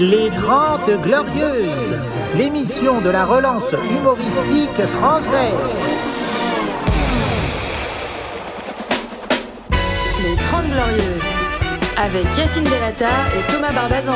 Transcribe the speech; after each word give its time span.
Les 0.00 0.30
Grandes 0.30 1.00
Glorieuses, 1.02 1.96
l'émission 2.36 3.00
de 3.00 3.10
la 3.10 3.24
relance 3.24 3.74
humoristique 3.90 4.86
française. 4.86 5.56
Les 10.22 10.36
30 10.36 10.64
Glorieuses, 10.66 11.28
avec 11.96 12.24
Yacine 12.36 12.64
Delata 12.64 13.06
et 13.36 13.52
Thomas 13.52 13.72
Barbazan. 13.72 14.12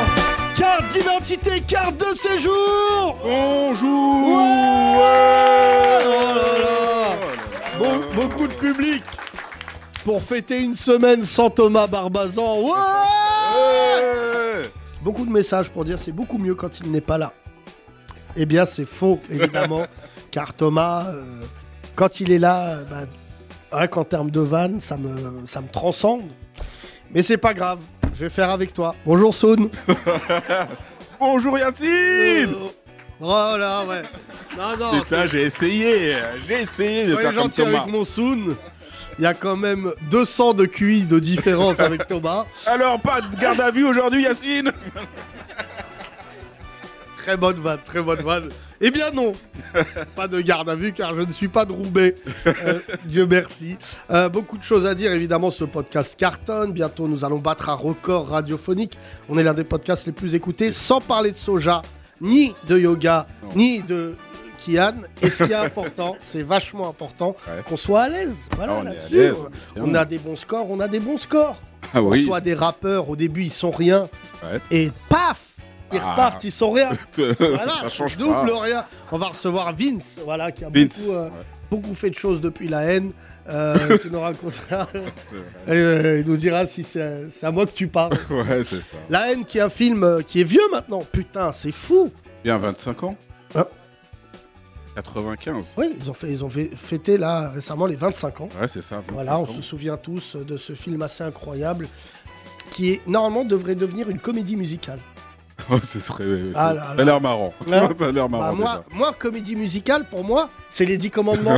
Carte 0.57 0.85
d'identité, 0.93 1.61
carte 1.61 1.97
de 1.97 2.15
séjour. 2.15 3.17
Bonjour. 3.23 4.27
Ouais. 4.37 6.05
Oh 6.05 6.35
là 6.35 6.59
là. 6.59 7.15
Bon- 7.79 8.01
Beaucoup 8.21 8.47
de 8.47 8.53
public 8.53 9.03
pour 10.05 10.21
fêter 10.21 10.61
une 10.61 10.75
semaine 10.75 11.23
sans 11.23 11.49
Thomas 11.49 11.87
Barbazan. 11.87 12.61
Ouais 12.61 12.71
Beaucoup 15.03 15.25
de 15.25 15.31
messages 15.31 15.69
pour 15.69 15.83
dire 15.83 15.99
c'est 15.99 16.11
beaucoup 16.13 16.37
mieux 16.37 16.55
quand 16.55 16.79
il 16.79 16.89
n'est 16.91 17.01
pas 17.01 17.17
là. 17.17 17.33
Eh 18.35 18.45
bien, 18.45 18.65
c'est 18.65 18.85
faux, 18.85 19.19
évidemment, 19.29 19.85
car 20.31 20.53
Thomas, 20.53 21.05
euh, 21.07 21.23
quand 21.95 22.19
il 22.19 22.31
est 22.31 22.39
là, 22.39 22.67
euh, 22.69 22.83
bah, 22.89 23.01
rien 23.71 23.87
qu'en 23.87 24.05
termes 24.05 24.31
de 24.31 24.39
vannes, 24.39 24.79
ça 24.81 24.97
me, 24.97 25.45
ça 25.45 25.61
me 25.61 25.67
transcende. 25.67 26.31
Mais 27.11 27.21
c'est 27.21 27.37
pas 27.37 27.53
grave, 27.53 27.79
je 28.15 28.21
vais 28.21 28.29
faire 28.29 28.49
avec 28.49 28.73
toi. 28.73 28.95
Bonjour 29.05 29.33
Soun. 29.35 29.69
Bonjour 31.19 31.57
Yacine 31.57 32.55
Voilà, 33.19 33.85
ouais. 33.85 34.01
Non, 34.57 34.77
non, 34.77 34.99
Putain, 34.99 35.25
j'ai 35.25 35.43
essayé 35.43 36.15
J'ai 36.45 36.61
essayé 36.61 37.05
de 37.05 37.11
Soyez 37.13 37.21
faire 37.27 37.35
comme 37.35 37.43
gentil 37.43 37.61
Thomas. 37.63 37.81
avec 37.81 37.93
mon 37.93 38.03
Soun. 38.05 38.55
Il 39.19 39.23
y 39.23 39.27
a 39.27 39.33
quand 39.33 39.55
même 39.55 39.91
200 40.09 40.53
de 40.55 40.65
QI 40.65 41.03
de 41.03 41.19
différence 41.19 41.79
avec 41.79 42.07
Thomas. 42.09 42.45
Alors, 42.65 42.99
pas 42.99 43.21
de 43.21 43.35
garde 43.37 43.61
à 43.61 43.71
vue 43.71 43.85
aujourd'hui, 43.85 44.23
Yacine 44.23 44.71
Très 47.17 47.37
bonne 47.37 47.55
vanne, 47.61 47.79
très 47.85 48.01
bonne 48.01 48.19
vanne. 48.21 48.49
Eh 48.81 48.91
bien 48.91 49.11
non, 49.11 49.31
pas 50.13 50.27
de 50.27 50.41
garde 50.41 50.67
à 50.67 50.75
vue 50.75 50.91
car 50.91 51.15
je 51.15 51.21
ne 51.21 51.31
suis 51.31 51.47
pas 51.47 51.63
de 51.63 51.71
Roubaix. 51.71 52.17
Euh, 52.47 52.79
Dieu 53.05 53.25
merci. 53.25 53.77
Euh, 54.11 54.27
beaucoup 54.27 54.57
de 54.57 54.63
choses 54.63 54.85
à 54.85 54.93
dire, 54.93 55.09
évidemment, 55.13 55.49
ce 55.49 55.63
podcast 55.63 56.15
cartonne. 56.17 56.73
Bientôt, 56.73 57.07
nous 57.07 57.23
allons 57.23 57.37
battre 57.39 57.69
un 57.69 57.75
record 57.75 58.27
radiophonique. 58.27 58.97
On 59.29 59.37
est 59.37 59.43
l'un 59.43 59.53
des 59.53 59.63
podcasts 59.63 60.05
les 60.05 60.11
plus 60.11 60.35
écoutés, 60.35 60.69
sans 60.73 60.99
parler 60.99 61.31
de 61.31 61.37
soja, 61.37 61.81
ni 62.19 62.53
de 62.67 62.77
yoga, 62.77 63.25
Non. 63.41 63.49
ni 63.55 63.81
de 63.83 64.15
Kian. 64.65 64.93
Et 65.21 65.29
ce 65.29 65.43
qui 65.43 65.51
est 65.51 65.55
important, 65.55 66.15
c'est 66.19 66.43
vachement 66.43 66.89
important 66.89 67.35
Ouais. 67.47 67.63
qu'on 67.67 67.77
soit 67.77 68.01
à 68.03 68.09
l'aise. 68.09 68.35
Voilà, 68.55 68.73
Ah, 68.75 68.79
on 68.79 68.83
là-dessus. 68.83 69.95
a 69.97 70.05
des 70.05 70.17
bons 70.19 70.35
scores, 70.35 70.69
on 70.69 70.79
a 70.79 70.87
des 70.87 70.99
bons 70.99 71.17
scores. 71.17 71.59
Ah 71.93 72.01
On 72.01 72.07
oui 72.09 72.25
soit 72.25 72.41
des 72.41 72.53
rappeurs, 72.53 73.09
au 73.09 73.15
début, 73.15 73.43
ils 73.43 73.51
sont 73.51 73.71
rien. 73.71 74.09
Ouais. 74.43 74.59
Et 74.71 74.91
paf 75.09 75.39
Ils 75.91 75.99
Ah. 76.03 76.11
repartent, 76.11 76.43
ils 76.43 76.51
sont 76.51 76.71
rien. 76.71 76.89
Voilà, 77.17 77.81
Ça 77.83 77.89
change 77.89 78.17
double 78.17 78.33
pas. 78.33 78.61
rien. 78.61 78.85
On 79.11 79.17
va 79.19 79.27
recevoir 79.27 79.75
Vince, 79.75 80.19
voilà, 80.25 80.51
qui 80.51 80.65
a 80.65 80.69
Vince. 80.69 81.01
beaucoup, 81.05 81.15
euh, 81.15 81.25
Ouais, 81.25 81.31
beaucoup 81.69 81.93
fait 81.93 82.09
de 82.09 82.15
choses 82.15 82.41
depuis 82.41 82.67
la 82.67 82.81
haine, 82.83 83.11
euh, 83.47 83.97
qui 84.01 84.09
nous 84.09 84.19
racontera. 84.19 84.87
c'est 84.93 85.35
vrai. 85.35 85.45
Euh, 85.69 86.21
il 86.25 86.31
nous 86.31 86.37
dira 86.37 86.65
si 86.65 86.81
c'est 86.83 87.29
à 87.43 87.51
moi 87.51 87.67
que 87.67 87.73
tu 87.73 87.87
parles. 87.87 88.13
Ouais, 88.31 88.63
c'est 88.63 88.81
ça. 88.81 88.97
La 89.09 89.31
haine, 89.31 89.45
qui 89.45 89.59
est 89.59 89.61
un 89.61 89.69
film 89.69 90.03
euh, 90.03 90.21
qui 90.25 90.41
est 90.41 90.45
vieux 90.45 90.67
maintenant. 90.71 91.03
Putain, 91.11 91.51
c'est 91.51 91.71
fou. 91.71 92.11
Bien 92.43 92.57
25 92.57 93.03
ans. 93.03 93.15
95 94.95 95.73
Oui, 95.77 95.95
ils 96.01 96.09
ont, 96.09 96.13
fait, 96.13 96.31
ils 96.31 96.43
ont 96.43 96.49
fait- 96.49 96.71
fêté 96.75 97.17
là 97.17 97.49
récemment 97.49 97.85
les 97.85 97.95
25 97.95 98.41
ans. 98.41 98.49
Ouais, 98.59 98.67
c'est 98.67 98.81
ça, 98.81 98.97
25 98.97 99.11
Voilà, 99.13 99.39
on 99.39 99.43
ans. 99.43 99.45
se 99.47 99.61
souvient 99.61 99.97
tous 99.97 100.35
de 100.35 100.57
ce 100.57 100.73
film 100.73 101.01
assez 101.01 101.23
incroyable 101.23 101.87
qui 102.71 102.91
est 102.91 103.01
normalement 103.07 103.43
devrait 103.45 103.75
devenir 103.75 104.09
une 104.09 104.19
comédie 104.19 104.55
musicale. 104.55 104.99
Oh, 105.71 105.77
ce 105.81 105.99
serait... 105.99 106.25
Ah 106.55 106.69
ça 106.69 106.73
là 106.73 106.93
ça 106.97 107.01
a 107.01 107.05
l'air 107.05 107.21
marrant. 107.21 107.53
Hein 107.71 107.87
ça 107.97 108.07
a 108.07 108.11
l'air 108.11 108.27
marrant, 108.27 108.49
Bah, 108.51 108.57
moi, 108.57 108.83
déjà. 108.89 108.97
moi, 108.99 109.13
comédie 109.17 109.55
musicale, 109.55 110.03
pour 110.09 110.23
moi, 110.23 110.49
c'est 110.69 110.83
les 110.83 110.97
10 110.97 111.09
commandements. 111.11 111.57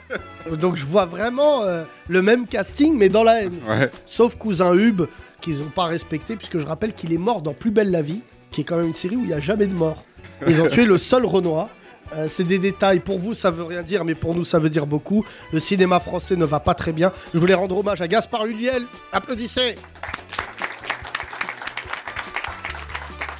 Donc 0.60 0.76
je 0.76 0.84
vois 0.84 1.06
vraiment 1.06 1.62
euh, 1.62 1.84
le 2.08 2.20
même 2.22 2.46
casting, 2.46 2.94
mais 2.98 3.08
dans 3.08 3.22
la 3.22 3.42
haine. 3.44 3.58
Ouais. 3.66 3.88
Sauf 4.04 4.36
Cousin 4.36 4.74
Hub, 4.74 5.02
qu'ils 5.40 5.58
n'ont 5.60 5.70
pas 5.70 5.84
respecté, 5.86 6.36
puisque 6.36 6.58
je 6.58 6.66
rappelle 6.66 6.92
qu'il 6.92 7.12
est 7.14 7.18
mort 7.18 7.40
dans 7.40 7.54
Plus 7.54 7.70
belle 7.70 7.90
la 7.90 8.02
vie, 8.02 8.20
qui 8.50 8.60
est 8.60 8.64
quand 8.64 8.76
même 8.76 8.88
une 8.88 8.94
série 8.94 9.16
où 9.16 9.20
il 9.22 9.28
n'y 9.28 9.32
a 9.32 9.40
jamais 9.40 9.66
de 9.68 9.74
mort. 9.74 10.04
Ils 10.46 10.60
ont 10.60 10.68
tué 10.68 10.84
le 10.84 10.98
seul 10.98 11.24
Renoir. 11.24 11.68
Euh, 12.14 12.28
c'est 12.30 12.44
des 12.44 12.58
détails, 12.58 13.00
pour 13.00 13.18
vous 13.18 13.34
ça 13.34 13.50
veut 13.50 13.64
rien 13.64 13.82
dire, 13.82 14.04
mais 14.04 14.14
pour 14.14 14.34
nous 14.34 14.44
ça 14.44 14.58
veut 14.58 14.70
dire 14.70 14.86
beaucoup. 14.86 15.24
Le 15.52 15.58
cinéma 15.60 16.00
français 16.00 16.36
ne 16.36 16.44
va 16.44 16.60
pas 16.60 16.74
très 16.74 16.92
bien. 16.92 17.12
Je 17.34 17.38
voulais 17.38 17.54
rendre 17.54 17.76
hommage 17.78 18.00
à 18.00 18.08
Gaspard 18.08 18.46
Huliel. 18.46 18.82
Applaudissez 19.12 19.74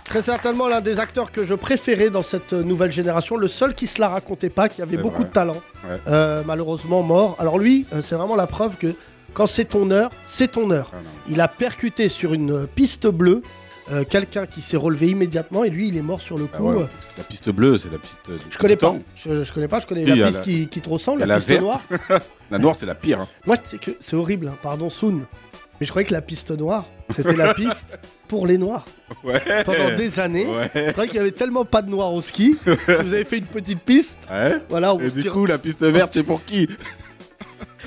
Très 0.05 0.23
certainement 0.23 0.69
l'un 0.69 0.81
des 0.81 1.01
acteurs 1.01 1.33
que 1.33 1.43
je 1.45 1.55
préférais 1.55 2.11
dans 2.11 2.23
cette 2.23 2.53
nouvelle 2.53 2.93
génération, 2.93 3.37
le 3.37 3.49
seul 3.49 3.75
qui 3.75 3.87
se 3.87 4.01
la 4.01 4.09
racontait 4.09 4.51
pas, 4.51 4.69
qui 4.69 4.81
avait 4.81 4.97
beaucoup 4.97 5.17
vrai. 5.23 5.25
de 5.29 5.33
talent, 5.33 5.57
Ouais. 5.85 5.99
Euh, 6.09 6.43
malheureusement 6.47 7.03
mort. 7.03 7.37
Alors 7.39 7.59
lui, 7.59 7.87
euh, 7.93 8.03
c'est 8.03 8.15
vraiment 8.15 8.37
la 8.37 8.47
preuve 8.47 8.77
que 8.77 8.95
quand 9.35 9.47
c'est 9.47 9.67
ton 9.67 9.91
heure, 9.91 10.11
c'est 10.27 10.53
ton 10.53 10.71
heure. 10.71 10.91
Ah. 10.95 10.99
Il 11.29 11.41
a 11.41 11.49
percuté 11.49 12.09
sur 12.09 12.33
une 12.35 12.67
piste 12.67 13.07
bleue 13.09 13.43
euh, 13.93 14.05
quelqu'un 14.05 14.47
qui 14.47 14.63
s'est 14.63 14.77
relevé 14.77 15.09
immédiatement 15.09 15.65
et 15.65 15.71
lui 15.71 15.89
il 15.89 15.97
est 15.97 16.03
mort 16.03 16.21
sur 16.21 16.39
le 16.39 16.49
Ah 16.53 16.57
coup. 16.57 16.71
ouais, 16.73 16.83
Euh, 16.83 16.87
c'est 17.01 17.19
la 17.19 17.25
piste 17.25 17.51
bleue, 17.51 17.77
c'est 17.79 17.91
la 17.93 17.99
piste... 17.99 18.31
du- 18.31 18.37
Je 18.51 18.59
connais 18.59 18.77
pas. 18.77 18.95
Je, 19.15 19.45
je 19.45 19.53
connais 19.53 19.69
pas, 19.69 19.81
je 19.81 19.87
connais 19.87 20.05
la 20.05 20.15
piste 20.27 20.39
la- 20.39 20.41
qui, 20.45 20.67
qui 20.69 20.81
te 20.81 20.89
ressemble, 20.89 21.21
la 21.21 21.27
la 21.27 21.37
piste 21.37 21.49
verte. 21.49 21.63
noire. 21.63 21.81
La 22.51 22.59
noire, 22.59 22.77
c'est 22.77 22.87
la 22.87 22.95
pire. 22.95 23.21
hein. 23.23 23.29
Moi 23.45 23.57
c'est 23.65 23.81
que 23.81 23.91
c'est 23.99 24.15
horrible, 24.15 24.47
hein, 24.47 24.57
pardon 24.63 24.89
Soun, 24.89 25.25
mais 25.81 25.87
je 25.87 25.91
croyais 25.91 26.07
que 26.07 26.13
la 26.13 26.21
piste 26.23 26.53
noire, 26.53 26.87
c'était 27.11 27.35
la 27.35 27.55
piste 27.63 27.87
pour 28.29 28.47
les 28.47 28.57
noirs. 28.57 28.85
Ouais. 29.25 29.41
Pendant 29.65 29.97
des 29.97 30.21
années, 30.21 30.47
Ouais. 30.47 30.71
je 30.75 30.93
croyais 30.93 31.09
qu'il 31.09 31.17
y 31.17 31.21
avait 31.21 31.33
tellement 31.33 31.65
pas 31.65 31.83
de 31.83 31.91
noirs 31.91 32.13
au 32.13 32.23
ski, 32.23 32.57
vous 32.65 33.13
avez 33.13 33.25
fait 33.25 33.39
une 33.39 33.47
petite 33.47 33.81
piste, 33.81 34.17
Ouais. 34.31 34.61
voilà, 34.69 34.95
on 34.95 35.01
Et 35.01 35.11
du 35.11 35.23
tire 35.23 35.33
coup, 35.33 35.45
la 35.47 35.59
piste 35.59 35.83
verte, 35.85 36.13
c'est 36.13 36.23
pour 36.23 36.45
qui? 36.45 36.69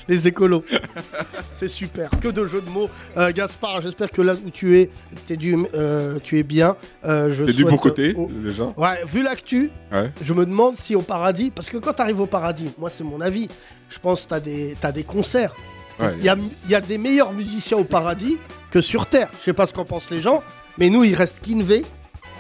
Les 0.10 0.28
écolos. 0.28 0.66
c'est 1.52 1.68
super, 1.70 2.10
que 2.20 2.28
de 2.28 2.46
jeux 2.46 2.62
de 2.62 2.70
mots. 2.70 2.90
Euh, 3.16 3.32
Gaspard, 3.32 3.82
j'espère 3.82 4.12
que 4.12 4.22
là 4.22 4.34
où 4.34 4.50
tu 4.50 4.78
es, 4.80 4.90
t'es 5.28 5.38
du, 5.38 5.56
euh, 5.74 6.18
tu 6.24 6.38
es 6.40 6.44
bien. 6.44 6.76
Euh, 7.06 7.34
je 7.34 7.46
T'es 7.46 7.54
du 7.54 7.64
bon 7.64 7.78
côté, 7.78 8.16
déjà 8.30 8.74
Ouais, 8.76 9.02
vu 9.06 9.24
l'actu, 9.24 9.72
Ouais. 9.92 10.12
je 10.22 10.34
me 10.34 10.46
demande 10.46 10.76
si 10.76 10.96
au 10.96 11.02
paradis, 11.02 11.52
parce 11.52 11.70
que 11.70 11.78
quand 11.78 11.94
t'arrives 11.94 12.20
au 12.20 12.26
paradis, 12.26 12.70
moi 12.78 12.90
c'est 12.90 13.04
mon 13.04 13.22
avis, 13.22 13.48
je 13.90 14.00
pense 14.00 14.24
que 14.24 14.30
t'as 14.30 14.40
des, 14.40 14.76
t'as 14.82 14.92
des 14.92 15.04
concerts. 15.04 15.54
Ouais. 16.00 16.14
Il 16.18 16.24
y 16.26 16.30
a, 16.30 16.36
il 16.66 16.72
y 16.72 16.76
a 16.76 16.82
des 16.82 16.98
meilleurs 16.98 17.32
musiciens 17.34 17.78
au 17.78 17.84
paradis 17.84 18.38
que 18.72 18.82
sur 18.82 19.06
Terre. 19.06 19.30
Je 19.40 19.46
sais 19.46 19.54
pas 19.54 19.66
ce 19.68 19.74
qu'en 19.74 19.86
pensent 19.86 20.10
les 20.10 20.22
gens, 20.22 20.42
mais 20.78 20.90
nous 20.90 21.04
il 21.04 21.14
reste 21.16 21.40
Kinvey, 21.40 21.84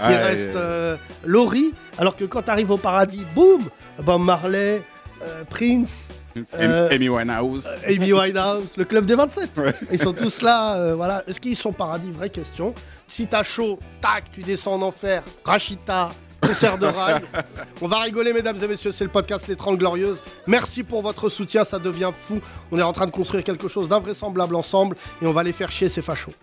il 0.02 0.06
Ouais, 0.08 0.16
reste 0.18 0.56
euh, 0.56 0.96
Laurie, 1.26 1.74
alors 1.98 2.16
que 2.16 2.24
quand 2.26 2.42
t'arrives 2.42 2.72
au 2.72 2.78
paradis, 2.78 3.24
boum, 3.36 3.64
Bob 4.02 4.22
Marley, 4.22 4.82
euh, 5.22 5.44
Prince, 5.50 6.08
euh, 6.54 6.90
Amy 6.92 7.10
Winehouse. 7.10 7.68
Amy 7.88 8.14
Winehouse, 8.14 8.76
le 8.78 8.86
club 8.86 9.06
des 9.06 9.16
27. 9.16 9.50
Ouais. 9.58 9.74
Ils 9.92 10.02
sont 10.02 10.14
tous 10.14 10.42
là, 10.42 10.76
euh, 10.76 10.96
voilà. 10.96 11.24
Est-ce 11.28 11.40
qu'ils 11.40 11.56
sont 11.56 11.72
paradis? 11.72 12.12
Vraie 12.12 12.30
question. 12.30 12.74
Si 13.08 13.28
t'as 13.28 13.44
chaud, 13.44 13.80
tac, 14.02 14.26
tu 14.32 14.42
descends 14.44 14.76
en 14.76 14.82
enfer. 14.84 15.24
Rachita, 15.44 16.12
concert 16.42 16.78
de 16.78 16.86
rail. 16.86 17.22
On 17.82 17.88
va 17.88 18.00
rigoler, 18.00 18.34
mesdames 18.34 18.58
et 18.62 18.68
messieurs, 18.68 18.92
c'est 18.92 19.04
le 19.04 19.10
podcast 19.10 19.48
Les 19.48 19.56
30 19.56 19.78
Glorieuses. 19.78 20.22
Merci 20.48 20.84
pour 20.84 21.02
votre 21.02 21.30
soutien, 21.30 21.64
ça 21.64 21.80
devient 21.80 22.12
fou. 22.26 22.40
On 22.72 22.78
est 22.78 22.84
en 22.84 22.94
train 22.94 23.06
de 23.06 23.12
construire 23.12 23.44
quelque 23.44 23.68
chose 23.68 23.88
d'invraisemblable 23.88 24.56
ensemble 24.56 24.96
et 25.22 25.26
on 25.26 25.32
va 25.32 25.44
les 25.44 25.54
faire 25.54 25.72
chier, 25.72 25.90
ces 25.90 26.02
fachos. 26.02 26.34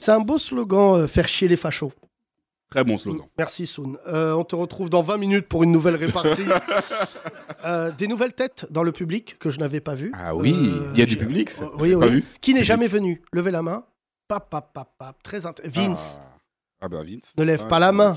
C'est 0.00 0.12
un 0.12 0.20
beau 0.20 0.38
slogan, 0.38 1.02
euh, 1.02 1.06
faire 1.06 1.28
chier 1.28 1.46
les 1.46 1.56
fachos. 1.58 1.92
Très 2.70 2.84
bon 2.84 2.96
slogan. 2.96 3.26
Merci 3.36 3.66
Soun. 3.66 3.98
Euh, 4.06 4.32
on 4.34 4.44
te 4.44 4.54
retrouve 4.54 4.88
dans 4.90 5.02
20 5.02 5.16
minutes 5.16 5.48
pour 5.48 5.64
une 5.64 5.72
nouvelle 5.72 5.96
répartie. 5.96 6.44
Euh, 7.62 7.90
des 7.92 8.08
nouvelles 8.08 8.32
têtes 8.32 8.66
dans 8.70 8.82
le 8.82 8.90
public 8.90 9.38
que 9.38 9.50
je 9.50 9.58
n'avais 9.58 9.80
pas 9.80 9.94
vues. 9.94 10.12
Ah 10.14 10.34
oui, 10.34 10.54
Euh, 10.56 10.92
il 10.94 10.98
y 10.98 11.02
a 11.02 11.06
du 11.06 11.18
public, 11.18 11.50
c'est- 11.50 11.62
oui, 11.78 11.90
j'ai 11.90 11.96
pas 11.98 12.06
vu. 12.06 12.24
Qui 12.40 12.54
n'est 12.54 12.64
jamais 12.64 12.86
venu 12.86 13.20
Levez 13.34 13.50
la 13.50 13.60
main. 13.60 13.84
Pap, 14.28 14.48
pap, 14.48 14.72
pap, 14.72 14.88
pap. 14.96 15.22
Très 15.22 15.40
int- 15.40 15.60
Vince, 15.68 16.20
Ah, 16.22 16.38
ah 16.82 16.88
bah 16.88 17.02
Vince. 17.04 17.34
Ne 17.36 17.44
lève 17.44 17.60
Ah, 17.64 17.68
pas 17.68 17.78
la 17.78 17.92
main. 17.92 18.14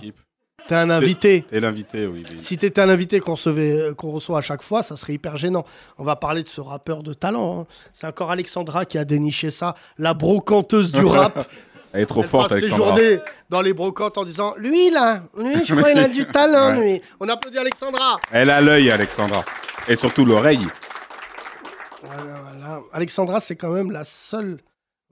t'es 0.70 0.76
un 0.76 0.90
invité. 0.90 1.44
T'es 1.50 1.60
l'invité, 1.60 2.08
oui. 2.08 2.24
Si 2.40 2.58
t'étais 2.58 2.80
un 2.80 2.88
invité 2.88 3.20
qu'on 3.20 3.34
recevait- 3.34 3.94
qu'on 3.98 4.12
reçoit 4.12 4.38
à 4.38 4.42
chaque 4.42 4.64
fois, 4.64 4.82
ça 4.82 4.96
serait 4.96 5.12
hyper 5.16 5.36
gênant. 5.36 5.66
On 5.98 6.06
va 6.06 6.16
parler 6.16 6.44
de 6.44 6.48
ce 6.50 6.62
rappeur 6.62 7.04
de 7.04 7.14
talent. 7.14 7.62
hein. 7.62 7.68
C'est 7.92 8.08
encore 8.08 8.32
Alexandra 8.32 8.86
qui 8.86 8.98
a 8.98 9.04
déniché 9.04 9.52
ça, 9.52 9.76
la 9.98 10.14
brocanteuse 10.14 10.94
du 10.94 11.04
rap. 11.06 11.50
Elle 11.94 12.02
est 12.02 12.06
trop 12.08 12.24
Elle 12.24 12.28
forte, 12.28 12.50
passe 12.50 12.60
ses 12.60 12.66
Alexandra. 12.66 12.96
journées 12.96 13.20
dans 13.50 13.62
les 13.62 13.74
brocantes 13.74 14.18
en 14.18 14.24
disant 14.24 14.56
Lui 14.58 14.90
là, 14.90 15.22
lui, 15.38 15.64
je 15.66 15.76
crois 15.76 15.90
qu'il 15.92 16.00
a 16.00 16.08
du 16.08 16.26
talent, 16.32 16.76
Ouais. 16.78 16.94
lui. 16.94 17.02
On 17.20 17.30
applaudit 17.30 17.58
Alexandra. 17.60 18.20
Elle 18.32 18.50
a 18.50 18.62
l'œil, 18.62 18.90
Alexandra. 18.92 19.46
Et 19.88 19.96
surtout 19.96 20.26
l'oreille. 20.26 20.68
Voilà, 22.02 22.24
voilà. 22.42 22.82
Alexandra, 22.92 23.40
c'est 23.40 23.56
quand 23.56 23.70
même 23.72 23.92
la 23.92 24.04
seule 24.06 24.58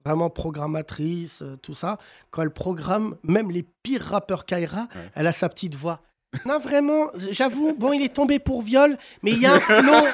vraiment 0.05 0.29
programmatrice, 0.29 1.41
euh, 1.41 1.55
tout 1.61 1.75
ça. 1.75 1.97
Quand 2.31 2.41
elle 2.41 2.49
programme, 2.49 3.15
même 3.23 3.51
les 3.51 3.63
pires 3.83 4.01
rappeurs 4.03 4.45
Kaira, 4.45 4.87
elle 5.15 5.27
a 5.27 5.31
sa 5.33 5.47
petite 5.49 5.75
voix. 5.75 5.99
Non, 6.45 6.59
vraiment, 6.59 7.07
j'avoue, 7.31 7.75
bon, 7.77 7.91
il 7.93 8.01
est 8.01 8.13
tombé 8.13 8.39
pour 8.39 8.61
viol, 8.61 8.97
mais 9.21 9.31
il 9.31 9.39
y 9.41 9.45
a 9.45 9.53
un 9.53 9.59
flow, 9.59 10.07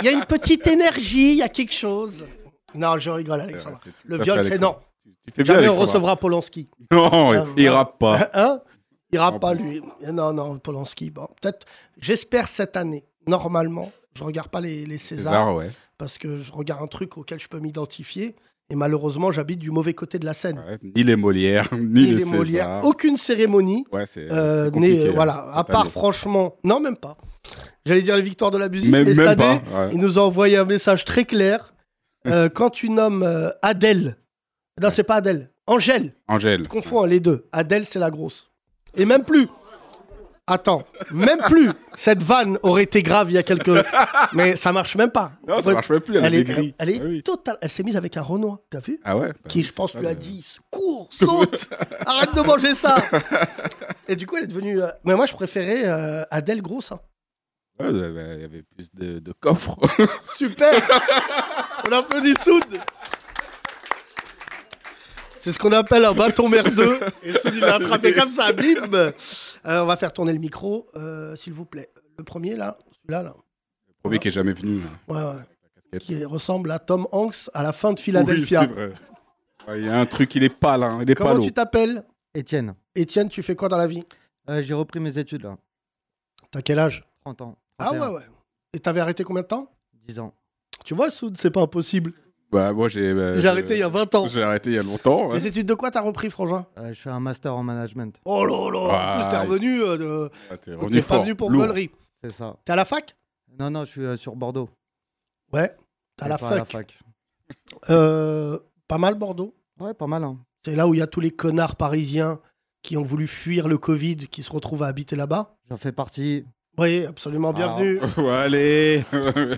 il 0.00 0.04
y 0.04 0.08
a 0.08 0.12
une 0.12 0.24
petite 0.24 0.66
énergie, 0.68 1.30
il 1.32 1.36
y 1.36 1.42
a 1.42 1.48
quelque 1.48 1.74
chose. 1.74 2.26
Non, 2.74 2.96
je 2.98 3.10
rigole, 3.10 3.40
Alexandra. 3.40 3.72
Ouais, 3.72 3.78
c'est 3.84 3.90
tout 3.90 3.96
Le 4.06 4.20
à 4.20 4.22
viol, 4.24 4.36
c'est 4.42 4.46
Alexandra. 4.52 4.72
non. 4.80 4.87
Tu, 5.24 5.32
fais 5.34 5.42
bien, 5.44 5.54
Jamais 5.54 5.68
on 5.68 5.72
recevra 5.80 6.16
Polanski. 6.16 6.68
Non, 6.92 7.32
Ah, 7.32 7.44
il 7.56 7.68
ah. 7.68 7.72
rappe 7.74 7.98
pas. 7.98 8.30
Hein 8.34 8.60
Il 9.12 9.16
ira 9.16 9.32
En 9.32 9.38
pas, 9.38 9.54
plus. 9.54 9.64
lui. 9.64 9.82
Non, 10.12 10.32
non, 10.32 10.58
Polanski. 10.58 11.10
Bon, 11.10 11.26
peut-être. 11.40 11.66
J'espère 11.98 12.48
cette 12.48 12.76
année. 12.76 13.04
Normalement, 13.26 13.90
je 14.16 14.24
regarde 14.24 14.48
pas 14.48 14.60
les, 14.60 14.86
les 14.86 14.98
Césars 14.98 15.32
César, 15.32 15.54
ouais. 15.54 15.70
parce 15.98 16.18
que 16.18 16.38
je 16.38 16.52
regarde 16.52 16.82
un 16.82 16.86
truc 16.86 17.16
auquel 17.18 17.38
je 17.38 17.48
peux 17.48 17.58
m'identifier. 17.60 18.36
Et 18.70 18.74
malheureusement, 18.76 19.32
j'habite 19.32 19.58
du 19.60 19.70
mauvais 19.70 19.94
côté 19.94 20.18
de 20.18 20.26
la 20.26 20.34
scène. 20.34 20.58
Ouais, 20.58 20.76
Ni 20.82 21.02
les 21.02 21.16
Molières, 21.16 21.68
ni, 21.72 21.78
Ni 22.02 22.06
les, 22.06 22.14
les 22.16 22.24
Molières. 22.26 22.64
Césars. 22.66 22.84
Aucune 22.84 23.16
cérémonie. 23.16 23.84
Ouais, 23.92 24.04
c'est 24.04 24.30
euh, 24.30 24.70
hein, 24.74 25.10
voilà, 25.14 25.50
à 25.54 25.64
part 25.64 25.82
année. 25.82 25.90
franchement, 25.90 26.56
non 26.64 26.78
même 26.80 26.96
pas. 26.96 27.16
J'allais 27.86 28.02
dire 28.02 28.16
les 28.16 28.22
victoires 28.22 28.50
de 28.50 28.58
la 28.58 28.68
musique, 28.68 28.90
Même, 28.90 29.04
mais 29.06 29.14
cette 29.14 29.38
même 29.38 29.40
année, 29.40 29.60
pas. 29.72 29.86
ouais. 29.86 29.90
il 29.94 29.98
nous 29.98 30.18
a 30.18 30.22
envoyé 30.22 30.58
un 30.58 30.66
message 30.66 31.06
très 31.06 31.24
clair. 31.24 31.72
Euh, 32.26 32.48
quand 32.54 32.68
tu 32.68 32.90
nommes 32.90 33.22
euh, 33.22 33.48
Adèle, 33.62 34.18
non 34.80 34.90
c'est 34.90 35.02
pas 35.04 35.16
Adèle, 35.16 35.50
Angèle, 35.66 36.12
Angèle. 36.28 36.62
je 36.64 36.68
confonds 36.68 37.04
les 37.04 37.20
deux. 37.20 37.46
Adèle 37.52 37.84
c'est 37.84 37.98
la 37.98 38.10
grosse. 38.10 38.50
Et 38.96 39.04
même 39.04 39.24
plus. 39.24 39.48
Attends, 40.50 40.82
même 41.10 41.40
plus. 41.40 41.70
Cette 41.92 42.22
vanne 42.22 42.58
aurait 42.62 42.84
été 42.84 43.02
grave 43.02 43.30
il 43.30 43.34
y 43.34 43.38
a 43.38 43.42
quelques, 43.42 43.84
mais 44.32 44.56
ça 44.56 44.72
marche 44.72 44.96
même 44.96 45.10
pas. 45.10 45.32
Non, 45.46 45.60
ça 45.60 45.72
marche 45.74 45.90
même 45.90 46.00
plus, 46.00 46.16
elle, 46.16 46.34
est, 46.34 46.38
maigri. 46.38 46.74
elle 46.78 46.88
est 46.88 47.00
Ah 47.02 47.04
oui. 47.06 47.22
totale. 47.22 47.58
Elle 47.60 47.68
s'est 47.68 47.82
mise 47.82 47.98
avec 47.98 48.16
un 48.16 48.22
Renoir, 48.22 48.56
t'as 48.70 48.80
vu? 48.80 48.98
Ah 49.04 49.18
ouais 49.18 49.28
bah 49.28 49.34
qui, 49.46 49.58
oui, 49.58 49.64
je 49.64 49.72
pense, 49.74 49.94
lui 49.94 50.06
a 50.06 50.14
dit 50.14 50.42
cours, 50.70 51.10
saute, 51.12 51.68
arrête 52.06 52.34
de 52.34 52.40
manger 52.40 52.74
ça. 52.74 52.96
Et 54.08 54.16
du 54.16 54.26
coup, 54.26 54.38
elle 54.38 54.44
est 54.44 54.46
devenue. 54.46 54.80
euh, 54.82 54.88
Mais 55.04 55.14
moi, 55.16 55.26
je 55.26 55.34
préférais 55.34 55.82
euh, 55.84 56.24
Adèle 56.30 56.62
grosse. 56.62 56.92
hein. 56.92 57.00
Ouais, 57.78 57.92
bah, 57.92 58.08
bah, 58.08 58.34
il 58.36 58.40
y 58.40 58.44
avait 58.44 58.62
plus 58.62 58.90
de, 58.94 59.18
de 59.18 59.32
coffres. 59.32 59.76
Super 60.38 60.72
On 61.86 61.92
applaudit 61.92 62.34
Soud 62.42 62.64
C'est 65.48 65.54
ce 65.54 65.58
qu'on 65.58 65.72
appelle 65.72 66.04
un 66.04 66.12
bâton 66.12 66.46
merdeux. 66.46 67.00
Et 67.22 67.32
Soud, 67.32 67.54
il 67.54 67.60
l'a 67.60 67.76
attrapé 67.76 68.12
comme 68.12 68.30
ça, 68.32 68.52
bim 68.52 68.92
Euh, 68.92 69.12
On 69.64 69.86
va 69.86 69.96
faire 69.96 70.12
tourner 70.12 70.34
le 70.34 70.38
micro, 70.38 70.86
euh, 70.94 71.36
s'il 71.36 71.54
vous 71.54 71.64
plaît. 71.64 71.88
Le 72.18 72.24
premier, 72.24 72.54
là, 72.54 72.76
celui-là, 73.00 73.22
là. 73.22 73.34
Le 73.86 73.94
premier 74.02 74.18
qui 74.18 74.28
est 74.28 74.30
jamais 74.30 74.52
venu. 74.52 74.82
Ouais, 75.08 75.16
ouais. 75.16 75.32
casquette. 75.90 76.18
Qui 76.18 76.24
ressemble 76.26 76.70
à 76.70 76.78
Tom 76.78 77.08
Hanks 77.12 77.48
à 77.54 77.62
la 77.62 77.72
fin 77.72 77.94
de 77.94 77.98
Oui, 77.98 78.04
Philadelphia. 78.04 78.60
c'est 78.60 78.66
vrai. 78.66 78.92
Ouais, 79.66 79.80
Il 79.80 79.86
y 79.86 79.88
a 79.88 79.98
un 79.98 80.04
truc, 80.04 80.34
il 80.34 80.44
est 80.44 80.50
pâle, 80.50 80.82
hein, 80.82 80.98
il 81.00 81.10
est 81.10 81.14
Comment 81.14 81.40
tu 81.40 81.50
t'appelles 81.50 82.04
Étienne, 82.34 82.74
Étienne, 82.94 83.30
tu 83.30 83.42
fais 83.42 83.56
quoi 83.56 83.70
dans 83.70 83.78
la 83.78 83.86
vie 83.86 84.04
euh, 84.50 84.62
j'ai 84.62 84.74
repris 84.74 85.00
mes 85.00 85.16
études 85.16 85.44
là, 85.44 85.56
T'as 86.50 86.60
quel 86.60 86.78
âge 86.78 87.06
30 87.22 87.40
ans. 87.40 87.58
Ah 87.78 87.92
ouais, 87.92 87.98
31, 87.98 88.14
ouais. 88.16 88.22
Et 88.74 88.80
t'avais 88.80 89.00
arrêté 89.00 89.24
combien 89.24 89.42
de 89.42 89.46
temps 89.48 89.70
10 90.06 90.18
ans. 90.18 90.34
Tu 90.84 90.94
vois, 90.94 91.10
Soud, 91.10 91.38
c'est 91.38 91.50
pas 91.50 91.62
impossible. 91.62 92.12
Bah, 92.50 92.72
moi, 92.72 92.88
j'ai. 92.88 93.12
bah, 93.14 93.38
J'ai 93.40 93.48
arrêté 93.48 93.74
il 93.74 93.80
y 93.80 93.82
a 93.82 93.88
20 93.88 94.14
ans. 94.14 94.26
J'ai 94.26 94.42
arrêté 94.42 94.70
il 94.70 94.76
y 94.76 94.78
a 94.78 94.82
longtemps. 94.82 95.28
ouais. 95.28 95.34
Les 95.34 95.46
études 95.46 95.66
de 95.66 95.74
quoi 95.74 95.90
t'as 95.90 96.00
repris, 96.00 96.30
Frangin? 96.30 96.64
Euh, 96.78 96.92
je 96.94 97.00
fais 97.00 97.10
un 97.10 97.20
master 97.20 97.54
en 97.54 97.62
management, 97.62 98.18
Oh 98.24 98.44
là 98.46 98.70
là 98.70 98.78
En 98.80 98.88
Ah, 98.90 99.20
plus, 99.20 99.30
t'es 99.30 99.44
revenu. 99.46 99.82
euh, 99.82 99.98
de- 99.98 100.30
Ah, 100.50 100.56
T'es 100.56 100.70
donc 100.72 100.80
revenu 100.82 100.96
T'es 100.96 101.02
pas 101.02 101.14
fort. 101.14 101.22
venu 101.24 101.34
pour 101.34 101.50
lourd. 101.50 101.74
c'est 102.24 102.32
ça. 102.32 102.56
T'es 102.64 102.72
à 102.72 102.76
la 102.76 102.84
fac? 102.86 103.14
Non, 103.58 103.70
non, 103.70 103.84
je 103.84 103.90
suis 103.90 104.04
euh, 104.04 104.16
sur 104.16 104.34
Bordeaux. 104.36 104.68
Ouais. 105.52 105.74
T'es 106.16 106.24
à 106.24 106.28
la 106.28 106.38
pas 106.38 106.64
fac. 106.64 106.96
Euh, 107.90 108.58
pas 108.86 108.98
mal, 108.98 109.14
Bordeaux? 109.14 109.54
Ouais, 109.80 109.94
pas 109.94 110.06
mal. 110.06 110.24
Hein. 110.24 110.38
C'est 110.64 110.74
là 110.74 110.86
où 110.88 110.94
il 110.94 110.98
y 110.98 111.02
a 111.02 111.06
tous 111.06 111.20
les 111.20 111.30
connards 111.30 111.76
parisiens 111.76 112.40
qui 112.82 112.96
ont 112.96 113.02
voulu 113.02 113.26
fuir 113.26 113.68
le 113.68 113.78
Covid, 113.78 114.16
qui 114.16 114.42
se 114.42 114.50
retrouvent 114.52 114.82
à 114.82 114.86
habiter 114.86 115.16
là-bas? 115.16 115.56
J'en 115.68 115.76
fais 115.76 115.92
partie. 115.92 116.44
Oui, 116.78 117.04
absolument, 117.04 117.52
bienvenue. 117.52 118.00
Ouais, 118.18 118.28
allez 118.30 119.04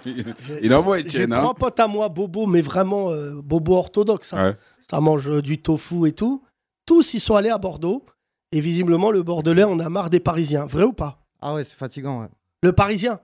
J'ai- 0.05 0.59
Il 0.63 0.75
envoie 0.75 0.99
J'ai 0.99 1.05
Etienne. 1.05 1.33
hein. 1.33 1.39
trois 1.41 1.55
potes 1.55 1.79
à 1.81 1.87
moi, 1.87 2.09
bobo, 2.09 2.47
mais 2.47 2.61
vraiment 2.63 3.11
euh, 3.11 3.41
bobo 3.43 3.75
orthodoxe. 3.75 4.33
hein. 4.33 4.51
Ouais. 4.51 4.57
Ça 4.91 5.01
mange 5.01 5.29
euh, 5.29 5.43
du 5.43 5.61
tofu 5.61 6.07
et 6.09 6.13
tout. 6.13 6.43
Tous, 6.87 7.15
ils 7.15 7.21
sont 7.21 7.35
allés 7.37 7.51
à 7.51 7.59
Bordeaux. 7.59 8.05
Et 8.53 8.61
visiblement, 8.61 9.11
le 9.11 9.23
Bordelais, 9.23 9.65
on 9.65 9.79
a 9.79 9.89
marre 9.89 10.11
des 10.11 10.19
Parisiens. 10.19 10.67
Vrai 10.67 10.85
ou 10.85 10.93
pas? 10.93 11.21
Ah 11.41 11.55
ouais, 11.55 11.63
c'est 11.65 11.77
fatigant. 11.77 12.23
Ouais. 12.23 12.29
Le 12.63 12.73
Parisien? 12.73 13.21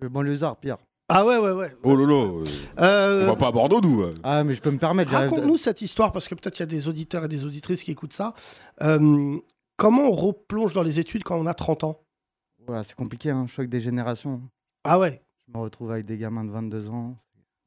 Le 0.00 0.08
banlieusard, 0.08 0.56
pire. 0.56 0.76
Ah 1.08 1.24
ouais, 1.24 1.38
ouais, 1.38 1.52
ouais. 1.52 1.72
Oh 1.84 1.94
lolo. 1.94 2.44
Euh, 2.80 3.24
On 3.24 3.26
va 3.28 3.36
pas 3.36 3.48
à 3.48 3.52
Bordeaux, 3.52 3.80
nous. 3.80 4.04
Ah, 4.22 4.44
mais 4.44 4.54
je 4.54 4.60
peux 4.60 4.70
me 4.70 4.78
permettre. 4.78 5.12
Raconte-nous 5.12 5.56
cette 5.56 5.80
histoire, 5.80 6.12
parce 6.12 6.28
que 6.28 6.34
peut-être 6.34 6.58
il 6.58 6.62
y 6.62 6.64
a 6.64 6.66
des 6.66 6.88
auditeurs 6.88 7.24
et 7.24 7.28
des 7.28 7.44
auditrices 7.44 7.82
qui 7.82 7.92
écoutent 7.92 8.12
ça. 8.12 8.34
Euh, 8.82 9.36
comment 9.76 10.02
on 10.08 10.12
replonge 10.12 10.72
dans 10.74 10.82
les 10.82 10.98
études 11.00 11.22
quand 11.24 11.36
on 11.38 11.46
a 11.46 11.54
30 11.54 11.84
ans? 11.84 12.00
Voilà, 12.66 12.82
c'est 12.84 12.94
compliqué, 12.94 13.30
hein. 13.30 13.46
choc 13.46 13.68
des 13.68 13.80
générations. 13.80 14.42
Ah 14.84 14.98
ouais 14.98 15.22
Je 15.48 15.56
me 15.56 15.62
retrouve 15.62 15.90
avec 15.92 16.06
des 16.06 16.16
gamins 16.18 16.44
de 16.44 16.50
22 16.50 16.90
ans. 16.90 17.16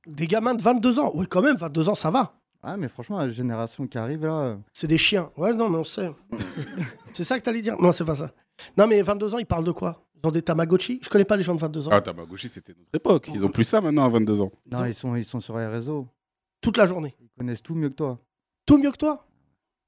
Des 0.08 0.28
gamins 0.28 0.56
de 0.56 0.62
22 0.62 1.00
ans? 1.00 1.12
Oui, 1.14 1.26
quand 1.28 1.42
même, 1.42 1.58
22 1.58 1.90
ans, 1.90 1.96
ça 1.96 2.12
va. 2.12 2.34
Ah, 2.62 2.76
mais 2.78 2.90
franchement, 2.90 3.18
la 3.20 3.30
génération 3.30 3.88
qui 3.88 3.98
arrive 3.98 4.26
là. 4.26 4.40
euh, 4.40 4.58
C'est 4.74 4.88
des 4.88 4.98
chiens. 4.98 5.32
Ouais, 5.38 5.54
non, 5.54 5.70
mais 5.70 5.78
on 5.78 5.84
sait. 5.84 6.12
c'est 7.14 7.24
ça 7.24 7.40
que 7.40 7.44
t'allais 7.44 7.62
dire? 7.62 7.80
Non, 7.80 7.92
c'est 7.92 8.04
pas 8.06 8.16
ça. 8.16 8.32
Non, 8.78 8.88
mais 8.88 9.02
22 9.02 9.36
ans, 9.36 9.38
ils 9.38 9.46
parlent 9.46 9.64
de 9.64 9.72
quoi? 9.72 10.04
Ils 10.22 10.28
ont 10.28 10.32
des 10.32 10.42
Tamagotchi? 10.42 11.00
Je 11.02 11.08
connais 11.10 11.24
pas 11.26 11.38
les 11.38 11.44
gens 11.44 11.56
de 11.56 11.62
22 11.62 11.88
ans. 11.88 11.92
Ah, 11.94 12.02
Tamagotchi, 12.02 12.50
c'était 12.50 12.74
notre 12.78 12.90
époque. 12.94 13.30
Ils 13.34 13.46
ont 13.46 13.50
plus 13.50 13.64
ça 13.64 13.80
maintenant 13.80 14.06
à 14.06 14.10
22 14.10 14.42
ans. 14.42 14.52
Non, 14.70 14.84
ils 14.86 14.94
sont, 14.96 15.16
ils 15.16 15.24
sont 15.24 15.40
sur 15.40 15.58
les 15.58 15.68
réseaux. 15.68 16.08
Toute 16.62 16.76
la 16.76 16.86
journée. 16.86 17.16
Ils 17.22 17.30
connaissent 17.38 17.64
tout 17.64 17.76
mieux 17.76 17.88
que 17.90 17.96
toi. 17.96 18.20
Tout 18.66 18.78
mieux 18.78 18.92
que 18.92 18.98
toi? 18.98 19.26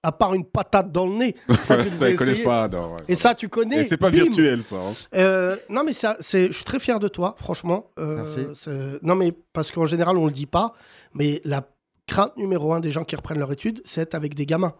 À 0.03 0.11
part 0.11 0.33
une 0.33 0.45
patate 0.45 0.91
dans 0.91 1.05
le 1.05 1.13
nez. 1.13 1.35
Ça, 1.65 1.83
tu 1.83 1.91
ça, 1.91 2.09
ils 2.09 2.15
connaissent 2.15 2.39
pas. 2.43 2.67
non, 2.67 2.93
ouais. 2.93 2.99
Et 3.07 3.15
ça, 3.15 3.35
tu 3.35 3.49
connais. 3.49 3.81
Et 3.81 3.83
c'est 3.83 3.97
pas 3.97 4.09
bim. 4.09 4.23
virtuel, 4.23 4.63
ça. 4.63 4.77
hein. 4.77 4.93
Euh, 5.13 5.55
non, 5.69 5.83
mais 5.83 5.93
ça, 5.93 6.17
c'est, 6.21 6.47
je 6.47 6.53
suis 6.53 6.63
très 6.63 6.79
fier 6.79 6.99
de 6.99 7.07
toi, 7.07 7.35
franchement. 7.37 7.91
Euh, 7.99 8.47
Merci. 8.47 8.69
Non, 9.03 9.13
mais 9.15 9.31
parce 9.53 9.71
qu'en 9.71 9.85
général, 9.85 10.17
on 10.17 10.25
le 10.25 10.31
dit 10.31 10.47
pas, 10.47 10.73
mais 11.13 11.39
la 11.45 11.61
crainte 12.07 12.35
numéro 12.35 12.73
un 12.73 12.79
des 12.79 12.89
gens 12.91 13.03
qui 13.03 13.15
reprennent 13.15 13.37
leur 13.37 13.51
étude, 13.51 13.79
c'est 13.85 14.01
être 14.01 14.15
avec 14.15 14.33
des 14.33 14.47
gamins. 14.47 14.73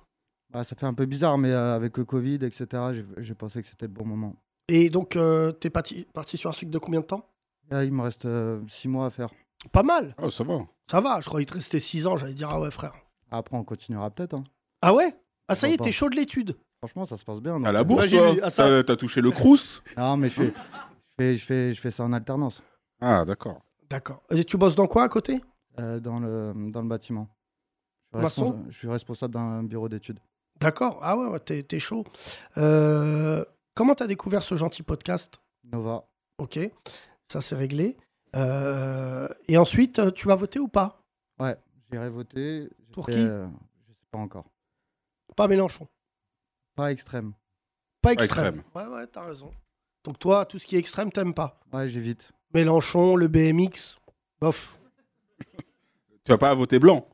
Bah, 0.52 0.64
ça 0.64 0.76
fait 0.76 0.86
un 0.88 0.94
peu 0.96 1.06
bizarre, 1.06 1.38
mais 1.38 1.52
euh, 1.52 1.76
avec 1.76 1.98
le 1.98 2.04
Covid, 2.04 2.40
etc., 2.44 2.66
j'ai- 3.18 3.36
pensé 3.36 3.62
que 3.62 3.68
c'était 3.68 3.86
le 3.86 3.94
bon 3.94 4.06
moment. 4.06 4.36
Et 4.70 4.90
donc, 4.90 5.16
euh, 5.16 5.52
t'es 5.52 5.70
parti, 5.70 6.08
parti 6.14 6.36
sur 6.36 6.50
un 6.50 6.54
cycle 6.54 6.72
de 6.72 6.78
combien 6.80 7.02
de 7.02 7.06
temps? 7.06 7.26
Là, 7.70 7.84
il 7.84 7.94
me 7.94 8.02
reste 8.02 8.28
6 8.70 8.88
mois 8.88 9.06
à 9.06 9.10
faire. 9.12 9.30
Pas 9.72 9.84
mal, 9.84 10.16
Oh, 10.22 10.30
ça 10.32 10.44
va. 10.44 10.60
ça 10.90 11.00
va. 11.00 11.22
Je 11.22 11.28
croyais 11.28 11.46
qu'il 11.46 11.54
te 11.54 11.58
restait 11.60 11.80
6 11.80 12.08
ans, 12.08 12.18
j'allais 12.18 12.34
dire, 12.34 12.50
ah 12.52 12.60
ouais, 12.60 12.72
frère. 12.72 12.94
Après, 13.30 13.56
on 13.56 13.64
continuera 13.64 14.10
peut-être. 14.10 14.34
hein. 14.34 14.44
Ah 14.82 14.94
ouais 14.94 15.14
Ah, 15.48 15.56
ça 15.56 15.68
y 15.68 15.74
est, 15.74 15.78
t'es 15.78 15.92
chaud 15.92 16.10
de 16.10 16.16
l'étude. 16.16 16.56
Franchement, 16.80 17.06
ça 17.06 17.18
se 17.18 17.24
passe 17.24 17.40
bien. 17.42 17.60
donc, 17.60 17.68
À 17.68 17.72
la 17.72 17.82
euh, 17.82 17.84
bourse, 17.84 18.10
toi 18.10 18.36
ah, 18.42 18.50
ça- 18.50 18.66
T'as 18.68 18.84
t'as 18.84 18.96
touché 18.96 19.22
le 19.22 19.32
crous 19.32 19.84
Non, 19.98 20.18
mais 20.18 20.30
je 20.30 20.34
fais, 20.36 20.46
je, 20.48 20.54
fais, 21.18 21.38
je, 21.38 21.46
fais, 21.46 21.74
je 21.74 21.82
fais 21.82 21.92
ça 21.92 22.04
en 22.04 22.14
alternance 22.14 22.64
Ah, 23.00 23.24
d'accord. 23.26 23.62
D'accord. 23.90 24.24
Et 24.32 24.44
tu 24.44 24.58
bosses 24.58 24.76
dans 24.76 24.88
quoi 24.88 25.04
à 25.04 25.10
côté? 25.10 25.42
Euh, 25.80 26.00
dans, 26.00 26.20
le, 26.20 26.54
dans 26.72 26.82
le 26.82 26.88
bâtiment. 26.88 27.28
Je 28.14 28.18
suis, 28.18 28.24
Maçon? 28.24 28.46
respons- 28.52 28.66
je 28.70 28.78
suis 28.78 28.88
responsable 28.88 29.34
d'un 29.36 29.64
bureau 29.64 29.88
d'études. 29.90 30.20
D'accord. 30.60 31.00
Ah 31.02 31.16
ouais, 31.18 31.28
ouais, 31.28 31.40
t'es, 31.40 31.62
t'es 31.64 31.80
chaud. 31.80 32.04
Euh, 32.58 33.44
comment 33.76 33.96
t'as 33.96 34.08
découvert 34.08 34.44
ce 34.44 34.56
gentil 34.56 34.84
podcast? 34.84 35.40
Nova. 35.64 36.04
Ok, 36.40 36.60
ça 37.32 37.42
c'est 37.42 37.56
réglé. 37.56 37.96
Euh, 38.36 39.28
et 39.48 39.58
ensuite, 39.58 40.00
euh, 40.00 40.12
tu 40.12 40.28
vas 40.28 40.36
voter 40.36 40.60
ou 40.60 40.68
pas? 40.68 41.04
Ouais, 41.40 41.56
j'irai 41.92 42.10
voter. 42.10 42.70
J'ai 42.88 42.92
Pour 42.94 43.06
fait, 43.06 43.12
qui? 43.14 43.20
euh, 43.20 43.46
Je 43.88 43.94
sais 43.94 44.08
pas 44.12 44.18
encore. 44.18 44.46
Pas 45.36 45.48
Mélenchon. 45.48 45.88
Pas 46.76 46.92
extrême. 46.92 47.34
Pas 48.02 48.14
extrême. 48.14 48.64
Ouais, 48.76 48.86
ouais, 48.88 49.08
t'as 49.08 49.26
raison. 49.28 49.52
Donc 50.04 50.18
toi, 50.20 50.46
tout 50.46 50.58
ce 50.60 50.66
qui 50.66 50.76
est 50.76 50.80
extrême, 50.80 51.12
t'aimes 51.12 51.34
pas. 51.34 51.60
Ouais, 51.72 51.88
j'évite. 51.88 52.32
Mélenchon, 52.54 53.16
le 53.16 53.28
BMX, 53.28 53.98
bof. 54.40 54.78
Tu 56.24 56.32
vas 56.32 56.38
pas 56.38 56.54
voter 56.54 56.80
blanc 56.80 57.08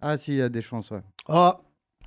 Ah, 0.00 0.16
si, 0.16 0.32
il 0.32 0.36
y 0.38 0.42
a 0.42 0.48
des 0.48 0.62
chances, 0.62 0.90
ouais. 0.90 1.02
Ah, 1.28 1.60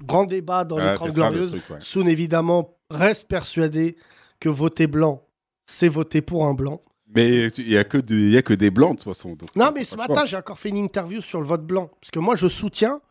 grand 0.03 0.25
débat 0.25 0.63
dans 0.65 0.77
les 0.77 0.83
Ah, 0.85 0.95
30 0.95 1.11
c'est 1.11 1.17
ça, 1.19 1.29
le 1.29 1.35
glorieuses. 1.37 1.51
truc, 1.51 1.69
ouais. 1.69 1.77
Soon, 1.81 2.07
évidemment, 2.07 2.77
reste 2.89 3.27
persuadé 3.27 3.97
que 4.39 4.49
voter 4.49 4.87
blanc, 4.87 5.23
c'est 5.65 5.87
voter 5.89 6.21
pour 6.21 6.45
un 6.45 6.53
blanc. 6.53 6.81
Mais 7.15 7.51
tu- 7.51 7.61
il 7.61 7.69
y 7.69 7.77
a, 7.77 7.83
que 7.83 7.97
des- 7.99 8.15
il 8.15 8.31
y 8.31 8.37
a 8.37 8.41
que 8.41 8.53
des 8.55 8.71
blancs, 8.71 8.93
de 8.97 9.03
toute 9.03 9.13
façon. 9.13 9.35
donc 9.35 9.55
Non, 9.55 9.71
mais 9.73 9.83
ce 9.83 9.95
matin, 9.95 10.25
j'ai 10.25 10.35
encore 10.37 10.57
fait 10.57 10.69
une 10.69 10.77
interview 10.77 11.21
sur 11.21 11.39
le 11.39 11.45
vote 11.47 11.65
blanc. 11.65 11.89
Parce 12.01 12.09
que 12.11 12.19
moi, 12.19 12.35
je 12.35 12.47
soutiens, 12.47 13.01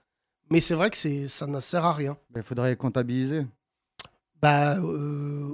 mais 0.50 0.60
c'est 0.60 0.74
vrai 0.74 0.90
que 0.90 0.96
c'est, 0.96 1.28
ça 1.28 1.46
ne 1.46 1.60
sert 1.60 1.84
à 1.84 1.92
rien. 1.92 2.16
Il 2.36 2.42
faudrait 2.42 2.76
comptabiliser. 2.76 3.46
Bah, 4.40 4.78
euh, 4.78 5.48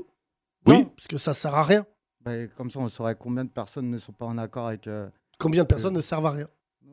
Oui. 0.67 0.75
non, 0.79 0.85
parce 0.87 1.07
que 1.09 1.19
ça 1.19 1.35
sert 1.35 1.55
à 1.55 1.63
rien. 1.63 1.87
Bah, 2.25 2.47
comme 2.49 2.71
ça, 2.71 2.81
on 2.81 2.89
saurait 2.89 3.17
combien 3.19 3.45
de 3.45 3.51
personnes 3.51 3.91
ne 3.91 3.99
sont 3.99 4.13
pas 4.13 4.27
en 4.27 4.39
accord 4.39 4.67
avec. 4.69 4.87
euh, 4.87 5.09
Combien 5.39 5.63
de 5.63 5.69
personnes 5.69 5.95
Euh, 5.95 5.99
ne 5.99 6.03
servent 6.03 6.27
à 6.27 6.31
rien 6.33 6.49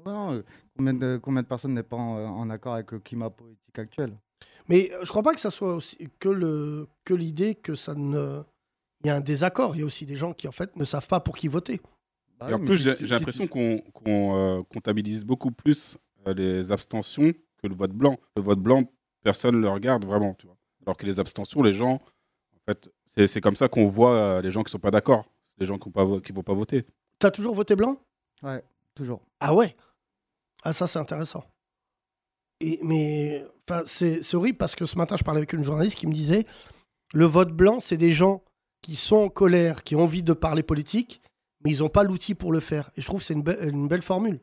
non, 0.06 0.34
euh, 0.34 0.44
combien, 0.78 0.94
de, 0.94 1.18
combien 1.22 1.42
de 1.42 1.48
personnes 1.48 1.74
n'est 1.74 1.82
pas 1.82 1.96
en, 1.96 2.25
en 2.38 2.50
accord 2.52 2.75
avec 2.75 2.92
le 2.92 3.00
climat 3.00 3.32
politique 3.32 3.80
actuel 3.80 4.14
Mais 4.70 4.92
je 5.02 5.10
crois 5.10 5.24
pas 5.24 5.34
que 5.34 5.40
ça 5.40 5.50
soit 5.50 5.74
aussi 5.74 5.98
que 6.20 6.30
le 6.30 6.88
que 7.06 7.16
l'idée 7.16 7.56
que 7.56 7.74
ça 7.75 7.96
ne 7.96 8.44
il 9.04 9.08
y 9.08 9.10
a 9.10 9.16
un 9.16 9.20
désaccord. 9.22 9.75
Il 9.75 9.80
y 9.80 9.82
a 9.82 9.86
aussi 9.86 10.06
des 10.06 10.16
gens 10.16 10.34
qui 10.34 10.48
en 10.48 10.52
fait 10.52 10.75
ne 10.75 10.84
savent 10.86 11.08
pas 11.08 11.20
pour 11.22 11.36
qui 11.36 11.48
voter. 11.48 11.82
Bah 12.40 12.52
Et 12.52 12.54
en 12.54 12.58
oui, 12.58 12.62
mais 12.62 12.68
plus, 12.68 12.78
j'ai 12.78 12.92
si- 12.94 13.00
j'ai 13.00 13.06
si 13.08 13.12
l'impression 13.14 13.48
qu'on 13.48 13.80
qu'on, 13.94 14.36
euh, 14.38 14.62
comptabilise 14.72 15.25
beaucoup 15.25 15.50
plus 15.52 15.98
euh, 16.28 16.36
les 16.36 16.72
abstentions 16.72 17.34
que 17.62 17.68
le 17.68 17.76
vote 17.76 17.92
blanc. 17.92 18.18
Le 18.36 18.42
vote 18.42 18.60
blanc, 18.60 18.84
personne 19.24 19.56
ne 19.56 19.62
le 19.62 19.70
regarde 19.70 20.06
vraiment, 20.06 20.34
tu 20.36 20.48
vois. 20.48 20.58
Alors 20.86 20.98
que 20.98 21.06
les 21.06 21.20
abstentions, 21.20 21.62
les 21.64 21.74
gens, 21.74 21.94
en 21.96 22.60
fait, 22.68 22.90
c'est 23.16 23.28
c'est 23.28 23.42
comme 23.42 23.56
ça 23.56 23.68
qu'on 23.68 23.88
voit 23.88 24.14
euh, 24.14 24.42
les 24.42 24.52
gens 24.52 24.64
qui 24.64 24.72
sont 24.72 24.80
pas 24.80 24.92
d'accord, 24.92 25.26
les 25.58 25.66
gens 25.66 25.78
qui 25.78 25.90
ne 25.90 26.34
vont 26.34 26.44
pas 26.44 26.54
voter. 26.54 26.86
T'as 27.20 27.32
toujours 27.32 27.56
voté 27.56 27.76
blanc? 27.76 27.98
Ouais, 28.44 28.64
toujours. 28.94 29.22
Ah 29.40 29.54
ouais? 29.56 29.76
Ah 30.64 30.74
ça 30.74 30.86
c'est 30.88 31.00
intéressant. 31.00 31.44
Et 32.62 32.80
mais 32.84 33.46
Enfin, 33.68 33.82
c'est 33.88 34.22
c'est 34.22 34.38
horrible 34.38 34.58
parce 34.60 34.76
que 34.76 34.86
ce 34.86 34.96
matin, 34.98 35.18
je 35.18 35.24
parlais 35.24 35.40
avec 35.40 35.54
une 35.54 35.64
journaliste 35.64 35.98
qui 35.98 36.06
me 36.08 36.14
disait 36.14 36.46
le 37.14 37.26
vote 37.26 37.52
blanc, 37.52 37.80
c'est 37.80 37.98
des 37.98 38.14
gens 38.14 38.44
qui 38.82 38.96
sont 38.96 39.16
en 39.16 39.30
colère, 39.30 39.84
qui 39.84 39.96
ont 39.96 40.04
envie 40.04 40.22
de 40.22 40.34
parler 40.34 40.62
politique, 40.62 41.22
mais 41.64 41.72
ils 41.72 41.80
n'ont 41.80 41.90
pas 41.90 42.04
l'outil 42.04 42.36
pour 42.36 42.52
le 42.52 42.60
faire. 42.60 42.92
Et 42.96 43.02
je 43.02 43.08
trouve 43.08 43.22
que 43.22 43.26
c'est 43.26 43.34
une, 43.34 43.42
be- 43.42 43.60
une 43.68 43.88
belle 43.88 44.04
formule. 44.04 44.40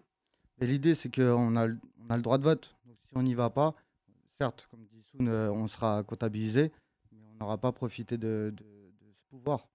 Et 0.61 0.67
l'idée, 0.67 0.97
c'est 0.97 1.15
qu'on 1.15 1.55
a, 1.55 1.67
le- 1.67 1.79
on 2.05 2.11
a 2.13 2.17
le 2.17 2.23
droit 2.23 2.39
de 2.39 2.43
vote. 2.45 2.75
Si 3.13 3.19
on 3.19 3.23
n'y 3.23 3.35
va 3.35 3.51
pas, 3.51 3.75
certes, 4.41 4.67
comme 4.71 4.87
dit 4.87 5.03
Soun, 5.03 5.29
euh, 5.29 5.53
on 5.53 5.67
sera 5.67 6.03
comptabilisé, 6.03 6.73
mais 7.13 7.21
on 7.31 7.35
n'aura 7.35 7.59
pas 7.59 7.71
profité 7.71 8.17
de, 8.17 8.53
de- 8.57 8.65
de 9.01 9.13
ce 9.13 9.23
pouvoir. 9.29 9.69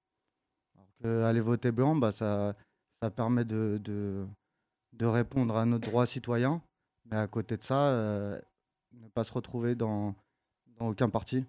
Alors 0.76 0.88
que 1.00 1.22
aller 1.24 1.40
voter 1.40 1.72
blanc, 1.72 1.96
bah, 1.96 2.12
ça, 2.12 2.56
ça 3.00 3.12
permet 3.12 3.46
de, 3.46 3.80
de, 3.84 4.26
de 4.94 5.06
répondre 5.06 5.56
à 5.56 5.66
notre 5.66 5.88
droit 5.88 6.08
citoyen, 6.08 6.64
mais 7.06 7.18
à 7.18 7.28
côté 7.28 7.58
de 7.58 7.64
ça, 7.64 7.90
euh, 7.90 8.42
ne 8.94 9.08
pas 9.08 9.24
se 9.24 9.32
retrouver 9.34 9.76
dans, 9.76 10.16
dans 10.80 10.88
aucun 10.88 11.10
parti. 11.10 11.46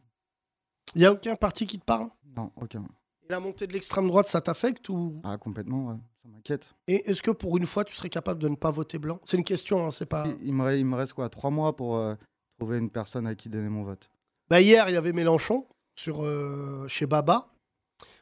Il 0.94 0.98
n'y 0.98 1.06
a 1.06 1.12
aucun 1.12 1.36
parti 1.36 1.64
qui 1.64 1.78
te 1.78 1.84
parle? 1.86 2.10
Non, 2.36 2.52
aucun. 2.56 2.84
Et 3.22 3.30
la 3.32 3.40
montée 3.40 3.66
de 3.66 3.72
l'extrême 3.72 4.08
droite, 4.08 4.28
ça 4.28 4.42
t'affecte 4.42 4.90
ou? 4.90 5.22
Ah, 5.24 5.38
complètement, 5.38 5.86
ouais. 5.88 5.96
Ça 6.28 6.34
m'inquiète. 6.36 6.74
Et 6.86 7.08
est-ce 7.10 7.22
que 7.22 7.30
pour 7.30 7.56
une 7.56 7.66
fois, 7.66 7.84
tu 7.84 7.94
serais 7.94 8.08
capable 8.10 8.40
de 8.42 8.48
ne 8.48 8.56
pas 8.56 8.70
voter 8.70 8.98
blanc? 8.98 9.18
C'est 9.24 9.36
une 9.36 9.44
question, 9.44 9.86
hein, 9.86 9.90
c'est 9.90 10.06
pas. 10.06 10.26
Il, 10.40 10.48
il 10.48 10.52
me, 10.52 10.64
re- 10.64 10.78
il 10.78 10.84
me 10.84 10.94
reste 10.96 11.14
quoi 11.14 11.28
Trois 11.28 11.50
mois 11.50 11.74
pour 11.74 11.96
euh, 11.96 12.14
trouver 12.58 12.78
une 12.78 12.90
personne 12.90 13.26
à 13.26 13.34
qui 13.34 13.48
donner 13.48 13.68
mon 13.68 13.82
vote? 13.84 14.10
Bah, 14.50 14.60
hier, 14.60 14.88
il 14.88 14.92
y 14.94 14.96
avait 14.96 15.12
Mélenchon 15.12 15.66
sur, 15.98 16.22
euh, 16.24 16.86
chez 16.88 17.06
Baba. 17.06 17.48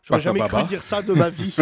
J'aurais 0.02 0.20
jamais 0.20 0.38
Baba. 0.38 0.58
cru 0.60 0.68
dire 0.68 0.82
ça 0.84 1.02
de 1.02 1.12
ma 1.12 1.30
vie. 1.30 1.56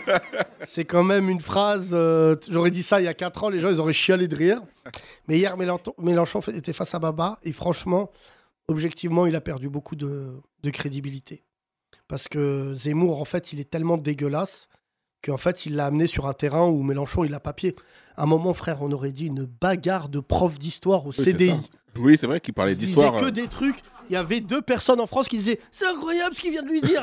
c'est 0.64 0.84
quand 0.84 1.04
même 1.04 1.28
une 1.28 1.40
phrase. 1.40 1.90
euh, 1.92 2.34
J'aurais 2.50 2.72
dit 2.72 2.82
ça 2.82 3.00
il 3.00 3.04
y 3.04 3.08
a 3.08 3.14
4 3.14 3.44
ans, 3.44 3.48
les 3.48 3.60
gens 3.60 3.70
ils 3.70 3.78
auraient 3.78 3.92
chialé 3.92 4.26
de 4.26 4.34
rire. 4.34 4.60
Mais 5.28 5.38
hier, 5.38 5.56
Mélenchon, 5.56 6.40
était 6.48 6.72
face 6.72 6.94
à 6.96 6.98
Baba 6.98 7.38
et 7.44 7.52
franchement, 7.52 8.10
objectivement, 8.66 9.24
il 9.26 9.36
a 9.36 9.40
perdu 9.40 9.68
beaucoup 9.68 9.94
de, 9.94 10.32
de 10.64 10.70
crédibilité. 10.70 11.44
Parce 12.08 12.26
que 12.28 12.72
Zemmour, 12.72 13.20
en 13.20 13.24
fait, 13.24 13.52
il 13.52 13.60
est 13.60 13.70
tellement 13.70 13.98
dégueulasse 13.98 14.68
qu'en 15.26 15.36
fait, 15.36 15.66
il 15.66 15.76
l'a 15.76 15.86
amené 15.86 16.06
sur 16.06 16.26
un 16.26 16.32
terrain 16.32 16.66
où 16.66 16.82
Mélenchon, 16.82 17.24
il 17.24 17.34
a 17.34 17.40
papier. 17.40 17.74
À 18.16 18.22
un 18.22 18.26
moment, 18.26 18.54
frère, 18.54 18.82
on 18.82 18.92
aurait 18.92 19.12
dit 19.12 19.26
une 19.26 19.44
bagarre 19.44 20.08
de 20.08 20.20
prof 20.20 20.58
d'histoire 20.58 21.04
au 21.06 21.10
Oui, 21.10 21.24
CDI. 21.24 21.54
Oui, 21.98 22.16
c'est 22.16 22.26
vrai 22.26 22.40
qu'il 22.40 22.54
parlait 22.54 22.74
d'histoire. 22.74 23.20
que 23.20 23.26
euh, 23.26 23.30
des 23.30 23.48
trucs. 23.48 23.76
Il 24.08 24.12
y 24.12 24.16
avait 24.16 24.40
deux 24.40 24.62
personnes 24.62 25.00
en 25.00 25.08
France 25.08 25.28
qui 25.28 25.38
disaient 25.38 25.58
C'est 25.72 25.86
incroyable 25.86 26.36
ce 26.36 26.40
qu'il 26.40 26.52
vient 26.52 26.62
de 26.62 26.68
lui 26.68 26.80
dire. 26.80 27.02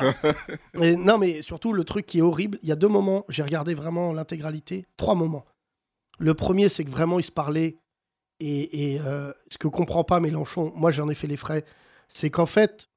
Non, 0.74 1.18
mais 1.18 1.42
surtout, 1.42 1.72
le 1.72 1.84
truc 1.84 2.06
qui 2.06 2.18
est 2.18 2.22
horrible, 2.22 2.58
il 2.62 2.68
y 2.68 2.72
a 2.72 2.76
deux 2.76 2.88
moments, 2.88 3.24
j'ai 3.28 3.42
regardé 3.42 3.74
vraiment 3.74 4.12
l'intégralité, 4.12 4.86
trois 4.96 5.14
moments. 5.14 5.44
Le 6.18 6.32
premier, 6.34 6.68
c'est 6.68 6.84
que 6.84 6.90
vraiment, 6.90 7.18
il 7.18 7.24
se 7.24 7.30
parlait. 7.30 7.76
Et, 8.40 8.94
et, 8.94 9.00
euh, 9.00 9.32
ce 9.48 9.58
que 9.58 9.68
comprend 9.68 10.02
pas 10.02 10.18
Mélenchon, 10.18 10.72
moi 10.74 10.90
j'en 10.90 11.08
ai 11.08 11.14
fait 11.14 11.26
les 11.28 11.36
frais, 11.36 11.64
c'est 12.08 12.30
qu'en 12.30 12.46
fait, 12.46 12.88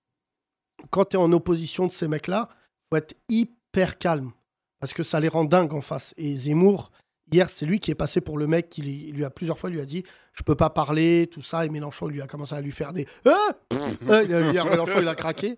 quand 0.90 1.06
tu 1.06 1.18
es 1.18 1.20
en 1.20 1.32
opposition 1.32 1.86
de 1.86 1.92
ces 1.92 2.08
mecs-là, 2.08 2.50
faut 2.90 2.98
être 2.98 3.16
hyper 3.30 3.98
calme. 3.98 4.32
Parce 4.80 4.94
que 4.94 5.04
ça 5.04 5.20
les 5.20 5.28
rend 5.28 5.44
dingues 5.46 5.74
en 5.74 5.82
face. 5.82 6.14
Et 6.18 6.36
Zemmour, 6.38 6.92
hier, 7.32 7.50
c'est 7.50 7.66
lui 7.66 7.80
qui 7.80 7.92
est 7.92 7.96
passé 7.96 8.22
pour 8.22 8.38
le 8.38 8.48
mec 8.48 8.70
qui 8.70 8.82
lui, 8.82 9.26
a 9.26 9.30
plusieurs 9.30 9.58
fois 9.58 9.70
lui 9.70 9.80
a 9.82 9.86
dit 9.86 10.04
Je 10.34 10.44
peux 10.44 10.56
pas 10.56 10.70
parler, 10.70 11.28
tout 11.32 11.42
ça. 11.42 11.66
Et 11.66 11.70
Mélenchon 11.70 12.08
lui 12.08 12.22
a 12.22 12.28
commencé 12.28 12.54
à 12.56 12.62
lui 12.62 12.72
faire 12.72 12.94
des 12.94 13.08
Ah 13.26 13.36
Pff 13.70 13.98
il 14.02 14.34
a- 14.34 14.52
Hier, 14.52 14.66
Mélenchon, 14.66 15.00
il 15.02 15.08
a 15.08 15.16
craqué. 15.16 15.58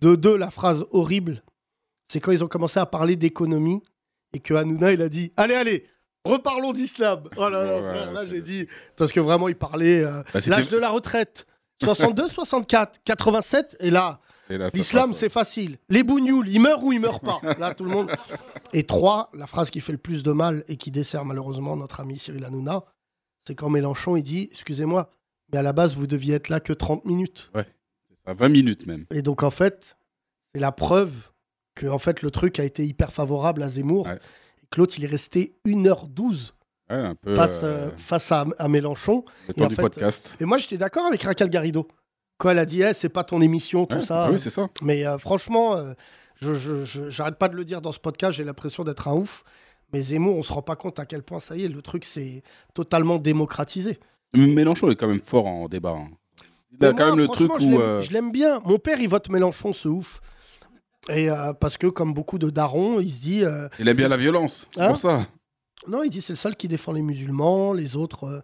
De 0.00 0.14
deux, 0.14 0.36
la 0.36 0.50
phrase 0.50 0.84
horrible, 0.90 1.42
c'est 2.08 2.20
quand 2.20 2.32
ils 2.32 2.44
ont 2.44 2.48
commencé 2.48 2.78
à 2.78 2.86
parler 2.86 3.16
d'économie 3.16 3.82
et 4.32 4.40
que 4.40 4.52
Hanouna, 4.54 4.92
il 4.92 5.02
a 5.02 5.08
dit 5.08 5.32
Allez, 5.36 5.54
allez 5.54 5.86
Reparlons 6.24 6.72
d'islam. 6.72 7.22
Oh 7.36 7.48
là 7.48 7.64
là, 7.64 7.74
Ouais, 7.80 7.88
frère, 7.88 8.12
là 8.12 8.26
j'ai 8.26 8.42
dit. 8.42 8.66
Parce 8.96 9.12
que 9.12 9.20
vraiment, 9.20 9.48
il 9.48 9.54
parlait 9.54 10.02
euh, 10.04 10.22
Bah, 10.34 10.40
l'âge 10.48 10.66
de 10.68 10.76
la 10.76 10.88
retraite. 10.90 11.46
62, 11.84 12.28
64, 12.28 13.00
87. 13.04 13.76
Et 13.80 13.90
là, 13.90 14.18
L'islam, 14.74 15.14
c'est 15.14 15.28
facile. 15.28 15.78
Les 15.88 16.02
bougnoules, 16.02 16.48
ils 16.48 16.60
meurent 16.60 16.82
ou 16.84 16.92
ils 16.92 17.00
meurent 17.00 17.20
pas. 17.20 17.40
Là, 17.58 17.74
tout 17.74 17.84
le 17.84 17.90
monde. 17.90 18.10
Et 18.72 18.84
trois, 18.84 19.30
la 19.34 19.46
phrase 19.46 19.70
qui 19.70 19.80
fait 19.80 19.92
le 19.92 19.98
plus 19.98 20.22
de 20.22 20.32
mal 20.32 20.64
et 20.68 20.76
qui 20.76 20.90
dessert 20.90 21.24
malheureusement 21.24 21.76
notre 21.76 22.00
ami 22.00 22.18
Cyril 22.18 22.44
Hanouna, 22.44 22.84
c'est 23.46 23.54
quand 23.54 23.70
Mélenchon, 23.70 24.16
il 24.16 24.22
dit 24.22 24.48
Excusez-moi, 24.52 25.10
mais 25.52 25.58
à 25.58 25.62
la 25.62 25.72
base, 25.72 25.94
vous 25.94 26.06
deviez 26.06 26.34
être 26.34 26.48
là 26.48 26.60
que 26.60 26.72
30 26.72 27.04
minutes. 27.04 27.50
C'est 27.54 27.64
ça, 28.26 28.34
20 28.34 28.48
minutes 28.48 28.86
même. 28.86 29.04
Et 29.10 29.22
donc, 29.22 29.42
en 29.42 29.50
fait, 29.50 29.96
c'est 30.54 30.60
la 30.60 30.72
preuve 30.72 31.30
que 31.74 31.86
en 31.86 31.98
fait, 31.98 32.22
le 32.22 32.30
truc 32.30 32.58
a 32.58 32.64
été 32.64 32.84
hyper 32.86 33.12
favorable 33.12 33.62
à 33.62 33.68
Zemmour. 33.68 34.06
Ouais. 34.06 34.16
Et 34.16 34.76
l'autre, 34.78 34.94
il 34.98 35.04
est 35.04 35.08
resté 35.08 35.56
1h12 35.66 36.52
Ouais, 36.88 36.96
un 36.96 37.14
peu. 37.16 37.34
face, 37.34 37.62
euh, 37.64 37.88
euh, 37.88 37.90
face 37.96 38.30
à, 38.30 38.46
à 38.58 38.68
Mélenchon. 38.68 39.24
le 39.48 39.50
et 39.50 39.54
temps 39.54 39.64
en 39.64 39.68
du 39.68 39.74
fait, 39.74 39.82
podcast. 39.82 40.36
Et 40.40 40.44
moi, 40.44 40.56
j'étais 40.58 40.76
d'accord 40.76 41.06
avec 41.06 41.22
Raquel 41.24 41.50
Garrido. 41.50 41.88
Elle 42.44 42.58
a 42.58 42.66
dit 42.66 42.82
Eh, 42.82 42.92
c'est 42.92 43.08
pas 43.08 43.24
ton 43.24 43.40
émission, 43.40 43.86
tout 43.86 43.96
Ouais, 43.96 44.02
ça. 44.02 44.30
Oui, 44.30 44.38
c'est 44.38 44.50
ça. 44.50 44.68
Mais 44.82 45.06
euh, 45.06 45.18
franchement, 45.18 45.74
euh, 45.76 45.94
je, 46.40 46.84
j'arrête 47.08 47.36
pas 47.36 47.48
de 47.48 47.56
le 47.56 47.64
dire 47.64 47.80
dans 47.80 47.92
ce 47.92 47.98
podcast, 47.98 48.36
j'ai 48.36 48.44
l'impression 48.44 48.84
d'être 48.84 49.08
un 49.08 49.14
ouf. 49.14 49.42
Mais 49.92 50.02
Zemmour, 50.02 50.36
on 50.36 50.42
se 50.42 50.52
rend 50.52 50.62
pas 50.62 50.76
compte 50.76 50.98
à 50.98 51.06
quel 51.06 51.22
point 51.22 51.38
ça 51.40 51.56
y 51.56 51.64
est, 51.64 51.68
le 51.68 51.80
truc 51.80 52.04
c'est 52.04 52.42
totalement 52.74 53.18
démocratisé. 53.18 53.98
Mélenchon 54.34 54.90
est 54.90 54.96
quand 54.96 55.06
même 55.08 55.22
fort 55.22 55.46
en 55.46 55.68
débat. 55.68 55.94
hein. 55.96 56.08
Il 56.78 56.84
a 56.84 56.92
quand 56.92 57.06
même 57.06 57.16
le 57.18 57.28
truc 57.28 57.52
où. 57.60 57.78
euh, 57.80 58.02
Je 58.02 58.10
l'aime 58.10 58.32
bien. 58.32 58.60
Mon 58.64 58.78
père, 58.78 59.00
il 59.00 59.08
vote 59.08 59.28
Mélenchon, 59.30 59.72
ce 59.72 59.88
ouf. 59.88 60.20
Et 61.08 61.30
euh, 61.30 61.52
parce 61.54 61.78
que, 61.78 61.86
comme 61.86 62.12
beaucoup 62.12 62.38
de 62.38 62.50
darons, 62.50 63.00
il 63.00 63.10
se 63.12 63.20
dit. 63.20 63.44
euh, 63.44 63.68
Il 63.78 63.88
aime 63.88 63.96
bien 63.96 64.08
la 64.08 64.16
violence. 64.16 64.68
C'est 64.74 64.80
Hein 64.82 64.88
pour 64.88 64.96
ça. 64.98 65.24
non, 65.86 66.02
il 66.02 66.10
dit 66.10 66.20
c'est 66.20 66.32
le 66.32 66.36
seul 66.36 66.56
qui 66.56 66.66
défend 66.68 66.92
les 66.92 67.00
musulmans, 67.02 67.72
les 67.72 67.96
autres. 67.96 68.24
euh, 68.24 68.40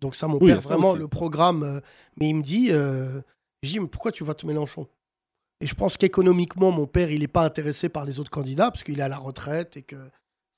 donc, 0.00 0.14
ça, 0.14 0.26
mon 0.28 0.38
Oui, 0.38 0.46
père, 0.52 0.62
ça 0.62 0.74
vraiment, 0.74 0.90
aussi. 0.92 0.98
le 1.00 1.08
programme. 1.08 1.62
euh, 1.62 1.80
mais 2.18 2.28
il 2.30 2.34
me 2.36 2.42
dit 2.42 2.68
euh, 2.70 3.20
Je 3.62 3.70
dis, 3.70 3.80
mais 3.80 3.86
pourquoi 3.88 4.12
tu 4.12 4.24
votes 4.24 4.44
Mélenchon? 4.44 4.86
Et 5.60 5.66
je 5.66 5.74
pense 5.74 5.96
qu'économiquement, 5.98 6.70
mon 6.70 6.86
père, 6.86 7.10
il 7.10 7.20
n'est 7.20 7.28
pas 7.28 7.44
intéressé 7.44 7.88
par 7.90 8.04
les 8.06 8.18
autres 8.18 8.30
candidats, 8.30 8.70
parce 8.70 8.82
qu'il 8.82 8.98
est 8.98 9.02
à 9.02 9.08
la 9.08 9.18
retraite 9.18 9.76
et 9.76 9.82
que 9.82 9.96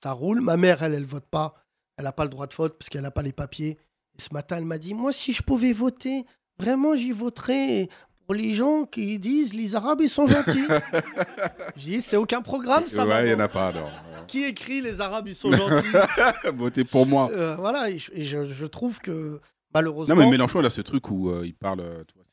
ça 0.03 0.13
roule. 0.13 0.41
Ma 0.41 0.57
mère, 0.57 0.83
elle, 0.83 0.95
elle 0.95 1.05
vote 1.07 1.27
pas. 1.27 1.55
Elle 1.99 2.05
n'a 2.05 2.13
pas 2.13 2.25
le 2.25 2.31
droit 2.31 2.47
de 2.47 2.55
vote, 2.55 2.79
parce 2.79 2.89
qu'elle 2.89 3.03
n'a 3.03 3.11
pas 3.11 3.23
les 3.23 3.33
papiers. 3.33 3.79
Et 4.19 4.23
ce 4.23 4.33
matin, 4.33 4.57
elle 4.59 4.65
m'a 4.65 4.79
dit 4.79 4.95
Moi, 4.95 5.13
si 5.13 5.33
je 5.33 5.43
pouvais 5.43 5.73
voter, 5.73 6.25
vraiment, 6.59 6.95
j'y 6.95 7.11
voterais 7.13 7.89
pour 8.33 8.41
les 8.43 8.55
gens 8.55 8.87
qui 8.87 9.19
disent 9.19 9.53
les 9.53 9.75
Arabes, 9.75 10.01
ils 10.01 10.09
sont 10.09 10.27
gentils. 10.27 10.65
J'ai 11.77 11.91
dit 11.97 12.01
C'est 12.01 12.17
aucun 12.17 12.41
programme, 12.41 12.87
ça. 12.87 13.07
ouais, 13.07 13.25
il 13.25 13.29
n'y 13.29 13.35
en 13.35 13.41
a 13.41 13.49
pas, 13.49 13.73
non. 13.73 13.87
Qui 14.27 14.45
écrit 14.45 14.81
les 14.81 15.01
Arabes, 15.03 15.29
ils 15.29 15.35
sont 15.35 15.51
gentils 15.51 15.87
Votez 16.55 16.85
pour 16.85 17.07
moi. 17.07 17.31
Euh, 17.33 17.57
voilà, 17.57 17.91
et, 17.91 17.99
je, 17.99 18.11
et 18.15 18.23
je- 18.23 18.45
je 18.45 18.67
trouve 18.67 19.01
que 19.01 19.39
malheureusement. 19.75 20.15
Non, 20.15 20.23
mais 20.23 20.31
Mélenchon, 20.31 20.61
il 20.61 20.67
a 20.67 20.71
ce 20.71 20.81
truc 20.81 21.11
où 21.11 21.29
euh, 21.31 21.43
il 21.45 21.55
parle. 21.55 21.81
euh, 21.81 22.05
tu 22.09 22.15
vois, 22.15 22.25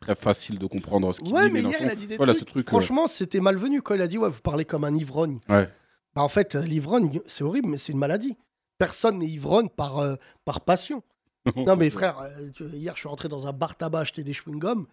très 0.00 0.14
facile 0.16 0.58
de 0.58 0.66
comprendre 0.66 1.12
ce 1.14 1.20
qu'il 1.20 1.32
ouais, 1.32 1.46
dit. 1.46 1.52
mais 1.52 1.60
hier, 1.60 1.68
Mélenchon. 1.70 1.84
il 1.84 1.90
a 1.92 1.94
dit 1.94 2.06
des 2.08 2.16
Voilà, 2.16 2.32
trucs. 2.32 2.40
ce 2.48 2.50
truc. 2.52 2.68
Franchement, 2.68 3.06
c'était 3.06 3.38
malvenu 3.40 3.80
quand 3.82 3.94
il 3.94 4.02
a 4.02 4.08
dit 4.08 4.18
Ouais, 4.18 4.28
vous 4.30 4.40
parlez 4.40 4.64
comme 4.64 4.82
un 4.82 4.96
ivrogne. 4.96 5.38
ouais. 5.48 5.68
Bah, 6.16 6.22
en 6.22 6.28
fait, 6.28 6.56
l'ivrogne, 6.56 7.20
c'est 7.24 7.44
horrible, 7.44 7.68
mais 7.68 7.78
c'est 7.78 7.92
une 7.92 7.98
maladie. 7.98 8.36
Personne 8.78 9.18
n'est 9.20 9.28
ivrogne 9.28 9.68
par, 9.68 9.98
euh, 10.00 10.16
par 10.44 10.60
passion. 10.62 11.02
Non, 11.56 11.74
mais 11.76 11.90
frère, 11.90 12.18
euh, 12.20 12.50
hier, 12.72 12.94
je 12.94 13.00
suis 13.00 13.08
rentré 13.08 13.28
dans 13.28 13.46
un 13.46 13.52
bar 13.52 13.76
tabac 13.76 14.00
acheter 14.00 14.22
des 14.24 14.32
chewing-gums. 14.32 14.84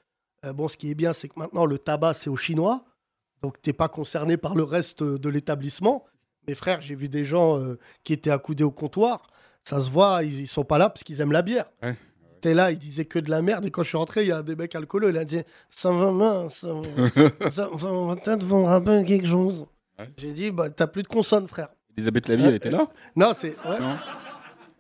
Euh, 0.46 0.54
bon, 0.54 0.68
ce 0.68 0.78
qui 0.78 0.90
est 0.90 0.96
bien, 0.96 1.14
c'est 1.14 1.28
que 1.28 1.38
maintenant, 1.38 1.66
le 1.66 1.78
tabac, 1.78 2.14
c'est 2.14 2.30
aux 2.30 2.38
Chinois. 2.38 2.86
Donc, 3.42 3.62
t'es 3.62 3.74
pas 3.74 3.88
concerné 3.88 4.38
par 4.38 4.56
le 4.56 4.64
reste 4.64 5.02
euh, 5.02 5.18
de 5.18 5.30
l'établissement. 5.30 6.06
Mais 6.48 6.56
frère, 6.56 6.82
j'ai 6.82 6.96
vu 6.96 7.10
des 7.10 7.26
gens 7.26 7.58
euh, 7.58 7.78
qui 8.04 8.14
étaient 8.14 8.32
accoudés 8.32 8.64
au 8.64 8.72
comptoir. 8.72 9.28
Ça 9.64 9.80
se 9.80 9.90
voit, 9.90 10.24
ils, 10.24 10.42
ils 10.42 10.48
sont 10.48 10.64
pas 10.64 10.78
là 10.78 10.90
parce 10.90 11.04
qu'ils 11.04 11.22
aiment 11.22 11.32
la 11.32 11.42
bière. 11.42 11.66
Ouais. 11.84 11.96
T'es 12.42 12.54
là, 12.54 12.72
ils 12.72 12.80
disaient 12.80 13.06
que 13.06 13.20
de 13.20 13.30
la 13.30 13.42
merde. 13.42 13.66
Et 13.66 13.72
quand 13.72 13.84
je 13.84 13.90
suis 13.90 13.98
rentré, 13.98 14.24
il 14.24 14.30
y 14.30 14.32
a 14.32 14.42
des 14.42 14.56
mecs 14.56 14.74
alcooleux. 14.74 15.10
Il 15.10 15.18
a 15.18 15.26
dit 15.26 15.42
Ça 15.70 15.92
va, 15.92 16.12
mince, 16.12 16.60
ça 16.60 16.74
va, 16.74 17.52
ça 17.52 17.70
va, 17.72 18.16
peut-être 18.16 18.44
vous 18.44 18.64
rappeler 18.64 19.04
quelque 19.04 19.28
chose. 19.28 19.66
Ouais. 19.98 20.10
J'ai 20.18 20.32
dit 20.32 20.52
bah, 20.52 20.70
T'as 20.70 20.88
plus 20.88 21.04
de 21.04 21.08
consonne, 21.08 21.48
frère. 21.48 21.68
Elisabeth 21.98 22.30
Lévy, 22.30 22.46
elle 22.46 22.56
était 22.56 22.72
là? 22.72 22.88
Non, 23.16 23.34
c'est. 23.36 23.56
ouais. 23.68 23.78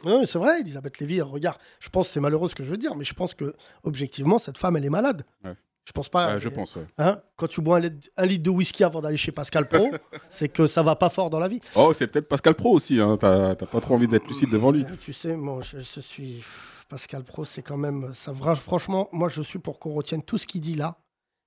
Mais 0.05 0.25
c'est 0.25 0.39
vrai, 0.39 0.61
Elisabeth 0.61 0.99
Lévy, 0.99 1.21
regarde, 1.21 1.57
je 1.79 1.89
pense 1.89 2.07
que 2.07 2.13
c'est 2.13 2.19
malheureux 2.19 2.47
ce 2.49 2.55
que 2.55 2.63
je 2.63 2.69
veux 2.71 2.77
dire, 2.77 2.95
mais 2.95 3.03
je 3.03 3.13
pense 3.13 3.33
que, 3.33 3.53
objectivement, 3.83 4.37
cette 4.37 4.57
femme, 4.57 4.77
elle 4.77 4.85
est 4.85 4.89
malade. 4.89 5.25
Ouais. 5.43 5.53
Je 5.85 5.91
pense 5.91 6.07
pas. 6.09 6.35
Ouais, 6.35 6.39
Je 6.39 6.49
pense. 6.49 6.75
ouais. 6.75 6.85
hein, 6.99 7.19
quand 7.35 7.47
tu 7.47 7.61
bois 7.61 7.77
un 7.77 7.79
litre, 7.79 8.09
un 8.15 8.25
litre 8.27 8.43
de 8.43 8.49
whisky 8.51 8.83
avant 8.83 9.01
d'aller 9.01 9.17
chez 9.17 9.31
Pascal 9.31 9.67
Pro, 9.67 9.89
c'est 10.29 10.47
que 10.47 10.67
ça 10.67 10.83
va 10.83 10.95
pas 10.95 11.09
fort 11.09 11.29
dans 11.31 11.39
la 11.39 11.47
vie. 11.47 11.59
Oh, 11.75 11.93
c'est 11.95 12.05
peut-être 12.07 12.27
Pascal 12.27 12.53
Pro 12.53 12.71
aussi. 12.75 12.99
Hein. 12.99 13.17
T'as 13.19 13.55
pas 13.55 13.79
trop 13.79 13.95
envie 13.95 14.07
d'être 14.07 14.27
lucide 14.27 14.51
devant 14.51 14.69
lui. 14.71 14.83
Euh, 14.83 14.95
Tu 14.99 15.13
sais, 15.13 15.35
moi, 15.35 15.61
je, 15.61 15.79
je 15.79 15.99
suis. 15.99 16.43
Pascal 16.89 17.23
Pro, 17.23 17.43
c'est 17.43 17.61
quand 17.63 17.77
même. 17.77 18.11
Ça, 18.13 18.33
franchement, 18.55 19.09
moi, 19.11 19.29
je 19.29 19.41
suis 19.41 19.59
pour 19.59 19.79
qu'on 19.79 19.93
retienne 19.93 20.21
tout 20.23 20.37
ce 20.37 20.45
qu'il 20.45 20.61
dit 20.61 20.75
là 20.75 20.97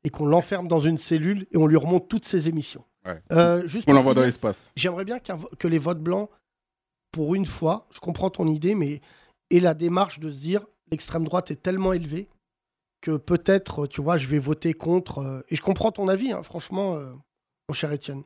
et 0.05 0.11
qu'on 0.11 0.27
l'enferme 0.27 0.67
dans 0.67 0.81
une 0.81 0.99
cellule 0.99 1.47
et 1.53 1.57
on 1.57 1.67
lui 1.69 1.77
remonte 1.77 2.09
toutes 2.09 2.27
ses 2.27 2.49
émissions. 2.49 2.85
Ouais. 3.07 3.21
Euh, 3.33 3.65
juste 3.67 3.85
On 3.89 3.93
l'envoie 3.93 4.15
dans 4.15 4.23
l'espace. 4.23 4.73
J'aimerais 4.77 5.05
bien 5.05 5.19
que 5.21 5.69
les 5.69 5.79
votes 5.79 6.01
blancs, 6.01 6.29
pour 7.13 7.35
une 7.35 7.47
fois, 7.47 7.87
je 7.91 8.01
comprends 8.01 8.31
ton 8.31 8.47
idée, 8.49 8.75
mais 8.75 9.01
et 9.51 9.61
la 9.61 9.75
démarche 9.75 10.19
de 10.19 10.31
se 10.31 10.41
dire 10.41 10.67
l'extrême 10.91 11.25
droite 11.25 11.51
est 11.51 11.63
tellement 11.63 11.93
élevée 11.93 12.29
que 13.01 13.17
peut-être, 13.17 13.87
tu 13.87 14.01
vois, 14.01 14.17
je 14.17 14.27
vais 14.29 14.39
voter 14.39 14.73
contre. 14.75 15.19
euh, 15.19 15.41
et 15.49 15.57
je 15.57 15.63
comprends 15.63 15.91
ton 15.93 16.09
avis, 16.09 16.33
hein, 16.33 16.43
franchement, 16.43 16.95
euh, 16.97 17.13
mon 17.69 17.73
cher 17.75 17.93
Étienne. 17.93 18.23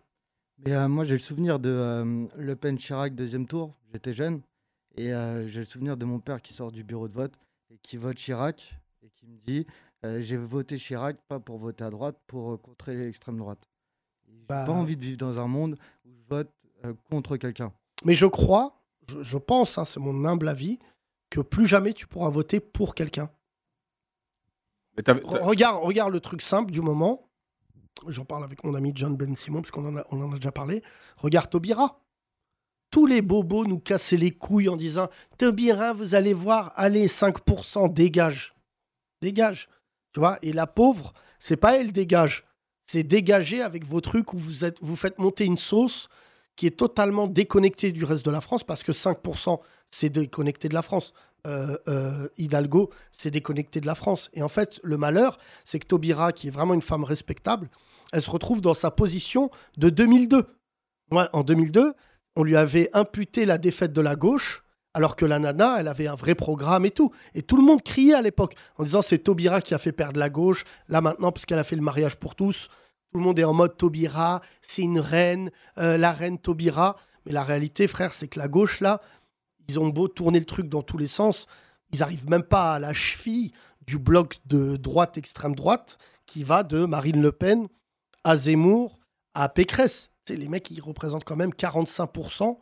Mais 0.59 0.73
euh, 0.75 0.89
moi, 0.89 1.05
j'ai 1.05 1.15
le 1.15 1.19
souvenir 1.21 1.59
de 1.59 2.27
Le 2.37 2.57
Pen-Chirac, 2.57 3.15
deuxième 3.15 3.47
tour. 3.47 3.75
J'étais 3.93 4.15
jeune. 4.15 4.41
Et 4.99 5.11
j'ai 5.47 5.59
le 5.61 5.65
souvenir 5.67 5.99
de 5.99 6.07
mon 6.07 6.21
père 6.21 6.41
qui 6.41 6.55
sort 6.55 6.73
du 6.73 6.83
bureau 6.83 7.07
de 7.07 7.13
vote 7.13 7.35
et 7.71 7.77
qui 7.83 7.99
vote 7.99 8.17
Chirac. 8.17 8.75
et 9.03 9.11
qui 9.11 9.27
me 9.27 9.37
dit 9.45 9.67
J'ai 10.03 10.39
voté 10.39 10.79
Chirac, 10.79 11.19
pas 11.29 11.39
pour 11.39 11.59
voter 11.59 11.85
à 11.85 11.91
droite, 11.91 12.17
pour 12.27 12.59
contrer 12.63 12.95
l'extrême 12.95 13.37
droite. 13.37 13.59
J'ai 14.27 14.33
Bah. 14.49 14.65
pas 14.65 14.73
envie 14.73 14.97
de 14.97 15.03
vivre 15.03 15.19
dans 15.19 15.39
un 15.39 15.47
monde 15.47 15.77
où 16.07 16.11
je 16.15 16.23
vote 16.29 16.51
contre 17.11 17.37
quelqu'un. 17.37 17.73
Mais 18.07 18.15
je 18.15 18.25
crois, 18.25 18.76
je, 19.09 19.23
je 19.23 19.39
pense, 19.39 19.79
hein, 19.79 19.85
c'est 19.85 20.01
mon 20.01 20.25
humble 20.25 20.49
avis, 20.49 20.79
que 21.31 21.41
plus 21.41 21.67
jamais 21.67 21.93
tu 21.93 22.07
pourras 22.07 22.31
voter 22.31 22.61
pour 22.61 22.95
quelqu'un. 22.95 23.31
Regarde, 25.43 25.83
regarde 25.85 26.13
le 26.13 26.21
truc 26.21 26.41
simple 26.43 26.73
du 26.73 26.81
moment. 26.81 27.29
J'en 28.09 28.25
parle 28.25 28.45
avec 28.45 28.63
mon 28.65 28.75
ami 28.75 28.93
John 28.95 29.17
Ben 29.17 29.35
Simon, 29.37 29.63
parce 29.63 29.71
qu'on 29.71 29.87
en, 29.87 29.97
a- 29.97 30.05
on 30.11 30.23
en 30.23 30.33
a 30.33 30.37
déjà 30.37 30.53
parlé. 30.53 30.83
Regarde 31.17 31.51
Taubira. 31.51 32.01
Tous 32.91 33.07
les 33.07 33.21
bobos 33.21 33.67
nous 33.67 33.79
cassaient 33.81 34.17
les 34.17 34.31
couilles 34.31 34.69
en 34.69 34.77
disant 34.77 35.09
Taubira, 35.39 35.93
vous 35.93 36.15
allez 36.15 36.33
voir, 36.35 36.73
allez, 36.77 37.09
5%, 37.09 37.93
dégage. 37.93 38.55
Dégage. 39.21 39.69
Tu 40.13 40.21
vois 40.21 40.39
Et 40.43 40.53
la 40.53 40.67
pauvre, 40.67 41.13
c'est 41.41 41.57
pas 41.57 41.77
elle 41.79 41.93
dégage. 41.93 42.45
C'est 42.87 43.03
dégager 43.03 43.61
avec 43.63 43.85
vos 43.85 44.01
trucs 44.01 44.33
où 44.33 44.39
vous, 44.39 44.65
êtes, 44.65 44.79
vous 44.81 44.97
faites 44.97 45.19
monter 45.19 45.45
une 45.45 45.59
sauce 45.59 46.09
qui 46.57 46.67
est 46.67 46.77
totalement 46.77 47.27
déconnectée 47.27 47.93
du 47.93 48.05
reste 48.05 48.25
de 48.25 48.31
la 48.31 48.41
France, 48.41 48.65
parce 48.65 48.83
que 48.83 48.93
5%, 48.93 49.61
c'est 49.91 50.09
déconnecté 50.09 50.69
de 50.69 50.75
la 50.75 50.83
France. 50.83 51.13
Euh, 51.47 51.77
euh, 51.87 52.29
Hidalgo, 52.39 52.91
c'est 53.13 53.31
déconnecté 53.31 53.81
de 53.81 53.87
la 53.87 53.95
France. 53.95 54.31
Et 54.35 54.43
en 54.43 54.49
fait, 54.49 54.81
le 54.83 54.97
malheur, 54.97 55.39
c'est 55.65 55.79
que 55.79 55.87
Taubira, 55.87 56.33
qui 56.33 56.49
est 56.49 56.51
vraiment 56.51 56.75
une 56.75 56.83
femme 56.83 57.05
respectable, 57.05 57.69
elle 58.13 58.23
se 58.23 58.31
retrouve 58.31 58.61
dans 58.61 58.75
sa 58.75 58.91
position 58.91 59.51
de 59.77 59.91
2002. 59.91 60.45
Ouais, 61.13 61.27
en 61.33 61.45
2002, 61.45 61.95
on 62.35 62.43
lui 62.43 62.57
avait 62.57 62.91
imputé 62.95 63.47
la 63.47 63.59
défaite 63.59 63.93
de 63.93 64.01
la 64.01 64.17
gauche, 64.17 64.65
alors 64.93 65.15
que 65.15 65.27
la 65.27 65.39
nana, 65.39 65.77
elle 65.79 65.89
avait 65.89 66.07
un 66.07 66.15
vrai 66.15 66.35
programme 66.35 66.87
et 66.87 66.91
tout. 66.91 67.13
Et 67.35 67.43
tout 67.43 67.57
le 67.57 67.63
monde 67.63 67.83
criait 67.83 68.15
à 68.15 68.23
l'époque 68.23 68.55
en 68.79 68.85
disant 68.85 69.03
c'est 69.03 69.19
Taubira 69.19 69.61
qui 69.61 69.75
a 69.75 69.79
fait 69.79 69.93
perdre 69.93 70.19
la 70.19 70.31
gauche. 70.31 70.65
Là 70.89 71.01
maintenant, 71.01 71.33
parce 71.33 71.47
qu'elle 71.47 71.59
a 71.59 71.65
fait 71.65 71.77
le 71.77 71.83
mariage 71.83 72.17
pour 72.17 72.35
tous, 72.35 72.69
tout 73.11 73.19
le 73.19 73.25
monde 73.25 73.39
est 73.39 73.45
en 73.45 73.55
mode 73.55 73.77
Taubira, 73.77 74.43
c'est 74.63 74.83
une 74.83 75.01
reine, 75.01 75.51
euh, 75.79 75.97
la 75.97 76.13
reine 76.13 76.39
Taubira. 76.39 76.97
Mais 77.25 77.33
la 77.33 77.43
réalité, 77.43 77.87
frère, 77.87 78.15
c'est 78.15 78.29
que 78.29 78.39
la 78.39 78.49
gauche, 78.49 78.81
là, 78.81 79.01
ils 79.69 79.81
ont 79.81 79.89
beau 79.89 80.09
tourner 80.09 80.39
le 80.39 80.45
truc 80.45 80.69
dans 80.69 80.83
tous 80.83 80.99
les 80.99 81.07
sens, 81.07 81.47
ils 81.93 82.03
arrivent 82.03 82.29
même 82.29 82.43
pas 82.43 82.75
à 82.75 82.79
la 82.79 82.93
cheville 82.93 83.53
du 83.87 83.99
bloc 83.99 84.39
de 84.47 84.77
droite 84.77 85.17
extrême 85.19 85.55
droite 85.55 85.99
qui 86.27 86.43
va 86.43 86.63
de 86.63 86.85
Marine 86.85 87.21
Le 87.21 87.33
Pen 87.33 87.69
à 88.25 88.37
Zemmour 88.37 88.99
à 89.35 89.49
Pécresse. 89.49 90.11
Sais, 90.27 90.37
les 90.37 90.49
mecs, 90.49 90.71
ils 90.71 90.81
représentent 90.81 91.25
quand 91.25 91.37
même 91.37 91.51
45% 91.51 92.59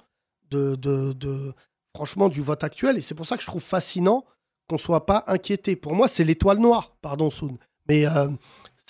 de, 0.50 1.54
franchement, 1.94 2.28
du 2.28 2.42
vote 2.42 2.62
actuel. 2.62 2.98
Et 2.98 3.00
c'est 3.00 3.14
pour 3.14 3.26
ça 3.26 3.36
que 3.36 3.42
je 3.42 3.48
trouve 3.48 3.62
fascinant 3.62 4.24
qu'on 4.68 4.78
soit 4.78 5.06
pas 5.06 5.24
inquiété. 5.26 5.76
Pour 5.76 5.94
moi, 5.94 6.08
c'est 6.08 6.24
l'étoile 6.24 6.58
noire, 6.58 6.96
pardon 7.00 7.30
Soun. 7.30 7.56
Mais 7.88 8.06
euh, 8.06 8.28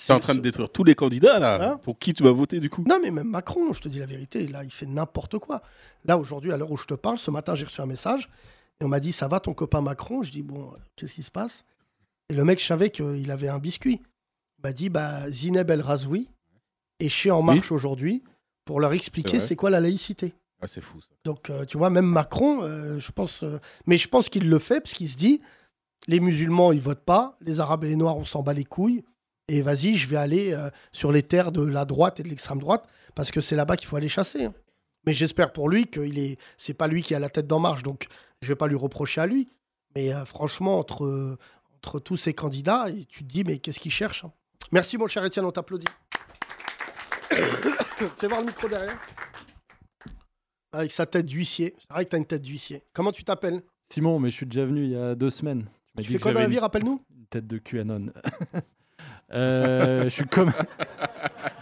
T'es 0.07 0.13
en 0.13 0.19
train 0.19 0.35
de 0.35 0.39
détruire 0.39 0.69
tous 0.69 0.83
les 0.83 0.95
candidats 0.95 1.39
là. 1.39 1.71
Hein 1.71 1.77
Pour 1.83 1.97
qui 1.99 2.13
tu 2.13 2.23
vas 2.23 2.31
voter 2.31 2.59
du 2.59 2.69
coup 2.69 2.83
non, 2.87 2.99
mais 3.01 3.11
même 3.11 3.27
Macron, 3.29 3.73
je 3.73 3.81
te 3.81 3.89
dis 3.89 3.99
la 3.99 4.05
vérité, 4.05 4.47
là, 4.47 4.63
il 4.63 4.71
fait 4.71 4.85
n'importe 4.85 5.37
quoi. 5.39 5.61
Là, 6.05 6.17
aujourd'hui, 6.17 6.51
à 6.51 6.57
l'heure 6.57 6.71
où 6.71 6.77
je 6.77 6.85
te 6.85 6.93
parle, 6.93 7.17
ce 7.17 7.31
matin, 7.31 7.55
j'ai 7.55 7.65
reçu 7.65 7.81
un 7.81 7.85
message 7.85 8.29
et 8.79 8.85
on 8.85 8.87
m'a 8.87 8.99
dit 8.99 9.11
Ça 9.11 9.27
va 9.27 9.39
ton 9.39 9.53
copain 9.53 9.81
Macron? 9.81 10.23
Je 10.23 10.31
dis 10.31 10.43
Bon, 10.43 10.71
euh, 10.71 10.77
qu'est-ce 10.95 11.13
qui 11.15 11.23
se 11.23 11.31
passe? 11.31 11.65
Et 12.29 12.33
le 12.33 12.43
mec, 12.43 12.59
je 12.59 12.65
savais 12.65 12.89
qu'il 12.89 13.29
avait 13.31 13.49
un 13.49 13.59
biscuit. 13.59 14.01
Il 14.59 14.61
m'a 14.63 14.73
dit 14.73 14.89
bah, 14.89 15.29
Zineb 15.29 15.69
El 15.69 15.81
Razoui 15.81 16.29
est 16.99 17.09
chez 17.09 17.29
En 17.31 17.41
Marche 17.41 17.71
aujourd'hui 17.71 18.23
pour 18.65 18.79
leur 18.79 18.93
expliquer 18.93 19.39
C'est 19.39 19.47
c'est 19.47 19.55
quoi 19.55 19.69
la 19.69 19.79
laïcité. 19.79 20.33
Ah, 20.61 20.67
c'est 20.67 20.81
fou 20.81 20.99
ça. 21.01 21.09
Donc, 21.25 21.49
euh, 21.49 21.65
tu 21.65 21.77
vois, 21.77 21.89
même 21.89 22.05
Macron, 22.05 22.63
euh, 22.63 22.99
je 22.99 23.11
pense. 23.11 23.43
euh, 23.43 23.59
mais 23.85 23.97
je 23.97 24.07
pense 24.07 24.29
qu'il 24.29 24.49
le 24.49 24.57
fait 24.57 24.81
parce 24.81 24.95
qu'il 24.95 25.09
se 25.09 25.17
dit 25.17 25.41
les 26.07 26.19
musulmans, 26.19 26.71
ils 26.71 26.81
votent 26.81 27.03
pas. 27.03 27.37
Les 27.41 27.59
arabes 27.59 27.83
et 27.83 27.89
les 27.89 27.95
noirs, 27.95 28.17
on 28.17 28.23
s'en 28.23 28.41
bat 28.41 28.53
les 28.53 28.63
couilles. 28.63 29.03
Et 29.47 29.61
vas-y, 29.61 29.95
je 29.95 30.07
vais 30.07 30.15
aller 30.17 30.53
euh, 30.53 30.69
sur 30.91 31.11
les 31.11 31.21
terres 31.23 31.51
de 31.51 31.61
la 31.63 31.85
droite 31.85 32.19
et 32.19 32.23
de 32.23 32.29
l'extrême 32.29 32.59
droite 32.59 32.87
parce 33.13 33.31
que 33.31 33.41
c'est 33.41 33.55
là-bas 33.55 33.77
qu'il 33.77 33.87
faut 33.87 33.95
aller 33.95 34.09
chasser. 34.09 34.45
hein. 34.45 34.53
Mais 35.05 35.13
j'espère 35.13 35.53
pour 35.53 35.69
lui 35.69 35.85
qu'il 35.85 36.17
est. 36.17 36.37
C'est 36.57 36.73
pas 36.73 36.87
lui 36.87 37.03
qui 37.03 37.13
a 37.13 37.19
la 37.19 37.29
tête 37.29 37.45
d'En 37.45 37.59
Marche, 37.59 37.83
donc 37.83 38.07
je 38.41 38.47
vais 38.47 38.55
pas 38.55 38.67
lui 38.67 38.75
reprocher 38.75 39.21
à 39.21 39.27
lui. 39.27 39.47
Mais 39.95 40.13
euh, 40.13 40.25
franchement, 40.25 40.79
entre, 40.79 41.05
euh, 41.05 41.37
entre 41.75 41.99
tous 41.99 42.17
ces 42.17 42.33
candidats, 42.33 42.89
et 42.89 43.05
tu 43.05 43.23
te 43.23 43.29
dis, 43.29 43.43
mais 43.43 43.59
qu'est-ce 43.59 43.79
qu'ils 43.79 43.91
cherchent 43.91 44.25
hein 44.25 44.31
Merci, 44.71 44.97
mon 44.97 45.05
cher 45.05 45.23
Étienne, 45.23 45.45
on 45.45 45.51
t'applaudit. 45.51 45.85
Fais 48.17 48.27
voir 48.27 48.41
le 48.41 48.47
micro 48.47 48.67
derrière. 48.67 48.97
Avec 50.73 50.91
sa 50.91 51.05
tête 51.05 51.27
d'huissier. 51.27 51.75
C'est 51.79 51.93
vrai 51.93 52.05
que 52.05 52.09
t'as 52.09 52.17
une 52.17 52.25
tête 52.25 52.41
d'huissier. 52.41 52.83
Comment 52.91 53.11
tu 53.11 53.23
t'appelles? 53.23 53.61
Simon, 53.93 54.19
mais 54.19 54.31
je 54.31 54.35
suis 54.35 54.45
déjà 54.47 54.65
venu 54.65 54.83
il 54.85 54.89
y 54.91 54.97
a 54.97 55.13
deux 55.15 55.29
semaines. 55.29 55.67
Tu 55.97 56.01
dit 56.01 56.07
fais 56.13 56.17
que 56.17 56.23
quoi 56.23 56.33
dans 56.33 56.39
la 56.41 56.47
vie, 56.47 56.59
rappelle-nous 56.59 57.01
Une 57.15 57.27
tête 57.27 57.47
de 57.47 57.59
QAnon. 57.59 58.07
Euh, 59.33 60.03
je 60.03 60.09
suis 60.09 60.25
comme. 60.25 60.51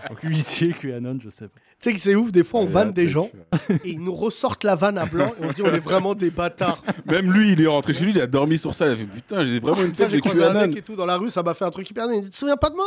Donc, 0.09 0.19
huissier 0.23 0.73
QAnon, 0.73 1.17
je 1.23 1.29
sais 1.29 1.47
pas. 1.47 1.59
Tu 1.79 1.89
sais 1.89 1.93
que 1.95 1.99
c'est 1.99 2.15
ouf, 2.15 2.31
des 2.31 2.43
fois 2.45 2.61
on 2.61 2.65
vanne 2.65 2.93
des 2.93 3.09
gens 3.09 3.29
et 3.69 3.89
ils 3.89 3.99
nous 4.01 4.15
ressortent 4.15 4.63
la 4.63 4.75
vanne 4.75 4.97
à 4.97 5.05
blanc 5.05 5.33
et 5.37 5.43
on 5.45 5.49
se 5.49 5.55
dit 5.55 5.61
on 5.63 5.73
est 5.73 5.79
vraiment 5.79 6.15
des 6.15 6.29
bâtards. 6.29 6.81
Même 7.05 7.31
lui, 7.31 7.51
il 7.53 7.61
est 7.61 7.67
rentré 7.67 7.93
chez 7.93 8.05
lui, 8.05 8.11
il 8.11 8.21
a 8.21 8.27
dormi 8.27 8.57
sur 8.57 8.73
ça. 8.73 8.87
Il 8.87 8.91
a 8.91 8.95
fait 8.95 9.03
putain, 9.05 9.43
j'ai 9.43 9.59
vraiment 9.59 9.83
une 9.83 9.91
tête 9.91 10.09
j'ai 10.09 10.17
de 10.17 10.21
croisé 10.21 10.43
un 10.43 10.53
QAnon. 10.53 10.67
mec 10.67 10.77
et 10.77 10.81
tout 10.81 10.95
dans 10.95 11.05
la 11.05 11.17
rue, 11.17 11.29
ça 11.29 11.43
m'a 11.43 11.53
fait 11.53 11.65
un 11.65 11.71
truc 11.71 11.89
hyper 11.89 12.07
dingue. 12.07 12.17
Il 12.17 12.21
dit 12.21 12.27
Tu 12.27 12.31
te 12.33 12.37
souviens 12.37 12.55
pas 12.57 12.69
de 12.69 12.75
moi? 12.75 12.85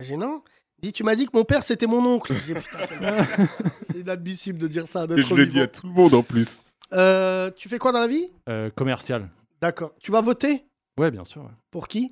J'ai 0.00 0.08
dit 0.08 0.16
non. 0.18 0.42
Il 0.82 0.86
dit 0.88 0.92
Tu 0.92 1.04
m'as 1.04 1.14
dit 1.14 1.24
que 1.26 1.30
mon 1.34 1.44
père 1.44 1.62
c'était 1.62 1.86
mon 1.86 2.04
oncle. 2.04 2.34
J'ai 2.34 2.52
dit, 2.54 2.60
Putain, 2.60 2.78
quel- 2.86 3.48
c'est 3.90 3.98
inadmissible 4.00 4.58
de 4.58 4.68
dire 4.68 4.86
ça 4.86 5.00
à 5.02 5.04
Et 5.04 5.08
notre 5.08 5.26
je 5.26 5.34
le 5.34 5.46
dis 5.46 5.60
à 5.60 5.66
tout 5.66 5.86
le 5.86 5.92
monde 5.94 6.12
en 6.14 6.22
plus. 6.22 6.62
Euh, 6.92 7.50
tu 7.56 7.68
fais 7.70 7.78
quoi 7.78 7.92
dans 7.92 8.00
la 8.00 8.08
vie? 8.08 8.30
Euh, 8.48 8.68
commercial. 8.74 9.28
D'accord. 9.62 9.92
Tu 10.00 10.12
vas 10.12 10.20
voter? 10.20 10.64
Ouais, 10.98 11.10
bien 11.10 11.24
sûr. 11.24 11.42
ouais. 11.42 11.50
Pour 11.70 11.88
qui? 11.88 12.10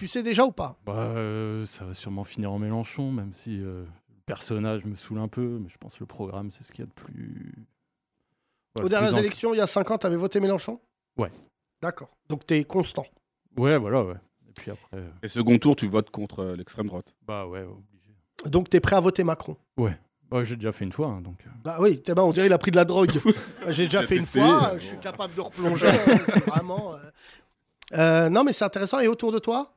Tu 0.00 0.08
sais 0.08 0.22
déjà 0.22 0.46
ou 0.46 0.50
pas? 0.50 0.78
Bah, 0.86 0.94
euh, 0.94 1.66
ça 1.66 1.84
va 1.84 1.92
sûrement 1.92 2.24
finir 2.24 2.50
en 2.50 2.58
Mélenchon, 2.58 3.12
même 3.12 3.34
si 3.34 3.60
euh, 3.60 3.82
le 3.84 4.20
personnage 4.24 4.86
me 4.86 4.94
saoule 4.94 5.18
un 5.18 5.28
peu, 5.28 5.58
mais 5.60 5.68
je 5.68 5.76
pense 5.76 5.92
que 5.92 6.00
le 6.00 6.06
programme, 6.06 6.50
c'est 6.50 6.64
ce 6.64 6.72
qu'il 6.72 6.80
y 6.80 6.84
a 6.84 6.86
de 6.86 6.92
plus. 6.92 7.52
Aux 8.76 8.80
Ouais, 8.84 8.88
dernières 8.88 9.10
plus 9.10 9.16
en- 9.16 9.20
élections, 9.20 9.52
il 9.52 9.58
y 9.58 9.60
a 9.60 9.66
5 9.66 9.90
ans, 9.90 9.98
tu 9.98 10.06
avais 10.06 10.16
voté 10.16 10.40
Mélenchon? 10.40 10.80
Ouais. 11.18 11.30
D'accord. 11.82 12.08
Donc 12.30 12.46
tu 12.46 12.54
es 12.54 12.64
constant. 12.64 13.04
Ouais, 13.58 13.76
voilà, 13.76 14.02
ouais. 14.02 14.14
Et 14.48 14.52
puis 14.54 14.70
après, 14.70 14.96
euh, 14.96 15.10
Et 15.22 15.28
second 15.28 15.58
tour, 15.58 15.76
tu 15.76 15.86
votes 15.86 16.08
contre 16.10 16.38
euh, 16.40 16.56
l'extrême 16.56 16.86
droite. 16.86 17.14
bah 17.26 17.46
ouais, 17.46 17.62
obligé. 17.64 18.14
Donc 18.46 18.70
tu 18.70 18.78
es 18.78 18.80
prêt 18.80 18.96
à 18.96 19.00
voter 19.00 19.22
Macron? 19.22 19.54
Bah, 20.30 20.44
j'ai 20.44 20.56
déjà 20.56 20.72
fait 20.72 20.86
une 20.86 20.92
fois, 20.92 21.08
hein, 21.08 21.20
donc. 21.20 21.44
euh, 21.46 21.50
Bah 21.62 21.76
oui, 21.80 22.00
t'es 22.00 22.18
on 22.18 22.30
dirait 22.32 22.46
il 22.46 22.52
a 22.54 22.58
pris 22.58 22.70
de 22.70 22.76
la 22.76 22.86
drogue. 22.86 23.10
J'ai 23.68 23.84
déjà 23.84 24.00
J'ai 24.00 24.06
fait 24.06 24.16
une 24.16 24.22
testé, 24.22 24.38
fois, 24.40 24.70
euh, 24.70 24.78
je 24.78 24.84
suis 24.86 24.98
capable 24.98 25.34
de 25.34 25.40
replonger. 25.42 25.86
euh, 25.88 26.16
c'est 26.26 26.44
vraiment. 26.46 26.94
euh, 26.94 26.98
euh, 27.94 28.28
non, 28.30 28.44
mais 28.44 28.52
c'est 28.52 28.64
intéressant. 28.64 29.00
Et 29.00 29.08
autour 29.08 29.32
de 29.32 29.40
toi? 29.40 29.74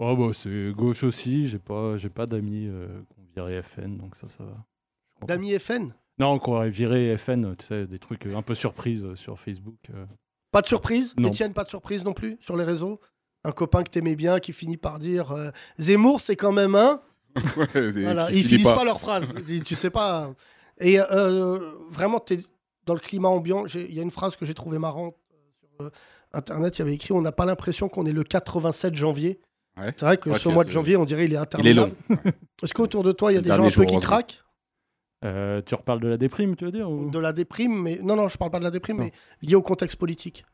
Oh, 0.00 0.16
bah, 0.16 0.30
c'est 0.32 0.72
gauche 0.72 1.04
aussi, 1.04 1.46
j'ai 1.48 1.58
pas, 1.58 1.96
j'ai 1.96 2.08
pas 2.08 2.26
d'amis 2.26 2.66
euh, 2.66 2.88
qui 3.10 3.20
ont 3.20 3.26
viré 3.44 3.62
FN, 3.62 3.96
donc 3.96 4.16
ça, 4.16 4.26
ça 4.28 4.42
va. 4.44 5.26
D'amis 5.26 5.56
FN 5.58 5.94
Non, 6.18 6.38
qu'on 6.38 6.56
aurait 6.56 6.70
viré 6.70 7.16
FN, 7.16 7.54
tu 7.56 7.64
sais, 7.66 7.86
des 7.86 7.98
trucs 7.98 8.26
euh, 8.26 8.36
un 8.36 8.42
peu 8.42 8.54
surprises 8.54 9.04
euh, 9.04 9.14
sur 9.14 9.38
Facebook. 9.38 9.76
euh. 9.94 10.04
Pas 10.50 10.62
de 10.62 10.66
surprise? 10.66 11.14
Non. 11.16 11.28
Étienne, 11.28 11.52
pas 11.52 11.64
de 11.64 11.68
surprise 11.68 12.04
non 12.04 12.12
plus 12.12 12.36
sur 12.40 12.56
les 12.56 12.64
réseaux? 12.64 13.00
Un 13.44 13.52
copain 13.52 13.82
que 13.84 13.90
t'aimais 13.90 14.16
bien 14.16 14.40
qui 14.40 14.52
finit 14.52 14.76
par 14.76 14.98
dire 14.98 15.30
euh, 15.32 15.50
Zemmour, 15.78 16.20
c'est 16.20 16.36
quand 16.36 16.52
même 16.52 16.74
un? 16.74 17.00
Ouais, 17.56 17.66
c'est- 17.92 18.02
Voilà, 18.02 18.26
qui 18.28 18.32
Ils 18.34 18.44
finit 18.44 18.48
finissent 18.58 18.64
pas, 18.64 18.76
pas. 18.76 18.84
leur 18.84 19.00
phrase. 19.00 19.24
Ils- 19.48 19.62
tu 19.62 19.74
sais 19.74 19.90
pas. 19.90 20.32
Et 20.80 20.98
euh, 21.00 21.58
vraiment, 21.90 22.18
t'es 22.20 22.40
dans 22.86 22.94
le 22.94 23.00
climat 23.00 23.28
ambiant. 23.28 23.66
J'ai- 23.66 23.86
Il 23.88 23.94
y 23.94 24.00
a 24.00 24.02
une 24.02 24.10
phrase 24.10 24.34
que 24.36 24.44
j'ai 24.44 24.54
trouvée 24.54 24.78
marrante 24.78 25.14
euh, 25.32 25.36
sur 25.78 25.86
euh, 25.86 25.90
Internet. 26.32 26.76
Il 26.78 26.80
y 26.80 26.82
avait 26.82 26.94
écrit 26.94 27.12
On 27.12 27.20
n'a 27.22 27.32
pas 27.32 27.44
l'impression 27.44 27.88
qu'on 27.88 28.06
est 28.06 28.12
le 28.12 28.22
87 28.24 28.94
janvier. 28.94 29.40
Ouais. 29.76 29.92
C'est 29.96 30.04
vrai 30.06 30.16
que 30.18 30.30
Ouais, 30.30 30.38
ce 30.38 30.48
mois 30.48 30.64
de 30.64 30.70
janvier, 30.70 30.96
on 30.96 31.04
dirait 31.04 31.24
il 31.24 31.32
est 31.32 31.34
Il 31.34 31.34
est 31.34 31.38
interminable. 31.38 31.92
long. 32.08 32.16
Ouais. 32.24 32.32
Est-ce 32.62 32.72
qu'autour 32.74 33.02
de 33.02 33.12
toi, 33.12 33.32
il 33.32 33.34
y 33.34 33.38
a 33.38 33.40
des 33.40 33.48
gens 33.50 33.64
un 33.64 33.70
peu 33.70 33.84
qui 33.84 33.96
craquent? 33.98 34.40
Euh, 35.24 35.62
tu 35.64 35.74
reparles 35.74 36.00
de 36.00 36.08
la 36.08 36.16
déprime, 36.18 36.54
tu 36.54 36.64
veux 36.66 36.72
dire 36.72 36.90
ou... 36.90 37.08
de 37.10 37.18
la 37.18 37.32
déprime 37.32 37.80
mais 37.82 37.98
Non, 38.02 38.14
non, 38.14 38.28
je 38.28 38.36
parle 38.36 38.50
pas 38.50 38.58
de 38.58 38.64
la 38.64 38.70
déprime, 38.70 38.98
Non. 38.98 39.04
mais 39.04 39.12
lié 39.48 39.54
au 39.54 39.62
contexte 39.62 39.96
politique. 39.96 40.44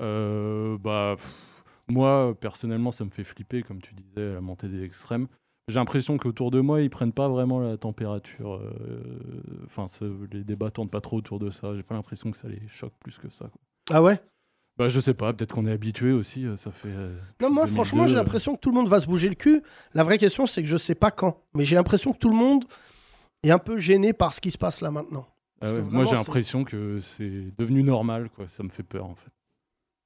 Euh, 0.00 0.76
bah, 0.78 1.14
pff, 1.16 1.62
moi, 1.88 2.34
personnellement, 2.38 2.90
ça 2.92 3.04
me 3.04 3.10
fait 3.10 3.24
flipper, 3.24 3.62
comme 3.62 3.80
tu 3.80 3.94
disais, 3.94 4.32
la 4.34 4.40
montée 4.40 4.68
des 4.68 4.82
extrêmes. 4.84 5.28
J'ai 5.68 5.76
l'impression 5.78 6.18
qu'autour 6.18 6.50
de 6.50 6.60
moi, 6.60 6.80
ils 6.82 6.90
prennent 6.90 7.12
pas 7.12 7.28
vraiment 7.28 7.60
la 7.60 7.76
température. 7.78 8.54
euh, 8.56 9.42
Enfin, 9.64 9.86
les 10.32 10.44
débats 10.44 10.70
tournent 10.70 10.90
pas 10.90 11.00
trop 11.00 11.16
autour 11.16 11.38
de 11.38 11.50
ça. 11.50 11.74
J'ai 11.74 11.82
pas 11.82 11.94
l'impression 11.94 12.30
que 12.30 12.36
ça 12.36 12.48
les 12.48 12.60
choque 12.68 12.92
plus 13.00 13.16
que 13.16 13.30
ça. 13.30 13.46
quoi. 13.46 13.60
Ah 13.90 14.02
ouais? 14.02 14.20
Bah, 14.76 14.88
je 14.88 14.98
sais 14.98 15.14
pas, 15.14 15.32
peut-être 15.32 15.52
qu'on 15.54 15.66
est 15.66 15.72
habitué 15.72 16.12
aussi. 16.12 16.44
euh, 16.46 16.56
Ça 16.56 16.72
fait. 16.72 16.88
euh, 16.88 17.16
Non, 17.40 17.48
moi, 17.50 17.64
2002, 17.64 17.74
franchement, 17.74 18.06
j'ai 18.06 18.14
euh, 18.14 18.18
l'impression 18.18 18.54
que 18.56 18.60
tout 18.60 18.70
le 18.70 18.74
monde 18.76 18.88
va 18.88 18.98
se 19.00 19.06
bouger 19.06 19.28
le 19.28 19.36
cul. 19.36 19.62
La 19.94 20.02
vraie 20.02 20.18
question, 20.18 20.46
c'est 20.46 20.62
que 20.62 20.68
je 20.68 20.76
sais 20.76 20.94
pas 20.96 21.10
quand. 21.12 21.42
Mais 21.54 21.64
j'ai 21.64 21.76
l'impression 21.76 22.12
que 22.12 22.18
tout 22.18 22.28
le 22.30 22.34
monde 22.36 22.64
est 23.44 23.50
un 23.50 23.58
peu 23.58 23.78
gêné 23.78 24.12
par 24.12 24.32
ce 24.34 24.40
qui 24.40 24.50
se 24.50 24.58
passe 24.58 24.80
là 24.80 24.90
maintenant. 24.90 25.26
ah 25.28 25.34
Parce 25.60 25.72
ouais, 25.74 25.78
que 25.80 25.84
moi, 25.84 26.04
j'ai 26.04 26.16
l'impression 26.16 26.64
que 26.64 26.98
c'est 27.00 27.52
devenu 27.56 27.82
normal. 27.84 28.30
Quoi. 28.30 28.46
Ça 28.48 28.62
me 28.64 28.68
fait 28.70 28.82
peur, 28.82 29.04
en 29.06 29.14
fait. 29.14 29.30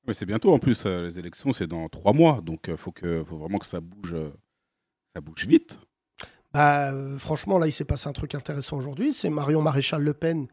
Mais 0.06 0.12
c'est 0.14 0.26
bientôt 0.26 0.52
en 0.52 0.58
plus, 0.58 0.84
euh, 0.86 1.04
les 1.06 1.18
élections, 1.18 1.52
c'est 1.52 1.66
dans 1.66 1.88
trois 1.88 2.12
mois. 2.12 2.40
Donc 2.42 2.66
il 2.68 2.76
faut, 2.76 2.92
que, 2.92 3.22
faut 3.24 3.36
vraiment 3.38 3.58
que 3.58 3.66
ça 3.66 3.80
bouge, 3.80 4.12
euh, 4.14 4.30
ça 5.14 5.20
bouge 5.20 5.46
vite. 5.46 5.78
Bah, 6.52 6.92
euh, 6.94 7.18
franchement, 7.18 7.58
là, 7.58 7.66
il 7.66 7.72
s'est 7.72 7.84
passé 7.84 8.08
un 8.08 8.12
truc 8.12 8.34
intéressant 8.34 8.78
aujourd'hui. 8.78 9.12
C'est 9.12 9.28
Marion 9.28 9.60
Maréchal 9.60 10.02
Le 10.02 10.14
Pen 10.14 10.46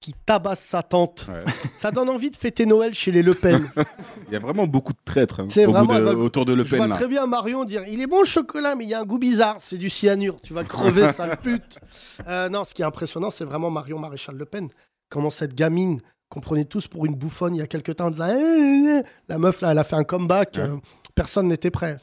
qui 0.00 0.14
tabasse 0.24 0.60
sa 0.60 0.82
tante. 0.82 1.26
Ouais. 1.28 1.40
Ça 1.78 1.90
donne 1.90 2.08
envie 2.08 2.30
de 2.30 2.36
fêter 2.36 2.64
Noël 2.64 2.94
chez 2.94 3.10
les 3.12 3.22
Le 3.22 3.34
Pen. 3.34 3.70
Il 4.28 4.32
y 4.32 4.36
a 4.36 4.38
vraiment 4.38 4.66
beaucoup 4.66 4.92
de 4.94 4.98
traîtres 5.04 5.40
hein, 5.40 5.48
C'est 5.50 5.66
au 5.66 5.72
bout 5.72 5.84
vraiment- 5.84 6.10
de- 6.12 6.16
autour 6.16 6.44
de 6.46 6.54
Le 6.54 6.64
Je 6.64 6.70
vois 6.70 6.78
Pen. 6.86 6.88
là. 6.90 6.96
très 6.96 7.06
bien 7.08 7.26
Marion 7.26 7.64
dire 7.64 7.84
il 7.86 8.00
est 8.00 8.06
bon 8.06 8.20
le 8.20 8.24
chocolat, 8.26 8.74
mais 8.74 8.84
il 8.84 8.90
y 8.90 8.94
a 8.94 9.00
un 9.00 9.04
goût 9.04 9.18
bizarre, 9.18 9.56
c'est 9.58 9.76
du 9.76 9.90
cyanure, 9.90 10.40
tu 10.40 10.54
vas 10.54 10.64
crever, 10.64 11.12
sale 11.12 11.36
pute. 11.42 11.78
Euh, 12.26 12.48
non, 12.48 12.64
ce 12.64 12.72
qui 12.72 12.80
est 12.82 12.84
impressionnant, 12.86 13.30
c'est 13.30 13.44
vraiment 13.44 13.70
Marion 13.70 13.98
Maréchal 13.98 14.36
Le 14.36 14.46
Pen. 14.46 14.68
Comment 15.10 15.30
cette 15.30 15.54
gamine 15.54 16.00
qu'on 16.30 16.40
prenait 16.40 16.64
tous 16.64 16.86
pour 16.88 17.04
une 17.04 17.14
bouffonne 17.14 17.54
il 17.54 17.58
y 17.58 17.62
a 17.62 17.66
quelques 17.66 17.96
temps, 17.96 18.10
de 18.10 18.18
la, 18.18 18.34
Eh, 18.34 19.02
la 19.28 19.38
meuf 19.38 19.60
là, 19.60 19.72
elle 19.72 19.78
a 19.78 19.84
fait 19.84 19.96
un 19.96 20.04
comeback, 20.04 20.54
Ouais. 20.56 20.62
euh, 20.62 20.76
personne 21.14 21.48
n'était 21.48 21.70
prêt. 21.70 21.98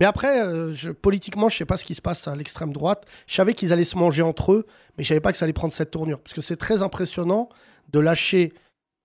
Mais 0.00 0.06
après, 0.06 0.40
euh, 0.42 0.72
je- 0.74 0.90
politiquement, 0.90 1.48
sais 1.48 1.64
pas 1.66 1.76
ce 1.76 1.84
qui 1.84 1.94
se 1.94 2.02
passe 2.02 2.26
à 2.26 2.34
l'extrême 2.34 2.72
droite. 2.72 3.06
Je 3.26 3.34
savais 3.34 3.54
qu'ils 3.54 3.72
allaient 3.72 3.84
se 3.84 3.96
manger 3.96 4.22
entre 4.22 4.52
eux, 4.52 4.66
mais 4.98 5.04
je 5.04 5.08
savais 5.08 5.20
pas 5.20 5.30
que 5.32 5.38
ça 5.38 5.44
allait 5.44 5.52
prendre 5.52 5.72
cette 5.72 5.90
tournure. 5.92 6.20
Parce 6.20 6.34
que 6.34 6.40
c'est 6.40 6.56
très 6.56 6.82
impressionnant 6.82 7.48
de 7.92 8.00
lâcher 8.00 8.52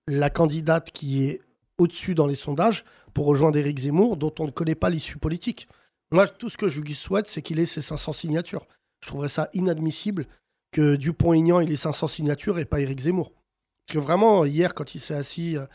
la 0.08 0.30
candidate 0.30 0.90
qui 0.90 1.24
est 1.26 1.40
au-dessus 1.78 2.14
dans 2.14 2.26
les 2.26 2.34
sondages 2.34 2.84
pour 3.14 3.26
rejoindre 3.26 3.56
Éric 3.58 3.78
Zemmour, 3.78 4.16
dont 4.16 4.34
on 4.40 4.46
ne 4.46 4.50
connaît 4.50 4.74
pas 4.74 4.90
l'issue 4.90 5.18
politique. 5.18 5.68
Moi, 6.12 6.26
tout 6.26 6.48
ce 6.50 6.56
que 6.58 6.68
je 6.68 6.80
lui 6.80 6.94
souhaite, 6.94 7.28
c'est 7.28 7.40
qu'il 7.42 7.60
ait 7.60 7.66
ses 7.66 7.82
500 7.82 8.12
signatures. 8.12 8.66
Je 9.02 9.08
trouverais 9.08 9.28
ça 9.28 9.48
inadmissible 9.54 10.26
que 10.72 10.96
Dupont-Aignan 10.96 11.60
ait 11.60 11.66
les 11.66 11.76
500 11.76 12.08
signatures 12.08 12.58
et 12.58 12.64
pas 12.64 12.80
Éric 12.80 13.00
Zemmour. 13.00 13.30
Parce 13.86 13.94
que 13.94 13.98
vraiment, 14.04 14.44
hier, 14.44 14.74
quand 14.74 14.94
il 14.94 15.00
s'est 15.00 15.14
assis, 15.14 15.56
euh, 15.56 15.66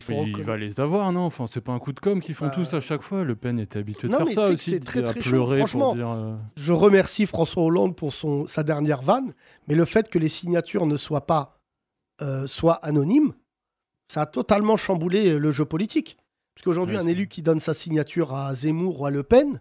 il 0.00 0.04
faut 0.04 0.12
Il 0.12 0.18
reconnaître- 0.18 0.46
va 0.46 0.56
les 0.56 0.80
avoir, 0.80 1.12
non? 1.12 1.20
Enfin, 1.22 1.46
c'est 1.46 1.60
pas 1.60 1.72
un 1.72 1.78
coup 1.78 1.92
de 1.92 2.00
com 2.00 2.20
qu'ils 2.20 2.34
font 2.34 2.46
Bah, 2.46 2.52
tous 2.54 2.74
à 2.74 2.80
chaque 2.80 3.02
fois. 3.02 3.22
Le 3.24 3.36
Pen 3.36 3.58
était 3.58 3.78
habitué 3.78 4.08
de 4.08 4.12
Non, 4.12 4.18
faire 4.26 4.30
ça 4.30 4.48
aussi, 4.48 4.70
c'est 4.72 4.80
très, 4.80 5.00
à 5.00 5.08
très 5.08 5.20
pleurer 5.20 5.58
franchement. 5.58 5.88
pour 5.88 5.94
dire. 5.96 6.10
euh, 6.10 6.36
Je 6.56 6.72
remercie 6.72 7.26
François 7.26 7.62
Hollande 7.62 7.94
pour 7.96 8.12
son, 8.12 8.46
sa 8.46 8.62
dernière 8.62 9.02
vanne, 9.02 9.34
mais 9.68 9.74
le 9.74 9.84
fait 9.84 10.08
que 10.08 10.18
les 10.18 10.28
signatures 10.28 10.86
ne 10.86 10.96
soient 10.96 11.26
pas 11.26 11.58
euh, 12.22 12.46
soient 12.46 12.74
anonymes, 12.84 13.32
ça 14.12 14.22
a 14.22 14.26
totalement 14.26 14.76
chamboulé 14.76 15.28
euh, 15.30 15.38
le 15.38 15.50
jeu 15.52 15.64
politique. 15.64 16.16
Parce 16.54 16.64
qu'aujourd'hui, 16.64 16.96
Ouais, 16.96 17.02
un 17.02 17.06
élu 17.06 17.28
qui 17.28 17.40
donne 17.42 17.60
sa 17.60 17.72
signature 17.72 18.34
à 18.34 18.54
Zemmour 18.54 19.00
ou 19.00 19.06
à 19.06 19.10
Le 19.10 19.22
Pen, 19.22 19.60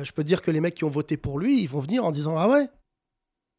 euh, 0.00 0.04
je 0.04 0.12
peux 0.12 0.24
dire 0.24 0.42
que 0.42 0.50
les 0.50 0.60
mecs 0.60 0.74
qui 0.74 0.84
ont 0.84 0.90
voté 0.90 1.16
pour 1.16 1.38
lui, 1.38 1.60
ils 1.62 1.68
vont 1.68 1.78
venir 1.80 2.04
en 2.04 2.10
disant 2.10 2.34
Ah 2.36 2.48
ouais 2.48 2.66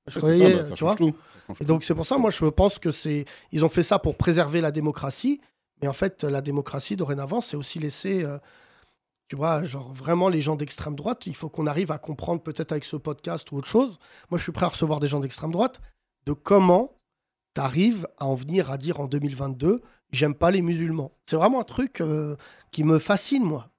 Je 0.08 0.20
Ouais, 0.20 0.22
c'est 0.34 0.38
croyais, 0.38 0.52
ça, 0.52 0.58
bah, 0.58 0.64
ça 0.64 0.76
tu 0.76 0.84
vois? 0.84 0.96
tout. 0.96 1.14
Et 1.62 1.66
donc 1.66 1.84
c'est 1.86 1.96
pour 1.96 2.06
ça, 2.06 2.18
moi 2.18 2.30
je 2.32 2.44
pense 2.46 2.78
que 2.80 2.92
c'est 2.92 3.26
ils 3.54 3.64
ont 3.64 3.70
fait 3.70 3.84
ça 3.84 3.98
pour 4.00 4.16
préserver 4.18 4.60
la 4.62 4.72
démocratie, 4.72 5.40
mais 5.82 5.88
en 5.88 5.94
fait 5.94 6.24
la 6.24 6.42
démocratie 6.42 6.96
dorénavant 6.96 7.42
c'est 7.42 7.58
aussi 7.58 7.80
laisser, 7.80 8.24
euh, 8.24 8.38
tu 9.28 9.36
vois, 9.36 9.64
genre 9.64 9.94
vraiment 9.94 10.30
les 10.30 10.42
gens 10.42 10.56
d'extrême 10.56 10.96
droite, 10.96 11.26
il 11.26 11.36
faut 11.36 11.50
qu'on 11.50 11.68
arrive 11.68 11.92
à 11.92 11.98
comprendre 11.98 12.42
peut-être 12.42 12.72
avec 12.72 12.84
ce 12.84 12.96
podcast 12.96 13.52
ou 13.52 13.58
autre 13.58 13.68
chose. 13.68 14.00
Moi 14.30 14.38
je 14.38 14.44
suis 14.44 14.52
prêt 14.52 14.66
à 14.66 14.70
recevoir 14.70 15.00
des 15.00 15.08
gens 15.08 15.20
d'extrême 15.20 15.52
droite 15.52 15.82
de 16.26 16.34
comment 16.34 16.96
tu 17.56 17.62
arrives 17.62 18.08
à 18.18 18.26
en 18.26 18.36
venir 18.36 18.72
à 18.72 18.78
dire 18.78 19.00
en 19.00 19.06
2022 19.06 19.82
j'aime 20.12 20.36
pas 20.36 20.52
les 20.52 20.62
musulmans. 20.62 21.12
C'est 21.26 21.36
vraiment 21.36 21.62
un 21.62 21.66
truc 21.66 22.02
euh, 22.02 22.36
qui 22.72 22.84
me 22.84 23.00
fascine 23.00 23.44
moi. 23.44 23.70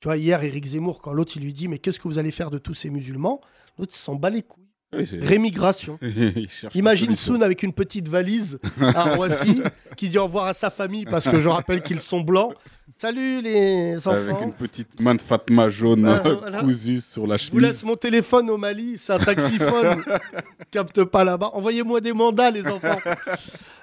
Tu 0.00 0.08
vois 0.08 0.16
hier 0.16 0.42
Éric 0.42 0.64
Zemmour 0.64 1.02
quand 1.02 1.12
l'autre 1.12 1.32
il 1.36 1.42
lui 1.42 1.52
dit 1.52 1.68
mais 1.68 1.78
qu'est-ce 1.78 2.00
que 2.00 2.08
vous 2.08 2.18
allez 2.18 2.30
faire 2.30 2.50
de 2.50 2.58
tous 2.58 2.74
ces 2.74 2.90
musulmans? 2.90 3.40
L'autre 3.78 3.92
il 3.94 3.98
s'en 3.98 4.14
bat 4.14 4.30
les 4.30 4.42
couilles. 4.42 4.69
Oui, 4.92 5.04
Rémigration. 5.20 5.98
Imagine. 6.74 7.14
Soun 7.14 7.42
avec 7.42 7.62
une 7.62 7.72
petite 7.72 8.08
valise 8.08 8.58
à 8.80 9.14
Roissy 9.14 9.62
qui 9.96 10.08
dit 10.08 10.18
au 10.18 10.24
revoir 10.24 10.46
à 10.46 10.54
sa 10.54 10.70
famille 10.70 11.04
parce 11.04 11.28
que 11.28 11.38
je 11.40 11.48
rappelle 11.48 11.82
qu'ils 11.82 12.00
sont 12.00 12.20
blancs. 12.20 12.54
Salut 12.96 13.40
les 13.40 13.96
enfants. 13.98 14.10
Avec 14.10 14.40
une 14.42 14.52
petite 14.52 15.00
main 15.00 15.14
de 15.14 15.22
Fatma 15.22 15.70
jaune 15.70 16.02
voilà. 16.40 16.58
cousue 16.60 17.00
sur 17.00 17.26
la 17.26 17.36
Je 17.36 17.50
vous 17.50 17.58
laisse 17.58 17.70
chemise. 17.80 17.84
mon 17.86 17.96
téléphone 17.96 18.50
au 18.50 18.56
Mali, 18.56 18.98
c'est 18.98 19.12
un 19.12 19.18
taxiphone. 19.18 20.04
Capte 20.70 21.04
pas 21.04 21.24
là-bas. 21.24 21.50
Envoyez-moi 21.54 22.00
des 22.00 22.12
mandats, 22.12 22.50
les 22.50 22.66
enfants. 22.66 22.98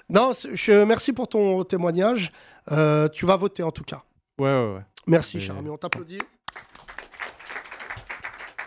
Non, 0.09 0.31
je, 0.53 0.83
merci 0.83 1.13
pour 1.13 1.27
ton 1.27 1.63
témoignage. 1.63 2.31
Euh, 2.71 3.07
tu 3.09 3.25
vas 3.25 3.37
voter 3.37 3.63
en 3.63 3.71
tout 3.71 3.83
cas. 3.83 4.03
Ouais, 4.37 4.45
ouais, 4.51 4.73
ouais. 4.75 4.81
Merci, 5.07 5.37
Et- 5.37 5.69
on 5.69 5.77
t'applaudit. 5.77 6.19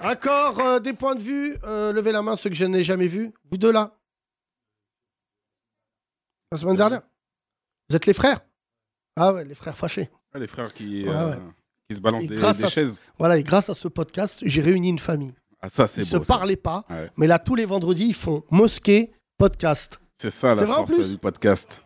Encore 0.02 0.58
euh, 0.60 0.78
des 0.80 0.92
points 0.92 1.14
de 1.14 1.20
vue. 1.20 1.56
Euh, 1.64 1.92
levez 1.92 2.12
la 2.12 2.22
main, 2.22 2.36
ceux 2.36 2.48
que 2.50 2.56
je 2.56 2.64
n'ai 2.64 2.82
jamais 2.84 3.06
vus. 3.08 3.32
Vous 3.50 3.58
deux 3.58 3.72
là. 3.72 3.96
La 6.52 6.58
semaine 6.58 6.76
dernière. 6.76 7.02
Vous 7.88 7.96
êtes 7.96 8.06
les 8.06 8.14
frères 8.14 8.40
Ah 9.16 9.32
ouais, 9.32 9.44
les 9.44 9.54
frères 9.54 9.76
fâchés. 9.76 10.10
Ah, 10.32 10.38
les 10.38 10.46
frères 10.46 10.72
qui, 10.72 11.04
Ouais, 11.04 11.14
euh, 11.14 11.30
ouais. 11.30 11.38
qui 11.88 11.96
se 11.96 12.00
balancent 12.00 12.24
Et 12.24 12.28
des, 12.28 12.36
grâce 12.36 12.58
des 12.58 12.64
à- 12.64 12.68
chaises. 12.68 13.00
Voilà, 13.18 13.36
et 13.38 13.42
grâce 13.42 13.68
à 13.68 13.74
ce 13.74 13.88
podcast, 13.88 14.38
j'ai 14.42 14.60
réuni 14.60 14.88
une 14.88 14.98
famille. 14.98 15.34
Ah, 15.60 15.68
ça, 15.68 15.86
c'est 15.86 16.02
Ils 16.02 16.06
se 16.06 16.16
beau. 16.16 16.24
ça. 16.24 16.34
parlaient 16.34 16.56
pas, 16.56 16.84
Ouais. 16.88 17.10
mais 17.16 17.26
là, 17.26 17.38
tous 17.38 17.54
les 17.54 17.66
vendredis, 17.66 18.06
ils 18.08 18.14
font 18.14 18.44
mosquée, 18.50 19.12
podcast. 19.36 20.00
C'est 20.14 20.30
ça 20.30 20.54
C'est 20.54 20.60
la 20.60 20.66
vrai, 20.66 20.72
en 20.74 20.86
force 20.86 20.94
plus 20.94 21.10
du 21.10 21.18
podcast. 21.18 21.84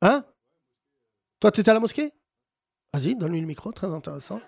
Hein? 0.00 0.24
Toi, 1.40 1.50
t'étais 1.52 1.70
à 1.70 1.74
la 1.74 1.80
mosquée? 1.80 2.12
Vas-y, 2.92 3.14
donne-lui 3.14 3.40
le 3.40 3.46
micro, 3.46 3.70
très 3.72 3.86
intéressant. 3.92 4.40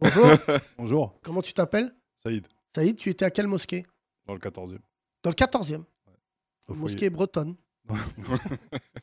Bonjour, 0.00 0.26
Bonjour, 0.78 1.14
comment 1.22 1.42
tu 1.42 1.52
t'appelles? 1.52 1.92
Saïd, 2.22 2.46
Saïd, 2.74 2.96
tu 2.96 3.10
étais 3.10 3.24
à 3.24 3.30
quelle 3.30 3.46
mosquée? 3.46 3.86
Dans 4.26 4.34
le 4.34 4.38
14e. 4.40 4.78
Dans 5.22 5.30
le 5.30 5.34
14e. 5.34 5.82
Au 6.68 6.74
foyer. 6.74 6.80
Mosquée 6.80 7.10
bretonne. 7.10 7.56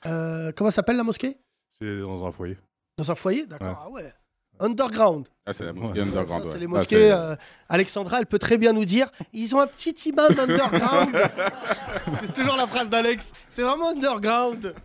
Euh, 0.06 0.52
comment 0.56 0.70
s'appelle 0.70 0.98
la 0.98 1.04
mosquée? 1.04 1.38
C'est 1.80 2.00
dans 2.00 2.24
un 2.26 2.32
foyer. 2.32 2.58
Dans 2.98 3.10
un 3.12 3.16
foyer? 3.16 3.48
D'accord, 3.48 3.70
Ouais. 3.70 3.76
ah 3.80 3.90
ouais. 3.90 4.14
Underground. 4.60 5.28
Ah, 5.48 5.52
c'est 5.54 5.66
la 5.66 5.74
mosquée 5.74 6.00
Ouais. 6.02 6.08
underground. 6.08 6.44
Ça, 6.44 6.50
c'est 6.50 6.54
ouais. 6.54 6.60
les 6.60 6.66
Ah, 6.66 6.70
mosquées. 6.70 7.12
euh, 7.12 7.36
Alexandra, 7.68 8.20
elle 8.20 8.28
peut 8.28 8.38
très 8.40 8.58
bien 8.58 8.72
nous 8.72 8.86
dire 8.86 9.10
ils 9.34 9.54
ont 9.56 9.60
un 9.60 9.68
petit 9.68 9.96
imam 10.10 10.32
underground. 10.38 11.10
c'est 12.22 12.34
toujours 12.34 12.56
la 12.56 12.68
phrase 12.68 12.90
d'Alex. 12.90 13.32
C'est 13.50 13.64
vraiment 13.64 13.90
underground. 13.90 14.76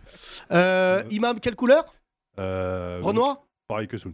Euh, 0.51 1.03
imam, 1.11 1.39
quelle 1.39 1.55
couleur? 1.55 1.85
Euh, 2.39 2.99
Renoir? 3.03 3.43
Pareil 3.67 3.87
que 3.87 3.97
Soul. 3.99 4.13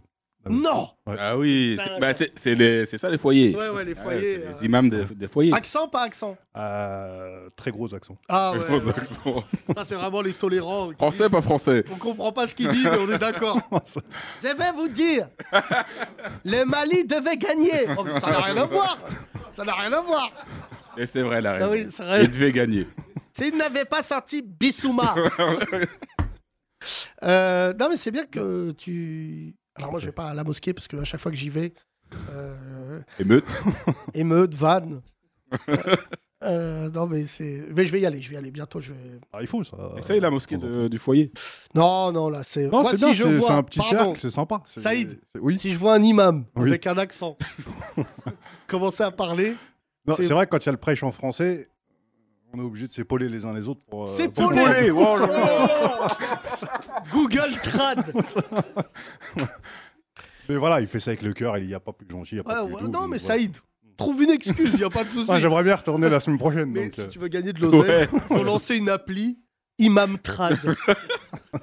Non 0.50 0.88
Ah 1.06 1.36
oui, 1.36 1.76
c'est 1.78 2.00
bah, 2.00 2.12
les- 2.58 2.86
ça 2.86 3.10
les 3.10 3.18
foyers. 3.18 3.56
Ouais, 3.56 3.68
ouais, 3.68 3.84
les 3.84 3.94
foyers, 3.94 4.20
c'est 4.42 4.46
euh. 4.46 4.52
les 4.60 4.66
imams 4.66 4.88
des, 4.90 5.28
foyers. 5.28 5.52
Accent, 5.52 5.88
pas 5.88 6.02
accent 6.02 6.36
Euh, 6.56 7.48
très 7.56 7.70
gros 7.70 7.92
accent. 7.94 8.16
Ah 8.28 8.52
ouais. 8.52 8.58
Gros 8.58 8.78
ouais. 8.80 8.94
accents. 8.96 9.44
Ça, 9.76 9.84
c'est 9.86 9.94
vraiment 9.94 10.20
les 10.22 10.32
tolérants. 10.32 10.90
Français, 10.92 11.24
disent, 11.24 11.32
pas 11.32 11.42
français. 11.42 11.84
On 11.92 11.96
comprend 11.96 12.32
pas 12.32 12.48
ce 12.48 12.54
qu'il 12.54 12.68
dit, 12.68 12.84
mais 12.84 12.98
on 12.98 13.08
est 13.12 13.18
d'accord. 13.18 13.58
Je 14.42 14.48
vais 14.48 14.72
vous 14.72 14.88
dire 14.88 15.28
le 16.44 16.64
Mali 16.64 17.04
devait 17.04 17.36
gagner. 17.36 17.86
Oh, 17.98 18.04
ça 18.20 18.30
n'a 18.30 18.40
rien 18.40 18.56
à 18.56 18.64
voir. 18.64 18.98
Ça 19.52 19.64
n'a 19.64 19.74
rien 19.74 19.92
à 19.92 20.00
voir. 20.00 20.32
Et 20.96 21.06
c'est 21.06 21.22
vrai, 21.22 21.40
la 21.40 21.50
Ah 21.50 21.54
raison. 21.54 21.70
oui, 21.72 21.86
c'est 21.94 22.02
vrai. 22.02 22.24
Il 22.24 22.30
devait 22.30 22.52
gagner. 22.52 22.86
S'il 23.32 23.56
n'avait 23.56 23.84
pas 23.84 24.02
sorti 24.02 24.42
Bissouma. 24.42 25.14
Euh, 27.24 27.74
non, 27.74 27.88
mais 27.90 27.96
c'est 27.96 28.10
bien 28.10 28.24
que 28.24 28.70
tu. 28.72 29.54
Alors, 29.78 29.90
moi, 29.90 30.00
je 30.00 30.06
vais 30.06 30.12
pas 30.12 30.28
à 30.30 30.34
la 30.34 30.44
mosquée 30.44 30.74
parce 30.74 30.86
qu'à 30.88 31.04
chaque 31.04 31.20
fois 31.20 31.30
que 31.32 31.36
j'y 31.38 31.48
vais, 31.50 31.72
euh, 32.30 33.00
Émeute. 33.18 33.44
émeute, 34.14 34.54
vanne. 34.54 35.00
Euh, 36.44 36.86
euh, 36.86 36.90
non, 36.90 37.08
mais 37.08 37.24
c'est. 37.26 37.64
Mais 37.74 37.84
je 37.84 37.90
vais 37.90 37.98
y 38.00 38.06
aller, 38.06 38.22
je 38.22 38.28
vais 38.28 38.36
y 38.36 38.38
aller 38.38 38.52
bientôt. 38.52 38.78
Je 38.80 38.92
vais. 38.92 39.18
Ah, 39.32 39.38
il 39.40 39.48
faut 39.48 39.64
ça. 39.64 39.76
Essaye 39.96 40.20
la 40.20 40.30
mosquée 40.30 40.56
de- 40.56 40.86
du 40.86 40.96
foyer. 40.96 41.32
Non, 41.74 42.12
non, 42.12 42.28
là, 42.30 42.44
c'est. 42.44 42.68
Non, 42.68 42.84
c'est 42.84 42.90
si 42.96 43.04
bien, 43.04 43.12
je 43.12 43.24
c'est 43.24 43.34
vois- 43.38 43.46
c'est 43.48 43.52
un 43.54 43.62
petit 43.64 43.80
Pardon. 43.80 43.96
cercle, 43.96 44.20
c'est 44.20 44.30
sympa. 44.30 44.62
Saïd. 44.64 45.18
Oui. 45.40 45.58
Si 45.58 45.72
je 45.72 45.78
vois 45.78 45.94
un 45.94 46.02
imam 46.02 46.44
Oui. 46.54 46.68
avec 46.68 46.86
un 46.86 46.96
accent 46.96 47.36
commencer 48.68 49.02
à 49.02 49.10
parler, 49.10 49.54
c'est- 50.16 50.32
vrai 50.32 50.46
que 50.46 50.50
quand 50.50 50.64
il 50.64 50.66
y 50.66 50.68
a 50.68 50.72
le 50.72 50.78
prêche 50.78 51.02
en 51.02 51.10
français, 51.10 51.68
on 52.52 52.58
est 52.58 52.62
obligé 52.64 52.86
de 52.86 52.92
s'épauler 52.92 53.28
les 53.28 53.44
uns 53.44 53.52
les 53.52 53.68
autres 53.68 53.84
pour. 53.86 54.04
euh, 54.08 54.16
S'épauler. 54.16 54.90
Oh. 54.90 55.16
Google 57.12 57.54
crade. 57.62 58.04
Mais 60.48 60.56
voilà, 60.56 60.80
il 60.80 60.86
fait 60.86 60.98
ça 61.00 61.10
avec 61.10 61.22
le 61.22 61.32
cœur, 61.34 61.58
il 61.58 61.66
n'y 61.66 61.74
a 61.74 61.80
pas 61.80 61.92
plus 61.92 62.06
gentil. 62.08 62.30
il 62.34 62.38
y 62.38 62.40
a 62.40 62.44
pas 62.44 62.62
Ouais, 62.62 62.66
plus 62.68 62.74
ouais, 62.76 62.80
doux, 62.82 62.86
non, 62.88 63.00
donc 63.02 63.10
mais 63.10 63.18
voilà. 63.18 63.34
Saïd, 63.34 63.56
trouve 63.98 64.22
une 64.22 64.30
excuse, 64.30 64.70
il 64.72 64.78
n'y 64.78 64.84
a 64.84 64.88
pas 64.90 65.04
de 65.04 65.10
souci. 65.10 65.30
Ah, 65.32 65.38
J'aimerais 65.38 65.62
bien 65.62 65.76
retourner 65.76 66.08
la 66.08 66.20
semaine 66.20 66.38
prochaine. 66.38 66.70
Mais 66.70 66.84
donc, 66.84 66.94
si 66.94 67.00
euh, 67.02 67.06
tu 67.08 67.18
veux 67.18 67.28
gagner 67.28 67.52
de 67.52 67.60
l'oseille, 67.60 68.08
Ouais. 68.12 68.20
faut 68.38 68.44
lancer 68.44 68.76
une 68.76 68.88
appli 68.88 69.38
Imam 69.78 70.18
Trad. 70.18 70.58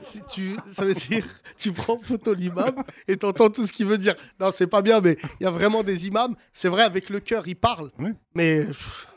si 0.01 0.21
tu, 0.31 0.55
ça 0.71 0.85
veut 0.85 0.93
dire, 0.93 1.25
tu 1.57 1.71
prends 1.71 1.97
photo 1.99 2.33
l'imam 2.33 2.75
et 3.07 3.17
t'entends 3.17 3.49
tout 3.49 3.65
ce 3.65 3.73
qu'il 3.73 3.87
veut 3.87 3.97
dire. 3.97 4.15
Non, 4.39 4.51
c'est 4.53 4.67
pas 4.67 4.83
bien, 4.83 5.01
mais 5.01 5.17
il 5.39 5.43
y 5.43 5.47
a 5.47 5.51
vraiment 5.51 5.81
des 5.83 6.05
imams. 6.05 6.35
C'est 6.53 6.69
vrai, 6.69 6.83
avec 6.83 7.09
le 7.09 7.19
cœur, 7.19 7.47
ils 7.47 7.55
parlent. 7.55 7.91
Oui. 7.97 8.11
Mais 8.35 8.65
pff, 8.67 9.07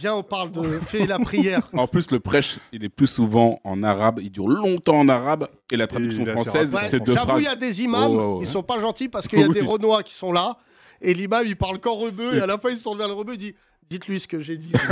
viens, 0.00 0.14
on 0.14 0.22
parle 0.22 0.50
de 0.52 0.62
fais 0.80 1.06
la 1.06 1.18
prière. 1.18 1.68
En 1.72 1.86
plus, 1.86 2.10
le 2.10 2.20
prêche, 2.20 2.58
il 2.72 2.84
est 2.84 2.88
plus 2.88 3.06
souvent 3.06 3.60
en 3.64 3.82
arabe. 3.82 4.18
Il 4.22 4.30
dure 4.30 4.48
longtemps 4.48 4.98
en 4.98 5.08
arabe. 5.08 5.48
Et 5.72 5.76
la 5.76 5.86
traduction 5.86 6.24
française, 6.26 6.76
c'est 6.88 7.00
deux 7.00 7.14
J'avoue, 7.14 7.26
phrases. 7.28 7.42
il 7.42 7.44
y 7.44 7.48
a 7.48 7.56
des 7.56 7.82
imams, 7.82 8.10
Oh, 8.10 8.16
oh, 8.18 8.36
oh. 8.38 8.42
ils 8.42 8.48
sont 8.48 8.62
pas 8.62 8.78
gentils 8.78 9.08
parce 9.08 9.26
qu'il 9.28 9.40
y 9.40 9.44
a 9.44 9.48
des. 9.52 9.60
Renois 9.60 10.02
qui 10.02 10.14
sont 10.14 10.32
là. 10.32 10.56
Et 11.00 11.12
l'imam, 11.14 11.44
il 11.46 11.56
parle 11.56 11.78
qu'en 11.80 11.94
rebeu. 11.94 12.36
Et 12.36 12.40
à 12.40 12.46
la 12.46 12.58
fin, 12.58 12.70
il 12.70 12.78
se 12.78 12.82
tourne 12.84 12.98
vers 12.98 13.08
le 13.08 13.14
rebeu 13.14 13.34
et 13.34 13.36
dit 13.36 13.54
Dites-lui 13.88 14.18
ce 14.18 14.26
que 14.28 14.40
j'ai 14.40 14.56
dit. 14.56 14.72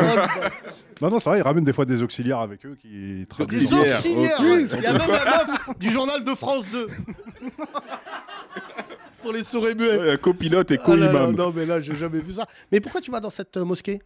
Non, 1.03 1.11
non, 1.11 1.19
c'est 1.19 1.29
vrai, 1.29 1.41
ils 1.41 1.43
ramènent 1.43 1.65
des 1.65 1.73
fois 1.73 1.85
des 1.85 2.05
auxiliaires 2.05 2.39
avec 2.39 2.65
eux 2.65 2.77
qui 2.81 3.27
traduisent. 3.29 3.69
Des 3.69 3.75
Auxiliaires. 3.75 4.39
Il 4.41 4.81
y 4.81 4.87
a 4.87 4.93
même 4.93 5.11
la 5.11 5.25
meuf 5.45 5.79
du 5.81 5.91
journal 5.91 6.23
de 6.23 6.35
France 6.37 6.67
2. 6.73 6.87
Pour 9.21 9.33
les 9.33 9.43
sourds 9.43 9.67
et 9.69 9.75
muets. 9.75 9.99
Ouais, 10.11 10.19
copilote 10.19 10.71
et 10.71 10.79
Ah 10.79 10.85
co-imam. 10.85 11.35
non, 11.35 11.53
mais 11.55 11.67
là, 11.67 11.81
j'ai 11.81 11.97
jamais 11.97 12.21
vu 12.21 12.35
ça. 12.35 12.47
Mais 12.71 12.79
pourquoi 12.81 13.01
tu 13.01 13.11
vas 13.11 13.19
dans 13.19 13.29
cette 13.31 13.57
euh, 13.57 13.65
mosquée? 13.65 14.01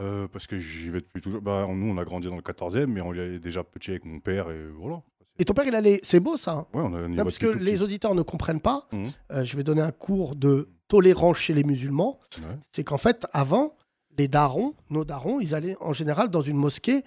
Euh, 0.00 0.26
parce 0.28 0.46
que 0.46 0.58
j'y 0.58 0.90
vais 0.90 1.00
depuis 1.00 1.20
toujours. 1.22 1.40
Bah, 1.40 1.66
nous, 1.70 1.86
on 1.92 1.98
a 1.98 2.04
grandi 2.04 2.26
dans 2.28 2.34
le 2.36 2.42
14e, 2.42 2.86
mais 2.86 3.00
on 3.00 3.14
y 3.14 3.20
allait 3.20 3.38
déjà 3.38 3.62
petit 3.62 3.90
avec 3.90 4.04
mon 4.04 4.18
père 4.20 4.50
et 4.50 4.66
voilà. 4.76 5.02
Et 5.38 5.44
ton 5.44 5.54
père, 5.54 5.66
il 5.66 5.74
allait. 5.74 6.00
C'est 6.02 6.20
beau 6.20 6.36
ça. 6.36 6.52
hein 6.52 6.66
Ouais, 6.74 6.82
on, 6.84 6.94
a, 6.94 7.08
Non, 7.08 7.22
parce 7.24 7.38
que 7.38 7.46
les 7.46 7.72
petit. 7.74 7.82
auditeurs 7.82 8.14
ne 8.14 8.22
comprennent 8.22 8.60
pas. 8.60 8.86
Mhm. 8.92 9.04
Euh, 9.32 9.44
je 9.44 9.56
vais 9.56 9.62
donner 9.64 9.82
un 9.82 9.92
cours 9.92 10.34
de 10.36 10.68
tolérance 10.88 11.38
chez 11.38 11.54
les 11.54 11.64
musulmans. 11.64 12.18
Ouais. 12.38 12.56
C'est 12.72 12.84
qu'en 12.84 12.98
fait, 12.98 13.26
avant, 13.32 13.76
les 14.18 14.28
darons, 14.28 14.74
nos 14.90 15.04
darons, 15.04 15.40
ils 15.40 15.54
allaient 15.54 15.76
en 15.80 15.92
général 15.92 16.28
dans 16.28 16.42
une 16.42 16.56
mosquée 16.56 17.02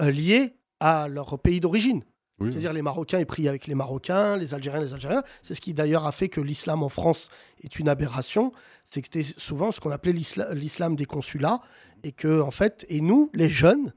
euh, 0.00 0.10
liée 0.10 0.54
à 0.80 1.08
leur 1.08 1.38
pays 1.38 1.60
d'origine. 1.60 2.02
Oui, 2.40 2.48
C'est-à-dire 2.50 2.72
les 2.72 2.82
Marocains, 2.82 3.20
ils 3.20 3.26
prient 3.26 3.48
avec 3.48 3.66
les 3.68 3.74
Marocains, 3.76 4.36
les 4.36 4.52
Algériens, 4.54 4.80
les 4.80 4.94
Algériens. 4.94 5.22
C'est 5.42 5.54
ce 5.54 5.60
qui 5.60 5.74
d'ailleurs 5.74 6.06
a 6.06 6.12
fait 6.12 6.28
que 6.28 6.40
l'islam 6.40 6.82
en 6.82 6.88
France 6.88 7.30
est 7.62 7.78
une 7.78 7.88
aberration. 7.88 8.52
C'est 8.84 9.00
que 9.00 9.08
c'était 9.12 9.34
souvent 9.38 9.70
ce 9.70 9.78
qu'on 9.80 9.90
appelait 9.92 10.12
l'isla- 10.12 10.52
l'islam 10.54 10.96
des 10.96 11.04
consulats. 11.04 11.60
Et 12.02 12.12
que, 12.12 12.40
en 12.40 12.50
fait, 12.50 12.84
et 12.88 13.00
nous, 13.00 13.30
les 13.34 13.50
jeunes, 13.50 13.92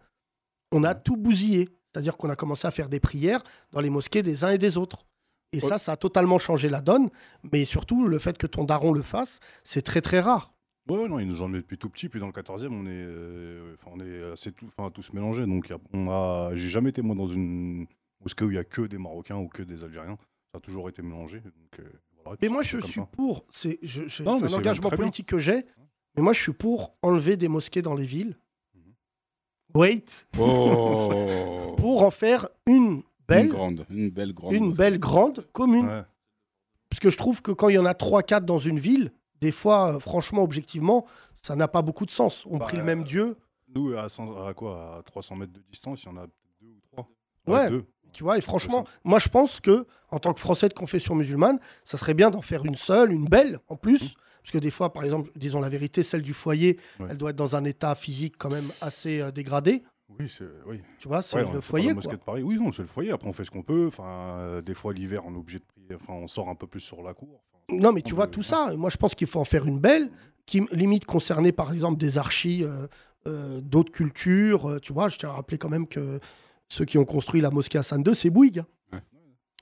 on 0.72 0.84
a 0.84 0.96
tout 0.96 1.18
bousillé. 1.18 1.70
C'est-à-dire 1.92 2.18
qu'on 2.18 2.30
a 2.30 2.36
commencé 2.36 2.68
à 2.68 2.72
faire 2.72 2.90
des 2.90 3.00
prières 3.00 3.44
dans 3.72 3.80
les 3.80 3.90
mosquées 3.90 4.22
des 4.22 4.44
uns 4.44 4.52
et 4.52 4.58
des 4.58 4.78
autres. 4.78 5.06
Et 5.54 5.60
ça, 5.62 5.78
ça 5.78 5.94
a 5.94 5.98
totalement 5.98 6.38
changé 6.38 6.68
la 6.68 6.82
donne. 6.82 7.10
Mais 7.54 7.64
surtout, 7.64 8.08
le 8.08 8.20
fait 8.20 8.38
que 8.38 8.48
ton 8.48 8.66
daron 8.66 8.92
le 8.92 9.02
fasse, 9.02 9.40
c'est 9.64 9.82
très 9.82 10.02
très 10.02 10.20
rare. 10.20 10.54
Ouais, 10.88 11.08
non, 11.08 11.20
ils 11.20 11.28
nous 11.28 11.42
emmenaient 11.42 11.62
depuis 11.62 11.78
tout 11.78 11.90
petit. 11.90 12.10
Puis 12.10 12.20
dans 12.20 12.28
le 12.28 12.34
14e, 12.34 12.68
on 12.68 12.86
est, 12.86 12.90
euh, 12.90 13.76
on 13.86 14.00
est 14.00 14.32
assez 14.34 14.52
tout, 14.52 14.70
tous 14.94 15.14
mélangés. 15.14 15.46
Donc, 15.46 15.74
on 15.94 16.10
a, 16.10 16.52
j'ai 16.54 16.70
jamais 16.70 16.90
été 16.90 17.02
moi 17.02 17.16
dans 17.16 17.28
une 17.28 17.88
mosquée 18.22 18.46
où 18.46 18.52
il 18.52 18.56
y 18.56 18.60
a 18.60 18.64
que 18.64 18.82
des 18.82 18.98
Marocains 18.98 19.38
ou 19.38 19.48
que 19.48 19.64
des 19.64 19.84
Algériens. 19.84 20.18
Ça 20.52 20.58
a 20.58 20.60
toujours 20.60 20.90
été 20.90 21.02
mélangé. 21.02 21.40
Donc, 21.40 21.80
euh, 21.80 21.84
voilà. 22.24 22.38
Mais 22.42 22.50
moi, 22.50 22.62
je 22.62 22.80
suis 22.80 22.94
ça. 22.94 23.08
pour. 23.12 23.46
C'est 23.52 23.80
un 24.26 24.54
engagement 24.54 24.90
bien. 24.90 24.98
politique 24.98 25.28
que 25.28 25.38
j'ai. 25.38 25.66
Mais 26.16 26.22
moi, 26.24 26.34
je 26.34 26.42
suis 26.42 26.54
pour 26.54 26.96
enlever 27.02 27.38
des 27.38 27.48
mosquées 27.48 27.82
dans 27.82 27.96
les 27.96 28.06
villes. 28.06 28.38
Mhm. 28.76 28.94
Wait. 29.76 30.28
Oh 30.40 31.76
Pour 31.78 32.04
en 32.04 32.12
faire 32.12 32.48
une 32.66 33.04
belle, 33.28 33.46
Une 33.48 33.52
grande, 33.52 33.86
une 33.90 34.10
belle 34.10 34.34
grande. 34.34 34.54
une 34.54 34.66
mosquée. 34.68 34.78
belle 34.84 35.00
grande 35.00 35.48
commune. 35.52 35.88
Ouais. 35.88 36.04
Parce 36.90 37.00
que 37.00 37.10
je 37.10 37.18
trouve 37.18 37.42
que 37.42 37.52
quand 37.52 37.70
il 37.70 37.76
y 37.76 37.78
en 37.78 37.86
a 37.86 37.94
3-4 37.94 38.46
dans 38.46 38.58
une 38.60 38.80
ville, 38.80 39.12
des 39.42 39.52
fois, 39.52 39.96
euh, 39.96 40.00
franchement, 40.00 40.44
objectivement, 40.44 41.06
ça 41.42 41.56
n'a 41.56 41.68
pas 41.68 41.82
beaucoup 41.82 42.06
de 42.06 42.12
sens. 42.12 42.46
On 42.46 42.58
Bah, 42.58 42.66
prie 42.66 42.78
le 42.78 42.84
même 42.84 43.02
euh, 43.02 43.06
Dieu. 43.06 43.38
Nous, 43.76 43.94
à, 43.98 44.08
100 44.08 44.46
à 44.46 44.54
quoi 44.54 44.98
À 45.00 45.04
300 45.04 45.36
mètres 45.36 45.52
de 45.54 45.60
distance, 45.70 46.04
il 46.04 46.06
y 46.06 46.10
en 46.10 46.18
a 46.18 46.22
peut-être 46.22 46.56
deux 46.62 46.68
ou 46.68 46.80
trois. 46.92 47.10
Ouais. 47.48 47.70
deux. 47.70 47.86
Tu 48.14 48.24
vois, 48.24 48.38
et 48.38 48.42
franchement, 48.42 48.86
moi, 49.04 49.20
je 49.20 49.28
pense 49.28 49.60
que, 49.60 49.86
en 50.10 50.20
tant 50.20 50.34
que 50.34 50.40
Français 50.40 50.70
de 50.70 50.74
confession 50.74 51.16
musulmane, 51.16 51.60
ça 51.84 51.98
serait 51.98 52.14
bien 52.14 52.32
d'en 52.32 52.42
faire 52.42 52.64
une 52.64 52.76
seule, 52.76 53.12
une 53.12 53.26
belle, 53.26 53.60
en 53.68 53.76
plus. 53.76 54.16
Parce 54.46 54.52
que 54.52 54.58
des 54.60 54.70
fois, 54.70 54.94
par 54.94 55.04
exemple, 55.04 55.32
disons 55.36 55.60
la 55.60 55.70
vérité, 55.70 56.04
celle 56.04 56.22
du 56.22 56.34
foyer, 56.34 56.78
Ouais. 57.00 57.08
elle 57.10 57.18
doit 57.18 57.32
être 57.32 57.36
dans 57.36 57.56
un 57.56 57.64
état 57.66 57.96
physique 57.96 58.36
quand 58.38 58.52
même 58.52 58.72
assez 58.80 59.20
euh, 59.20 59.32
dégradé. 59.32 59.84
Oui, 60.20 60.32
c'est 60.38 60.46
oui. 60.68 60.82
Tu 61.00 61.08
vois, 61.08 61.24
c'est 61.24 61.38
Ouais, 61.44 61.52
le 61.52 61.62
foyer, 61.62 61.96
quoi. 61.96 62.12
de 62.12 62.18
Paris. 62.18 62.44
Oui, 62.44 62.58
non, 62.60 62.72
c'est 62.72 62.84
le 62.84 62.88
foyer. 62.88 63.10
Après, 63.10 63.28
on 63.28 63.34
fait 63.34 63.44
ce 63.44 63.50
qu'on 63.50 63.64
peut. 63.64 63.88
Enfin, 63.88 64.04
euh, 64.38 64.62
des 64.62 64.76
fois, 64.76 64.94
l'hiver, 64.94 65.24
on 65.26 65.34
est 65.34 65.38
obligé 65.38 65.58
de 65.58 65.64
prier. 65.66 65.96
Enfin, 65.96 66.14
on 66.14 66.28
sort 66.28 66.48
un 66.50 66.54
peu 66.54 66.68
plus 66.68 66.80
sur 66.80 67.02
la 67.02 67.16
cour. 67.16 67.42
Enfin, 67.68 67.80
Non, 67.82 67.92
mais 67.92 68.04
tu 68.04 68.14
vois, 68.14 68.28
peut- 68.28 68.34
tout 68.34 68.44
ça, 68.44 68.72
moi, 68.78 68.92
je 68.92 68.98
pense 68.98 69.16
qu'il 69.16 69.26
faut 69.26 69.40
en 69.40 69.46
faire 69.46 69.66
une 69.66 69.80
belle, 69.80 70.12
qui 70.46 70.62
limite 70.72 71.06
concerner, 71.06 71.52
par 71.52 71.74
exemple, 71.74 71.98
des 71.98 72.20
archis 72.20 72.64
euh, 72.64 73.60
d'autres 73.62 73.92
cultures. 73.92 74.80
tu 74.84 74.94
vois, 74.94 75.10
je 75.10 75.18
tiens 75.18 75.30
à 75.30 75.34
rappeler 75.34 75.58
quand 75.58 75.70
même 75.70 75.88
que 75.88 76.20
ceux 76.70 76.86
qui 76.86 77.00
ont 77.00 77.06
construit 77.06 77.42
la 77.42 77.50
mosquée 77.50 77.80
Hassan 77.80 78.04
II, 78.06 78.14
c'est 78.14 78.30
Bouygues. 78.30 78.64
Ouais. 78.94 79.00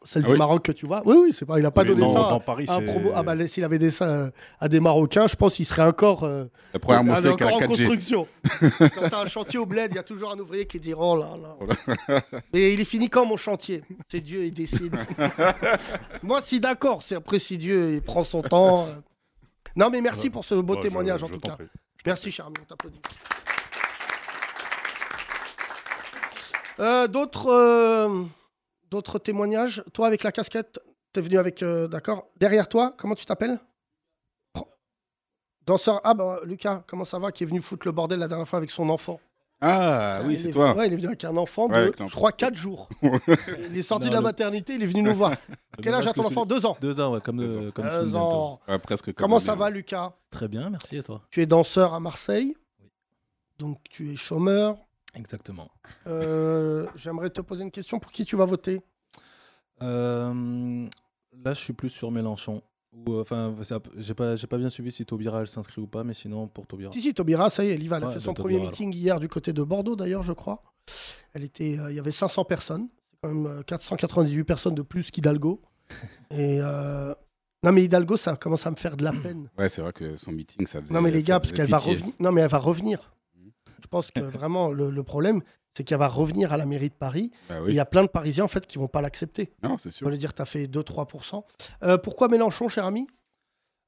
Celle 0.06 0.24
Ah 0.24 0.28
du 0.28 0.32
oui. 0.34 0.38
Maroc 0.38 0.64
que 0.64 0.72
tu 0.74 0.86
vois. 0.86 1.02
Oui, 1.06 1.16
oui, 1.18 1.34
c'est 1.34 1.46
pas, 1.46 1.58
il 1.60 1.64
n'a 1.64 1.72
pas 1.72 1.84
mais 1.84 1.90
donné 1.90 2.02
dans, 2.02 2.14
ça 2.14 2.20
dans 2.30 2.40
Paris, 2.40 2.66
à 2.68 2.76
un 2.76 2.82
promo. 2.86 3.12
Ah 3.16 3.24
bah, 3.24 3.48
s'il 3.48 3.64
avait 3.64 3.80
des 3.80 3.90
ça 3.92 4.06
euh, 4.06 4.32
à 4.60 4.68
des 4.68 4.80
Marocains, 4.82 5.28
je 5.28 5.36
pense 5.38 5.56
qu'il 5.56 5.66
serait 5.66 5.84
encore, 5.84 6.24
euh, 6.24 6.46
La 6.74 6.80
première 6.80 7.04
mosquée 7.06 7.30
encore 7.30 7.54
en 7.54 7.60
4G. 7.60 7.68
construction. 7.68 8.28
Quand 8.80 9.10
t'as 9.10 9.22
un 9.22 9.26
chantier 9.28 9.60
au 9.60 9.66
bled, 9.66 9.92
il 9.92 9.96
y 9.96 10.00
a 10.00 10.04
toujours 10.04 10.32
un 10.32 10.38
ouvrier 10.40 10.66
qui 10.68 10.80
dit 10.80 10.94
Oh 10.98 11.16
là 11.18 11.38
là. 11.42 12.22
Et 12.54 12.74
il 12.74 12.82
est 12.82 12.86
fini 12.86 13.10
quand 13.10 13.26
mon 13.26 13.38
chantier? 13.38 13.82
C'est 14.10 14.20
Dieu, 14.22 14.44
il 14.46 14.54
décide. 14.54 14.96
Moi, 16.24 16.42
si 16.42 16.60
d'accord, 16.60 17.02
c'est 17.02 17.16
après 17.16 17.40
si 17.40 17.58
Dieu 17.58 17.94
il 17.94 18.02
prend 18.02 18.24
son 18.26 18.42
temps. 18.42 18.88
euh. 18.88 18.94
Non, 19.76 19.90
mais 19.90 20.02
merci 20.02 20.30
pour 20.30 20.44
ce 20.46 20.56
beau 20.56 20.74
Ouais, 20.74 20.82
je- 20.84 20.88
témoignage 20.90 21.24
en 21.24 21.28
je 21.28 21.34
tout 21.36 21.40
cas. 21.40 21.56
prie. 21.56 21.66
Merci, 22.06 22.30
cher 22.32 22.46
ami, 22.48 22.56
on 22.62 22.66
t'applaudit. 22.66 23.00
Euh, 26.80 27.08
D'autres 27.08 27.50
d'autres 28.94 29.20
témoignages? 29.20 29.84
Toi, 29.94 30.08
avec 30.08 30.24
la 30.24 30.32
casquette, 30.32 30.80
t'es 31.12 31.22
venu 31.22 31.38
avec. 31.38 31.62
euh, 31.64 31.88
D'accord. 31.88 32.28
Derrière 32.38 32.68
toi, 32.68 32.94
comment 32.98 33.16
tu 33.16 33.26
t'appelles? 33.26 33.60
Danseur. 35.66 36.02
Ah, 36.04 36.14
bah, 36.14 36.40
Lucas, 36.44 36.84
comment 36.88 37.06
ça 37.06 37.20
va 37.20 37.32
Qui 37.32 37.44
est 37.44 37.48
venu 37.48 37.62
foutre 37.62 37.88
le 37.88 37.92
bordel 37.94 38.20
la 38.20 38.28
dernière 38.28 38.48
fois 38.48 38.58
avec 38.58 38.70
son 38.70 38.90
enfant? 38.90 39.20
Ah 39.66 40.20
oui, 40.26 40.34
il 40.34 40.40
c'est 40.40 40.50
est- 40.50 40.52
toi. 40.52 40.76
Ouais, 40.76 40.88
il 40.88 40.94
est 40.94 40.98
venu 40.98 41.08
avec 41.08 41.24
un 41.24 41.38
enfant 41.38 41.68
de, 41.70 41.74
Ouais, 41.74 41.80
avec 41.80 41.98
l'enfant. 42.00 42.10
je 42.10 42.16
crois, 42.18 42.32
4 42.34 42.54
jours. 42.54 42.90
il 43.02 43.78
est 43.78 43.82
sorti 43.82 44.06
Non, 44.08 44.10
de 44.10 44.16
la 44.16 44.20
le- 44.20 44.24
maternité, 44.26 44.74
il 44.74 44.84
est 44.84 44.88
venu 44.88 45.02
nous 45.04 45.16
voir. 45.16 45.32
Quel 45.82 45.94
âge 45.94 46.06
a 46.06 46.12
ton 46.12 46.26
enfant? 46.26 46.46
Deux 46.46 46.66
ans. 46.66 46.76
Deux 46.82 47.00
ans, 47.00 47.14
ouais, 47.14 47.22
comme, 47.22 47.38
Deux 47.38 47.58
euh, 47.58 47.70
ans. 47.70 47.72
comme 47.74 47.86
Deux 47.86 47.92
Soun 47.92 48.10
bientôt. 48.10 48.18
ans. 48.26 48.60
Ouais, 48.68 48.80
presque 48.80 49.06
comme 49.06 49.14
Comment 49.16 49.40
ça 49.40 49.56
va, 49.56 49.70
Lucas? 49.70 50.12
Très 50.32 50.50
bien, 50.50 50.70
merci 50.70 50.98
et 50.98 51.04
toi? 51.04 51.22
Tu 51.30 51.42
es 51.42 51.46
danseur 51.46 51.94
à 51.94 52.02
Marseille. 52.02 52.58
Donc, 53.58 53.80
tu 53.90 54.12
es 54.12 54.16
chômeur. 54.18 54.76
Exactement. 55.16 55.70
Euh, 56.08 56.73
J'aimerais 56.96 57.30
te 57.30 57.42
poser 57.42 57.64
une 57.64 57.72
question. 57.72 58.00
Pour 58.00 58.12
qui 58.12 58.26
tu 58.26 58.36
vas 58.36 58.46
voter? 58.46 58.82
Euh, 59.82 60.88
là, 61.44 61.54
je 61.54 61.60
suis 61.60 61.74
plus 61.74 61.90
sur 61.90 62.12
Mélenchon. 62.12 62.62
Ou, 62.94 63.14
euh, 63.14 63.22
Enfin, 63.22 63.56
j'ai 63.98 64.14
pas, 64.14 64.36
j'ai 64.36 64.48
pas 64.48 64.58
bien 64.58 64.70
suivi 64.70 64.92
si 64.92 65.06
Taubira 65.06 65.42
elle 65.42 65.48
s'inscrit 65.48 65.82
ou 65.82 65.88
pas, 65.88 66.04
mais 66.04 66.14
sinon 66.14 66.48
pour 66.48 66.68
Taubira. 66.68 66.92
Si, 66.92 67.02
si, 67.02 67.14
Taubira, 67.14 67.50
ça 67.50 67.66
y 67.66 67.70
est, 67.70 67.74
elle 67.74 67.84
y 67.84 67.88
va. 67.88 67.98
Elle 67.98 68.04
a 68.04 68.10
fait 68.12 68.20
son 68.20 68.34
Taubira, 68.34 68.60
premier 68.60 68.60
meeting 68.70 68.94
hier 68.94 69.20
du 69.20 69.28
côté 69.28 69.52
de 69.52 69.64
Bordeaux, 69.64 69.96
d'ailleurs, 69.96 70.24
je 70.24 70.34
crois. 70.34 70.62
Elle 71.34 71.44
était, 71.44 71.78
euh, 71.80 71.92
il 71.92 71.96
y 71.96 72.00
avait 72.00 72.12
500 72.12 72.46
personnes. 72.46 72.88
C'est 73.12 73.18
quand 73.22 73.34
même 73.34 73.48
euh, 73.48 73.64
498 73.64 74.44
personnes 74.44 74.76
de 74.76 74.84
plus 74.84 75.10
qu'Hidalgo. 75.10 75.62
Et 76.32 76.60
euh, 76.62 77.14
non, 77.64 77.72
mais 77.72 77.84
Hidalgo, 77.84 78.18
ça 78.18 78.36
commence 78.36 78.68
à 78.68 78.72
me 78.72 78.76
faire 78.76 78.96
de 78.96 79.04
la 79.04 79.12
peine. 79.14 79.50
Ouais, 79.58 79.70
c'est 79.70 79.82
vrai 79.82 79.94
que 79.94 80.16
son 80.16 80.32
meeting, 80.32 80.68
ça 80.68 80.82
faisait. 80.82 80.94
Non, 80.94 81.02
mais 81.02 81.12
les 81.12 81.24
gars, 81.24 81.40
parce 81.40 81.52
qu'elle 81.52 81.70
va 81.70 81.78
revenir. 81.78 82.14
Non, 82.20 82.32
mais 82.32 82.42
elle 82.42 82.50
va 82.50 82.58
revenir. 82.60 83.16
Mhm. 83.36 83.52
Je 83.82 83.88
pense 83.88 84.12
que 84.12 84.20
vraiment, 84.20 84.72
le, 84.72 84.90
le 84.92 85.04
problème, 85.04 85.42
c'est 85.76 85.84
qu'elle 85.84 85.98
va 86.00 86.08
revenir 86.08 86.54
à 86.54 86.58
la 86.58 86.66
mairie 86.66 86.90
de 86.90 86.94
Paris. 86.96 87.32
Bah 87.50 87.56
Et 87.56 87.60
Il 87.60 87.64
oui. 87.66 87.74
y 87.76 87.80
a 87.80 87.86
plein 87.86 88.04
de 88.04 88.08
Parisiens, 88.08 88.44
en 88.44 88.48
fait, 88.48 88.66
qui 88.68 88.78
vont 88.78 88.88
pas 88.88 89.02
l'accepter. 89.02 89.52
Non, 89.64 89.78
c'est 89.78 89.90
Je 89.90 89.96
sûr. 89.96 90.10
veux 90.10 90.18
dire, 90.18 90.34
tu 90.34 90.42
as 90.42 90.46
fait 90.46 90.68
2-3%. 90.68 91.44
Euh, 91.84 91.98
pourquoi 91.98 92.28
Mélenchon, 92.28 92.68
cher 92.68 92.86
ami? 92.86 93.08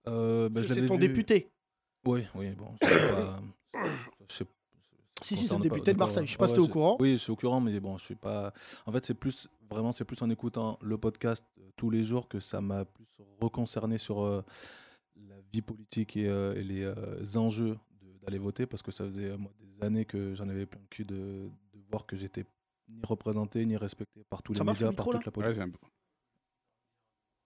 Euh, 0.07 0.49
bah, 0.49 0.61
je 0.61 0.73
C'est 0.73 0.85
ton 0.87 0.95
vu- 0.95 1.07
député. 1.07 1.49
Oui, 2.05 2.25
oui, 2.35 2.51
bon. 2.51 2.75
c'est 2.81 3.09
pas- 3.11 3.39
je 4.29 4.33
sais- 4.35 4.45
Si, 5.23 5.35
si, 5.35 5.47
c'est 5.47 5.53
le 5.53 5.57
pas- 5.59 5.63
député 5.63 5.93
de 5.93 5.97
Marseille. 5.97 6.25
Je 6.27 6.31
sais 6.33 6.35
ouais, 6.35 6.39
pas 6.39 6.47
si 6.47 6.53
ouais, 6.53 6.59
t'es 6.59 6.69
au 6.69 6.71
courant. 6.71 6.97
Oui, 6.99 7.13
je 7.13 7.17
suis 7.17 7.31
au 7.31 7.35
courant, 7.35 7.61
mais 7.61 7.79
bon, 7.79 7.97
je 7.97 8.05
suis 8.05 8.15
pas. 8.15 8.53
En 8.85 8.91
fait, 8.91 9.05
c'est 9.05 9.13
plus 9.13 9.47
vraiment, 9.69 9.91
c'est 9.91 10.05
plus 10.05 10.21
en 10.21 10.29
écoutant 10.29 10.77
le 10.81 10.97
podcast 10.97 11.43
euh, 11.59 11.63
tous 11.75 11.89
les 11.89 12.03
jours 12.03 12.27
que 12.27 12.39
ça 12.39 12.61
m'a 12.61 12.85
plus 12.85 13.05
reconcerné 13.41 13.97
sur 13.97 14.23
euh, 14.23 14.43
la 15.27 15.35
vie 15.53 15.61
politique 15.61 16.17
et, 16.17 16.27
euh, 16.27 16.53
et 16.55 16.63
les 16.63 16.83
euh, 16.83 16.95
enjeux 17.37 17.77
d'aller 18.21 18.37
voter, 18.39 18.65
parce 18.65 18.83
que 18.83 18.91
ça 18.91 19.05
faisait 19.05 19.35
moi, 19.37 19.51
des 19.59 19.85
années 19.85 20.05
que 20.05 20.35
j'en 20.35 20.47
avais 20.49 20.65
plein 20.65 20.81
le 20.81 20.87
cul 20.89 21.05
de, 21.05 21.15
de 21.15 21.49
voir 21.89 22.05
que 22.05 22.15
j'étais 22.15 22.45
ni 22.89 23.01
représenté 23.03 23.65
ni 23.65 23.77
respecté 23.77 24.23
par 24.29 24.43
tous 24.43 24.53
Ça 24.53 24.59
les 24.59 24.65
marche, 24.65 24.79
le 24.79 24.85
médias, 24.87 24.95
par 24.95 25.05
toute 25.05 25.13
la 25.13 25.19
Ouais, 25.27 25.53
politique. 25.53 25.73
peu- 25.81 25.87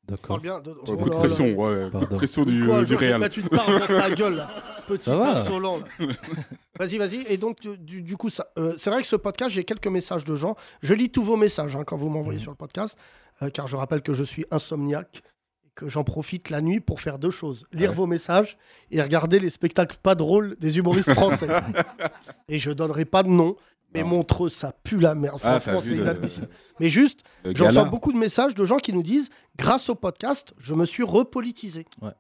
D'accord. 0.07 0.27
Parle 0.27 0.41
bien. 0.41 0.59
de- 0.59 0.71
Ouais, 0.71 0.77
Oh 0.87 0.97
coup 0.97 1.09
de 1.09 1.13
là. 1.13 1.19
pression, 1.19 1.45
ouais. 1.55 1.89
Coup 1.91 1.99
de 1.99 2.05
pression 2.05 2.43
du, 2.45 2.65
Quoi, 2.65 2.79
du 2.83 2.87
je 2.87 2.95
vais 2.95 3.29
te 3.29 3.55
barre 3.55 3.79
dans 3.79 3.87
ta 3.87 4.11
gueule, 4.11 4.35
là. 4.37 4.49
Petit 4.87 5.03
Ça 5.03 5.15
va. 5.15 5.41
insolent. 5.41 5.81
Vas-y, 6.79 6.97
vas-y. 6.97 7.25
Et 7.27 7.37
donc, 7.37 7.61
du- 7.77 8.17
coup, 8.17 8.29
ça, 8.31 8.47
euh, 8.57 8.73
c'est 8.77 8.89
vrai 8.89 9.01
que 9.03 9.07
ce 9.07 9.15
podcast, 9.15 9.51
j'ai 9.51 9.63
quelques 9.63 9.85
messages 9.87 10.23
de 10.25 10.35
gens. 10.35 10.55
Je 10.81 10.95
lis 10.95 11.11
tous 11.11 11.21
vos 11.23 11.37
messages 11.37 11.75
hein, 11.75 11.83
quand 11.83 11.95
vous 11.97 12.09
m'envoyez 12.09 12.39
Mhm. 12.39 12.43
sur 12.43 12.51
le 12.51 12.57
podcast, 12.57 12.97
euh, 13.43 13.49
car 13.51 13.67
je 13.67 13.75
rappelle 13.75 14.01
que 14.01 14.13
je 14.13 14.23
suis 14.23 14.45
insomniaque 14.49 15.21
et 15.63 15.69
que 15.75 15.87
j'en 15.87 16.03
profite 16.03 16.49
la 16.49 16.61
nuit 16.61 16.79
pour 16.79 17.01
faire 17.01 17.19
deux 17.19 17.29
choses 17.29 17.65
lire 17.71 17.91
Ouais. 17.91 17.95
vos 17.97 18.07
messages 18.07 18.57
et 18.89 18.99
regarder 19.03 19.39
les 19.39 19.51
spectacles 19.51 19.97
pas 20.01 20.15
drôles 20.15 20.55
des 20.55 20.79
humoristes 20.79 21.13
français. 21.13 21.47
et 22.47 22.57
je 22.57 22.71
donnerai 22.71 23.05
pas 23.05 23.21
de 23.21 23.29
nom. 23.29 23.55
Mais 23.93 24.03
Non. 24.03 24.09
Montreux, 24.09 24.49
ça 24.49 24.71
pue 24.83 24.99
la 24.99 25.15
merde. 25.15 25.39
Ah, 25.43 25.59
Franchement, 25.59 25.81
c'est 25.83 25.95
le- 25.95 26.01
inadmissible. 26.03 26.47
Mais 26.79 26.89
juste, 26.89 27.21
j'en 27.43 27.67
reçois 27.67 27.85
beaucoup 27.85 28.11
de 28.13 28.17
messages 28.17 28.53
de 28.55 28.63
gens 28.65 28.77
qui 28.77 28.93
nous 28.93 29.03
disent 29.03 29.29
grâce 29.57 29.89
au 29.89 29.95
podcast, 29.95 30.53
je 30.59 30.73
me 30.75 30.85
suis 30.85 31.03
repolitisé. 31.03 31.85
Ouais. 32.01 32.11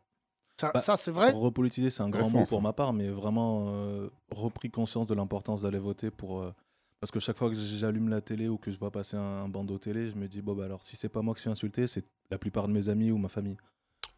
Ça, 0.59 0.71
Bah, 0.73 0.81
ça, 0.81 0.97
c'est 0.97 1.11
vrai. 1.11 1.31
Repolitiser, 1.31 1.89
c'est 1.89 2.03
un 2.03 2.09
grand 2.09 2.29
mot 2.31 2.43
pour 2.45 2.61
ma 2.61 2.73
part, 2.73 2.91
mais 2.91 3.09
vraiment 3.09 3.67
euh, 3.69 4.09
repris 4.31 4.69
conscience 4.69 5.07
de 5.07 5.13
l'importance 5.15 5.61
d'aller 5.61 5.79
voter 5.79 6.11
pour. 6.11 6.41
euh, 6.41 6.53
parce 6.99 7.11
que 7.11 7.19
chaque 7.21 7.37
fois 7.37 7.49
que 7.49 7.55
j'allume 7.55 8.09
la 8.09 8.19
télé 8.19 8.49
ou 8.49 8.57
que 8.57 8.71
je 8.71 8.77
vois 8.77 8.91
passer 8.91 9.15
un, 9.15 9.21
un 9.43 9.47
bandeau 9.47 9.77
télé, 9.77 10.09
je 10.09 10.15
me 10.17 10.27
dis 10.27 10.41
bon 10.41 10.53
bah 10.55 10.65
alors 10.65 10.83
si 10.83 10.97
c'est 10.97 11.07
pas 11.07 11.21
moi 11.21 11.33
qui 11.33 11.39
suis 11.41 11.49
insulté, 11.49 11.87
c'est 11.87 12.03
la 12.29 12.37
plupart 12.37 12.67
de 12.67 12.73
mes 12.73 12.89
amis 12.89 13.09
ou 13.11 13.17
ma 13.17 13.29
famille. 13.29 13.55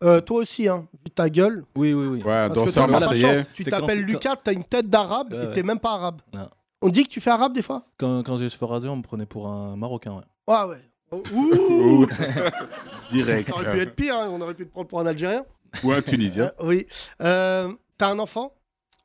Euh, 0.03 0.19
toi 0.19 0.39
aussi, 0.39 0.67
hein, 0.67 0.87
ta 1.13 1.29
gueule. 1.29 1.63
Oui 1.75 1.93
oui 1.93 2.07
oui. 2.07 2.23
Ouais, 2.23 2.31
un 2.33 2.49
Parce 2.49 2.73
que 2.73 2.89
marseillais. 2.89 3.37
chance. 3.43 3.47
Tu 3.53 3.63
t'appelles 3.65 4.01
Lucas, 4.01 4.35
t'as 4.43 4.53
une 4.53 4.63
tête 4.63 4.89
d'arabe 4.89 5.31
Ouais, 5.31 5.43
et 5.43 5.47
ouais. 5.47 5.53
t'es 5.53 5.61
même 5.61 5.79
pas 5.79 5.91
arabe. 5.93 6.21
Non. 6.33 6.49
On 6.81 6.89
dit 6.89 7.03
que 7.03 7.09
tu 7.09 7.21
fais 7.21 7.29
arabe 7.29 7.53
des 7.53 7.61
fois? 7.61 7.85
Quand, 7.97 8.23
quand 8.23 8.37
j'ai 8.37 8.45
les 8.45 8.49
cheveux 8.49 8.65
rasés, 8.65 8.89
on 8.89 8.95
me 8.97 9.03
prenait 9.03 9.25
pour 9.25 9.47
un 9.47 9.75
marocain. 9.75 10.13
Ouais. 10.15 10.23
Ah 10.47 10.67
ouais. 10.67 10.81
Oh, 11.11 11.21
Ouh 11.33 12.07
Direct. 13.09 13.49
Ça 13.49 13.55
aurait 13.55 13.73
pu 13.73 13.79
être 13.79 13.95
pire, 13.95 14.15
hein, 14.15 14.29
on 14.31 14.41
aurait 14.41 14.53
pu 14.53 14.65
te 14.65 14.71
prendre 14.71 14.87
pour 14.87 14.99
un 14.99 15.05
Algérien. 15.05 15.45
Ou 15.83 15.91
un 15.91 16.01
Tunisien. 16.01 16.51
Euh, 16.59 16.65
oui. 16.65 16.87
Euh, 17.21 17.71
T'as 17.97 18.09
un 18.09 18.19
enfant? 18.19 18.53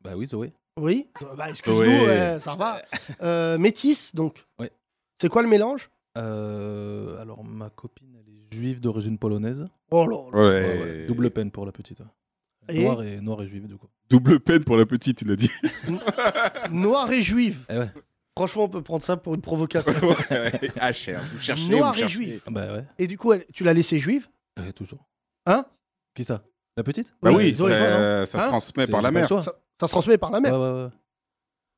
Bah 0.02 0.12
oui 0.16 0.26
Zoé. 0.26 0.52
Oui. 0.78 1.08
Bah, 1.36 1.50
excuse-nous, 1.50 1.80
ouais, 1.84 2.38
ça 2.40 2.54
va. 2.54 2.82
Euh, 3.22 3.58
métis, 3.58 4.14
donc. 4.14 4.44
Ouais. 4.58 4.70
C'est 5.20 5.28
quoi 5.28 5.42
le 5.42 5.48
mélange? 5.48 5.90
Euh, 6.18 7.20
alors, 7.20 7.44
ma 7.44 7.70
copine, 7.70 8.14
elle 8.18 8.32
est 8.32 8.54
juive 8.54 8.80
d'origine 8.80 9.18
polonaise. 9.18 9.66
Oh 9.90 10.06
là 10.06 10.16
là. 10.16 10.38
Ouais. 10.38 10.42
Ouais, 10.42 10.82
ouais, 10.82 11.06
Double 11.06 11.30
peine 11.30 11.50
pour 11.50 11.66
la 11.66 11.72
petite. 11.72 12.02
Et? 12.68 12.82
Noire 12.82 13.02
et, 13.02 13.20
noire 13.20 13.42
et 13.42 13.46
juive, 13.48 13.66
du 13.66 13.76
coup. 13.76 13.88
Double 14.10 14.40
peine 14.40 14.62
pour 14.64 14.76
la 14.76 14.86
petite, 14.86 15.22
il 15.22 15.32
a 15.32 15.36
dit. 15.36 15.50
Noire 16.70 17.10
et 17.12 17.22
juive. 17.22 17.64
Eh 17.68 17.78
ouais. 17.78 17.90
Franchement, 18.36 18.64
on 18.64 18.68
peut 18.68 18.82
prendre 18.82 19.02
ça 19.02 19.16
pour 19.16 19.34
une 19.34 19.40
provocation. 19.40 19.92
ah, 20.80 20.92
cher. 20.92 21.22
Vous 21.32 21.40
cherchez. 21.40 21.68
Noir 21.70 21.92
vous 21.92 21.96
et 21.98 22.00
cherchez. 22.00 22.14
juive. 22.14 22.40
Bah 22.50 22.72
ouais, 22.72 22.84
Et 22.98 23.06
du 23.06 23.16
coup, 23.16 23.32
elle- 23.32 23.46
tu 23.52 23.64
l'as 23.64 23.72
laissée 23.72 23.98
juive? 23.98 24.28
Ouais, 24.58 24.72
toujours. 24.72 25.06
Hein? 25.46 25.64
Qui 26.14 26.24
ça? 26.24 26.42
La 26.76 26.82
petite? 26.82 27.14
Bah 27.22 27.30
Oui, 27.32 27.50
ils 27.56 27.62
ont 27.62 27.66
raison, 27.66 27.78
ça, 27.78 28.26
ça 28.26 28.38
se 28.38 28.44
Hein? 28.44 28.48
transmet 28.48 28.84
C'est- 28.86 28.92
par 28.92 29.00
j'ai 29.00 29.04
la 29.04 29.08
pas 29.08 29.14
le 29.14 29.20
mer. 29.20 29.28
choix. 29.28 29.42
ça, 29.42 29.52
ça 29.80 29.86
se 29.86 29.92
transmet 29.92 30.18
par 30.18 30.30
la 30.30 30.40
mer. 30.40 30.52
Ouais, 30.52 30.58
ouais, 30.58 30.82
ouais. 30.84 30.88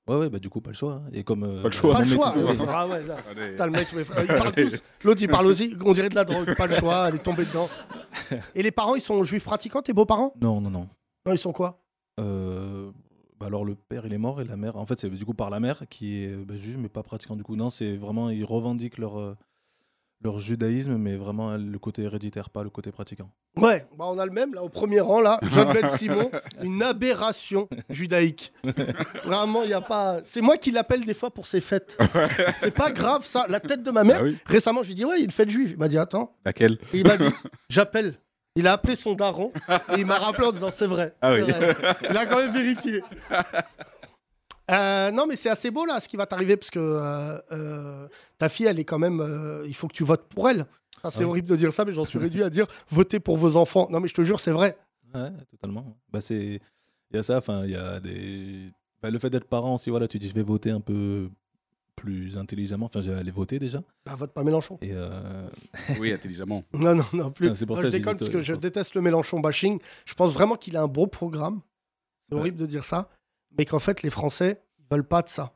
Ouais, 0.08 0.16
ouais, 0.16 0.28
bah 0.30 0.38
du 0.38 0.48
coup, 0.48 0.60
pas 0.62 0.70
le 0.70 0.74
choix. 0.76 0.94
hein. 0.94 1.10
Et 1.12 1.22
comme. 1.22 1.44
euh, 1.44 1.62
Pas 1.62 1.68
le 1.68 1.74
choix. 1.74 1.92
Pas 1.94 2.00
le 2.02 2.06
mon 2.06 2.22
choix. 2.22 2.32
Ah 2.74 2.88
ouais, 2.88 3.04
là. 3.04 3.16
Allez. 3.30 3.50
Putain, 3.52 3.66
le 3.66 3.72
mec, 3.72 3.86
mais- 3.94 4.02
ils 4.22 4.26
parlent 4.26 4.52
tous. 4.52 4.82
L'autre, 5.04 5.22
il 5.22 5.28
parle 5.28 5.46
aussi. 5.46 5.76
On 5.84 5.92
dirait 5.92 6.08
de 6.08 6.14
la 6.14 6.24
drogue. 6.24 6.54
Pas 6.56 6.66
le 6.66 6.74
choix. 6.74 7.08
Elle 7.08 7.16
est 7.16 7.22
tombée 7.22 7.44
dedans. 7.44 7.68
Et 8.54 8.62
les 8.62 8.70
parents, 8.72 8.94
ils 8.96 9.02
sont 9.02 9.22
juifs 9.22 9.44
pratiquants, 9.44 9.82
tes 9.82 9.92
beaux-parents? 9.92 10.32
Non, 10.40 10.60
non, 10.60 10.70
non. 10.70 10.88
Non, 11.26 11.32
ils 11.32 11.38
sont 11.38 11.52
quoi? 11.52 11.78
Euh, 12.18 12.90
bah 13.38 13.46
alors 13.46 13.64
le 13.64 13.76
père 13.76 14.04
il 14.06 14.12
est 14.12 14.18
mort 14.18 14.40
et 14.40 14.44
la 14.44 14.56
mère 14.56 14.76
en 14.76 14.84
fait 14.86 14.98
c'est 14.98 15.08
du 15.10 15.24
coup 15.24 15.34
par 15.34 15.48
la 15.50 15.60
mère 15.60 15.82
qui 15.88 16.24
est 16.24 16.34
bah, 16.36 16.56
juive 16.56 16.76
mais 16.78 16.88
pas 16.88 17.04
pratiquant 17.04 17.36
du 17.36 17.44
coup 17.44 17.54
non 17.54 17.70
c'est 17.70 17.96
vraiment 17.96 18.30
ils 18.30 18.44
revendiquent 18.44 18.98
leur 18.98 19.20
euh, 19.20 19.36
leur 20.22 20.40
judaïsme 20.40 20.96
mais 20.96 21.14
vraiment 21.14 21.56
le 21.56 21.78
côté 21.78 22.02
héréditaire 22.02 22.50
pas 22.50 22.64
le 22.64 22.70
côté 22.70 22.90
pratiquant 22.90 23.30
Ouais, 23.56 23.84
bah 23.96 24.04
on 24.06 24.18
a 24.18 24.24
le 24.26 24.30
même 24.30 24.54
là 24.54 24.62
au 24.62 24.68
premier 24.68 25.00
rang 25.00 25.20
là, 25.20 25.40
John 25.50 25.72
Ben 25.74 25.90
Simon, 25.90 26.30
une 26.62 26.80
aberration 26.80 27.68
judaïque. 27.90 28.52
Vraiment, 29.24 29.64
il 29.64 29.70
y 29.70 29.74
a 29.74 29.80
pas. 29.80 30.20
C'est 30.24 30.40
moi 30.40 30.56
qui 30.58 30.70
l'appelle 30.70 31.04
des 31.04 31.14
fois 31.14 31.32
pour 31.32 31.46
ses 31.46 31.60
fêtes. 31.60 31.98
C'est 32.60 32.74
pas 32.74 32.92
grave 32.92 33.24
ça. 33.24 33.46
La 33.48 33.58
tête 33.58 33.82
de 33.82 33.90
ma 33.90 34.04
mère. 34.04 34.18
Ah 34.20 34.24
oui. 34.24 34.38
Récemment, 34.46 34.84
je 34.84 34.88
lui 34.88 34.94
dis 34.94 35.04
ouais, 35.04 35.16
il 35.16 35.18
y 35.18 35.22
a 35.22 35.24
une 35.24 35.32
fête 35.32 35.50
juive. 35.50 35.72
Il 35.72 35.78
m'a 35.78 35.88
dit 35.88 35.98
attends. 35.98 36.36
Laquelle? 36.44 36.78
Et 36.94 37.00
il 37.00 37.06
m'a 37.06 37.16
dit 37.16 37.32
j'appelle. 37.68 38.14
Il 38.58 38.66
a 38.66 38.72
appelé 38.72 38.96
son 38.96 39.14
daron 39.14 39.52
et 39.96 40.00
il 40.00 40.06
m'a 40.06 40.18
rappelé 40.18 40.46
en 40.48 40.52
disant 40.52 40.70
c'est 40.72 40.86
vrai. 40.86 41.14
Ah 41.20 41.34
c'est 41.36 41.42
oui. 41.42 41.50
vrai. 41.50 41.76
Il 42.10 42.16
a 42.16 42.26
quand 42.26 42.36
même 42.38 42.52
vérifié. 42.52 43.02
Euh, 44.70 45.10
non, 45.12 45.26
mais 45.26 45.34
c'est 45.36 45.48
assez 45.48 45.70
beau 45.70 45.86
là 45.86 45.98
ce 45.98 46.06
qui 46.08 46.18
va 46.18 46.26
t'arriver 46.26 46.58
parce 46.58 46.70
que 46.70 46.78
euh, 46.78 47.38
euh, 47.52 48.06
ta 48.36 48.50
fille, 48.50 48.66
elle 48.66 48.78
est 48.78 48.84
quand 48.84 48.98
même. 48.98 49.22
il 49.66 49.74
faut 49.74 49.88
que 49.88 49.94
tu 49.94 50.04
votes 50.04 50.28
pour 50.28 50.48
elle. 50.50 50.66
C'est 51.10 51.22
Ah 51.24 51.26
horrible 51.26 51.48
de 51.48 51.56
dire 51.56 51.72
ça, 51.72 51.86
mais 51.86 51.92
j'en 51.94 52.04
suis 52.04 52.18
réduit 52.18 52.42
à 52.42 52.50
dire 52.50 52.66
votez 52.90 53.18
pour 53.18 53.38
vos 53.38 53.56
enfants. 53.56 53.88
Non, 53.90 53.98
mais 54.00 54.08
je 54.08 54.14
te 54.14 54.22
jure, 54.22 54.40
c'est 54.40 54.50
vrai. 54.50 54.76
ouais 55.14 55.30
totalement 55.50 55.96
bah 56.12 56.20
c'est 56.20 56.60
il 57.10 57.16
y 57.16 57.18
a 57.18 57.22
ça 57.22 57.38
enfin 57.38 57.62
il 57.64 57.70
y 57.70 57.76
a 57.76 57.98
des 57.98 58.70
bah, 59.02 59.08
le 59.10 59.18
fait 59.18 59.30
d'être 59.30 59.48
parent 59.48 59.72
aussi 59.72 59.88
voilà 59.88 60.06
tu 60.06 60.18
dis 60.18 60.28
je 60.28 60.34
vais 60.34 60.42
voter 60.42 60.70
un 60.70 60.80
peu 60.82 61.30
plus 62.00 62.36
intelligemment 62.38 62.86
enfin 62.86 63.00
j'allais 63.00 63.30
voter 63.30 63.58
déjà 63.58 63.82
Bah, 64.06 64.14
vote 64.16 64.32
pas 64.32 64.42
Mélenchon. 64.44 64.78
et 64.82 64.90
euh, 64.92 65.48
Oui, 66.00 66.12
intelligemment. 66.12 66.64
Non, 66.72 66.94
non, 66.94 67.04
non, 67.12 67.30
plus. 67.30 67.48
Non, 67.48 67.54
c'est 67.54 67.66
pour 67.66 67.76
ça 67.76 67.82
je 67.84 67.88
que 67.88 67.92
déconne 67.96 68.16
parce 68.16 68.30
que 68.30 68.40
je 68.40 68.52
pense. 68.52 68.62
déteste 68.62 68.94
le 68.94 69.00
Mélenchon 69.00 69.40
bashing. 69.40 69.78
Je 70.06 70.14
pense 70.14 70.32
vraiment 70.32 70.56
qu'il 70.56 70.76
a 70.76 70.82
un 70.82 70.86
beau 70.88 71.06
programme. 71.06 71.60
C'est 72.28 72.34
Ouais. 72.34 72.40
horrible 72.40 72.58
de 72.58 72.66
dire 72.66 72.84
ça. 72.84 73.08
Mais 73.56 73.64
qu'en 73.64 73.78
fait, 73.78 74.02
les 74.02 74.10
Français, 74.10 74.62
ils 74.78 74.84
veulent 74.90 75.06
pas 75.06 75.22
de 75.22 75.28
ça. 75.28 75.54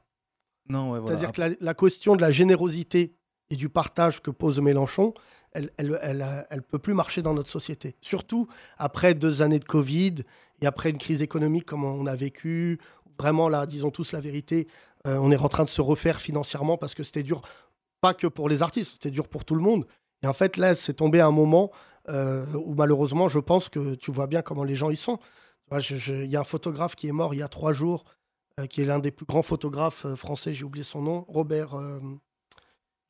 non 0.68 0.90
ouais 0.92 1.00
voilà 1.00 1.18
C'est-à-dire 1.18 1.32
que 1.32 1.40
la, 1.40 1.50
la 1.60 1.74
question 1.74 2.16
de 2.16 2.20
la 2.22 2.30
générosité 2.30 3.14
et 3.50 3.56
du 3.56 3.68
partage 3.68 4.22
que 4.22 4.30
pose 4.30 4.60
Mélenchon, 4.60 5.12
elle 5.52 5.70
elle, 5.76 5.98
elle, 6.02 6.22
euh, 6.22 6.42
elle 6.48 6.62
peut 6.62 6.78
plus 6.78 6.94
marcher 6.94 7.20
dans 7.20 7.34
notre 7.34 7.50
société. 7.50 7.96
Surtout 8.00 8.48
après 8.78 9.12
deux 9.14 9.42
années 9.42 9.58
de 9.58 9.64
Covid 9.66 10.14
et 10.62 10.66
après 10.66 10.88
une 10.90 10.98
crise 10.98 11.20
économique 11.20 11.66
comme 11.66 11.84
on 11.84 12.06
a 12.06 12.16
vécu. 12.16 12.78
Vraiment, 13.18 13.50
là, 13.50 13.66
disons 13.66 13.90
tous 13.90 14.12
la 14.12 14.20
vérité, 14.20 14.66
euh, 15.06 15.16
on 15.18 15.30
est 15.30 15.36
en 15.36 15.48
train 15.48 15.64
de 15.64 15.68
se 15.68 15.80
refaire 15.80 16.20
financièrement 16.20 16.76
parce 16.76 16.94
que 16.94 17.02
c'était 17.02 17.22
dur, 17.22 17.42
pas 18.00 18.14
que 18.14 18.26
pour 18.26 18.48
les 18.48 18.62
artistes, 18.62 18.92
c'était 18.94 19.10
dur 19.10 19.28
pour 19.28 19.44
tout 19.44 19.54
le 19.54 19.60
monde. 19.60 19.86
Et 20.22 20.26
en 20.26 20.32
fait, 20.32 20.56
là, 20.56 20.74
c'est 20.74 20.94
tombé 20.94 21.20
à 21.20 21.26
un 21.26 21.32
moment 21.32 21.70
euh, 22.08 22.46
où 22.54 22.74
malheureusement, 22.74 23.28
je 23.28 23.38
pense 23.38 23.68
que 23.68 23.94
tu 23.94 24.12
vois 24.12 24.26
bien 24.26 24.42
comment 24.42 24.64
les 24.64 24.76
gens 24.76 24.90
y 24.90 24.96
sont. 24.96 25.18
Il 25.72 26.26
y 26.26 26.36
a 26.36 26.40
un 26.40 26.44
photographe 26.44 26.94
qui 26.94 27.08
est 27.08 27.12
mort 27.12 27.34
il 27.34 27.38
y 27.38 27.42
a 27.42 27.48
trois 27.48 27.72
jours, 27.72 28.04
euh, 28.60 28.66
qui 28.66 28.82
est 28.82 28.84
l'un 28.84 28.98
des 28.98 29.10
plus 29.10 29.26
grands 29.26 29.42
photographes 29.42 30.06
français, 30.14 30.52
j'ai 30.52 30.64
oublié 30.64 30.84
son 30.84 31.02
nom, 31.02 31.24
Robert. 31.28 31.76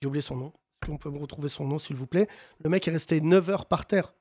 j'ai 0.01 0.07
oublié 0.07 0.23
son 0.23 0.37
nom. 0.37 0.53
Est-ce 0.83 0.97
peut 0.97 1.11
retrouver 1.11 1.49
son 1.49 1.65
nom, 1.67 1.79
s'il 1.79 1.97
vous 1.97 2.07
plaît? 2.07 2.29
Le 2.65 2.71
mec 2.71 2.89
est 2.89 2.91
resté 2.91 3.21
9 3.21 3.51
heures 3.51 3.67
par 3.67 3.87
terre. 3.87 4.15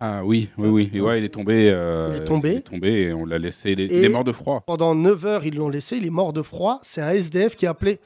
Ah 0.00 0.24
oui, 0.24 0.48
oui, 0.56 0.68
oui. 0.68 0.90
Et 0.94 1.00
ouais, 1.00 1.18
il 1.18 1.24
est 1.24 1.28
tombé. 1.28 1.70
euh, 1.70 2.14
Il 2.16 2.22
est 2.22 2.24
tombé. 2.24 2.50
Il 2.52 2.56
est 2.56 2.60
tombé 2.62 2.88
et 3.02 3.12
on 3.12 3.26
l'a 3.26 3.38
laissé. 3.38 3.72
Il 3.72 3.80
est, 3.80 3.86
il 3.86 4.04
est 4.04 4.08
mort 4.08 4.24
de 4.24 4.32
froid. 4.32 4.62
Pendant 4.66 4.94
9 4.94 5.26
heures, 5.26 5.44
ils 5.44 5.54
l'ont 5.54 5.68
laissé. 5.68 5.96
Il 5.98 6.06
est 6.06 6.10
mort 6.10 6.32
de 6.32 6.40
froid. 6.42 6.80
C'est 6.82 7.02
un 7.02 7.10
SDF 7.10 7.54
qui 7.54 7.66
a 7.66 7.70
appelé 7.70 8.00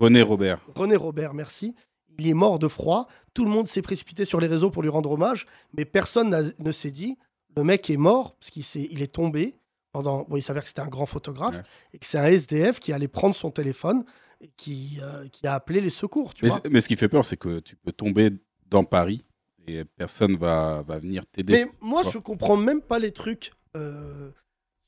René 0.00 0.22
Robert. 0.22 0.60
René 0.74 0.96
Robert, 0.96 1.34
merci. 1.34 1.74
Il 2.18 2.26
est 2.28 2.34
mort 2.34 2.58
de 2.58 2.66
froid. 2.68 3.06
Tout 3.32 3.44
le 3.44 3.50
monde 3.50 3.68
s'est 3.68 3.82
précipité 3.82 4.24
sur 4.24 4.40
les 4.40 4.46
réseaux 4.48 4.70
pour 4.70 4.82
lui 4.82 4.88
rendre 4.88 5.10
hommage, 5.12 5.46
mais 5.76 5.84
personne 5.84 6.52
ne 6.58 6.72
s'est 6.72 6.90
dit 6.90 7.16
le 7.56 7.62
mec 7.64 7.88
est 7.90 7.96
mort 7.96 8.36
parce 8.38 8.50
qu'il 8.50 8.64
il 8.90 9.00
est 9.02 9.12
tombé. 9.12 9.54
Pendant, 9.92 10.24
bon, 10.28 10.36
il 10.36 10.42
s'avère 10.42 10.62
que 10.62 10.68
c'était 10.68 10.82
un 10.82 10.86
grand 10.88 11.06
photographe 11.06 11.56
Ouais. 11.56 11.62
et 11.94 11.98
que 11.98 12.06
c'est 12.06 12.18
un 12.18 12.26
SDF 12.26 12.78
qui 12.78 12.92
allait 12.92 13.08
prendre 13.08 13.34
son 13.34 13.50
téléphone 13.50 14.04
et 14.40 14.48
qui, 14.56 15.00
euh, 15.02 15.26
qui 15.32 15.44
a 15.48 15.54
appelé 15.54 15.80
les 15.80 15.90
secours. 15.90 16.32
Tu 16.32 16.44
Mais, 16.44 16.50
vois? 16.50 16.60
mais 16.70 16.80
ce 16.80 16.86
qui 16.86 16.94
fait 16.94 17.08
peur, 17.08 17.24
c'est 17.24 17.36
que 17.36 17.58
tu 17.58 17.74
peux 17.74 17.90
tomber 17.90 18.30
dans 18.68 18.84
Paris 18.84 19.24
et 19.66 19.84
personne 19.84 20.36
va, 20.36 20.82
va 20.82 20.98
venir 20.98 21.26
t'aider. 21.26 21.52
Mais 21.52 21.70
moi, 21.80 22.02
je 22.10 22.18
comprends 22.18 22.56
même 22.56 22.82
pas 22.82 22.98
les 22.98 23.12
trucs 23.12 23.52
euh, 23.76 24.30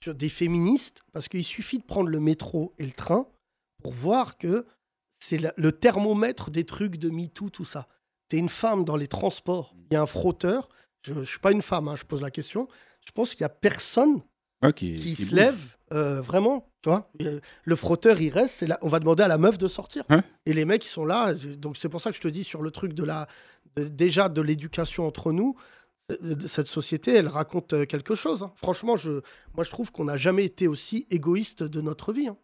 sur 0.02 0.14
des 0.14 0.28
féministes, 0.28 1.02
parce 1.12 1.28
qu'il 1.28 1.44
suffit 1.44 1.78
de 1.78 1.85
prendre 1.85 2.08
le 2.08 2.20
métro 2.20 2.74
et 2.78 2.85
le 2.85 2.92
train 2.92 3.26
pour 3.82 3.92
voir 3.92 4.38
que 4.38 4.66
c'est 5.24 5.40
le 5.56 5.72
thermomètre 5.72 6.50
des 6.50 6.64
trucs 6.64 6.96
de 6.96 7.11
MeToo, 7.11 7.50
tout 7.50 7.64
ça. 7.64 7.88
T'es 8.28 8.38
une 8.38 8.48
femme 8.48 8.85
dans 8.85 8.96
les 8.96 9.08
transports, 9.08 9.74
il 9.90 9.94
y 9.94 9.96
a 9.96 10.02
un 10.02 10.06
frotteur, 10.06 10.68
je 11.06 11.12
ne 11.12 11.24
suis 11.24 11.38
pas 11.38 11.52
une 11.52 11.62
femme, 11.62 11.88
hein, 11.88 11.96
je 11.96 12.04
pose 12.04 12.22
la 12.22 12.30
question, 12.30 12.66
je 13.06 13.12
pense 13.12 13.32
qu'il 13.32 13.42
y 13.42 13.44
a 13.44 13.48
personne 13.48 14.22
qui, 14.74 14.94
qui, 14.94 14.96
qui 14.96 15.14
se 15.16 15.22
bouge. 15.30 15.32
lève, 15.35 15.76
euh, 15.92 16.20
vraiment, 16.20 16.68
tu 16.82 16.88
vois. 16.88 17.11
Euh, 17.20 17.40
Le 17.64 17.76
frotteur, 17.76 18.20
il 18.20 18.30
reste, 18.30 18.62
là, 18.62 18.78
on 18.82 18.88
va 18.88 19.00
demander 19.00 19.22
à 19.22 19.28
la 19.28 19.38
meuf 19.38 19.58
de 19.58 19.68
sortir. 19.68 20.04
Hein 20.08 20.22
et 20.46 20.52
les 20.52 20.64
mecs, 20.64 20.85
ils 20.85 20.88
sont 20.88 21.04
là. 21.04 21.35
Donc, 21.35 21.76
c'est 21.76 21.88
pour 21.88 22.00
ça 22.00 22.11
que 22.11 22.16
je 22.16 22.22
te 22.22 22.28
dis 22.28 22.44
sur 22.44 22.62
le 22.62 22.70
truc 22.70 22.92
de 22.94 23.04
la, 23.04 23.26
déjà 23.76 24.28
de 24.28 24.40
l'éducation 24.42 25.06
entre 25.06 25.32
nous, 25.32 25.54
euh, 26.11 26.37
cette 26.46 26.66
société, 26.66 27.14
elle 27.14 27.28
raconte 27.28 27.72
euh, 27.72 27.87
quelque 27.87 28.14
chose. 28.14 28.42
hein. 28.42 28.52
Franchement, 28.56 28.96
je, 28.96 29.20
moi, 29.54 29.64
je 29.64 29.70
trouve 29.70 29.92
qu'on 29.92 30.04
n'a 30.04 30.16
jamais 30.16 30.44
été 30.44 30.68
aussi 30.68 31.06
égoïste 31.11 31.62
de 31.62 31.80
notre 31.80 32.12
vie. 32.12 32.28
hein. 32.28 32.37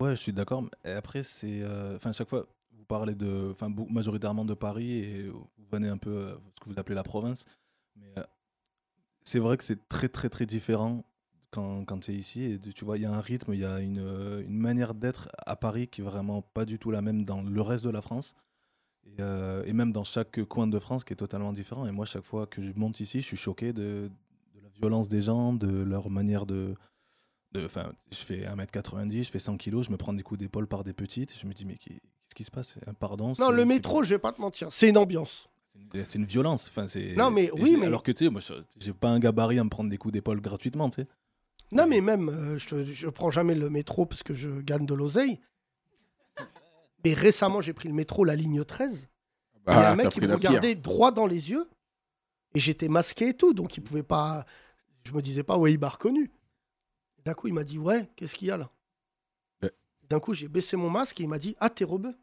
Ouais, 0.00 0.10
je 0.10 0.20
suis 0.20 0.32
d'accord. 0.32 0.62
mais 0.62 0.92
après, 0.92 1.22
c'est. 1.22 1.60
euh, 1.62 1.96
Enfin, 1.96 2.12
chaque 2.12 2.28
fois, 2.28 2.46
vous 2.72 2.84
parlez 2.84 3.14
de. 3.14 3.48
Enfin, 3.52 3.72
majoritairement 3.90 4.44
de 4.44 4.54
Paris 4.54 4.92
et 4.98 5.28
vous 5.28 5.46
venez 5.70 5.88
un 5.88 5.98
peu 5.98 6.10
euh, 6.10 6.34
ce 6.54 6.60
que 6.60 6.68
vous 6.70 6.78
appelez 6.78 6.96
la 6.96 7.04
province. 7.04 7.44
C'est 9.22 9.38
vrai 9.38 9.56
que 9.56 9.64
c'est 9.64 9.88
très, 9.88 10.08
très, 10.08 10.28
très 10.28 10.44
différent 10.46 11.04
quand, 11.50 11.84
quand 11.84 11.98
tu 12.00 12.12
es 12.12 12.14
ici. 12.14 12.44
Et 12.44 12.58
tu 12.58 12.84
vois, 12.84 12.98
il 12.98 13.02
y 13.02 13.06
a 13.06 13.12
un 13.12 13.20
rythme, 13.20 13.54
il 13.54 13.60
y 13.60 13.64
a 13.64 13.80
une, 13.80 13.98
une 14.46 14.58
manière 14.58 14.94
d'être 14.94 15.28
à 15.46 15.56
Paris 15.56 15.88
qui 15.88 16.00
est 16.02 16.04
vraiment 16.04 16.42
pas 16.42 16.64
du 16.64 16.78
tout 16.78 16.90
la 16.90 17.00
même 17.00 17.24
dans 17.24 17.40
le 17.42 17.60
reste 17.62 17.84
de 17.84 17.90
la 17.90 18.02
France. 18.02 18.34
Et, 19.06 19.20
euh, 19.20 19.62
et 19.66 19.72
même 19.72 19.92
dans 19.92 20.04
chaque 20.04 20.42
coin 20.44 20.66
de 20.66 20.78
France 20.78 21.04
qui 21.04 21.12
est 21.12 21.16
totalement 21.16 21.52
différent. 21.52 21.86
Et 21.86 21.92
moi, 21.92 22.06
chaque 22.06 22.24
fois 22.24 22.46
que 22.46 22.60
je 22.62 22.72
monte 22.74 23.00
ici, 23.00 23.20
je 23.20 23.26
suis 23.26 23.36
choqué 23.36 23.72
de, 23.72 24.10
de 24.54 24.60
la 24.62 24.68
violence 24.70 25.08
des 25.08 25.22
gens, 25.22 25.52
de 25.52 25.68
leur 25.82 26.10
manière 26.10 26.46
de. 26.46 26.74
Enfin, 27.56 27.92
je 28.10 28.16
fais 28.18 28.40
1m90, 28.46 29.22
je 29.24 29.30
fais 29.30 29.38
100 29.38 29.56
kg, 29.58 29.82
je 29.82 29.90
me 29.92 29.96
prends 29.96 30.12
des 30.12 30.22
coups 30.24 30.40
d'épaule 30.40 30.66
par 30.66 30.82
des 30.82 30.92
petites. 30.92 31.38
Je 31.38 31.46
me 31.46 31.52
dis, 31.52 31.64
mais 31.64 31.76
qu'est-ce 31.76 32.34
qui 32.34 32.42
se 32.42 32.50
passe? 32.50 32.78
Un 32.86 32.94
Pardon 32.94 33.32
Non, 33.38 33.50
le 33.50 33.64
métro, 33.64 34.02
je 34.02 34.10
vais 34.14 34.18
pas 34.18 34.32
te 34.32 34.40
mentir, 34.40 34.72
c'est 34.72 34.88
une 34.88 34.98
ambiance. 34.98 35.48
c'est 36.04 36.18
une- 36.18 36.24
violence. 36.24 36.68
Enfin, 36.68 36.86
c'est. 36.88 37.14
Non, 37.16 37.30
mais 37.30 37.50
oui, 37.52 37.76
mais- 37.78 37.86
Alors 37.86 38.02
que 38.02 38.10
tu 38.12 38.24
sais, 38.24 38.30
moi, 38.30 38.40
je- 38.40 38.54
j'ai 38.80 38.92
pas 38.92 39.10
un 39.10 39.18
gabarit 39.20 39.58
à 39.60 39.64
me 39.64 39.68
prendre 39.70 39.90
des 39.90 39.96
coups 39.98 40.12
d'épaule 40.12 40.40
gratuitement, 40.40 40.88
tu 40.90 41.02
sais. 41.02 41.08
Non, 41.72 41.86
mais 41.86 42.00
même, 42.00 42.28
euh, 42.28 42.58
je, 42.58 42.82
je 42.84 43.08
prends 43.08 43.30
jamais 43.30 43.54
le 43.54 43.70
métro 43.70 44.06
parce 44.06 44.22
que 44.22 44.34
je 44.34 44.60
gagne 44.60 44.86
de 44.86 44.94
l'oseille. 44.94 45.40
Mais 47.04 47.14
récemment, 47.14 47.60
j'ai 47.60 47.72
pris 47.72 47.88
le 47.88 47.94
métro, 47.94 48.24
la 48.24 48.34
ligne 48.36 48.64
13. 48.64 49.08
Il 49.66 49.70
y 49.70 49.74
a 49.74 49.88
Ah, 49.88 49.92
un 49.92 49.96
mec 49.96 50.08
qui 50.10 50.20
me 50.20 50.26
regardait 50.34 50.74
droit 50.74 51.10
dans 51.12 51.26
les 51.26 51.50
yeux 51.50 51.68
et 52.54 52.60
j'étais 52.60 52.88
masqué 52.88 53.28
et 53.28 53.34
tout, 53.34 53.54
donc 53.54 53.76
il 53.76 53.82
pouvait 53.82 54.02
pas. 54.02 54.44
Je 55.06 55.12
me 55.12 55.20
disais 55.22 55.42
pas, 55.42 55.56
ouais, 55.58 55.72
il 55.72 55.78
m'a 55.78 55.88
reconnu. 55.88 56.30
D'un 57.24 57.34
coup, 57.34 57.48
il 57.48 57.54
m'a 57.54 57.64
dit, 57.64 57.78
ouais, 57.78 58.08
qu'est-ce 58.16 58.34
qu'il 58.34 58.48
y 58.48 58.50
a 58.50 58.56
là? 58.56 58.70
Ouais. 59.62 59.72
D'un 60.08 60.20
coup, 60.20 60.34
j'ai 60.34 60.48
baissé 60.48 60.76
mon 60.76 60.90
masque 60.90 61.20
et 61.20 61.24
il 61.24 61.28
m'a 61.28 61.38
dit, 61.38 61.56
ah, 61.60 61.70
t'es 61.70 61.84
rebeu. 61.84 62.14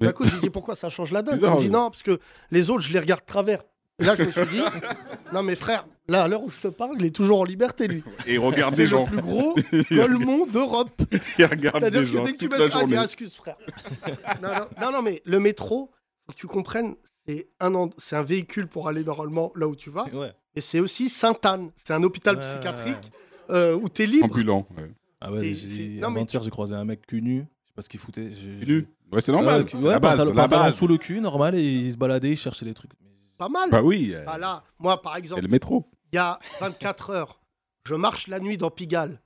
Mais- 0.00 0.06
D'un 0.08 0.12
coup, 0.12 0.24
j'ai 0.24 0.38
dit, 0.40 0.50
pourquoi 0.50 0.74
ça 0.76 0.88
change 0.88 1.12
la 1.12 1.22
donne? 1.22 1.34
Il 1.36 1.40
me 1.54 1.58
dit, 1.60 1.70
non, 1.70 1.90
parce 1.90 2.02
que 2.02 2.18
les 2.50 2.70
autres, 2.70 2.82
je 2.82 2.92
les 2.92 3.00
regarde 3.00 3.20
de 3.22 3.26
travers. 3.26 3.62
Et 3.98 4.04
là, 4.04 4.14
je 4.14 4.24
me 4.24 4.30
suis 4.30 4.46
dit, 4.46 4.60
non, 5.32 5.42
mais 5.42 5.56
frère, 5.56 5.86
là, 6.08 6.24
à 6.24 6.28
l'heure 6.28 6.42
où 6.42 6.50
je 6.50 6.60
te 6.60 6.68
parle, 6.68 6.96
il 6.98 7.06
est 7.06 7.10
toujours 7.14 7.40
en 7.40 7.44
liberté, 7.44 7.88
lui. 7.88 8.02
Et 8.26 8.34
il 8.34 8.38
regarde 8.38 8.74
des 8.74 8.86
gens. 8.86 9.04
le 9.06 9.10
plus 9.12 9.22
gros 9.22 9.54
golemon 9.90 10.44
d'Europe. 10.46 11.00
Il 11.38 11.44
regarde 11.46 11.78
C'est-à-dire 11.80 12.00
des 12.02 12.06
que 12.06 12.12
gens 12.12 12.24
dès 12.24 12.32
que 12.32 12.36
tu 12.36 12.48
toute 12.48 12.58
la 12.58 12.68
journée. 12.68 12.96
excuse 13.02 13.34
frère. 13.34 13.56
non, 14.42 14.48
non, 14.50 14.66
non, 14.80 14.92
non, 14.92 15.02
mais 15.02 15.22
le 15.24 15.40
métro, 15.40 15.90
faut 16.26 16.32
que 16.32 16.36
tu 16.38 16.46
comprennes, 16.46 16.94
c'est 17.26 17.48
un, 17.60 17.74
end- 17.74 17.90
c'est 17.96 18.16
un 18.16 18.22
véhicule 18.22 18.66
pour 18.66 18.86
aller 18.88 19.02
normalement 19.02 19.50
là 19.56 19.66
où 19.66 19.74
tu 19.74 19.88
vas. 19.90 20.04
Ouais. 20.12 20.32
Et 20.54 20.60
c'est 20.60 20.80
aussi 20.80 21.08
Sainte-Anne. 21.08 21.70
C'est 21.76 21.92
un 21.94 22.02
hôpital 22.02 22.36
Ouais, 22.36 22.42
psychiatrique 22.42 23.10
euh, 23.50 23.74
où 23.76 23.88
tu 23.88 24.02
es 24.02 24.06
libre. 24.06 24.26
Ambulant. 24.26 24.66
ouais. 24.76 24.90
Ah 25.22 25.32
ouais, 25.32 25.40
j'ai- 25.42 25.54
c'est- 25.54 26.00
non, 26.00 26.10
mais 26.10 26.20
avant-hier, 26.20 26.42
j'ai 26.42 26.50
croisé 26.50 26.74
un 26.74 26.84
mec 26.84 27.06
cul 27.06 27.22
nu. 27.22 27.36
Je 27.64 27.68
sais 27.68 27.72
pas 27.74 27.80
ce 27.82 27.88
qu'il 27.88 27.98
foutait. 28.00 28.28
Cul 28.60 28.66
nu 28.66 28.86
Ouais, 29.10 29.20
c'est 29.22 29.32
normal. 29.32 29.62
Ouais, 29.74 29.90
la 29.92 30.00
pantalon- 30.00 30.34
base. 30.34 30.74
sous 30.76 30.86
le 30.86 30.98
cul, 30.98 31.20
normal, 31.22 31.54
et 31.54 31.62
il 31.62 31.90
se 31.92 31.96
baladait, 31.96 32.32
il 32.32 32.36
cherchait 32.36 32.66
des 32.66 32.74
trucs. 32.74 32.90
Pas 33.38 33.48
mal. 33.48 33.70
Bah 33.70 33.82
oui. 33.82 34.12
euh, 34.14 34.24
Bah 34.24 34.38
là, 34.38 34.64
moi, 34.78 35.00
par 35.02 35.16
exemple, 35.16 35.42
le 35.42 35.48
métro. 35.48 35.88
il 36.12 36.16
y 36.16 36.18
a 36.18 36.38
24 36.60 37.10
heures, 37.10 37.40
je 37.84 37.94
marche 37.94 38.26
la 38.28 38.40
nuit 38.40 38.56
dans 38.56 38.70
Pigalle. 38.70 39.20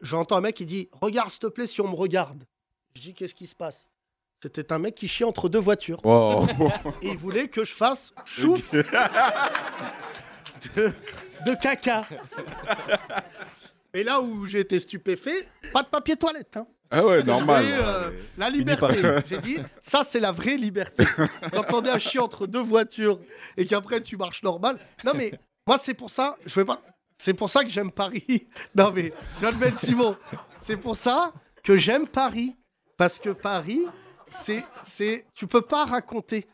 J'entends 0.00 0.36
un 0.36 0.40
mec 0.40 0.54
qui 0.56 0.64
dit 0.64 0.88
Regarde, 1.02 1.28
s'il 1.28 1.40
te 1.40 1.46
plaît, 1.48 1.66
si 1.66 1.80
on 1.82 1.88
me 1.88 1.94
regarde. 1.96 2.44
Je 2.94 3.00
dis 3.02 3.12
Qu'est-ce 3.14 3.34
qui 3.34 3.46
se 3.46 3.54
passe? 3.54 3.86
C'était 4.42 4.72
un 4.72 4.78
mec 4.78 4.94
qui 4.94 5.06
chiait 5.08 5.24
entre 5.26 5.48
deux 5.50 5.58
voitures. 5.58 6.00
Et 7.02 7.08
il 7.08 7.18
voulait 7.18 7.48
que 7.48 7.62
je 7.64 7.72
fasse 7.74 8.14
chouf 8.24 8.70
de, 8.74 8.82
de 11.46 11.54
caca. 11.60 12.06
Et 13.92 14.04
là 14.04 14.20
où 14.20 14.46
j'ai 14.46 14.60
été 14.60 14.78
stupéfait, 14.78 15.46
pas 15.72 15.82
de 15.82 15.88
papier 15.88 16.16
toilette. 16.16 16.56
Hein. 16.56 16.66
Ah 16.90 17.04
ouais, 17.04 17.22
normal. 17.22 17.64
Et, 17.64 17.72
euh, 17.72 18.10
la 18.38 18.48
liberté. 18.50 18.96
J'ai 19.28 19.38
dit, 19.38 19.58
ça 19.80 20.02
c'est 20.04 20.20
la 20.20 20.32
vraie 20.32 20.56
liberté. 20.56 21.04
Quand 21.52 21.72
on 21.74 21.84
est 21.84 21.90
un 21.90 21.98
chien 21.98 22.22
entre 22.22 22.46
deux 22.46 22.62
voitures 22.62 23.18
et 23.56 23.66
qu'après 23.66 24.00
tu 24.00 24.16
marches 24.16 24.42
normal. 24.42 24.78
Non 25.04 25.12
mais 25.14 25.32
moi 25.66 25.78
c'est 25.78 25.94
pour 25.94 26.10
ça, 26.10 26.36
je 26.46 26.54
vais 26.54 26.64
pas. 26.64 26.80
C'est 27.18 27.34
pour 27.34 27.50
ça 27.50 27.64
que 27.64 27.70
j'aime 27.70 27.90
Paris. 27.90 28.46
Non 28.74 28.92
mais 28.94 29.12
John 29.40 29.54
Ben 29.56 29.76
Simon, 29.76 30.16
c'est 30.60 30.76
pour 30.76 30.96
ça 30.96 31.32
que 31.64 31.76
j'aime 31.76 32.06
Paris 32.06 32.54
parce 32.96 33.18
que 33.18 33.30
Paris, 33.30 33.82
c'est 34.26 34.64
c'est 34.84 35.26
tu 35.34 35.46
peux 35.46 35.62
pas 35.62 35.84
raconter. 35.86 36.46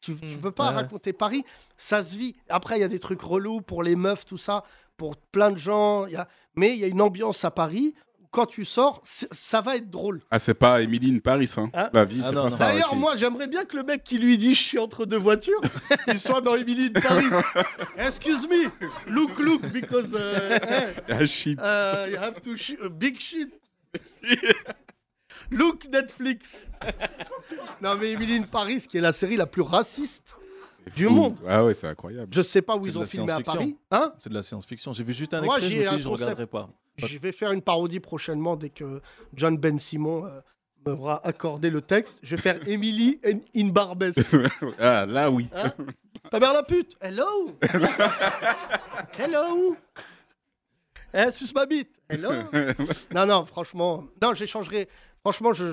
Tu, 0.00 0.16
tu 0.16 0.38
peux 0.38 0.52
pas 0.52 0.68
ouais. 0.70 0.74
raconter 0.76 1.12
Paris, 1.12 1.44
ça 1.76 2.02
se 2.04 2.16
vit. 2.16 2.36
Après 2.48 2.78
il 2.78 2.80
y 2.80 2.84
a 2.84 2.88
des 2.88 3.00
trucs 3.00 3.20
relous 3.22 3.60
pour 3.60 3.82
les 3.82 3.96
meufs 3.96 4.24
tout 4.24 4.38
ça, 4.38 4.64
pour 4.96 5.16
plein 5.16 5.50
de 5.50 5.58
gens. 5.58 6.06
il 6.06 6.12
y 6.12 6.16
a- 6.16 6.28
Mais 6.56 6.70
il 6.74 6.78
y 6.78 6.84
a 6.84 6.86
une 6.88 7.00
ambiance 7.02 7.44
à 7.44 7.50
Paris. 7.50 7.94
Quand 8.30 8.46
tu 8.46 8.64
sors, 8.64 9.00
ça 9.04 9.60
va 9.60 9.76
être 9.76 9.88
drôle. 9.88 10.20
Ah, 10.30 10.38
c'est 10.38 10.54
pas 10.54 10.82
Emily 10.82 11.14
in 11.14 11.18
Paris. 11.18 11.50
Hein. 11.56 11.70
Hein 11.72 11.88
La 11.92 12.04
vie, 12.04 12.20
Ah 12.22 12.26
c'est 12.28 12.34
pas 12.34 12.42
non. 12.42 12.50
ça. 12.50 12.58
D'ailleurs, 12.70 12.88
aussi. 12.92 12.96
moi, 12.96 13.16
j'aimerais 13.16 13.46
bien 13.46 13.64
que 13.64 13.76
le 13.76 13.82
mec 13.84 14.04
qui 14.04 14.18
lui 14.18 14.36
dit 14.36 14.54
je 14.54 14.62
suis 14.62 14.78
entre 14.78 15.06
deux 15.06 15.16
voitures, 15.16 15.60
il 16.08 16.20
soit 16.20 16.40
dans 16.40 16.54
Emily 16.54 16.90
de 16.90 17.00
Paris. 17.00 17.24
Excuse 17.96 18.46
me, 18.46 18.70
look, 19.06 19.38
look, 19.38 19.62
because 19.72 20.12
uh, 20.12 20.58
eh, 21.08 21.12
Ah, 21.12 21.26
shit. 21.26 21.58
uh, 21.58 22.10
you 22.10 22.16
have 22.18 22.40
to 22.42 22.50
a 22.84 22.88
big 22.88 23.18
shit. 23.20 23.48
look 25.50 25.88
Netflix. 25.90 26.66
non, 27.82 27.96
mais 27.96 28.10
Emily 28.12 28.40
de 28.40 28.46
Paris, 28.46 28.82
qui 28.88 28.98
est 28.98 29.02
la 29.02 29.12
série 29.12 29.36
la 29.36 29.46
plus 29.46 29.62
raciste 29.62 30.34
du 30.96 31.04
Fou. 31.04 31.10
monde. 31.14 31.40
Ah 31.46 31.64
ouais, 31.64 31.74
c'est 31.74 31.86
incroyable. 31.86 32.28
Je 32.30 32.42
sais 32.42 32.62
pas 32.62 32.76
où 32.76 32.82
C'est 32.82 32.90
ils 32.90 32.98
ont 32.98 33.02
la 33.02 33.06
filmé 33.06 33.30
à 33.30 33.36
science-fiction. 33.36 33.54
Paris. 33.54 33.76
Hein? 33.90 34.12
C'est 34.18 34.28
de 34.30 34.34
la 34.34 34.42
science-fiction. 34.42 34.92
J'ai 34.92 35.04
vu 35.04 35.12
juste 35.12 35.34
un 35.34 35.40
Moi, 35.42 35.56
extrait, 35.56 35.62
je 35.62 35.68
j'ai 35.70 35.76
me 35.80 35.86
suis 35.86 35.94
un 35.94 35.96
dit, 35.96 36.02
je 36.02 36.08
regarderai 36.08 36.46
pas. 36.46 36.68
Je 36.98 37.18
vais 37.18 37.32
faire 37.32 37.52
une 37.52 37.62
parodie 37.62 38.00
prochainement 38.00 38.56
dès 38.56 38.70
que 38.70 39.00
John 39.34 39.56
Ben 39.56 39.78
Simon 39.78 40.26
euh, 40.26 40.40
m'aura 40.86 41.24
accordé 41.26 41.70
le 41.70 41.80
texte. 41.80 42.18
Je 42.22 42.36
vais 42.36 42.42
faire 42.42 42.60
Emily 42.68 43.20
in, 43.24 43.38
in 43.54 43.68
Barbès. 43.68 44.14
Ah, 44.78 45.06
là, 45.06 45.30
oui. 45.30 45.48
Hein 45.54 45.72
Ta 46.30 46.40
mère 46.40 46.52
la 46.52 46.62
pute 46.62 46.96
Hello 47.00 47.56
Hello 49.18 49.76
Eh, 51.14 51.30
suce 51.32 51.54
ma 51.54 51.66
bite 51.66 51.90
Hello 52.08 52.30
Non, 53.14 53.26
non, 53.26 53.46
franchement... 53.46 54.04
Non, 54.20 54.34
j'échangerai... 54.34 54.88
Franchement, 55.20 55.52
je, 55.52 55.72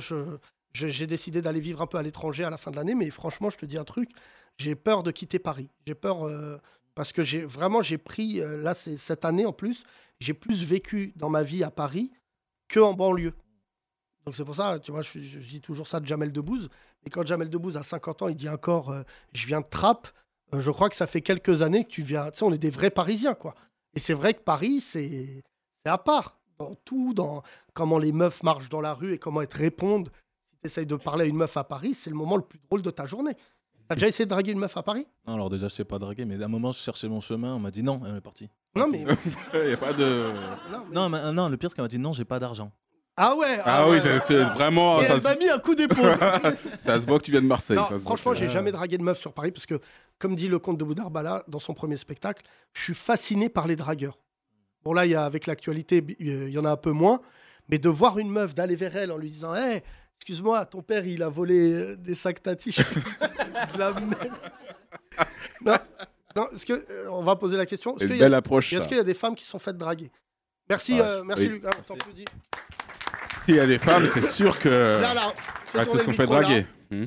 j'ai 0.74 1.08
décidé 1.08 1.42
d'aller 1.42 1.60
vivre 1.60 1.82
un 1.82 1.88
peu 1.88 1.98
à 1.98 2.02
l'étranger 2.04 2.44
à 2.44 2.50
la 2.50 2.58
fin 2.58 2.72
de 2.72 2.76
l'année, 2.76 2.96
mais 2.96 3.10
franchement, 3.10 3.50
je 3.50 3.58
te 3.58 3.66
dis 3.66 3.78
un 3.78 3.84
truc, 3.84 4.10
j'ai 4.58 4.76
peur 4.76 5.04
de 5.04 5.12
quitter 5.12 5.40
Paris. 5.40 5.70
J'ai 5.88 5.96
peur... 5.96 6.26
euh, 6.28 6.58
parce 6.94 7.12
que 7.12 7.24
j'ai 7.24 7.44
vraiment, 7.44 7.82
j'ai 7.82 7.98
pris... 7.98 8.42
euh, 8.42 8.58
là, 8.62 8.74
cette 8.74 9.26
année, 9.26 9.46
en 9.46 9.54
plus, 9.54 9.84
j'ai 10.20 10.34
plus 10.34 10.64
vécu 10.64 11.14
dans 11.16 11.30
ma 11.30 11.44
vie 11.44 11.64
à 11.64 11.72
Paris 11.72 12.12
que 12.68 12.80
en 12.80 12.94
banlieue. 12.94 13.34
Donc 14.26 14.36
c'est 14.36 14.46
pour 14.46 14.56
ça, 14.56 14.80
tu 14.80 14.92
vois, 14.92 15.02
je, 15.02 15.20
dis 15.20 15.62
toujours 15.62 15.88
ça 15.88 16.00
de 16.00 16.06
Jamel 16.06 16.32
Debbouze. 16.32 16.70
Et 17.06 17.10
quand 17.10 17.26
Jamel 17.26 17.50
Debbouze 17.50 17.78
a 17.78 17.84
50 17.84 18.24
ans, 18.24 18.28
il 18.28 18.36
dit 18.36 18.50
encore 18.50 18.90
euh, 18.90 19.04
Je 19.34 19.46
viens 19.46 19.62
de 19.62 19.68
Trappes. 19.68 20.08
Euh, 20.54 20.62
je 20.62 20.72
crois 20.72 20.90
que 20.90 20.96
ça 20.96 21.06
fait 21.06 21.22
quelques 21.22 21.62
années 21.62 21.84
que 21.84 21.90
tu 21.90 22.02
viens. 22.02 22.32
Tu 22.32 22.40
sais, 22.40 22.46
on 22.46 22.52
est 22.52 22.58
des 22.58 22.72
vrais 22.72 22.90
Parisiens, 22.90 23.36
quoi. 23.36 23.54
Et 23.94 24.00
c'est 24.00 24.14
vrai 24.14 24.34
que 24.34 24.42
Paris, 24.42 24.82
c'est 24.82 25.44
à 25.86 25.98
part. 25.98 26.40
Dans 26.58 26.74
tout, 26.74 27.14
dans 27.14 27.44
comment 27.74 28.00
les 28.00 28.14
meufs 28.14 28.42
marchent 28.42 28.70
dans 28.70 28.80
la 28.80 28.94
rue 28.94 29.14
et 29.14 29.20
comment 29.20 29.42
elles 29.42 29.50
te 29.50 29.58
répondent. 29.58 30.10
Si 30.54 30.60
tu 30.62 30.68
essayes 30.68 30.86
de 30.86 30.96
parler 30.96 31.26
à 31.26 31.28
une 31.28 31.36
meuf 31.36 31.58
à 31.58 31.66
Paris, 31.66 31.94
c'est 31.94 32.10
le 32.10 32.16
moment 32.16 32.38
le 32.38 32.44
plus 32.44 32.60
drôle 32.60 32.82
de 32.82 32.92
ta 32.92 33.06
journée. 33.06 33.36
T'as 33.88 33.96
déjà 33.96 34.08
essayé 34.08 34.26
de 34.26 34.30
draguer 34.30 34.52
une 34.52 34.60
meuf 34.60 34.76
à 34.78 34.84
Paris? 34.84 35.08
Non, 35.28 35.36
alors 35.36 35.50
déjà, 35.50 35.68
je 35.68 35.74
sais 35.76 35.84
pas 35.86 36.00
draguer, 36.00 36.26
mais 36.26 36.42
à 36.42 36.46
un 36.46 36.50
moment, 36.50 36.72
je 36.72 36.80
cherchais 36.80 37.08
mon 37.08 37.22
chemin. 37.22 37.56
On 37.56 37.60
m'a 37.60 37.72
dit 37.72 37.84
non, 37.84 38.00
elle 38.08 38.16
est 38.18 38.22
partie. 38.22 38.50
Non, 38.76 38.88
mais. 38.88 39.06
Il 39.54 39.68
n'y 39.68 39.74
a 39.74 39.78
pas 39.78 39.94
de. 39.94 40.32
non, 40.72 40.80
mais- 40.90 40.94
Non, 40.96 41.10
mais, 41.10 41.34
non, 41.34 41.50
le 41.50 41.58
pire, 41.58 41.70
c'est 41.70 41.76
qu'elle 41.76 41.86
m'a 41.86 41.90
dit 41.90 42.00
non, 42.00 42.14
j'ai 42.14 42.26
pas 42.26 42.40
d'argent. 42.40 42.72
Ah 43.18 43.34
ouais 43.36 43.60
Ah, 43.64 43.86
oui, 43.88 43.92
ouais. 43.96 44.02
c'est 44.02 44.26
c'est 44.26 44.44
vraiment. 44.44 45.00
Et 45.02 45.06
Ça 45.06 45.14
elle 45.14 45.22
se... 45.22 45.28
m'a 45.30 45.36
mis 45.36 45.48
un 45.50 45.60
coup 45.60 45.74
d'épaule. 45.76 46.18
ça 46.78 47.00
se 47.00 47.08
voit 47.08 47.18
que 47.18 47.24
tu 47.24 47.32
viens 47.32 47.42
de 47.42 47.48
Marseille. 47.48 47.78
Non, 47.78 47.86
ça 47.86 47.96
se 47.98 48.02
franchement, 48.02 48.34
que- 48.34 48.38
j'ai 48.40 48.50
jamais 48.50 48.72
dragué 48.74 48.98
de 48.98 49.04
meuf 49.04 49.20
sur 49.20 49.32
Paris 49.34 49.52
parce 49.52 49.66
que, 49.66 49.80
comme 50.20 50.36
dit 50.36 50.50
le 50.50 50.60
comte 50.60 50.78
de 50.78 50.84
Boudarbala 50.84 51.44
dans 51.48 51.60
son 51.60 51.74
premier 51.74 51.96
spectacle, 51.96 52.44
je 52.74 52.82
suis 52.82 52.94
fasciné 52.96 53.48
par 53.48 53.68
les 53.68 53.78
dragueurs. 53.78 54.18
Bon, 54.84 54.92
là, 54.92 55.06
il 55.06 55.12
y 55.12 55.16
a, 55.16 55.24
avec 55.24 55.48
l'actualité, 55.48 56.02
bi- 56.02 56.18
il 56.20 56.50
y 56.50 56.58
en 56.60 56.66
a 56.66 56.72
un 56.72 56.76
peu 56.78 56.92
moins, 56.92 57.22
mais 57.70 57.78
de 57.78 57.88
voir 57.88 58.20
une 58.20 58.30
meuf, 58.30 58.54
d'aller 58.54 58.76
vers 58.76 58.96
elle 58.98 59.12
en 59.14 59.18
lui 59.18 59.30
disant 59.30 59.56
Hé, 59.56 59.82
excuse-moi, 60.18 60.66
ton 60.66 60.82
père, 60.82 61.06
il 61.06 61.22
a 61.24 61.30
volé 61.30 61.74
euh, 61.74 61.96
des 61.98 62.16
sacs 62.16 62.42
Tati. 62.42 62.72
De 62.72 63.78
la 63.80 63.94
merde. 63.94 64.32
Non, 65.66 65.76
non 66.36 66.50
est-ce 66.54 66.66
que, 66.66 66.74
euh, 66.74 67.10
on 67.12 67.24
va 67.24 67.36
poser 67.36 67.58
la 67.58 67.66
question. 67.66 67.96
Est-ce 67.96 68.04
Une 68.06 68.10
qu'il 68.12 68.18
y 68.20 68.22
a- 68.22 68.26
belle 68.26 68.34
approche. 68.34 68.74
est-ce 68.74 68.82
ça. 68.82 68.88
qu'il 68.88 68.98
y 68.98 69.00
a 69.00 69.04
des 69.04 69.14
femmes 69.14 69.36
qui 69.36 69.44
se 69.44 69.50
sont 69.52 69.60
faites 69.60 69.78
draguer? 69.78 70.12
Merci, 70.70 71.00
Ah, 71.00 71.06
euh, 71.06 71.24
merci 71.24 71.44
oui. 71.48 71.50
Lucas. 71.54 71.70
S'il 73.44 73.56
y 73.56 73.60
a 73.60 73.68
des 73.68 73.78
femmes, 73.78 74.08
c'est 74.08 74.24
sûr 74.24 74.58
que. 74.58 74.68
Là, 74.70 75.14
là, 75.14 75.34
fais 75.66 75.78
Elles 75.80 75.86
se 75.86 75.90
tourner 75.92 76.04
sont 76.04 76.12
fait 76.14 76.24
micro, 76.24 76.34
là. 76.34 76.42
draguer. 76.42 76.66
Hmm. 76.90 77.06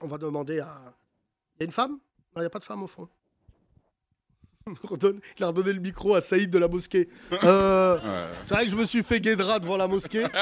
On 0.00 0.08
va 0.08 0.18
demander 0.18 0.58
à. 0.60 0.74
Il 1.54 1.60
y 1.60 1.62
a 1.62 1.66
une 1.66 1.72
femme? 1.72 1.92
Non, 1.92 1.98
il 2.38 2.40
n'y 2.40 2.46
a 2.46 2.50
pas 2.50 2.58
de 2.58 2.64
femme 2.64 2.82
au 2.82 2.86
fond. 2.88 3.08
Il 4.66 4.74
redonne- 4.88 5.20
il 5.38 5.44
a 5.44 5.46
redonné 5.46 5.72
le 5.72 5.78
micro 5.80 6.16
à 6.16 6.20
Saïd 6.20 6.50
de 6.50 6.58
la 6.58 6.66
mosquée. 6.66 7.08
Euh, 7.44 7.94
Ouais. 8.00 8.34
c'est 8.42 8.54
vrai 8.54 8.64
que 8.64 8.70
je 8.72 8.76
me 8.76 8.84
suis 8.84 9.04
fait 9.04 9.20
guédra 9.20 9.60
devant 9.60 9.76
la 9.76 9.86
mosquée. 9.86 10.24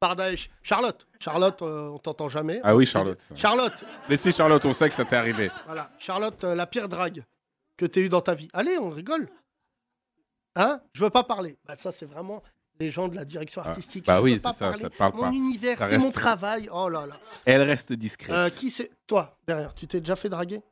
Par 0.00 0.14
Daesh. 0.14 0.48
Charlotte. 0.62 1.06
Charlotte, 1.18 1.60
euh, 1.62 1.88
on 1.90 1.98
t'entend 1.98 2.28
jamais. 2.28 2.60
Ah 2.62 2.76
oui, 2.76 2.86
Charlotte. 2.86 3.20
Charlotte. 3.34 3.84
Laissez 4.08 4.30
Charlotte, 4.32 4.64
on 4.64 4.72
sait 4.72 4.88
que 4.88 4.94
ça 4.94 5.04
t'est 5.04 5.16
arrivé. 5.16 5.50
Voilà. 5.66 5.90
Charlotte, 5.98 6.42
euh, 6.44 6.54
la 6.54 6.66
pire 6.66 6.88
drague 6.88 7.24
que 7.76 7.84
tu 7.86 8.00
eu 8.04 8.08
dans 8.08 8.20
ta 8.20 8.34
vie. 8.34 8.48
Allez, 8.52 8.78
on 8.78 8.90
rigole. 8.90 9.28
Hein? 10.56 10.80
Je 10.92 11.02
veux 11.04 11.10
pas 11.10 11.24
parler. 11.24 11.56
Bah, 11.66 11.74
ça, 11.76 11.90
c'est 11.92 12.06
vraiment 12.06 12.42
les 12.80 12.90
gens 12.90 13.08
de 13.08 13.16
la 13.16 13.24
direction 13.24 13.60
Ah, 13.64 13.70
artistique. 13.70 14.06
bah 14.06 14.18
Je 14.18 14.22
oui, 14.22 14.34
veux 14.36 14.40
pas 14.42 14.52
c'est 14.52 14.58
ça, 14.58 14.64
parler. 14.66 14.80
ça 14.82 14.90
te 14.90 14.96
parle 14.96 15.14
Mon 15.14 15.22
pas. 15.22 15.28
univers, 15.30 15.78
Ça 15.78 15.88
c'est 15.88 15.98
mon 15.98 16.04
reste- 16.06 16.14
travail. 16.16 16.68
Oh 16.72 16.88
là 16.88 17.06
là. 17.06 17.16
Elle 17.44 17.62
reste 17.62 17.92
discrète. 17.92 18.30
Euh, 18.36 18.50
qui 18.50 18.70
c'est? 18.70 18.90
Toi, 19.08 19.36
derrière, 19.48 19.74
tu 19.74 19.88
t'es 19.88 19.98
déjà 20.00 20.14
fait 20.16 20.28
draguer? 20.28 20.62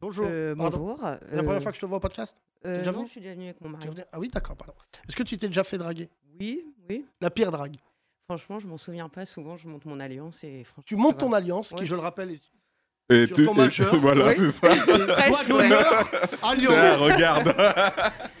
Bonjour. 0.00 0.26
Euh, 0.28 0.54
Pardon. 0.54 0.78
bonjour. 0.78 0.98
C'est 1.28 1.36
la 1.36 1.42
première 1.42 1.62
fois 1.62 1.72
que 1.72 1.76
je 1.76 1.80
te 1.80 1.86
vois 1.86 1.96
au 1.96 2.00
podcast? 2.00 2.36
euh, 2.64 2.76
déjà 2.78 2.92
non, 2.92 2.98
venu? 2.98 3.06
je 3.08 3.10
suis 3.12 3.20
déjà 3.20 3.34
venue 3.34 3.44
avec 3.46 3.60
mon 3.60 3.76
Tu 3.78 3.88
mari. 3.88 4.02
Ah 4.12 4.18
oui, 4.20 4.28
d'accord, 4.28 4.56
pardon. 4.56 4.74
Est-ce 5.08 5.16
que 5.16 5.22
tu 5.24 5.36
t'es 5.38 5.48
déjà 5.48 5.64
fait 5.64 5.78
draguer? 5.78 6.08
Oui, 6.38 6.64
oui. 6.88 7.04
La 7.20 7.30
pire 7.30 7.50
drague. 7.50 7.76
Franchement, 8.26 8.58
je 8.60 8.66
m'en 8.66 8.78
souviens 8.78 9.08
pas. 9.08 9.26
Souvent, 9.26 9.56
je 9.56 9.68
monte 9.68 9.84
mon 9.84 9.98
alliance 10.00 10.44
et 10.44 10.64
franchement. 10.64 10.84
Tu 10.86 10.96
montes 10.96 11.18
ton 11.18 11.32
alliance, 11.32 11.72
qui, 11.76 11.84
je 11.86 11.94
le 11.94 12.00
rappelle, 12.00 12.30
est 12.30 12.40
Et 13.10 13.26
sur 13.26 13.36
tu- 13.36 13.44
ton 13.46 13.54
et- 13.54 13.58
majeur. 13.58 13.94
Voilà, 14.00 14.28
Oui. 14.28 14.34
c'est 14.36 14.50
ça. 14.50 14.70
c'est 14.84 15.28
doigt 15.28 15.44
d'honneur. 15.48 16.10
Tiens, 16.58 16.96
regarde. 16.96 17.54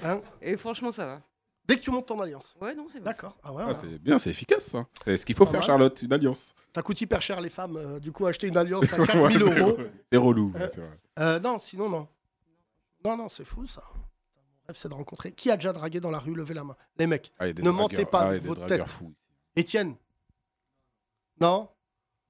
Hein 0.04 0.20
Et 0.40 0.56
franchement, 0.56 0.90
ça 0.92 1.06
va. 1.06 1.20
Dès 1.66 1.76
que 1.76 1.80
tu 1.80 1.90
montes 1.90 2.06
ton 2.06 2.20
alliance. 2.20 2.54
Ouais, 2.60 2.74
non, 2.74 2.86
c'est 2.88 2.98
bon. 2.98 3.04
D'accord. 3.04 3.36
Ah 3.42 3.52
ouais, 3.52 3.62
Ah, 3.62 3.72
voilà. 3.72 3.78
c'est 3.78 3.98
bien, 4.02 4.18
c'est 4.18 4.30
efficace 4.30 4.64
ça. 4.66 4.84
C'est 5.04 5.16
ce 5.16 5.24
qu'il 5.24 5.36
faut 5.36 5.44
Pas 5.46 5.52
faire. 5.52 5.62
Charlotte, 5.62 6.00
une 6.02 6.12
alliance. 6.12 6.54
Ça 6.74 6.82
coûte 6.82 7.00
hyper 7.00 7.22
cher 7.22 7.40
les 7.40 7.50
femmes. 7.50 7.76
euh, 7.76 8.00
du 8.00 8.10
coup, 8.10 8.26
acheter 8.26 8.48
une 8.48 8.56
alliance 8.56 8.92
à 8.92 9.04
4000 9.06 9.42
Ouais, 9.42 9.48
c'est 9.48 9.58
euros. 9.60 9.76
C'est 10.10 10.18
relou. 10.18 10.50
vrai. 10.50 10.70
Euh, 11.20 11.38
non, 11.38 11.58
sinon, 11.58 11.88
non. 11.88 12.08
Non, 13.04 13.16
non, 13.16 13.28
c'est 13.28 13.44
fou 13.44 13.66
ça. 13.66 13.82
Mon 13.94 14.66
rêve, 14.68 14.76
c'est 14.76 14.88
de 14.88 14.94
rencontrer. 14.94 15.32
Qui 15.32 15.50
a 15.50 15.56
déjà 15.56 15.72
dragué 15.72 16.00
dans 16.00 16.10
la 16.10 16.18
rue 16.18 16.34
Levez 16.34 16.54
la 16.54 16.64
main. 16.64 16.76
Les 16.98 17.06
mecs. 17.06 17.32
Ah, 17.38 17.46
Ne 17.46 17.52
dragueurs- 17.52 17.74
mentez 17.74 18.04
pas, 18.06 18.30
ah, 18.32 18.38
votre 18.38 18.66
tête. 18.66 18.86
fous. 18.88 19.12
Étienne 19.56 19.96
Non 21.40 21.68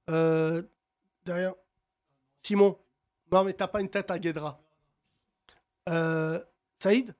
Euh, 0.09 0.63
Derrière 1.25 1.53
Simon 2.41 2.77
Non, 3.31 3.43
mais 3.43 3.53
t'as 3.53 3.67
pas 3.67 3.81
une 3.81 3.89
tête 3.89 4.11
à 4.11 4.19
Guédra. 4.19 4.59
Euh, 5.89 6.43
Saïd 6.79 7.15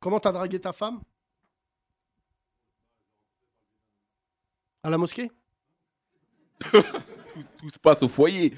Comment 0.00 0.20
t'as 0.20 0.32
dragué 0.32 0.60
ta 0.60 0.72
femme? 0.72 1.00
À 4.82 4.90
la 4.90 4.98
mosquée? 4.98 5.30
Tout, 6.60 6.82
tout 7.58 7.70
se 7.70 7.78
passe 7.78 8.02
au 8.02 8.08
foyer. 8.08 8.56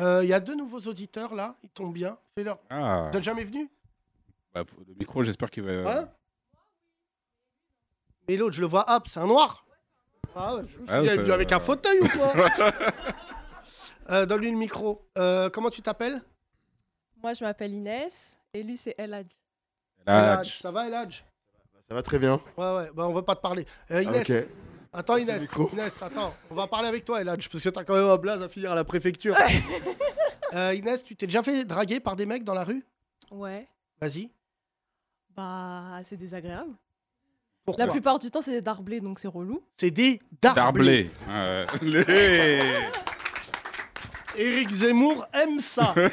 Euh, 0.00 0.20
Il 0.24 0.28
y 0.28 0.32
a 0.32 0.40
deux 0.40 0.54
nouveaux 0.54 0.80
auditeurs 0.80 1.34
là, 1.34 1.56
ils 1.62 1.70
tombent 1.70 1.92
bien. 1.92 2.18
Fais-leur. 2.34 2.58
Ah. 2.70 3.06
Vous 3.08 3.14
n'êtes 3.14 3.22
jamais 3.22 3.44
venu 3.44 3.70
Bah, 4.54 4.64
le 4.86 4.94
micro, 4.94 5.22
j'espère 5.22 5.50
qu'il 5.50 5.62
va. 5.64 6.00
Hein? 6.00 6.08
Et 8.28 8.36
l'autre, 8.36 8.54
je 8.54 8.60
le 8.60 8.66
vois, 8.66 8.84
hop, 8.94 9.08
c'est 9.08 9.20
un 9.20 9.26
noir. 9.26 9.64
Ah 10.34 10.54
ouais, 10.56 10.62
je 10.66 10.78
me 10.78 10.84
suis 10.86 10.94
Ah, 10.94 11.00
dit, 11.00 11.06
elle 11.06 11.06
est 11.06 11.08
c'est- 11.08 11.16
venue 11.22 11.32
avec 11.32 11.52
un 11.52 11.60
fauteuil 11.60 11.98
ou 12.00 12.08
quoi 12.08 12.32
euh, 14.10 14.26
Donne-lui 14.26 14.50
le 14.50 14.56
micro. 14.56 15.06
Euh, 15.18 15.50
comment 15.50 15.70
tu 15.70 15.82
t'appelles? 15.82 16.20
Moi, 17.22 17.34
je 17.34 17.44
m'appelle 17.44 17.72
Inès 17.72 18.38
et 18.54 18.62
lui, 18.62 18.76
c'est 18.76 18.94
Eladj. 18.98 19.28
Eladj. 20.06 20.60
Ça 20.60 20.70
va, 20.70 20.86
Eladj 20.88 21.24
Ça 21.88 21.94
va 21.94 22.02
très 22.02 22.18
bien. 22.18 22.40
Ouais, 22.56 22.74
ouais, 22.76 22.90
bah 22.94 23.06
on 23.08 23.12
veut 23.14 23.22
pas 23.22 23.36
te 23.36 23.40
parler. 23.40 23.64
Euh, 23.90 24.02
Inès, 24.02 24.28
Ok. 24.28 24.46
attends 24.92 25.14
le 25.16 25.22
Inès, 25.22 25.40
micro. 25.42 25.68
Inès, 25.72 26.02
attends, 26.02 26.34
on 26.50 26.54
va 26.54 26.66
parler 26.66 26.88
avec 26.88 27.04
toi 27.04 27.20
Eladj, 27.20 27.48
parce 27.48 27.62
que 27.62 27.68
t'as 27.68 27.84
quand 27.84 27.94
même 27.94 28.06
un 28.08 28.16
blaze 28.16 28.42
à 28.42 28.48
finir 28.48 28.72
à 28.72 28.74
la 28.74 28.84
préfecture. 28.84 29.36
Euh, 30.54 30.74
Inès, 30.74 31.02
tu 31.02 31.16
t'es 31.16 31.24
déjà 31.24 31.42
fait 31.42 31.64
draguer 31.64 31.98
par 31.98 32.14
des 32.14 32.26
mecs 32.26 32.44
dans 32.44 32.52
la 32.52 32.62
rue? 32.62 32.84
Ouais, 33.30 33.66
Vas-y. 34.02 34.30
bah 35.34 35.98
c'est 36.04 36.18
désagréable. 36.18 36.74
Pourquoi 37.64 37.86
La 37.86 37.92
plupart 37.92 38.18
du 38.18 38.30
temps, 38.30 38.42
c'est 38.42 38.50
des 38.50 38.60
darblés, 38.60 39.00
donc 39.00 39.18
c'est 39.20 39.28
relou. 39.28 39.62
C'est 39.76 39.90
des 39.90 40.20
darblés. 40.40 41.10
Darblé. 41.10 41.10
Ouais. 41.28 41.66
Les- 41.82 42.62
Éric 44.36 44.70
Zemmour 44.70 45.26
aime 45.34 45.60
ça. 45.60 45.94
Jamais 45.96 46.08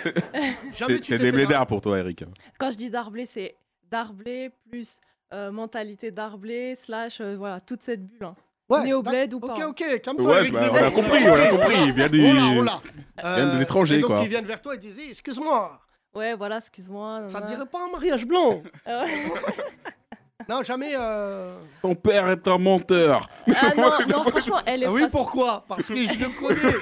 C'est 0.74 0.88
tu 0.88 0.88
c'est 0.88 1.00
t'es 1.00 1.18
des 1.20 1.26
fait 1.26 1.32
blédards 1.32 1.68
pour 1.68 1.80
toi, 1.82 1.98
Eric. 2.00 2.26
Quand 2.60 2.70
je 2.72 2.78
dis 2.78 2.90
darblé, 2.90 3.26
c'est 3.26 3.56
darblé 3.90 4.52
plus 4.70 5.00
euh, 5.34 5.52
mentalité 5.52 6.12
darblé, 6.12 6.76
slash, 6.76 7.22
euh, 7.22 7.36
voilà, 7.38 7.62
toute 7.62 7.82
cette 7.84 8.06
bulle. 8.06 8.26
hein. 8.26 8.36
Ouais, 8.70 8.84
Né 8.84 8.94
au 8.94 9.02
d'ac- 9.02 9.12
bled 9.14 9.34
ou 9.34 9.40
pas. 9.40 9.54
Ok, 9.54 9.62
hein. 9.62 9.68
ok, 9.70 10.02
calme-toi. 10.02 10.32
Ouais, 10.32 10.38
Éric 10.42 10.54
bah, 10.54 10.60
on 10.70 10.74
Zemmour. 10.74 10.88
a 10.88 10.92
compris, 10.92 11.24
on 11.28 11.34
a 11.34 11.48
compris. 11.48 11.76
Il 11.88 11.94
vient 11.94 12.10
du. 12.10 12.22
Oh 12.60 12.62
là. 12.64 12.82
Il 13.18 13.36
vient 13.36 13.54
de 13.54 13.58
l'étranger, 13.60 13.98
et 13.98 14.02
donc 14.02 14.12
quoi. 14.12 14.20
ils 14.22 14.30
viennent 14.30 14.46
vers 14.46 14.62
toi 14.62 14.76
et 14.76 14.78
disent 14.78 15.00
Excuse-moi, 15.10 15.80
Ouais, 16.14 16.36
voilà, 16.36 16.58
excuse-moi. 16.58 17.22
ça 17.28 17.28
te 17.28 17.34
nanana. 17.46 17.56
dirait 17.56 17.70
pas 17.70 17.86
un 17.86 17.92
mariage 17.92 18.26
blanc 18.26 18.62
Euh, 18.88 19.06
Non, 20.48 20.64
jamais. 20.64 20.94
euh, 20.96 21.58
Ton 21.82 21.96
père 21.96 22.28
est 22.30 22.48
un 22.48 22.58
menteur. 22.58 23.28
ah 23.56 23.74
non, 23.76 23.92
non, 24.08 24.24
franchement, 24.30 24.62
elle 24.66 24.84
est 24.84 24.86
Ah 24.86 24.92
oui, 24.92 25.02
face- 25.02 25.12
pourquoi? 25.12 25.66
Parce 25.68 25.86
que 25.88 25.96
je 25.96 26.24
le 26.24 26.40
connais. 26.40 26.74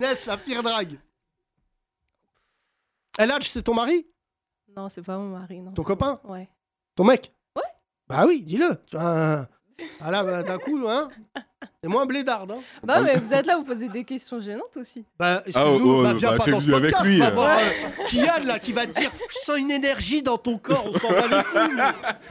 Ness, 0.00 0.26
la 0.26 0.36
pire 0.36 0.62
drague. 0.62 0.98
Eladj, 3.18 3.48
c'est 3.48 3.62
ton 3.62 3.74
mari? 3.74 4.06
Non, 4.76 4.88
c'est 4.88 5.02
pas 5.02 5.16
mon 5.18 5.30
mari. 5.30 5.60
Non, 5.60 5.72
Ton 5.72 5.82
c'est 5.82 5.86
copain? 5.86 6.20
Ouais. 6.24 6.48
Ton 6.94 7.04
mec? 7.04 7.32
Ouais. 7.56 7.62
Bah 8.06 8.24
oui, 8.26 8.42
dis-le. 8.42 8.80
Tu 8.86 8.96
vois, 8.96 9.38
un- 9.40 9.48
Ah 10.00 10.10
là, 10.10 10.24
bah, 10.24 10.42
d'un 10.42 10.58
coup, 10.58 10.86
hein 10.88 11.08
C'est 11.82 11.88
moins 11.88 12.04
blédarde, 12.06 12.50
hein 12.52 12.58
Bah, 12.82 13.00
mais 13.00 13.16
vous 13.16 13.32
êtes 13.32 13.46
là, 13.46 13.56
vous 13.56 13.64
posez 13.64 13.88
des 13.88 14.04
questions 14.04 14.40
gênantes 14.40 14.76
aussi. 14.76 15.04
Bah, 15.18 15.38
Ah, 15.38 15.42
excuse-nous, 15.46 15.90
oh, 15.98 16.02
bah, 16.02 16.14
viens 16.14 16.30
bah, 16.30 16.36
pas 16.38 16.44
t'es 16.44 16.50
dans 16.50 16.60
ce 16.60 16.64
venu 16.66 16.76
avec 16.76 16.90
podcast, 16.90 17.06
lui, 17.10 17.18
va 17.18 17.26
euh. 17.28 17.30
voir 17.30 17.58
euh, 17.58 18.04
Kian, 18.08 18.44
là, 18.44 18.58
qui 18.58 18.72
va 18.72 18.86
te 18.86 18.98
dire 18.98 19.10
«Je 19.30 19.38
sens 19.38 19.58
une 19.58 19.70
énergie 19.70 20.22
dans 20.22 20.38
ton 20.38 20.58
corps, 20.58 20.84
on 20.92 20.98
s'en 20.98 21.08
va 21.10 21.26
les 21.28 21.44
couilles!» 21.44 21.82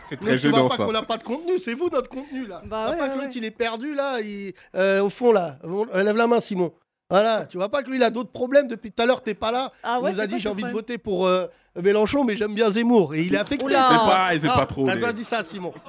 C'est 0.04 0.22
Mais 0.22 0.28
très 0.28 0.38
tu 0.38 0.50
vois 0.50 0.58
gênant, 0.60 0.68
pas 0.68 0.76
ça. 0.76 0.86
qu'on 0.86 0.92
n'a 0.92 1.04
pas 1.04 1.18
de 1.18 1.24
contenu, 1.24 1.58
c'est 1.60 1.74
vous 1.74 1.90
notre 1.90 2.10
contenu, 2.10 2.46
là. 2.48 2.62
Bah 2.66 2.66
Tu 2.66 2.68
vois 2.70 2.90
ouais, 2.92 2.98
pas 2.98 3.04
ouais, 3.04 3.10
que 3.10 3.16
l'autre, 3.16 3.28
ouais. 3.28 3.34
il 3.36 3.46
est 3.46 3.52
perdu, 3.52 3.96
là, 3.96 4.20
il- 4.22 4.54
euh, 4.76 5.02
au 5.04 5.10
fond, 5.10 5.32
là. 5.32 5.58
Euh, 5.64 6.04
lève 6.04 6.18
la 6.18 6.28
main, 6.28 6.40
Simon. 6.40 6.74
Voilà, 7.10 7.46
tu 7.46 7.56
vois 7.56 7.70
pas 7.70 7.84
que 7.84 7.90
lui, 7.90 7.96
il 7.96 8.04
a 8.04 8.10
d'autres 8.10 8.32
problèmes 8.34 8.68
depuis 8.68 8.92
tout 8.92 9.02
à 9.02 9.06
l'heure, 9.06 9.22
t'es 9.24 9.34
pas 9.34 9.50
là. 9.52 9.72
Ah 9.82 10.00
il 10.02 10.04
nous 10.04 10.20
a 10.20 10.24
c'est 10.24 10.28
dit 10.28 10.34
quoi 10.34 10.40
J'ai 10.40 10.50
envie 10.50 10.64
de 10.64 10.68
problème 10.68 10.74
voter 10.74 10.98
pour 10.98 11.26
euh, 11.26 11.48
Mélenchon, 11.82 12.26
mais 12.26 12.36
j'aime 12.36 12.54
bien 12.54 12.70
Zemmour. 12.70 13.16
Et 13.16 13.22
il 13.22 13.34
est 13.34 13.38
affecté. 13.38 13.64
Oula. 13.64 13.88
C'est 13.90 13.96
pas, 13.96 14.30
c'est 14.38 14.50
Ah, 14.52 14.58
pas 14.58 14.66
trop. 14.66 14.86
T'as 14.86 14.96
les- 14.96 15.02
pas 15.02 15.14
dit 15.14 15.24
ça, 15.24 15.42
Simon. 15.42 15.74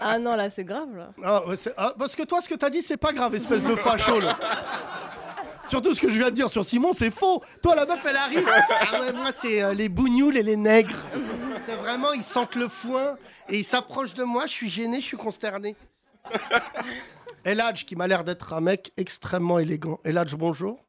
Ah 0.00 0.18
non, 0.18 0.34
là, 0.36 0.50
c'est 0.50 0.64
grave, 0.64 0.94
là. 0.96 1.10
Ah, 1.22 1.46
ouais, 1.46 1.56
c'est- 1.56 1.74
ah, 1.76 1.94
parce 1.98 2.14
que 2.16 2.22
toi, 2.22 2.40
ce 2.40 2.48
que 2.48 2.54
t'as 2.54 2.70
dit, 2.70 2.82
c'est 2.82 2.96
pas 2.96 3.12
grave, 3.12 3.34
espèce 3.34 3.62
de 3.64 3.74
facho, 3.76 4.20
là. 4.20 4.38
Surtout 5.68 5.94
ce 5.94 6.00
que 6.00 6.08
je 6.08 6.18
viens 6.18 6.30
de 6.30 6.34
dire 6.34 6.48
sur 6.50 6.64
Simon, 6.64 6.92
c'est 6.94 7.10
faux. 7.10 7.42
Toi, 7.62 7.74
la 7.74 7.84
meuf, 7.84 8.00
elle 8.06 8.16
arrive. 8.16 8.48
Ah 8.70 9.00
ouais, 9.02 9.12
moi, 9.12 9.30
c'est 9.38 9.62
euh, 9.62 9.74
les 9.74 9.88
bougnoules 9.90 10.38
et 10.38 10.42
les 10.42 10.56
nègres. 10.56 10.96
C'est 11.66 11.74
vraiment, 11.76 12.12
ils 12.12 12.24
sentent 12.24 12.54
le 12.54 12.68
foin 12.68 13.16
et 13.50 13.58
ils 13.58 13.64
s'approchent 13.64 14.14
de 14.14 14.24
moi. 14.24 14.46
Je 14.46 14.52
suis 14.52 14.70
gêné, 14.70 15.00
je 15.00 15.04
suis 15.06 15.16
consterné. 15.18 15.76
Eladj, 17.44 17.84
qui 17.84 17.96
m'a 17.96 18.06
l'air 18.06 18.24
d'être 18.24 18.52
un 18.54 18.60
mec 18.60 18.92
extrêmement 18.96 19.58
élégant. 19.58 20.00
Eladj, 20.04 20.34
bonjour. 20.36 20.82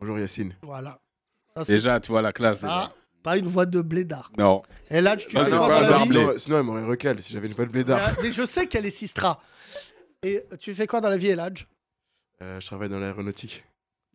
Bonjour 0.00 0.18
Yacine. 0.18 0.54
Voilà. 0.62 0.98
Ça, 1.56 1.64
c'est 1.64 1.72
Déjà, 1.72 2.00
tu 2.00 2.12
vois 2.12 2.22
la 2.22 2.32
classe. 2.32 2.60
Déjà. 2.62 2.92
Pas 3.22 3.36
une 3.36 3.48
voix 3.48 3.66
de 3.66 3.80
blédard. 3.80 4.30
Non. 4.38 4.62
Eladj, 4.90 5.26
tu 5.28 5.36
Ah, 5.36 5.44
fais 5.44 5.50
c'est 5.50 5.56
quoi 5.56 5.68
pas 5.68 5.82
dans 5.84 5.90
la 5.90 5.96
vie. 5.98 6.04
Sinon, 6.04 6.32
sinon, 6.38 6.56
elle 6.58 6.62
m'aurait 6.64 6.84
recalé 6.84 7.22
si 7.22 7.32
j'avais 7.32 7.46
une 7.48 7.54
voix 7.54 7.66
de 7.66 7.70
blédard. 7.70 7.98
Euh, 8.00 8.12
Mais 8.22 8.32
je 8.32 8.44
sais 8.46 8.66
qu'elle 8.66 8.86
est 8.86 8.90
Sistra. 8.90 9.40
Et 10.22 10.42
tu 10.58 10.74
fais 10.74 10.86
quoi 10.86 11.00
dans 11.00 11.08
la 11.08 11.16
vie, 11.16 11.28
Eladj 11.28 11.66
Euh, 12.42 12.60
je 12.60 12.66
travaille 12.66 12.88
dans 12.88 12.98
l'aéronautique. 12.98 13.64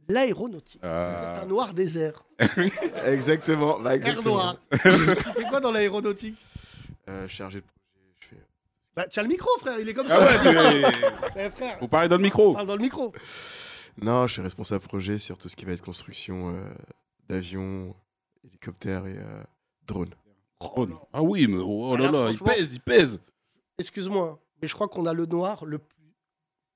L'aéronautique. 0.07 0.81
Euh, 0.83 1.35
C'est 1.39 1.43
un 1.43 1.47
noir 1.47 1.73
désert. 1.73 2.23
Exactement. 3.05 3.79
Bah, 3.79 3.91
Air 3.95 3.95
exactement. 4.07 4.35
noir. 4.35 4.57
tu 4.71 4.79
fais 4.79 5.43
quoi 5.49 5.59
dans 5.59 5.71
l'aéronautique? 5.71 6.37
Euh, 7.09 7.27
chargé 7.27 7.59
de 7.61 7.65
projet. 7.65 8.13
Je 8.19 8.27
fais... 8.27 8.41
Bah, 8.95 9.05
tiens 9.09 9.23
le 9.23 9.29
micro, 9.29 9.49
frère, 9.59 9.79
il 9.79 9.89
est 9.89 9.93
comme 9.93 10.07
Ah 10.09 10.19
ça. 10.37 10.51
ouais, 10.53 10.91
tu 10.91 11.05
Eh, 11.39 11.49
frère, 11.49 11.77
Vous 11.81 11.87
parlez 11.87 12.07
dans 12.07 12.17
le 12.17 12.21
micro. 12.23 12.53
parle 12.53 12.67
dans 12.67 12.75
le 12.75 12.81
micro. 12.81 13.13
Non, 14.01 14.27
je 14.27 14.33
suis 14.33 14.41
responsable 14.41 14.83
projet 14.83 15.17
sur 15.17 15.37
tout 15.37 15.49
ce 15.49 15.55
qui 15.55 15.65
va 15.65 15.71
être 15.71 15.81
construction 15.81 16.49
euh, 16.53 16.63
d'avions, 17.29 17.95
hélicoptères 18.45 19.05
et 19.07 19.17
euh, 19.17 19.43
drones. 19.85 20.15
Ah 21.13 21.21
oui, 21.21 21.47
mais 21.47 21.57
oh 21.63 21.95
là 21.97 22.05
Là, 22.05 22.11
là, 22.25 22.29
il 22.31 22.39
pèse, 22.39 22.73
il 22.75 22.79
pèse. 22.79 23.21
Excuse-moi, 23.77 24.39
mais 24.61 24.67
je 24.67 24.73
crois 24.73 24.87
qu'on 24.87 25.05
a 25.05 25.13
le 25.13 25.25
noir 25.25 25.65
le 25.65 25.77
plus, 25.79 26.13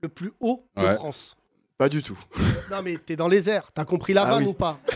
le 0.02 0.10
plus 0.10 0.32
haut 0.40 0.68
de 0.76 0.82
Ouais. 0.84 0.96
France. 0.96 1.36
Pas 1.78 1.90
du 1.90 2.04
tout. 2.04 2.20
Non, 2.72 2.82
mais 2.84 2.98
t'es 2.98 3.16
dans 3.16 3.28
les 3.28 3.50
airs. 3.50 3.72
T'as 3.74 3.86
compris 3.86 4.14
la 4.14 4.24
Ah 4.24 4.30
vanne 4.32 4.44
oui. 4.44 4.50
ou 4.50 4.54
pas? 4.54 4.80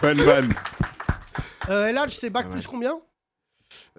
Bonne 0.00 0.20
vanne. 0.22 0.54
euh, 1.68 1.86
Eladj, 1.88 2.16
c'est 2.18 2.30
bac 2.30 2.44
Ah 2.46 2.48
ouais. 2.50 2.54
plus 2.56 2.66
combien? 2.66 2.98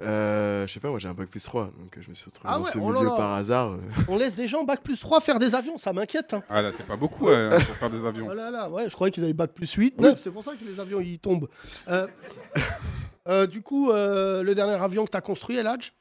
Euh, 0.01 0.67
je 0.67 0.73
sais 0.73 0.81
pas, 0.81 0.89
moi 0.89 0.99
j'ai 0.99 1.07
un 1.07 1.13
bac 1.13 1.29
plus 1.29 1.41
3, 1.43 1.71
donc 1.79 1.97
euh, 1.97 2.01
je 2.01 2.09
me 2.09 2.13
suis 2.15 2.25
retrouvé 2.25 2.49
Ah 2.53 2.57
dans 2.57 2.65
ouais, 2.65 2.71
ce 2.71 2.77
oh 2.79 2.91
milieu 2.91 3.07
par 3.07 3.31
hasard. 3.33 3.71
euh. 3.71 3.79
On 4.09 4.17
laisse 4.17 4.35
des 4.35 4.47
gens 4.49 4.65
bac 4.65 4.81
plus 4.83 4.99
3 4.99 5.21
faire 5.21 5.39
des 5.39 5.55
avions, 5.55 5.77
ça 5.77 5.93
m'inquiète. 5.93 6.33
hein. 6.33 6.43
Ah 6.49 6.61
là, 6.61 6.73
c'est 6.73 6.85
pas 6.85 6.97
beaucoup 6.97 7.29
hein, 7.29 7.51
pour 7.51 7.75
faire 7.77 7.89
des 7.89 8.05
avions. 8.05 8.27
Oh 8.29 8.33
là 8.33 8.51
là, 8.51 8.69
ouais, 8.69 8.89
je 8.89 8.93
croyais 8.93 9.11
qu'ils 9.11 9.23
avaient 9.23 9.31
bac 9.31 9.53
plus 9.53 9.71
8, 9.71 9.97
9, 10.01 10.19
c'est 10.21 10.31
pour 10.31 10.43
ça 10.43 10.51
que 10.55 10.65
les 10.65 10.79
avions 10.81 10.99
ils 10.99 11.17
tombent. 11.19 11.47
Euh, 11.87 12.07
euh, 13.29 13.47
du 13.47 13.61
coup, 13.61 13.89
euh, 13.91 14.43
le 14.43 14.53
dernier 14.53 14.73
avion 14.73 15.05
que 15.05 15.11
t'as 15.11 15.21
construit, 15.21 15.55
Eladj 15.55 15.93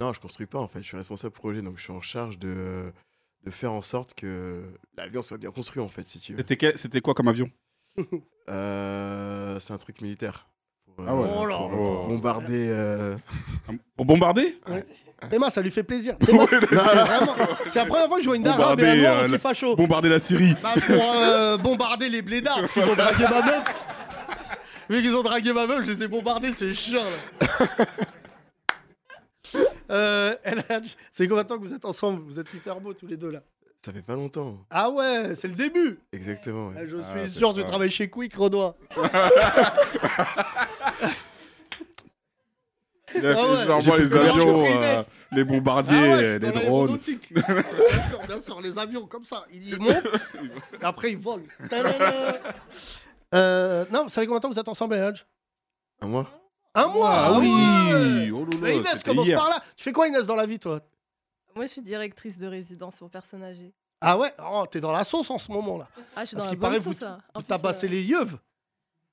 Non, 0.00 0.14
je 0.14 0.20
construis 0.20 0.46
pas 0.46 0.58
en 0.58 0.66
fait, 0.66 0.80
je 0.80 0.86
suis 0.86 0.96
responsable 0.96 1.34
projet, 1.34 1.60
donc 1.60 1.76
je 1.76 1.82
suis 1.82 1.92
en 1.92 2.00
charge 2.00 2.38
de, 2.38 2.90
de 3.44 3.50
faire 3.50 3.72
en 3.72 3.82
sorte 3.82 4.14
que 4.14 4.62
l'avion 4.96 5.20
soit 5.20 5.36
bien 5.36 5.50
construit 5.50 5.82
en 5.82 5.88
fait, 5.88 6.08
si 6.08 6.20
tu 6.20 6.32
veux. 6.34 6.42
C'était 6.76 7.00
quoi 7.02 7.12
comme 7.12 7.28
avion? 7.28 7.50
Euh, 8.48 9.60
c'est 9.60 9.72
un 9.74 9.78
truc 9.78 10.00
militaire. 10.00 10.48
Pour, 10.96 11.04
Ah 11.08 11.14
ouais. 11.14 11.28
Oh 11.36 11.44
là 11.46 11.56
pour- 11.56 11.70
là. 11.70 11.76
pour 11.76 12.06
bombarder. 12.08 12.66
euh, 12.70 13.16
Pour 13.96 14.04
bombarder 14.06 14.58
Théma, 15.30 15.50
ça 15.50 15.60
lui 15.62 15.70
fait 15.70 15.84
plaisir. 15.84 16.18
Théma, 16.26 16.44
c'est 16.50 16.64
vraiment- 16.66 17.36
c'est 17.70 17.76
la 17.78 17.86
première 17.86 18.08
fois 18.08 18.16
que 18.16 18.22
je 18.22 18.28
vois 18.28 18.36
une 18.36 18.42
dara, 18.42 18.74
mais 18.74 18.84
un 18.88 18.96
noir 18.96 19.14
euh, 19.20 19.24
aussi 19.26 19.38
facho. 19.38 19.76
Bombarder 19.76 20.08
la 20.08 20.18
Syrie. 20.18 20.54
Bah, 20.62 20.74
pour 20.74 21.12
euh, 21.14 21.56
bombarder 21.58 22.08
les 22.08 22.22
blédards, 22.22 22.66
qu'ils 22.72 22.82
ont 22.82 22.94
dragué 22.96 23.22
ma 23.30 23.40
meuf. 23.42 23.64
Vu 24.90 25.00
qu'ils 25.00 25.14
ont 25.14 25.22
dragué 25.22 25.52
ma 25.52 25.66
meuf, 25.68 25.86
je 25.86 25.92
les 25.92 26.02
ai 26.02 26.08
bombardés, 26.08 26.52
c'est 26.56 26.72
chiant 26.74 27.02
là. 27.04 27.86
euh, 29.90 30.34
c'est 31.12 31.28
combien 31.28 31.44
de 31.44 31.48
temps 31.48 31.58
que 31.58 31.64
vous 31.66 31.74
êtes 31.74 31.84
ensemble? 31.84 32.22
Vous 32.26 32.40
êtes 32.40 32.52
hyper 32.52 32.80
beaux 32.80 32.92
tous 32.94 33.06
les 33.06 33.16
deux 33.16 33.30
là. 33.30 33.40
Ça 33.84 33.92
fait 33.92 34.02
pas 34.02 34.14
longtemps. 34.14 34.58
Ah 34.70 34.90
ouais, 34.90 35.34
c'est 35.36 35.48
le 35.48 35.54
début. 35.54 35.98
Exactement. 36.12 36.68
ouais. 36.68 36.74
Ah, 36.78 36.86
Je 36.86 36.96
Ah, 36.98 37.18
suis 37.20 37.32
c'est 37.32 37.38
sûr 37.38 37.48
que 37.50 37.54
tu 37.56 37.60
ça. 37.62 37.66
travailles 37.66 37.90
chez 37.90 38.08
Quick, 38.08 38.34
Renoir. 38.36 38.74
Il 43.14 43.26
a 43.26 43.30
Ah 43.30 43.34
fait 43.34 43.50
ouais. 43.50 43.82
genre 43.82 43.96
les 43.98 44.14
avions, 44.14 44.64
euh, 44.66 45.02
les 45.32 45.44
bombardiers, 45.44 45.96
Ah 45.98 46.16
ouais, 46.16 46.38
les 46.38 46.50
drones. 46.52 46.96
bien 46.96 47.44
sûr, 48.08 48.20
bien 48.26 48.40
sûr, 48.40 48.60
les 48.60 48.78
avions 48.78 49.06
comme 49.06 49.24
ça. 49.24 49.44
Ils, 49.52 49.78
montent, 49.78 50.06
et 50.80 50.84
après 50.84 51.12
ils 51.12 51.18
volent. 51.18 51.42
Euh, 53.34 53.84
non, 53.90 54.04
vous 54.04 54.08
savez 54.10 54.26
combien 54.26 54.38
de 54.38 54.42
temps 54.42 54.50
vous 54.52 54.58
êtes 54.58 54.68
ensemble, 54.68 54.94
Eladj 54.94 55.26
Un 56.00 56.06
mois 56.06 56.26
Un 56.74 56.86
mois 56.86 57.10
Ah 57.12 57.32
oui. 57.38 58.30
Oh 58.30 58.44
là 58.44 58.50
là, 58.52 58.58
Mais 58.60 58.76
Inès, 58.78 59.02
commence 59.02 59.26
hier. 59.26 59.38
par 59.38 59.48
là. 59.50 59.62
Tu 59.76 59.84
fais 59.84 59.92
quoi, 59.92 60.06
Inès, 60.06 60.26
dans 60.26 60.36
la 60.36 60.46
vie, 60.46 60.58
toi? 60.58 60.80
Moi, 61.54 61.66
je 61.66 61.72
suis 61.72 61.82
directrice 61.82 62.38
de 62.38 62.46
résidence 62.46 62.96
pour 62.98 63.10
personnes 63.10 63.42
âgées. 63.44 63.72
Ah 64.00 64.18
ouais? 64.18 64.32
Oh, 64.44 64.64
t'es 64.70 64.80
dans 64.80 64.92
la 64.92 65.04
sauce 65.04 65.30
en 65.30 65.38
ce 65.38 65.50
moment, 65.52 65.78
là. 65.78 65.88
Ah, 66.16 66.22
je 66.22 66.28
suis 66.28 66.36
Parce 66.36 66.36
dans 66.36 66.38
la 66.44 66.48
qu'il 66.50 66.58
bonne 66.58 66.70
paraît, 66.70 66.80
sauce, 66.82 66.96
vous- 66.98 67.04
là. 67.04 67.18
En 67.34 67.38
Vous 67.40 67.44
plus, 67.44 67.48
tabassez 67.48 67.86
euh, 67.86 67.90
les 67.90 68.02
yeux. 68.04 68.26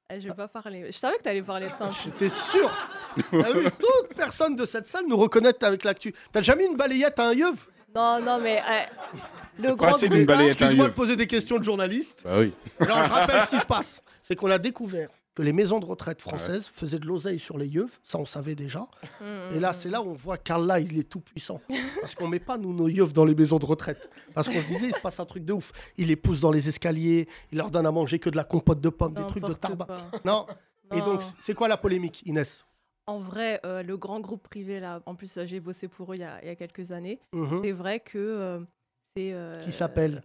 eh, 0.09 0.19
Je 0.19 0.27
vais 0.27 0.33
pas 0.33 0.47
parler. 0.47 0.85
Je 0.91 0.97
savais 0.97 1.17
que 1.17 1.23
t'allais 1.23 1.43
parler 1.43 1.67
de 1.67 1.71
ça. 1.73 1.85
en 1.85 1.89
plus. 1.89 2.03
J'étais 2.05 2.29
sûr. 2.29 2.87
T'as 3.31 3.51
vu, 3.53 3.63
toute 3.65 4.15
personne 4.15 4.55
de 4.55 4.65
cette 4.65 4.87
salle 4.87 5.05
nous 5.07 5.17
reconnaît 5.17 5.63
avec 5.63 5.83
l'actu. 5.83 6.13
T'as 6.31 6.41
jamais 6.41 6.63
mis 6.63 6.71
une 6.71 6.77
balayette 6.77 7.19
à 7.19 7.27
un 7.27 7.33
yeuve? 7.33 7.67
Non, 7.95 8.19
non, 8.21 8.39
mais 8.39 8.61
eh, 8.67 9.61
le 9.61 9.75
grand 9.75 9.89
groupe, 9.89 10.05
d'une 10.05 10.19
là, 10.19 10.25
balayette 10.25 10.61
à 10.61 10.65
un 10.65 10.67
Excuse-moi 10.67 10.87
de 10.89 10.93
poser 10.93 11.15
des 11.15 11.27
questions 11.27 11.57
de 11.57 11.63
journaliste. 11.63 12.21
Bah 12.23 12.39
oui. 12.39 12.53
Alors, 12.79 13.03
je 13.03 13.09
rappelle 13.09 13.41
ce 13.43 13.49
qui 13.49 13.59
se 13.59 13.65
passe. 13.65 14.01
C'est 14.21 14.35
qu'on 14.35 14.49
a 14.51 14.57
découvert 14.59 15.09
que 15.39 15.43
les 15.45 15.53
maisons 15.53 15.79
de 15.79 15.85
retraite 15.85 16.19
françaises 16.21 16.69
faisaient 16.73 16.99
de 16.99 17.05
l'oseille 17.05 17.39
sur 17.39 17.57
les 17.57 17.67
yeuves. 17.67 17.97
Ça, 18.03 18.17
on 18.19 18.25
savait 18.25 18.55
déjà. 18.55 18.85
Mm, 19.21 19.55
Et 19.55 19.59
là, 19.59 19.73
c'est 19.73 19.89
là 19.89 20.01
où 20.01 20.09
on 20.09 20.13
voit 20.13 20.37
qu'Allah, 20.37 20.79
il 20.79 20.97
est 20.97 21.03
tout 21.09 21.19
puissant. 21.21 21.59
Parce 22.01 22.15
qu'on 22.15 22.27
met 22.27 22.39
pas, 22.39 22.57
nous, 22.57 22.73
nos 22.73 22.87
yeuves 22.87 23.11
dans 23.13 23.25
les 23.25 23.35
maisons 23.35 23.57
de 23.59 23.65
retraite. 23.65 24.09
Parce 24.33 24.47
qu'on 24.47 24.61
se 24.61 24.67
disait, 24.67 24.87
il 24.87 24.93
se 24.93 24.99
passe 24.99 25.19
un 25.19 25.25
truc 25.25 25.43
de 25.45 25.51
ouf. 25.53 25.71
Il 25.97 26.07
les 26.07 26.15
pousse 26.15 26.39
dans 26.41 26.51
les 26.51 26.67
escaliers, 26.69 27.27
il 27.51 27.57
leur 27.57 27.69
donne 27.71 27.85
à 27.85 27.91
manger 27.91 28.17
que 28.19 28.29
de 28.29 28.35
la 28.37 28.43
compote 28.45 28.79
de 28.81 28.87
pommes, 28.89 29.13
des 29.13 29.25
trucs 29.27 29.43
de 29.45 29.53
tarba. 29.53 29.85
quoi. 29.85 30.11
Non. 30.25 30.45
Et 30.93 31.01
donc, 31.01 31.21
c'est 31.41 31.53
quoi 31.53 31.67
la 31.67 31.75
polémique, 31.77 32.21
Inès? 32.25 32.65
En 33.07 33.19
vrai, 33.19 33.59
euh, 33.65 33.81
le 33.83 33.97
grand 33.97 34.19
groupe 34.21 34.43
privé, 34.47 34.79
là, 34.79 35.01
en 35.05 35.15
plus, 35.15 35.37
euh, 35.37 35.45
j'ai 35.45 35.59
bossé 35.59 35.87
pour 35.87 36.11
eux 36.13 36.15
il 36.15 36.19
y 36.21 36.23
a, 36.23 36.41
il 36.43 36.47
y 36.47 36.51
a 36.51 36.55
quelques 36.55 36.91
années. 36.91 37.19
Mhm. 37.33 37.61
C'est 37.63 37.71
vrai 37.73 37.99
que 37.99 38.17
euh, 38.17 38.59
c'est. 39.17 39.33
euh, 39.33 39.59
Qui 39.61 39.71
s'appelle? 39.71 40.21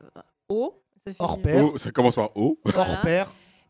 O. 0.48 0.80
Ça 1.06 1.12
ça 1.76 1.90
commence 1.90 2.14
par 2.14 2.30
O. 2.36 2.58
Voilà. 2.64 3.00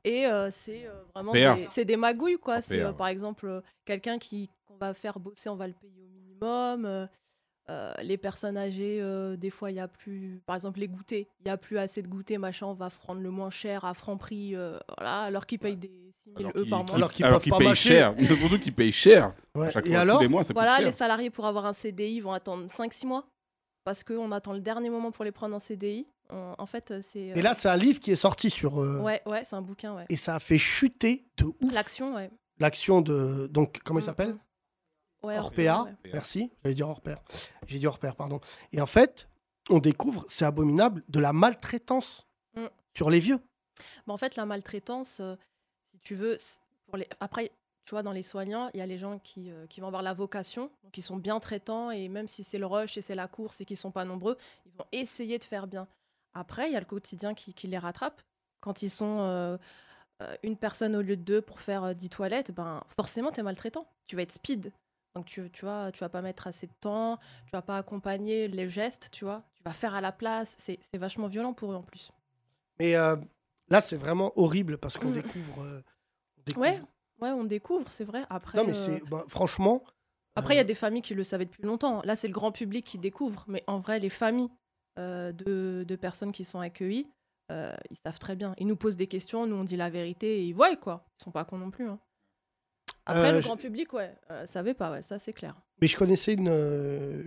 Et 0.05 0.27
euh, 0.27 0.51
c'est 0.51 0.87
euh, 0.87 1.03
vraiment 1.15 1.33
des, 1.33 1.67
c'est 1.71 1.85
des 1.85 1.97
magouilles, 1.97 2.39
quoi. 2.39 2.61
C'est 2.61 2.81
euh, 2.81 2.93
par 2.93 3.09
exemple 3.09 3.47
euh, 3.47 3.61
quelqu'un 3.85 4.19
qui 4.19 4.51
qu'on 4.67 4.77
va 4.77 4.93
faire 4.95 5.19
bosser, 5.19 5.49
on 5.49 5.57
va 5.57 5.67
le 5.67 5.73
payer 5.75 6.03
au 6.03 6.09
minimum. 6.09 7.09
les 8.03 8.19
personnes 8.19 8.59
âgées, 8.59 8.99
euh, 9.01 9.37
des 9.37 9.49
fois, 9.49 9.71
il 9.71 9.77
y 9.77 9.81
a 9.81 9.89
plus, 9.89 10.43
par 10.45 10.55
exemple, 10.57 10.81
les 10.81 10.89
goûters, 10.89 11.25
il 11.41 11.47
y 11.47 11.51
a 11.51 11.57
plus 11.57 11.79
assez 11.79 12.03
de 12.03 12.09
goûters, 12.09 12.39
machin, 12.39 12.67
on 12.67 12.75
va 12.75 12.91
prendre 12.91 13.23
le 13.23 13.31
moins 13.31 13.49
cher 13.51 13.87
à 13.87 13.95
franc 13.95 14.19
prix, 14.19 14.55
euh, 14.55 14.79
voilà, 14.99 15.23
alors 15.23 15.47
qu'ils 15.47 15.59
payent 15.59 15.77
des 15.77 15.91
6 16.23 16.25
000 16.37 16.39
Alors 16.41 16.51
euros 16.55 16.63
qu'ils 16.65 16.71
par 16.71 16.85
mois. 16.85 16.95
Alors 16.97 17.41
qu'ils 17.41 17.53
payent 17.55 17.75
cher. 17.75 18.15
Surtout 18.37 18.59
qu'ils 18.59 18.75
payent 18.75 18.93
cher. 18.93 19.33
Ouais. 19.55 19.69
À 19.69 19.71
chaque 19.71 19.87
Et 19.87 19.93
fois, 19.93 20.01
alors 20.01 20.17
tous 20.19 20.23
les 20.25 20.29
mois, 20.29 20.45
ça 20.45 20.53
Voilà, 20.53 20.73
coûte 20.73 20.81
les 20.81 20.91
cher. 20.91 20.99
salariés 20.99 21.31
pour 21.31 21.47
avoir 21.47 21.65
un 21.65 21.73
CDI 21.73 22.21
vont 22.21 22.33
attendre 22.33 22.67
5-6 22.67 23.07
mois 23.07 23.25
parce 23.85 24.05
qu'on 24.05 24.31
attend 24.33 24.53
le 24.53 24.61
dernier 24.61 24.91
moment 24.91 25.11
pour 25.11 25.25
les 25.25 25.33
prendre 25.33 25.55
en 25.55 25.59
CDI. 25.59 26.07
En, 26.31 26.55
en 26.59 26.67
fait, 26.67 27.01
c'est. 27.03 27.21
Et 27.21 27.43
là, 27.43 27.55
c'est 27.55 27.69
un 27.69 27.77
livre 27.77 28.01
qui 28.01 28.11
est 28.13 28.17
sorti 28.17 28.51
sur. 28.51 28.81
euh, 28.83 29.01
ouais, 29.01 29.23
ouais, 29.27 29.45
c'est 29.45 29.57
un 29.57 29.63
bouquin, 29.63 29.95
ouais. 29.95 30.07
Et 30.09 30.17
ça 30.17 30.37
a 30.37 30.41
fait 30.41 30.59
chuter 30.59 31.27
de 31.37 31.45
ouf 31.45 31.73
L'action, 31.73 32.15
ouais. 32.15 32.31
l'action 32.59 33.01
de. 33.01 33.47
Donc, 33.49 33.81
comment 33.85 34.01
il 34.01 34.03
Mm, 34.03 34.07
s'appelle 34.07 34.33
mm. 34.35 34.39
Ouais, 35.27 35.39
Orpea. 35.39 35.83
ouais. 35.85 35.95
Merci. 36.13 36.51
J'allais 36.63 36.75
dire 36.75 37.01
pair. 37.01 37.19
J'ai 37.67 37.79
dit 37.79 37.87
pair, 38.01 38.15
pardon. 38.17 38.41
Et 38.73 38.81
en 38.81 38.87
fait, 38.87 39.29
on 39.71 39.79
découvre, 39.79 40.27
c'est 40.29 40.45
abominable, 40.45 41.03
de 41.09 41.21
la 41.21 41.33
maltraitance 41.33 42.27
Mm. 42.57 42.67
sur 42.97 43.11
les 43.11 43.21
vieux. 43.21 43.39
Bah, 44.07 44.13
en 44.15 44.17
fait, 44.17 44.37
la 44.37 44.47
maltraitance, 44.47 45.21
euh, 45.21 45.35
si 45.91 45.99
tu 46.01 46.15
veux, 46.15 46.39
c- 46.39 46.61
pour 46.87 46.97
les... 46.97 47.09
après, 47.21 47.51
tu 47.85 47.91
vois, 47.91 48.03
dans 48.05 48.13
les 48.13 48.23
soignants, 48.23 48.71
il 48.75 48.79
y 48.79 48.81
a 48.81 48.87
les 48.87 48.97
gens 48.99 49.19
qui, 49.19 49.51
euh, 49.51 49.67
qui 49.67 49.81
vont 49.81 49.89
avoir 49.89 50.03
la 50.03 50.15
vocation, 50.15 50.71
qui 50.93 51.03
sont 51.03 51.17
bien 51.17 51.41
traitants, 51.41 51.91
et 51.91 52.09
même 52.09 52.29
si 52.29 52.45
c'est 52.45 52.59
le 52.59 52.67
rush 52.67 52.97
et 52.97 53.03
c'est 53.03 53.15
la 53.17 53.27
course 53.29 53.61
et 53.61 53.65
qu'ils 53.65 53.77
sont 53.77 53.91
pas 53.91 54.05
nombreux, 54.05 54.37
ils 54.67 54.73
vont 54.73 54.85
essayer 54.93 55.39
de 55.39 55.45
faire 55.45 55.67
bien. 55.67 55.89
Après, 56.35 56.69
il 56.69 56.73
y 56.73 56.77
a 56.77 56.81
le 56.81 56.87
quotidien 56.87 57.35
qui, 57.35 57.55
qui 57.55 57.67
les 57.69 57.79
rattrape. 57.79 58.21
Quand 58.61 58.83
ils 58.83 58.91
sont 58.91 59.19
euh, 59.21 59.57
euh, 60.23 60.37
une 60.43 60.57
personne 60.57 60.97
au 60.97 61.03
lieu 61.03 61.17
de 61.17 61.23
deux 61.23 61.41
pour 61.43 61.61
faire 61.61 61.85
euh, 61.85 61.95
10 61.95 62.09
toilettes, 62.09 62.51
ben, 62.53 62.83
forcément, 62.97 63.31
tu 63.31 63.41
es 63.41 63.43
maltraitant. 63.43 63.87
Tu 64.07 64.17
vas 64.17 64.23
être 64.23 64.33
speed. 64.33 64.73
Donc, 65.15 65.27
tu, 65.27 65.49
tu, 65.51 65.65
vois, 65.65 65.93
tu 65.93 66.01
vas 66.01 66.09
pas 66.09 66.23
mettre 66.23 66.47
assez 66.49 66.67
de 66.67 66.73
temps, 66.81 67.19
tu 67.47 67.51
vas 67.53 67.63
pas 67.63 67.79
accompagner 67.79 68.49
les 68.49 68.69
gestes, 68.69 69.11
tu 69.13 69.25
vois. 69.25 69.43
Tu 69.55 69.63
vas 69.65 69.73
faire 69.73 69.95
à 69.95 70.01
la 70.01 70.11
place. 70.13 70.57
C'est 70.59 70.79
vachement 70.97 71.29
violent 71.29 71.53
pour 71.53 71.73
eux 71.73 71.77
en 71.77 71.83
plus. 71.83 72.11
Mais 72.81 72.97
euh, 72.97 73.15
là, 73.69 73.81
c'est 73.81 73.97
vraiment 73.97 74.33
horrible 74.37 74.77
parce 74.79 74.97
qu'on 74.97 75.11
Mm. 75.11 75.15
découvre. 75.15 75.63
euh, 75.63 75.81
on 76.39 76.43
découvre- 76.47 76.61
Ouais, 76.67 76.81
ouais, 77.21 77.31
on 77.31 77.45
découvre, 77.45 77.91
c'est 77.93 78.05
vrai. 78.05 78.25
Après, 78.29 78.59
Non, 78.59 78.65
mais 78.65 78.75
euh, 78.77 78.99
c'est. 78.99 79.09
bah, 79.09 79.25
franchement. 79.29 79.85
après, 80.35 80.55
il 80.55 80.57
y 80.57 80.61
a 80.61 80.63
euh, 80.63 80.67
des 80.67 80.75
familles 80.75 81.03
qui 81.03 81.15
le 81.15 81.23
savaient 81.23 81.45
depuis 81.45 81.63
longtemps. 81.63 82.03
Là, 82.03 82.17
c'est 82.17 82.27
le 82.27 82.35
grand 82.35 82.51
public 82.51 82.85
qui 82.85 82.99
découvre. 82.99 83.45
Mais 83.47 83.63
en 83.69 83.79
vrai, 83.79 84.01
les 84.01 84.11
familles 84.11 84.49
euh, 84.51 84.55
de, 84.97 85.85
de 85.87 85.97
personnes 85.97 86.33
qui 86.33 86.45
sont 86.45 86.61
accueillies, 86.61 87.07
euh, 87.51 87.75
ils 87.91 87.97
savent 87.97 88.19
très 88.19 88.37
bien. 88.37 88.55
Ils 88.59 88.67
nous 88.67 88.77
posent 88.77 88.97
des 88.97 89.07
questions, 89.07 89.47
nous 89.47 89.57
on 89.57 89.65
dit 89.65 89.77
la 89.77 89.91
vérité 89.91 90.39
et 90.39 90.45
ils 90.45 90.55
voient 90.55 90.75
quoi. 90.77 91.05
Ils 91.21 91.25
sont 91.25 91.31
pas 91.31 91.45
cons 91.45 91.59
non 91.59 91.71
plus. 91.71 91.89
hein. 91.89 91.99
Après, 93.07 93.31
Euh, 93.31 93.33
le 93.33 93.41
grand 93.41 93.57
public, 93.59 93.93
ouais, 93.93 94.15
euh, 94.31 94.47
savait 94.47 94.73
pas, 94.75 94.91
ouais, 94.91 95.03
ça 95.03 95.19
c'est 95.19 95.33
clair. 95.35 95.55
Mais 95.81 95.87
je 95.89 95.97
connaissais 95.97 96.33
une, 96.35 96.49
euh, 96.49 97.23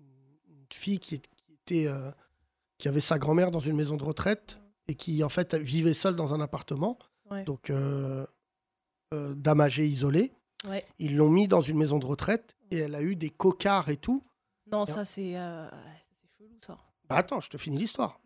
une 0.00 0.66
fille 0.72 0.98
qui, 0.98 1.20
qui 1.20 1.52
était, 1.52 1.86
euh, 1.86 2.10
qui 2.78 2.88
avait 2.88 3.00
sa 3.00 3.18
grand-mère 3.18 3.50
dans 3.50 3.60
une 3.60 3.76
maison 3.76 3.96
de 3.98 4.04
retraite 4.04 4.58
et 4.86 4.94
qui, 4.94 5.22
en 5.22 5.28
fait, 5.28 5.54
vivait 5.54 5.92
seule 5.92 6.16
dans 6.16 6.32
un 6.32 6.40
appartement. 6.40 6.98
Ouais. 7.30 7.44
Donc, 7.44 7.68
euh, 7.68 8.24
euh, 9.12 9.34
dame 9.34 9.60
âgée 9.60 9.86
isolée. 9.86 10.32
Ouais. 10.66 10.86
Ils 10.98 11.14
l'ont 11.16 11.28
mis 11.28 11.46
dans 11.46 11.60
une 11.60 11.76
maison 11.76 11.98
de 11.98 12.06
retraite 12.06 12.56
et 12.70 12.78
elle 12.78 12.94
a 12.94 13.02
eu 13.02 13.14
des 13.14 13.28
cocards 13.30 13.90
et 13.90 13.98
tout. 13.98 14.24
Non, 14.72 14.86
ça 14.86 15.04
c'est 15.04 15.36
euh, 15.36 15.68
c'est 15.70 16.44
chelou 16.44 16.56
ça. 16.64 16.78
Bah, 17.08 17.16
attends, 17.16 17.40
je 17.40 17.48
te 17.50 17.56
finis 17.58 17.78
l'histoire. 17.78 18.20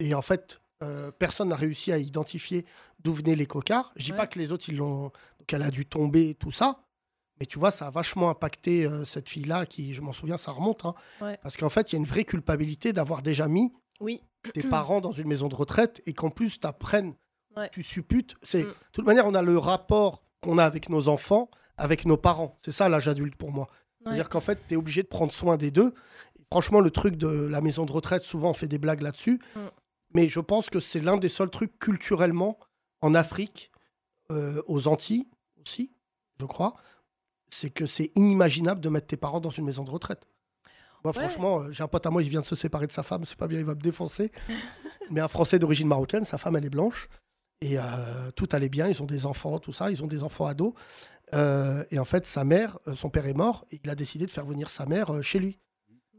Et 0.00 0.14
en 0.14 0.22
fait, 0.22 0.60
euh, 0.82 1.10
personne 1.12 1.48
n'a 1.48 1.56
réussi 1.56 1.92
à 1.92 1.98
identifier 1.98 2.66
d'où 3.00 3.12
venaient 3.14 3.36
les 3.36 3.46
cocards. 3.46 3.92
Je 3.96 4.04
dis 4.04 4.10
Ouais. 4.12 4.16
pas 4.16 4.26
que 4.26 4.38
les 4.38 4.50
autres, 4.52 4.64
ils 4.68 4.76
l'ont. 4.76 5.04
Donc, 5.38 5.52
elle 5.52 5.62
a 5.62 5.70
dû 5.70 5.86
tomber 5.86 6.34
tout 6.34 6.50
ça. 6.50 6.80
Mais 7.40 7.46
tu 7.46 7.58
vois, 7.58 7.70
ça 7.70 7.88
a 7.88 7.90
vachement 7.90 8.30
impacté 8.30 8.84
euh, 8.86 9.04
cette 9.04 9.28
fille-là, 9.28 9.66
qui, 9.66 9.92
je 9.94 10.00
m'en 10.00 10.12
souviens, 10.12 10.36
ça 10.36 10.52
remonte. 10.52 10.84
hein. 10.84 10.94
Ouais. 11.20 11.36
Parce 11.42 11.56
qu'en 11.56 11.68
fait, 11.68 11.90
il 11.92 11.94
y 11.94 11.96
a 11.96 11.98
une 11.98 12.04
vraie 12.06 12.24
culpabilité 12.24 12.92
d'avoir 12.92 13.22
déjà 13.22 13.48
mis 13.48 13.72
Oui. 14.00 14.20
tes 14.52 14.62
parents 14.70 15.00
dans 15.00 15.12
une 15.12 15.26
maison 15.28 15.48
de 15.48 15.54
retraite 15.54 16.00
et 16.06 16.12
qu'en 16.12 16.30
plus, 16.30 16.60
t'apprennes, 16.60 17.14
Ouais. 17.56 17.68
tu 17.72 17.82
supputes. 17.84 18.34
C'est, 18.42 18.62
Mm. 18.64 18.68
De 18.68 18.74
toute 18.92 19.06
manière, 19.06 19.26
on 19.26 19.34
a 19.34 19.42
le 19.42 19.58
rapport 19.58 20.22
qu'on 20.40 20.58
a 20.58 20.64
avec 20.64 20.88
nos 20.88 21.08
enfants, 21.08 21.50
avec 21.76 22.04
nos 22.04 22.16
parents. 22.16 22.58
C'est 22.64 22.72
ça 22.72 22.88
l'âge 22.88 23.06
adulte 23.08 23.36
pour 23.36 23.50
moi. 23.52 23.68
C'est-à-dire 24.02 24.28
qu'en 24.28 24.40
fait, 24.40 24.58
tu 24.68 24.74
es 24.74 24.76
obligé 24.76 25.02
de 25.02 25.08
prendre 25.08 25.32
soin 25.32 25.56
des 25.56 25.70
deux. 25.70 25.94
Franchement, 26.54 26.78
le 26.78 26.92
truc 26.92 27.16
de 27.16 27.26
la 27.26 27.60
maison 27.60 27.84
de 27.84 27.90
retraite, 27.90 28.22
souvent, 28.22 28.50
on 28.50 28.54
fait 28.54 28.68
des 28.68 28.78
blagues 28.78 29.00
là-dessus. 29.00 29.40
Mm. 29.56 29.60
Mais 30.14 30.28
je 30.28 30.38
pense 30.38 30.70
que 30.70 30.78
c'est 30.78 31.00
l'un 31.00 31.16
des 31.16 31.28
seuls 31.28 31.50
trucs 31.50 31.76
culturellement 31.80 32.60
en 33.00 33.12
Afrique, 33.12 33.72
euh, 34.30 34.62
aux 34.68 34.86
Antilles 34.86 35.26
aussi, 35.60 35.90
je 36.38 36.46
crois, 36.46 36.74
c'est 37.50 37.70
que 37.70 37.86
c'est 37.86 38.12
inimaginable 38.14 38.80
de 38.80 38.88
mettre 38.88 39.08
tes 39.08 39.16
parents 39.16 39.40
dans 39.40 39.50
une 39.50 39.64
maison 39.64 39.82
de 39.82 39.90
retraite. 39.90 40.28
Moi, 41.02 41.12
Ouais. 41.12 41.26
franchement, 41.26 41.62
euh, 41.62 41.72
j'ai 41.72 41.82
un 41.82 41.88
pote 41.88 42.06
à 42.06 42.10
moi, 42.10 42.22
il 42.22 42.28
vient 42.28 42.42
de 42.42 42.46
se 42.46 42.54
séparer 42.54 42.86
de 42.86 42.92
sa 42.92 43.02
femme, 43.02 43.24
c'est 43.24 43.36
pas 43.36 43.48
bien, 43.48 43.58
il 43.58 43.64
va 43.64 43.74
me 43.74 43.80
défoncer. 43.80 44.30
Mais 45.10 45.20
un 45.20 45.26
Français 45.26 45.58
d'origine 45.58 45.88
marocaine, 45.88 46.24
sa 46.24 46.38
femme, 46.38 46.54
elle 46.54 46.66
est 46.66 46.70
blanche. 46.70 47.08
Et 47.62 47.80
euh, 47.80 47.82
tout 48.36 48.48
allait 48.52 48.68
bien, 48.68 48.86
ils 48.86 49.02
ont 49.02 49.06
des 49.06 49.26
enfants, 49.26 49.58
tout 49.58 49.72
ça, 49.72 49.90
ils 49.90 50.04
ont 50.04 50.06
des 50.06 50.22
enfants 50.22 50.46
ados. 50.46 50.72
Euh, 51.34 51.84
et 51.90 51.98
en 51.98 52.04
fait, 52.04 52.26
sa 52.26 52.44
mère, 52.44 52.78
son 52.94 53.10
père 53.10 53.26
est 53.26 53.34
mort, 53.34 53.66
et 53.72 53.80
il 53.82 53.90
a 53.90 53.96
décidé 53.96 54.24
de 54.24 54.30
faire 54.30 54.46
venir 54.46 54.68
sa 54.68 54.86
mère 54.86 55.20
chez 55.20 55.40
lui. 55.40 55.58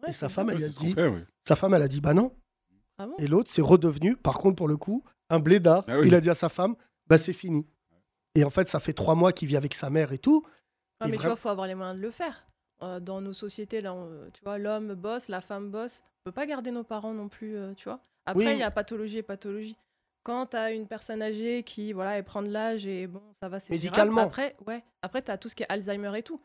Ouais, 0.06 0.10
et 0.12 0.14
sa 0.14 0.30
femme, 0.30 0.50
elle 0.50 0.58
lui 0.58 0.64
a 0.66 0.70
dit, 0.70 0.94
fait, 0.94 1.12
sa 1.48 1.56
femme, 1.56 1.74
elle 1.74 1.82
a 1.82 1.88
dit, 1.88 2.02
bah 2.02 2.14
non. 2.14 2.32
Ah 2.98 3.08
bon? 3.08 3.16
Et 3.18 3.28
l'autre, 3.28 3.52
c'est 3.54 3.62
redevenu, 3.62 4.16
par 4.16 4.38
contre, 4.38 4.56
pour 4.56 4.68
le 4.68 4.78
coup, 4.78 5.04
un 5.30 5.40
blédard. 5.40 5.84
Ah 5.88 6.00
oui. 6.00 6.08
Il 6.08 6.16
a 6.16 6.22
dit 6.22 6.30
à 6.30 6.36
sa 6.36 6.50
femme, 6.50 6.76
bah 7.08 7.18
c'est 7.18 7.34
fini. 7.34 7.68
Et 8.36 8.44
en 8.44 8.50
fait, 8.50 8.68
ça 8.68 8.80
fait 8.80 8.94
trois 8.94 9.16
mois 9.16 9.32
qu'il 9.34 9.48
vit 9.48 9.58
avec 9.58 9.74
sa 9.74 9.90
mère 9.90 10.12
et 10.14 10.18
tout. 10.18 10.44
Ah, 11.00 11.08
Et 11.08 11.12
mais 11.12 11.18
tu 11.18 11.26
vois, 11.26 11.36
faut 11.36 11.50
avoir 11.50 11.68
les 11.68 11.76
moyens 11.76 11.98
de 11.98 12.02
le 12.02 12.12
faire. 12.12 12.48
Euh, 12.84 13.00
dans 13.00 13.22
nos 13.22 13.34
sociétés, 13.34 13.82
là, 13.82 13.94
on- 13.94 14.30
tu 14.34 14.42
vois, 14.44 14.58
l'homme 14.58 14.94
bosse, 14.96 15.30
la 15.30 15.42
femme 15.42 15.72
bosse. 15.72 16.04
On 16.26 16.30
peut 16.30 16.34
pas 16.34 16.46
garder 16.46 16.72
nos 16.72 16.84
parents 16.84 17.14
non 17.14 17.28
plus, 17.30 17.56
euh, 17.56 17.74
tu 17.74 17.86
vois. 17.86 18.00
Après, 18.26 18.44
il 18.44 18.48
Oui. 18.54 18.58
y 18.60 18.64
a 18.64 18.72
pathologie 18.72 19.20
et 19.20 19.24
pathologie. 19.24 19.76
Quand 20.24 20.48
tu 20.48 20.58
as 20.58 20.72
une 20.72 20.88
personne 20.88 21.22
âgée 21.22 21.64
qui, 21.64 21.94
voilà, 21.94 22.18
elle 22.18 22.24
prend 22.24 22.42
de 22.42 22.48
l'âge 22.50 22.88
et 22.88 23.08
bon, 23.08 23.22
ça 23.42 23.48
va, 23.48 23.60
c'est 23.60 23.76
gérable. 23.76 23.86
Médicalement. 23.86 24.22
Après, 24.22 24.56
ouais. 24.68 24.84
Après, 25.02 25.22
tu 25.22 25.32
as 25.32 25.38
tout 25.38 25.50
ce 25.50 25.56
qui 25.56 25.64
est 25.64 25.68
Alzheimer 25.72 26.18
et 26.18 26.24
tout. 26.24 26.42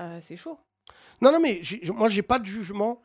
Euh, 0.00 0.18
c'est 0.20 0.36
chaud. 0.36 0.58
Non, 1.22 1.32
non, 1.32 1.40
mais 1.40 1.60
moi, 1.94 2.08
j'ai 2.08 2.22
pas 2.22 2.38
de 2.38 2.46
jugement. 2.46 3.02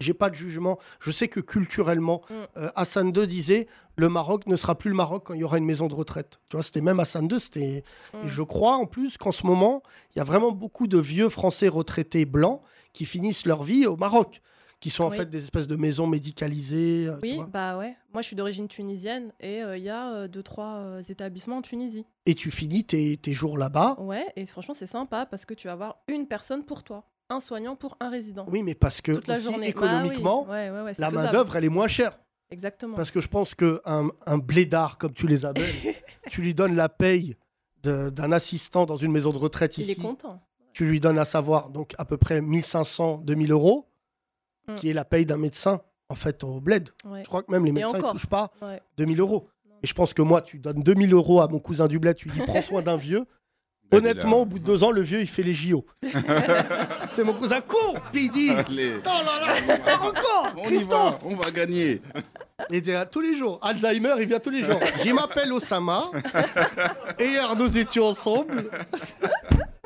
J'ai 0.00 0.12
pas 0.14 0.28
de 0.28 0.34
jugement. 0.34 0.78
Je 1.00 1.10
sais 1.12 1.28
que 1.28 1.38
culturellement, 1.40 2.22
Mm. 2.28 2.34
euh, 2.56 2.68
Hassan 2.74 3.12
II 3.16 3.26
disait 3.28 3.68
le 3.96 4.08
Maroc 4.08 4.46
ne 4.48 4.56
sera 4.56 4.74
plus 4.76 4.90
le 4.90 4.96
Maroc 4.96 5.22
quand 5.26 5.34
il 5.34 5.40
y 5.40 5.44
aura 5.44 5.56
une 5.58 5.64
maison 5.64 5.86
de 5.86 5.94
retraite. 5.94 6.40
Tu 6.48 6.56
vois, 6.56 6.64
c'était 6.64 6.80
même 6.80 6.98
Hassan 6.98 7.28
II. 7.30 7.38
C'était. 7.38 7.84
Mm. 8.12 8.26
Et 8.26 8.28
je 8.28 8.42
crois 8.42 8.74
en 8.76 8.86
plus 8.86 9.16
qu'en 9.16 9.30
ce 9.32 9.46
moment, 9.46 9.82
il 10.14 10.18
y 10.18 10.20
a 10.20 10.24
vraiment 10.24 10.50
beaucoup 10.50 10.88
de 10.88 10.98
vieux 10.98 11.28
Français 11.28 11.68
retraités 11.68 12.24
blancs 12.24 12.60
qui 12.92 13.06
finissent 13.06 13.46
leur 13.46 13.62
vie 13.62 13.86
au 13.86 13.96
Maroc, 13.96 14.42
qui 14.80 14.90
sont 14.90 15.04
en 15.04 15.10
Oui. 15.10 15.16
fait 15.16 15.26
des 15.30 15.38
espèces 15.44 15.68
de 15.68 15.76
maisons 15.76 16.08
médicalisées. 16.08 17.06
euh, 17.08 17.14
tu 17.22 17.28
Oui, 17.30 17.36
vois. 17.36 17.46
bah 17.46 17.78
ouais. 17.78 17.96
Moi, 18.12 18.20
je 18.22 18.26
suis 18.26 18.36
d'origine 18.36 18.66
tunisienne 18.68 19.32
et 19.40 19.62
euh, 19.62 19.76
il 19.76 19.84
y 19.84 19.88
a 19.90 20.12
euh, 20.12 20.28
deux, 20.28 20.42
trois 20.42 20.74
euh, 20.78 21.02
établissements 21.02 21.58
en 21.58 21.62
Tunisie. 21.62 22.04
Et 22.26 22.34
tu 22.34 22.50
finis 22.50 22.84
tes, 22.84 23.16
tes 23.16 23.32
jours 23.32 23.56
là-bas. 23.58 23.96
Ouais, 24.00 24.26
et 24.36 24.44
franchement, 24.44 24.74
c'est 24.74 24.86
sympa 24.86 25.24
parce 25.24 25.44
que 25.44 25.54
tu 25.54 25.68
vas 25.68 25.72
avoir 25.74 25.96
une 26.08 26.26
personne 26.26 26.64
pour 26.64 26.82
toi. 26.82 27.04
Un 27.34 27.40
soignant 27.40 27.74
pour 27.76 27.96
un 28.00 28.10
résident. 28.10 28.46
Oui, 28.48 28.62
mais 28.62 28.74
parce 28.74 29.00
que 29.00 29.12
Toute 29.12 29.26
la 29.28 29.34
aussi, 29.34 29.44
journée. 29.44 29.58
Bah 29.58 29.80
oui. 29.82 29.86
économiquement, 29.88 30.44
Ouais, 30.44 30.70
ouais, 30.70 30.80
ouais, 30.82 30.94
c'est 30.94 31.02
la 31.02 31.10
main-d'œuvre, 31.10 31.56
elle 31.56 31.64
est 31.64 31.68
moins 31.68 31.88
chère. 31.88 32.18
Exactement. 32.50 32.96
Parce 32.96 33.10
que 33.10 33.20
je 33.20 33.28
pense 33.28 33.54
qu'un 33.54 34.08
un 34.26 34.38
blédard, 34.38 34.98
comme 34.98 35.12
tu 35.12 35.26
les 35.26 35.44
appelles, 35.44 35.64
tu 36.30 36.42
lui 36.42 36.54
donnes 36.54 36.76
la 36.76 36.88
paye 36.88 37.36
d'un 37.82 38.32
assistant 38.32 38.86
dans 38.86 38.96
une 38.96 39.12
maison 39.12 39.30
de 39.32 39.38
retraite 39.38 39.76
Il 39.78 39.82
ici. 39.82 39.92
est 39.92 40.02
content. 40.02 40.40
Tu 40.72 40.86
lui 40.86 41.00
donnes 41.00 41.18
à 41.18 41.24
savoir 41.24 41.68
donc 41.70 41.92
à 41.98 42.04
peu 42.04 42.16
près 42.16 42.40
1500, 42.40 43.18
2000 43.24 43.50
euros, 43.52 43.88
Mm. 44.66 44.74
qui 44.76 44.88
est 44.88 44.94
la 44.94 45.04
paye 45.04 45.26
d'un 45.26 45.36
médecin, 45.36 45.82
en 46.08 46.14
fait, 46.14 46.42
au 46.42 46.58
bled. 46.60 46.88
Je 47.22 47.26
crois 47.26 47.42
que 47.42 47.52
même 47.52 47.66
les 47.66 47.72
médecins 47.72 47.98
ne 47.98 48.10
touchent 48.12 48.26
pas 48.26 48.50
Ouais. 48.62 48.80
2000 48.96 49.20
euros. 49.20 49.48
Et 49.82 49.86
je 49.86 49.92
pense 49.92 50.14
que 50.14 50.22
moi, 50.22 50.40
tu 50.40 50.58
donnes 50.58 50.82
2000 50.82 51.12
euros 51.12 51.40
à 51.42 51.48
mon 51.48 51.58
cousin 51.58 51.86
du 51.86 51.98
bled, 51.98 52.16
tu 52.16 52.28
lui 52.30 52.40
dis 52.40 52.46
prends 52.46 52.62
soin 52.62 52.80
d'un 52.80 52.96
vieux. 52.96 53.26
Honnêtement, 53.92 54.42
au 54.42 54.44
bout 54.44 54.58
de 54.58 54.64
deux 54.64 54.82
ans, 54.82 54.90
le 54.90 55.02
vieux, 55.02 55.20
il 55.20 55.28
fait 55.28 55.44
les 55.44 55.54
JO. 55.54 55.84
C'est 57.12 57.22
mon 57.22 57.34
cousin 57.34 57.60
il 58.12 58.30
dit 58.30 58.50
Allez, 58.50 58.94
Oh 59.04 59.08
là 59.24 59.54
là, 59.54 59.78
pas 59.78 59.98
encore 60.00 60.52
on 60.56 60.58
y 60.58 60.62
va, 60.62 60.66
Christophe 60.68 61.18
on 61.24 61.36
va 61.36 61.50
gagner. 61.52 62.02
Il 62.70 62.82
vient 62.82 63.06
tous 63.06 63.20
les 63.20 63.34
jours. 63.36 63.58
Alzheimer, 63.62 64.14
il 64.20 64.26
vient 64.26 64.40
tous 64.40 64.50
les 64.50 64.62
jours. 64.62 64.80
Je 65.04 65.12
m'appelle 65.12 65.52
Osama. 65.52 66.10
Et 67.18 67.26
hier, 67.26 67.54
nous 67.56 67.76
étions 67.78 68.06
ensemble. 68.08 68.68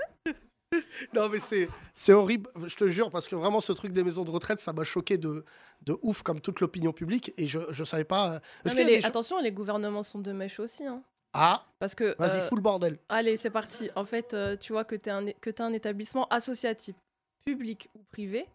non, 1.15 1.29
mais 1.29 1.39
c'est, 1.41 1.69
c'est 1.95 2.13
horrible, 2.13 2.51
je 2.67 2.75
te 2.77 2.89
jure, 2.89 3.11
parce 3.11 3.27
que 3.29 3.35
vraiment, 3.35 3.61
ce 3.61 3.73
truc 3.73 3.93
des 3.93 4.05
maisons 4.05 4.25
de 4.25 4.31
retraite, 4.31 4.61
ça 4.61 4.73
m'a 4.73 4.85
choqué 4.85 5.17
de, 5.19 5.45
de 5.85 5.97
ouf, 6.03 6.23
comme 6.23 6.41
toute 6.41 6.61
l'opinion 6.61 6.93
publique. 6.93 7.33
Et 7.37 7.47
je 7.47 7.59
ne 7.79 7.85
savais 7.85 8.05
pas. 8.05 8.29
euh, 8.29 8.33
Non, 8.35 8.41
mais 8.67 8.71
qu'il 8.71 8.81
y 8.81 8.83
a 8.83 8.87
les- 8.87 8.95
des 8.97 9.01
gens- 9.03 9.09
Attention, 9.09 9.41
les 9.41 9.53
gouvernements 9.53 10.03
sont 10.03 10.19
de 10.21 10.33
mèche 10.33 10.61
aussi. 10.61 10.87
hein. 10.87 11.03
Ah, 11.33 11.67
Parce 11.79 11.95
que. 11.95 12.17
vas-y, 12.19 12.39
euh, 12.39 12.43
fous 12.43 12.57
le 12.57 12.63
bordel. 12.63 12.99
Allez, 13.09 13.37
c'est 13.37 13.51
parti. 13.51 13.91
En 13.97 14.05
fait, 14.05 14.35
euh, 14.35 14.57
tu 14.57 14.73
vois 14.73 14.85
que 14.85 14.97
tu 14.97 15.09
es, 15.11 15.61
un 15.61 15.73
établissement 15.73 16.27
associatif, 16.29 16.97
public 17.45 17.89
ou 17.95 18.03
privé. 18.11 18.47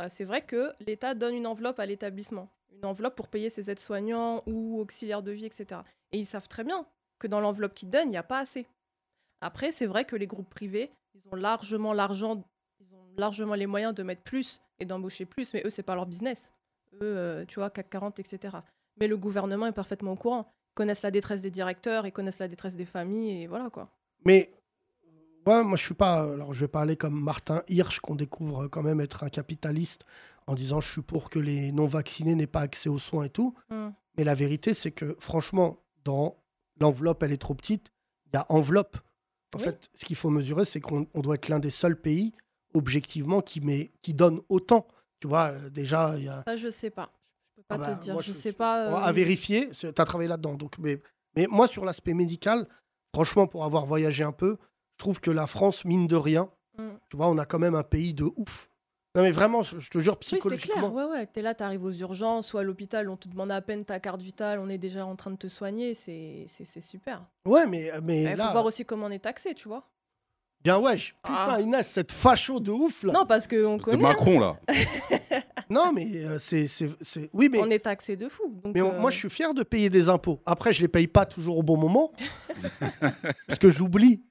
euh, 0.00 0.06
c'est 0.08 0.24
vrai 0.24 0.42
que 0.42 0.72
l'État 0.80 1.14
donne 1.14 1.34
une 1.34 1.46
enveloppe 1.46 1.80
à 1.80 1.86
l'établissement. 1.86 2.48
Une 2.70 2.78
une 2.78 2.86
enveloppe 2.86 3.14
pour 3.16 3.28
payer 3.28 3.50
ses 3.50 3.70
aides-soignants 3.70 4.42
ou 4.46 4.80
auxiliaires 4.80 5.22
de 5.22 5.32
vie, 5.32 5.44
etc. 5.44 5.82
Et 6.12 6.18
ils 6.18 6.26
savent 6.26 6.48
très 6.48 6.64
bien 6.64 6.86
que 7.18 7.26
dans 7.26 7.40
l'enveloppe 7.40 7.74
qu'ils 7.74 7.90
donnent, 7.90 8.08
il 8.08 8.12
n'y 8.12 8.16
a 8.16 8.22
pas 8.22 8.38
assez. 8.38 8.66
Après, 9.42 9.72
c'est 9.72 9.86
vrai 9.86 10.04
que 10.04 10.16
les 10.16 10.26
groupes 10.26 10.48
privés, 10.48 10.90
ils 11.14 11.22
ont 11.30 11.36
largement 11.36 11.92
l'argent, 11.92 12.42
ils 12.80 12.94
ont 12.94 13.06
largement 13.18 13.54
les 13.54 13.66
moyens 13.66 13.94
de 13.94 14.02
mettre 14.02 14.22
plus 14.22 14.60
et 14.78 14.86
d'embaucher 14.86 15.26
plus, 15.26 15.52
mais 15.52 15.62
eux, 15.66 15.70
c'est 15.70 15.82
pas 15.82 15.94
leur 15.94 16.06
business. 16.06 16.52
Eux, 16.94 16.98
euh, 17.02 17.44
tu 17.46 17.56
vois, 17.56 17.70
CAC 17.70 17.90
40, 17.90 18.18
etc. 18.18 18.56
Mais 18.98 19.08
le 19.08 19.16
gouvernement 19.16 19.66
est 19.66 19.72
parfaitement 19.72 20.12
au 20.12 20.16
courant. 20.16 20.50
Connaissent 20.80 21.02
la 21.02 21.10
détresse 21.10 21.42
des 21.42 21.50
directeurs, 21.50 22.06
ils 22.06 22.10
connaissent 22.12 22.38
la 22.38 22.48
détresse 22.48 22.74
des 22.74 22.86
familles, 22.86 23.42
et 23.42 23.46
voilà 23.46 23.68
quoi. 23.68 23.90
Mais 24.24 24.50
ouais, 25.46 25.62
moi, 25.62 25.76
je 25.76 25.82
suis 25.82 25.92
pas. 25.92 26.22
Alors, 26.22 26.54
je 26.54 26.60
vais 26.60 26.68
pas 26.68 26.80
aller 26.80 26.96
comme 26.96 27.20
Martin 27.20 27.62
Hirsch, 27.68 28.00
qu'on 28.00 28.14
découvre 28.14 28.66
quand 28.66 28.82
même 28.82 28.98
être 28.98 29.22
un 29.22 29.28
capitaliste, 29.28 30.06
en 30.46 30.54
disant 30.54 30.80
je 30.80 30.90
suis 30.90 31.02
pour 31.02 31.28
que 31.28 31.38
les 31.38 31.70
non-vaccinés 31.70 32.34
n'aient 32.34 32.46
pas 32.46 32.62
accès 32.62 32.88
aux 32.88 32.98
soins 32.98 33.24
et 33.24 33.28
tout. 33.28 33.54
Mm. 33.68 33.88
Mais 34.16 34.24
la 34.24 34.34
vérité, 34.34 34.72
c'est 34.72 34.90
que 34.90 35.16
franchement, 35.20 35.80
dans 36.04 36.38
l'enveloppe, 36.80 37.22
elle 37.24 37.32
est 37.32 37.36
trop 37.36 37.54
petite. 37.54 37.92
Il 38.32 38.36
y 38.36 38.38
a 38.38 38.46
enveloppe. 38.48 38.96
En 39.54 39.58
Oui. 39.58 39.64
fait, 39.64 39.90
ce 39.94 40.06
qu'il 40.06 40.16
faut 40.16 40.30
mesurer, 40.30 40.64
c'est 40.64 40.80
qu'on 40.80 41.06
on 41.12 41.20
doit 41.20 41.34
être 41.34 41.48
l'un 41.50 41.58
des 41.58 41.68
seuls 41.68 42.00
pays, 42.00 42.32
objectivement, 42.72 43.42
qui, 43.42 43.60
met, 43.60 43.90
qui 44.00 44.14
donne 44.14 44.40
autant. 44.48 44.88
Tu 45.20 45.28
vois, 45.28 45.48
euh, 45.50 45.68
déjà, 45.68 46.14
il 46.16 46.24
y 46.24 46.28
a. 46.30 46.42
Ça, 46.46 46.56
je 46.56 46.70
sais 46.70 46.88
pas. 46.88 47.12
Je 47.70 47.74
peux 47.76 47.80
pas 47.80 47.86
Ah 47.86 47.90
bah, 47.92 47.96
te 47.98 48.02
dire. 48.04 48.12
moi, 48.14 48.22
je 48.22 48.28
je- 48.32 48.36
sais 48.36 48.52
pas. 48.52 48.86
euh, 48.88 48.94
À 48.96 49.12
vérifier, 49.12 49.70
tu 49.70 49.86
as 49.86 49.92
travaillé 49.92 50.28
là-dedans. 50.28 50.54
Donc, 50.54 50.78
mais, 50.78 51.00
mais 51.36 51.46
moi, 51.48 51.68
sur 51.68 51.84
l'aspect 51.84 52.14
médical, 52.14 52.66
franchement, 53.14 53.46
pour 53.46 53.64
avoir 53.64 53.86
voyagé 53.86 54.24
un 54.24 54.32
peu, 54.32 54.56
je 54.94 54.98
trouve 54.98 55.20
que 55.20 55.30
la 55.30 55.46
France, 55.46 55.84
mine 55.84 56.06
de 56.06 56.16
rien, 56.16 56.48
Mm. 56.78 56.88
tu 57.10 57.16
vois, 57.16 57.28
on 57.28 57.38
a 57.38 57.44
quand 57.46 57.58
même 57.58 57.74
un 57.74 57.82
pays 57.82 58.14
de 58.14 58.24
ouf. 58.36 58.68
Non, 59.16 59.22
mais 59.22 59.32
vraiment, 59.32 59.62
je, 59.64 59.90
te 59.90 59.98
jure, 59.98 60.12
Oui, 60.12 60.18
c'est 60.22 60.36
psychologiquement. 60.36 60.90
clair. 60.90 60.94
Ouais, 60.94 61.04
ouais. 61.12 61.26
T'es 61.26 61.42
là, 61.42 61.52
t'arrives 61.52 61.82
aux 61.84 61.90
urgences 61.92 62.54
ou 62.54 62.58
à 62.58 62.62
l'hôpital, 62.62 63.08
on 63.08 63.16
te 63.16 63.26
demande 63.28 63.50
à 63.50 63.60
peine 63.60 63.84
ta 63.84 63.98
carte 63.98 64.22
vitale, 64.22 64.60
on 64.60 64.68
est 64.68 64.78
déjà 64.78 65.04
en 65.04 65.16
train 65.16 65.32
de 65.32 65.36
te 65.36 65.48
soigner. 65.48 65.94
C'est 65.94 66.46
super. 66.80 67.24
Ouais, 67.44 67.66
mais, 67.66 67.90
mais 68.04 68.22
Il 68.22 68.30
faut 68.30 68.36
là, 68.36 68.52
voir 68.52 68.64
aussi 68.66 68.84
comment 68.84 69.06
on 69.06 69.10
est 69.10 69.18
taxé, 69.18 69.52
tu 69.54 69.66
vois. 69.66 69.82
bien 70.62 70.78
ouais, 70.78 70.96
je- 70.96 71.12
putain, 71.24 71.54
Ah. 71.54 71.60
Inès, 71.60 71.88
cette 71.88 72.12
facho 72.12 72.60
de 72.60 72.70
ouf 72.70 73.02
là. 73.02 73.12
Non, 73.14 73.26
parce 73.26 73.48
qu'on 73.48 73.78
connaît. 73.80 74.00
Macron, 74.00 74.38
là. 74.38 74.56
Non, 75.70 75.92
mais 75.92 76.08
euh, 76.16 76.38
c'est, 76.40 76.66
c'est, 76.66 76.90
c'est- 77.00 77.30
oui, 77.32 77.48
mais, 77.50 77.58
On 77.60 77.70
est 77.70 77.78
taxé 77.78 78.16
de 78.16 78.28
fou. 78.28 78.60
Donc, 78.64 78.74
mais 78.74 78.82
on- 78.82 78.92
euh, 78.94 78.98
moi, 79.00 79.10
je 79.10 79.16
suis 79.18 79.30
fier 79.30 79.54
de 79.54 79.62
payer 79.62 79.88
des 79.88 80.08
impôts. 80.08 80.40
Après, 80.44 80.72
je 80.72 80.80
les 80.82 80.88
paye 80.88 81.06
pas 81.06 81.26
toujours 81.26 81.58
au 81.58 81.62
bon 81.62 81.76
moment, 81.76 82.10
parce 83.46 83.58
que 83.58 83.70
j'oublie. 83.70 84.22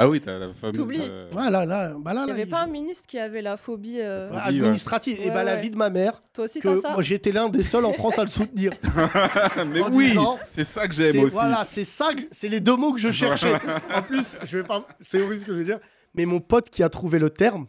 Ah 0.00 0.08
oui, 0.08 0.20
t'as 0.20 0.38
la 0.38 0.52
fameuse. 0.54 0.76
T'oublies. 0.76 1.00
euh, 1.02 1.28
Voilà, 1.32 1.66
là, 1.66 1.92
bah 1.98 2.14
là, 2.14 2.20
Il 2.20 2.24
n'y 2.24 2.28
là, 2.28 2.34
avait 2.34 2.42
il- 2.44 2.50
pas 2.50 2.60
un 2.62 2.66
ministre 2.68 3.04
qui 3.08 3.18
avait 3.18 3.42
la 3.42 3.56
phobie. 3.56 4.00
euh, 4.00 4.30
Ouais, 4.30 4.36
administrative. 4.44 5.18
et 5.20 5.24
Ouais, 5.28 5.34
bah, 5.34 5.42
la 5.42 5.54
ouais. 5.56 5.60
vie 5.60 5.70
de 5.70 5.76
ma 5.76 5.90
mère, 5.90 6.22
Toi 6.32 6.44
aussi, 6.44 6.60
que 6.60 6.68
t'as 6.68 6.76
ça 6.80 6.92
moi, 6.92 7.02
j'étais 7.02 7.32
l'un 7.32 7.48
des 7.48 7.62
seuls 7.62 7.84
en 7.84 7.92
France 7.92 8.16
à 8.16 8.22
le 8.22 8.28
soutenir. 8.28 8.70
Mais 9.72 9.80
En 9.80 9.90
oui, 9.90 10.10
disant, 10.10 10.38
c'est 10.46 10.62
ça 10.62 10.86
que 10.86 10.94
j'aime 10.94 11.12
C'est- 11.14 11.18
aussi. 11.24 11.34
Voilà, 11.34 11.66
c'est 11.68 11.84
ça, 11.84 12.14
que- 12.14 12.28
c'est 12.30 12.48
les 12.48 12.60
deux 12.60 12.76
mots 12.76 12.92
que 12.92 13.00
je 13.00 13.10
cherchais. 13.12 13.54
en 13.92 14.02
plus, 14.02 14.24
je 14.46 14.58
vais 14.58 14.64
pas, 14.64 14.86
c'est 15.00 15.20
horrible 15.20 15.40
ce 15.40 15.46
que 15.46 15.52
je 15.52 15.58
veux 15.58 15.64
dire, 15.64 15.80
mais 16.14 16.26
mon 16.26 16.38
pote 16.40 16.70
qui 16.70 16.84
a 16.84 16.88
trouvé 16.88 17.18
le 17.18 17.30
terme, 17.30 17.66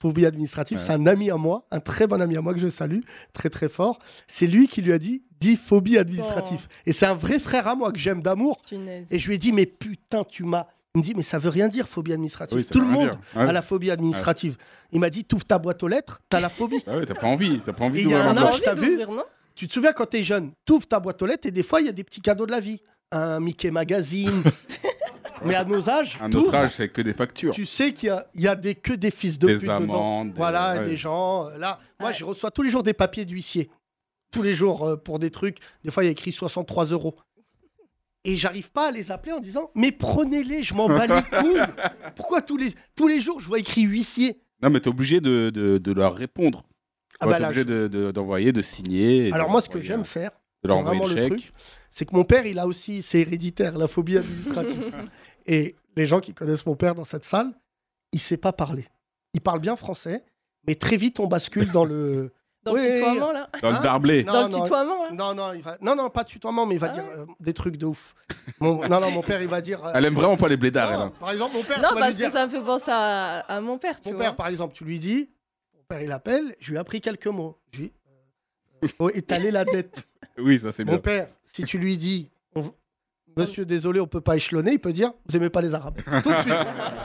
phobie 0.00 0.24
administrative, 0.26 0.78
Ouais. 0.78 0.84
c'est 0.84 0.92
un 0.92 1.06
ami 1.06 1.30
à 1.30 1.36
moi, 1.36 1.66
un 1.70 1.80
très 1.80 2.06
bon 2.06 2.20
ami 2.20 2.36
à 2.36 2.40
moi 2.40 2.54
que 2.54 2.60
je 2.60 2.68
salue, 2.68 3.00
très 3.32 3.50
très 3.50 3.68
fort. 3.68 3.98
C'est 4.26 4.46
lui 4.46 4.66
qui 4.66 4.80
lui 4.82 4.92
a 4.92 4.98
dit, 4.98 5.22
dis 5.40 5.56
phobie 5.56 5.98
administrative. 5.98 6.66
Et 6.86 6.92
c'est 6.92 7.06
un 7.06 7.14
vrai 7.14 7.38
frère 7.38 7.66
à 7.68 7.74
moi 7.74 7.92
que 7.92 7.98
j'aime 7.98 8.22
d'amour. 8.22 8.60
Et 9.10 9.18
je 9.18 9.26
lui 9.28 9.34
ai 9.34 9.38
dit, 9.38 9.52
mais 9.52 9.66
putain, 9.66 10.24
tu 10.24 10.44
m'as. 10.44 10.66
Il 10.94 10.98
me 11.00 11.04
dit, 11.04 11.14
mais 11.14 11.22
ça 11.22 11.38
veut 11.38 11.50
rien 11.50 11.68
dire, 11.68 11.86
phobie 11.88 12.12
administrative. 12.12 12.58
Oui, 12.58 12.64
Tout 12.68 12.80
le 12.80 12.86
monde 12.86 13.10
dire. 13.10 13.18
Ouais. 13.36 13.48
a 13.48 13.52
la 13.52 13.62
phobie 13.62 13.90
administrative. 13.92 14.56
Il 14.90 14.98
m'a 14.98 15.08
dit, 15.10 15.24
t'ouvres 15.24 15.44
ta 15.44 15.58
boîte 15.58 15.82
aux 15.84 15.88
lettres, 15.88 16.20
t'as 16.28 16.40
la 16.40 16.48
phobie. 16.48 16.82
Ah 16.86 16.96
ouais, 16.96 17.06
t'as 17.06 17.14
pas 17.14 17.28
envie, 17.28 17.60
t'as 17.60 17.72
pas 17.72 17.84
envie 17.84 18.00
il 18.02 18.08
y 18.08 18.14
a 18.14 18.24
d'ouvrir 18.24 18.42
un 18.44 18.48
âge, 18.48 18.60
t'as 18.64 18.74
vu 18.74 18.98
Tu 19.54 19.68
te 19.68 19.72
souviens 19.74 19.92
quand 19.92 20.06
t'es 20.06 20.24
jeune, 20.24 20.50
t'ouvres 20.64 20.86
ta 20.88 20.98
boîte 20.98 21.22
aux 21.22 21.26
lettres 21.26 21.46
et 21.46 21.50
des 21.52 21.62
fois 21.62 21.80
il 21.80 21.86
y 21.86 21.90
a 21.90 21.92
des 21.92 22.02
petits 22.04 22.22
cadeaux 22.22 22.46
de 22.46 22.50
la 22.50 22.58
vie. 22.60 22.80
Un 23.12 23.38
Mickey 23.40 23.70
Magazine. 23.70 24.42
Mais 25.44 25.54
à 25.54 25.64
nos 25.64 25.88
âges, 25.88 26.18
Un 26.20 26.30
t'ouvres, 26.30 26.46
autre 26.48 26.54
âge, 26.56 26.72
c'est 26.76 26.88
que 26.88 27.00
des 27.02 27.12
factures. 27.14 27.54
tu 27.54 27.66
sais 27.66 27.92
qu'il 27.92 28.08
y 28.08 28.10
a, 28.10 28.26
il 28.34 28.40
y 28.42 28.48
a 28.48 28.56
des, 28.56 28.74
que 28.74 28.92
des 28.92 29.10
fils 29.10 29.38
de 29.38 29.46
Des 29.46 29.54
pute 29.58 29.62
dedans. 29.68 30.24
des- 30.24 30.32
Voilà, 30.32 30.78
ouais. 30.78 30.84
des 30.84 30.96
gens. 30.96 31.46
euh, 31.48 31.58
Là, 31.58 31.78
moi, 31.98 32.12
je 32.12 32.24
reçois 32.24 32.50
tous 32.50 32.62
les 32.62 32.70
jours 32.70 32.82
des 32.82 32.92
papiers 32.94 33.24
d'huissier. 33.24 33.70
Tous 34.32 34.42
les 34.42 34.54
jours 34.54 34.86
euh, 34.86 34.96
pour 34.96 35.18
des 35.18 35.30
trucs. 35.30 35.58
Des 35.84 35.90
fois, 35.90 36.02
il 36.04 36.06
y 36.06 36.08
a 36.08 36.12
écrit 36.12 36.32
63 36.32 36.86
euros. 36.86 37.16
Et 38.24 38.36
j'arrive 38.36 38.70
pas 38.70 38.88
à 38.88 38.90
les 38.90 39.10
appeler 39.10 39.32
en 39.32 39.40
disant 39.40 39.70
Mais 39.74 39.92
prenez-les, 39.92 40.62
je 40.62 40.74
m'en 40.74 40.88
bats 40.88 41.06
les 41.06 41.22
couilles. 41.22 41.60
Pourquoi 42.16 42.42
tous 42.42 42.56
les, 42.58 42.74
tous 42.94 43.08
les 43.08 43.18
jours 43.20 43.40
je 43.40 43.46
vois 43.46 43.58
écrit 43.58 43.82
huissier? 43.82 44.40
Non, 44.62 44.68
mais 44.70 44.80
t'es 44.80 44.88
obligé 44.88 45.20
de, 45.22 45.48
de, 45.50 45.78
de 45.78 45.92
leur 45.92 46.14
répondre. 46.14 46.62
Ah 47.18 47.26
Ouais, 47.26 47.32
bah 47.32 47.36
t'es 47.36 47.42
là, 47.42 47.48
obligé 47.48 47.64
de- 47.64 47.88
de- 47.88 48.10
d'envoyer, 48.12 48.52
de, 48.52 48.60
signer. 48.62 49.26
et 49.26 49.30
de 49.30 49.34
Alors 49.34 49.48
moi, 49.50 49.62
ce 49.62 49.68
que 49.70 49.80
j'aime 49.80 50.00
un- 50.00 50.04
faire, 50.04 50.30
de 50.30 50.36
c'est 50.62 50.68
leur 50.68 50.78
envoyer 50.78 50.98
vraiment 51.00 51.14
le 51.14 51.14
le 51.16 51.28
chèque. 51.28 51.38
truc, 51.40 51.52
c'est 51.90 52.04
que 52.04 52.14
mon 52.14 52.24
père, 52.24 52.44
il 52.46 52.58
a 52.58 52.66
aussi, 52.66 53.00
c'est 53.02 53.20
héréditaire, 53.20 53.76
la 53.78 53.86
phobie 53.88 54.18
administrative. 54.18 54.92
Et 55.46 55.76
les 55.96 56.06
gens 56.06 56.20
qui 56.20 56.34
connaissent 56.34 56.66
mon 56.66 56.76
père 56.76 56.94
dans 56.94 57.04
cette 57.04 57.24
salle, 57.24 57.52
il 58.12 58.20
sait 58.20 58.36
pas 58.36 58.52
parler. 58.52 58.86
Il 59.34 59.40
parle 59.40 59.60
bien 59.60 59.76
français, 59.76 60.24
mais 60.66 60.74
très 60.74 60.96
vite 60.96 61.20
on 61.20 61.26
bascule 61.26 61.70
dans 61.70 61.84
le. 61.84 62.32
Dans 62.62 62.74
le 62.74 62.92
tutoiement, 62.92 63.32
là 63.32 63.48
Dans 63.62 63.70
le 63.70 63.76
Hein 63.76 63.80
darblé. 63.80 64.22
Dans 64.22 64.42
le 64.46 64.52
tutoiement, 64.52 65.04
là 65.06 65.12
Non, 65.12 65.34
non, 65.34 65.54
il 65.54 65.62
va... 65.62 65.78
non, 65.80 65.96
non, 65.96 66.10
pas 66.10 66.24
de 66.24 66.28
tutoiement, 66.28 66.66
mais 66.66 66.74
il 66.74 66.78
va 66.78 66.88
Ah 66.90 66.92
dire 66.92 67.04
euh, 67.06 67.24
des 67.40 67.54
trucs 67.54 67.78
de 67.78 67.86
ouf. 67.86 68.14
Mon- 68.60 68.86
Non, 68.86 69.00
non, 69.00 69.10
mon 69.12 69.22
père, 69.22 69.40
il 69.40 69.48
va 69.48 69.62
dire. 69.62 69.82
euh, 69.82 69.92
Elle 69.94 70.04
aime 70.04 70.12
vraiment 70.14 70.36
pas 70.36 70.46
les 70.48 70.58
blédards, 70.58 70.92
elle. 70.92 70.98
hein. 71.00 71.12
Par 71.18 71.30
exemple, 71.30 71.54
mon 71.56 71.62
père, 71.62 71.80
Non, 71.80 71.98
parce 71.98 72.16
dire- 72.16 72.26
que 72.26 72.32
ça 72.32 72.44
me 72.46 72.50
fait 72.50 72.60
penser 72.60 72.90
à, 72.90 73.38
à 73.38 73.62
mon 73.62 73.78
père, 73.78 73.98
tu 73.98 74.10
Mon 74.10 74.16
vois. 74.16 74.24
père, 74.24 74.36
par 74.36 74.48
exemple, 74.48 74.74
tu 74.74 74.84
lui 74.84 74.98
dis, 74.98 75.30
mon 75.74 75.82
père, 75.84 76.02
il 76.02 76.12
appelle, 76.12 76.54
je 76.60 76.68
lui 76.68 76.76
ai 76.76 76.78
appris 76.78 77.00
quelques 77.00 77.28
mots. 77.28 77.58
Je 77.72 77.78
lui 77.78 77.84
ai 77.86 77.92
euh, 78.84 78.88
faut 78.98 79.08
étaler 79.08 79.50
la 79.50 79.64
dette. 79.64 80.06
Oui, 80.36 80.58
ça 80.58 80.70
c'est 80.70 80.84
Mon 80.84 80.92
bien. 80.92 81.00
père, 81.00 81.28
si 81.46 81.64
tu 81.64 81.78
lui 81.78 81.96
dis, 81.96 82.30
on- 82.54 82.74
monsieur, 83.40 83.64
désolé, 83.66 84.00
on 84.00 84.06
peut 84.06 84.20
pas 84.20 84.36
échelonner, 84.36 84.72
il 84.72 84.78
peut 84.80 84.92
dire, 84.92 85.12
vous 85.28 85.36
aimez 85.36 85.50
pas 85.50 85.60
les 85.60 85.74
Arabes. 85.74 86.00
Tout 86.22 86.30
de 86.30 86.34
suite, 86.42 86.54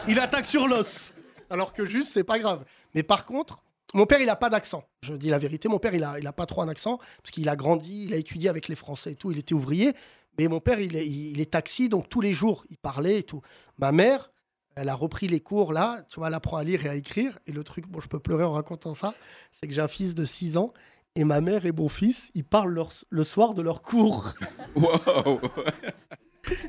il 0.08 0.20
attaque 0.20 0.48
sur 0.48 0.68
l'os. 0.68 1.14
Alors 1.50 1.74
que 1.74 1.86
juste, 1.86 2.10
c'est 2.14 2.24
pas 2.24 2.40
grave. 2.40 2.64
Mais 2.94 3.04
par 3.04 3.26
contre, 3.26 3.62
mon 3.94 4.06
père, 4.06 4.20
il 4.22 4.30
a 4.30 4.36
pas 4.36 4.50
d'accent. 4.50 4.84
Je 5.04 5.14
dis 5.14 5.30
la 5.30 5.38
vérité, 5.40 5.68
mon 5.70 5.80
père, 5.80 5.94
il 5.96 6.04
a, 6.04 6.20
il 6.20 6.28
a 6.28 6.34
pas 6.34 6.46
trop 6.46 6.62
un 6.64 6.68
accent, 6.68 6.98
parce 7.22 7.32
qu'il 7.32 7.48
a 7.50 7.56
grandi, 7.56 8.06
il 8.06 8.14
a 8.14 8.18
étudié 8.18 8.50
avec 8.50 8.68
les 8.68 8.76
Français 8.76 9.12
et 9.12 9.16
tout, 9.16 9.32
il 9.32 9.38
était 9.38 9.54
ouvrier. 9.54 9.94
Mais 10.38 10.48
mon 10.48 10.60
père, 10.60 10.80
il 10.82 10.96
est, 10.98 11.08
il 11.08 11.40
est 11.40 11.52
taxi, 11.52 11.88
donc 11.88 12.10
tous 12.10 12.20
les 12.20 12.34
jours, 12.34 12.66
il 12.70 12.78
parlait 12.78 13.20
et 13.20 13.24
tout. 13.24 13.42
Ma 13.78 13.92
mère, 13.94 14.32
elle 14.76 14.90
a 14.90 14.96
repris 14.96 15.30
les 15.30 15.40
cours 15.40 15.72
là, 15.72 16.04
tu 16.10 16.20
vois, 16.20 16.28
elle 16.28 16.34
apprend 16.34 16.58
à 16.58 16.64
lire 16.66 16.86
et 16.86 16.90
à 16.90 16.96
écrire. 16.96 17.40
Et 17.48 17.54
le 17.54 17.64
truc, 17.64 17.88
bon, 17.88 18.02
je 18.02 18.08
peux 18.10 18.20
pleurer 18.20 18.44
en 18.44 18.52
racontant 18.52 18.94
ça, 18.96 19.14
c'est 19.52 19.68
que 19.68 19.74
j'ai 19.74 19.80
un 19.82 19.88
fils 19.88 20.14
de 20.16 20.26
6 20.26 20.58
ans 20.58 20.74
et 21.16 21.24
ma 21.24 21.40
mère 21.40 21.66
et 21.66 21.72
mon 21.72 21.88
fils, 21.88 22.30
ils 22.34 22.44
parlent 22.44 22.74
leur- 22.74 22.92
le 23.10 23.24
soir 23.24 23.54
de 23.54 23.62
leurs 23.62 23.82
cours. 23.82 24.34
Waouh 24.76 25.40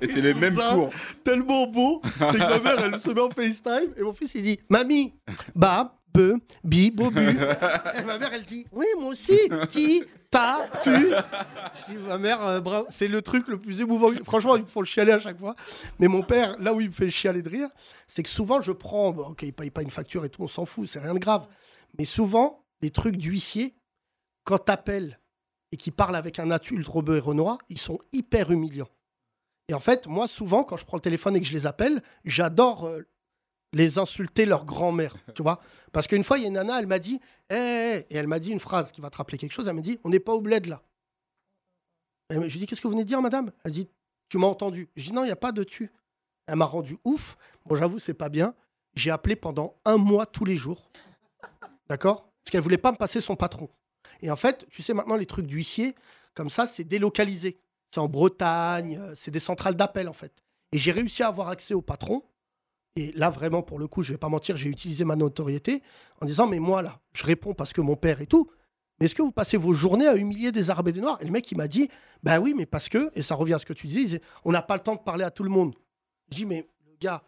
Et 0.00 0.06
c'est 0.06 0.20
les 0.20 0.34
mêmes 0.34 0.56
cours. 0.56 0.90
Tellement 1.24 1.66
beau, 1.66 2.00
c'est 2.04 2.38
que 2.38 2.38
ma 2.38 2.58
mère, 2.60 2.84
elle 2.84 2.98
se 2.98 3.10
met 3.10 3.20
en 3.20 3.30
FaceTime 3.30 3.92
et 3.96 4.02
mon 4.02 4.12
fils, 4.12 4.34
il 4.34 4.42
dit 4.42 4.60
Mamie, 4.68 5.14
ba, 5.54 5.98
be, 6.12 6.34
bi, 6.64 6.90
bobu. 6.90 7.20
et 7.20 8.04
ma 8.04 8.18
mère, 8.18 8.32
elle 8.32 8.44
dit 8.44 8.66
Oui, 8.72 8.86
moi 8.98 9.08
aussi, 9.10 9.38
ti, 9.68 10.02
ta, 10.30 10.68
tu. 10.82 10.90
Je 10.90 11.92
dis, 11.92 11.98
ma 11.98 12.18
mère, 12.18 12.44
euh, 12.44 12.60
bravo, 12.60 12.86
c'est 12.90 13.08
le 13.08 13.22
truc 13.22 13.48
le 13.48 13.58
plus 13.58 13.80
émouvant. 13.80 14.10
Franchement, 14.24 14.56
il 14.56 14.64
faut 14.64 14.80
le 14.80 14.86
chialer 14.86 15.12
à 15.12 15.18
chaque 15.18 15.38
fois. 15.38 15.54
Mais 15.98 16.08
mon 16.08 16.22
père, 16.22 16.56
là 16.58 16.74
où 16.74 16.80
il 16.80 16.88
me 16.88 16.92
fait 16.92 17.10
chialer 17.10 17.42
de 17.42 17.48
rire, 17.48 17.68
c'est 18.06 18.22
que 18.22 18.28
souvent, 18.28 18.60
je 18.60 18.72
prends. 18.72 19.12
bon, 19.12 19.28
ok, 19.28 19.42
il 19.42 19.52
paye 19.52 19.70
pas 19.70 19.82
une 19.82 19.90
facture 19.90 20.24
et 20.24 20.30
tout, 20.30 20.42
on 20.42 20.48
s'en 20.48 20.66
fout, 20.66 20.88
c'est 20.88 21.00
rien 21.00 21.14
de 21.14 21.18
grave. 21.18 21.46
Mais 21.98 22.04
souvent, 22.04 22.64
les 22.82 22.90
trucs 22.90 23.16
d'huissier, 23.16 23.74
quand 24.44 24.58
t'appelles 24.58 25.18
et 25.72 25.76
qu'ils 25.76 25.92
parlent 25.92 26.16
avec 26.16 26.38
un 26.38 26.50
adulte 26.50 26.86
rebeu 26.88 27.16
et 27.16 27.20
renois, 27.20 27.58
ils 27.68 27.78
sont 27.78 27.98
hyper 28.12 28.50
humiliants. 28.50 28.88
Et 29.68 29.74
en 29.74 29.80
fait, 29.80 30.06
moi, 30.06 30.28
souvent, 30.28 30.62
quand 30.62 30.76
je 30.76 30.84
prends 30.84 30.96
le 30.96 31.02
téléphone 31.02 31.36
et 31.36 31.40
que 31.40 31.46
je 31.46 31.52
les 31.52 31.66
appelle, 31.66 32.02
j'adore 32.24 32.86
euh, 32.86 33.02
les 33.72 33.98
insulter 33.98 34.46
leur 34.46 34.64
grand-mère, 34.64 35.16
tu 35.34 35.42
vois. 35.42 35.60
Parce 35.92 36.06
qu'une 36.06 36.24
fois, 36.24 36.38
il 36.38 36.42
y 36.42 36.44
a 36.44 36.48
une 36.48 36.54
nana, 36.54 36.78
elle 36.78 36.86
m'a 36.86 36.98
dit, 36.98 37.20
Hé, 37.50 37.54
hé, 37.54 37.58
hé 37.58 38.06
et 38.10 38.16
elle 38.16 38.26
m'a 38.26 38.38
dit 38.38 38.50
une 38.50 38.60
phrase 38.60 38.92
qui 38.92 39.00
va 39.00 39.10
te 39.10 39.16
rappeler 39.16 39.38
quelque 39.38 39.52
chose. 39.52 39.68
Elle 39.68 39.74
m'a 39.74 39.80
dit, 39.80 39.98
on 40.04 40.08
n'est 40.08 40.20
pas 40.20 40.32
au 40.32 40.40
bled 40.40 40.66
là. 40.66 40.82
Et 42.30 42.34
je 42.34 42.40
lui 42.40 42.46
ai 42.46 42.58
dit, 42.58 42.66
qu'est-ce 42.66 42.80
que 42.80 42.88
vous 42.88 42.92
venez 42.92 43.04
de 43.04 43.08
dire, 43.08 43.22
madame? 43.22 43.52
Elle 43.64 43.70
dit, 43.70 43.88
tu 44.28 44.38
m'as 44.38 44.48
entendu. 44.48 44.88
Je 44.96 45.04
dis, 45.04 45.12
non, 45.12 45.22
il 45.22 45.26
n'y 45.26 45.32
a 45.32 45.36
pas 45.36 45.52
de 45.52 45.62
tu. 45.62 45.92
Elle 46.46 46.56
m'a 46.56 46.64
rendu 46.64 46.96
ouf. 47.04 47.36
Bon, 47.64 47.76
j'avoue, 47.76 47.98
c'est 47.98 48.14
pas 48.14 48.28
bien. 48.28 48.54
J'ai 48.94 49.10
appelé 49.10 49.36
pendant 49.36 49.76
un 49.84 49.96
mois 49.96 50.26
tous 50.26 50.44
les 50.44 50.56
jours. 50.56 50.90
D'accord? 51.88 52.28
Parce 52.42 52.50
qu'elle 52.50 52.62
voulait 52.62 52.78
pas 52.78 52.92
me 52.92 52.96
passer 52.96 53.20
son 53.20 53.36
patron. 53.36 53.68
Et 54.22 54.30
en 54.30 54.36
fait, 54.36 54.66
tu 54.70 54.82
sais, 54.82 54.94
maintenant, 54.94 55.16
les 55.16 55.26
trucs 55.26 55.46
d'huissier, 55.46 55.94
comme 56.34 56.50
ça, 56.50 56.66
c'est 56.66 56.84
délocalisé. 56.84 57.60
C'est 57.96 58.00
en 58.00 58.08
Bretagne, 58.08 58.98
euh, 59.00 59.14
c'est 59.16 59.30
des 59.30 59.40
centrales 59.40 59.74
d'appel, 59.74 60.06
en 60.06 60.12
fait. 60.12 60.30
Et 60.72 60.76
j'ai 60.76 60.92
réussi 60.92 61.22
à 61.22 61.28
avoir 61.28 61.48
accès 61.48 61.72
au 61.72 61.80
patron. 61.80 62.22
Et 62.94 63.10
là, 63.12 63.30
vraiment, 63.30 63.62
pour 63.62 63.78
le 63.78 63.88
coup, 63.88 64.02
je 64.02 64.12
vais 64.12 64.18
pas 64.18 64.28
mentir, 64.28 64.58
j'ai 64.58 64.68
utilisé 64.68 65.06
ma 65.06 65.16
notoriété 65.16 65.82
en 66.20 66.26
disant, 66.26 66.46
mais 66.46 66.58
moi, 66.58 66.82
là, 66.82 67.00
je 67.14 67.24
réponds 67.24 67.54
parce 67.54 67.72
que 67.72 67.80
mon 67.80 67.96
père 67.96 68.20
et 68.20 68.26
tout. 68.26 68.50
Mais 69.00 69.06
est-ce 69.06 69.14
que 69.14 69.22
vous 69.22 69.32
passez 69.32 69.56
vos 69.56 69.72
journées 69.72 70.06
à 70.06 70.14
humilier 70.14 70.52
des 70.52 70.68
Arabes 70.68 70.88
et 70.88 70.92
des 70.92 71.00
Noirs? 71.00 71.16
Et 71.22 71.24
le 71.24 71.30
mec, 71.30 71.50
il 71.50 71.56
m'a 71.56 71.68
dit, 71.68 71.88
bah 72.22 72.38
oui, 72.38 72.52
mais 72.54 72.66
parce 72.66 72.90
que, 72.90 73.10
et 73.14 73.22
ça 73.22 73.34
revient 73.34 73.54
à 73.54 73.58
ce 73.58 73.64
que 73.64 73.72
tu 73.72 73.86
disais, 73.86 74.20
on 74.44 74.52
n'a 74.52 74.60
pas 74.60 74.74
le 74.74 74.82
temps 74.82 74.96
de 74.96 75.00
parler 75.00 75.24
à 75.24 75.30
tout 75.30 75.42
le 75.42 75.48
monde. 75.48 75.74
Je 76.30 76.36
dis, 76.36 76.44
mais 76.44 76.68
le 76.84 76.96
gars, 77.00 77.22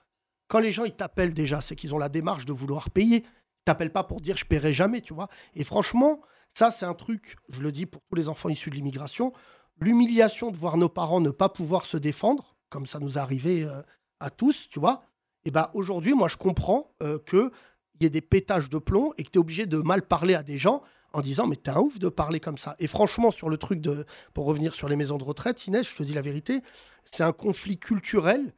quand 0.49 0.59
les 0.59 0.71
gens, 0.71 0.85
ils 0.85 0.93
t'appellent 0.93 1.33
déjà, 1.33 1.63
c'est 1.63 1.77
qu'ils 1.77 1.95
ont 1.95 1.99
la 1.99 2.11
démarche 2.11 2.45
de 2.45 2.53
vouloir 2.53 2.91
payer. 2.91 3.25
Ils 3.25 3.65
t'appelles 3.65 3.93
pas 3.93 4.05
pour 4.05 4.21
dire 4.21 4.37
je 4.37 4.45
paierai 4.45 4.75
jamais, 4.75 5.01
tu 5.01 5.15
vois. 5.15 5.29
Et 5.55 5.65
franchement, 5.65 6.21
ça, 6.53 6.71
c'est 6.71 6.85
un 6.85 6.95
truc, 6.95 7.37
je 7.49 7.63
le 7.63 7.73
dis 7.73 7.87
pour 7.87 8.03
tous 8.11 8.17
les 8.17 8.29
enfants 8.29 8.51
issus 8.51 8.69
de 8.69 8.75
l'immigration, 8.75 9.33
l'humiliation 9.81 10.51
de 10.51 10.57
voir 10.57 10.77
nos 10.77 10.89
parents 10.89 11.21
ne 11.21 11.31
pas 11.31 11.49
pouvoir 11.49 11.87
se 11.87 11.97
défendre, 11.97 12.57
comme 12.69 12.87
ça 12.87 12.99
nous 12.99 13.15
est 13.15 13.21
arrivé 13.21 13.65
euh, 13.65 13.83
à 14.21 14.31
tous, 14.31 14.69
tu 14.69 14.81
vois. 14.81 15.03
Et 15.45 15.51
ben 15.51 15.71
aujourd'hui, 15.75 16.15
moi, 16.15 16.29
je 16.29 16.37
comprends 16.37 16.93
euh, 17.03 17.19
que 17.19 17.51
il 17.95 18.05
y 18.05 18.07
ait 18.07 18.11
des 18.11 18.21
pétages 18.21 18.69
de 18.69 18.79
plomb 18.79 19.13
et 19.19 19.25
que 19.25 19.31
tu 19.31 19.39
es 19.39 19.41
obligé 19.41 19.67
de 19.67 19.79
mal 19.79 20.03
parler 20.03 20.35
à 20.35 20.43
des 20.43 20.59
gens 20.59 20.83
en 21.13 21.21
disant 21.21 21.47
mais 21.47 21.57
t'es 21.57 21.71
un 21.71 21.81
ouf 21.81 21.99
de 21.99 22.09
parler 22.09 22.39
comme 22.39 22.59
ça. 22.59 22.77
Et 22.79 22.87
franchement, 22.87 23.31
sur 23.31 23.49
le 23.49 23.57
truc 23.57 23.81
de, 23.81 24.05
pour 24.35 24.47
revenir 24.47 24.75
sur 24.75 24.89
les 24.89 24.97
maisons 24.97 25.19
de 25.19 25.25
retraite, 25.25 25.67
Inès, 25.67 25.89
je 25.89 25.97
te 25.97 26.03
dis 26.03 26.13
la 26.13 26.23
vérité, 26.23 26.61
c'est 27.05 27.25
un 27.25 27.33
conflit 27.33 27.79
culturel. 27.79 28.55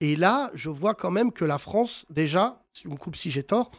Et 0.00 0.16
là, 0.16 0.50
je 0.54 0.70
vois 0.70 0.94
quand 0.94 1.10
même 1.10 1.32
que 1.32 1.44
la 1.44 1.58
France, 1.58 2.04
déjà, 2.10 2.62
tu 2.72 2.88
me 2.88 2.96
coupes 2.96 3.16
si 3.16 3.30
j'ai 3.30 3.42
tort, 3.42 3.70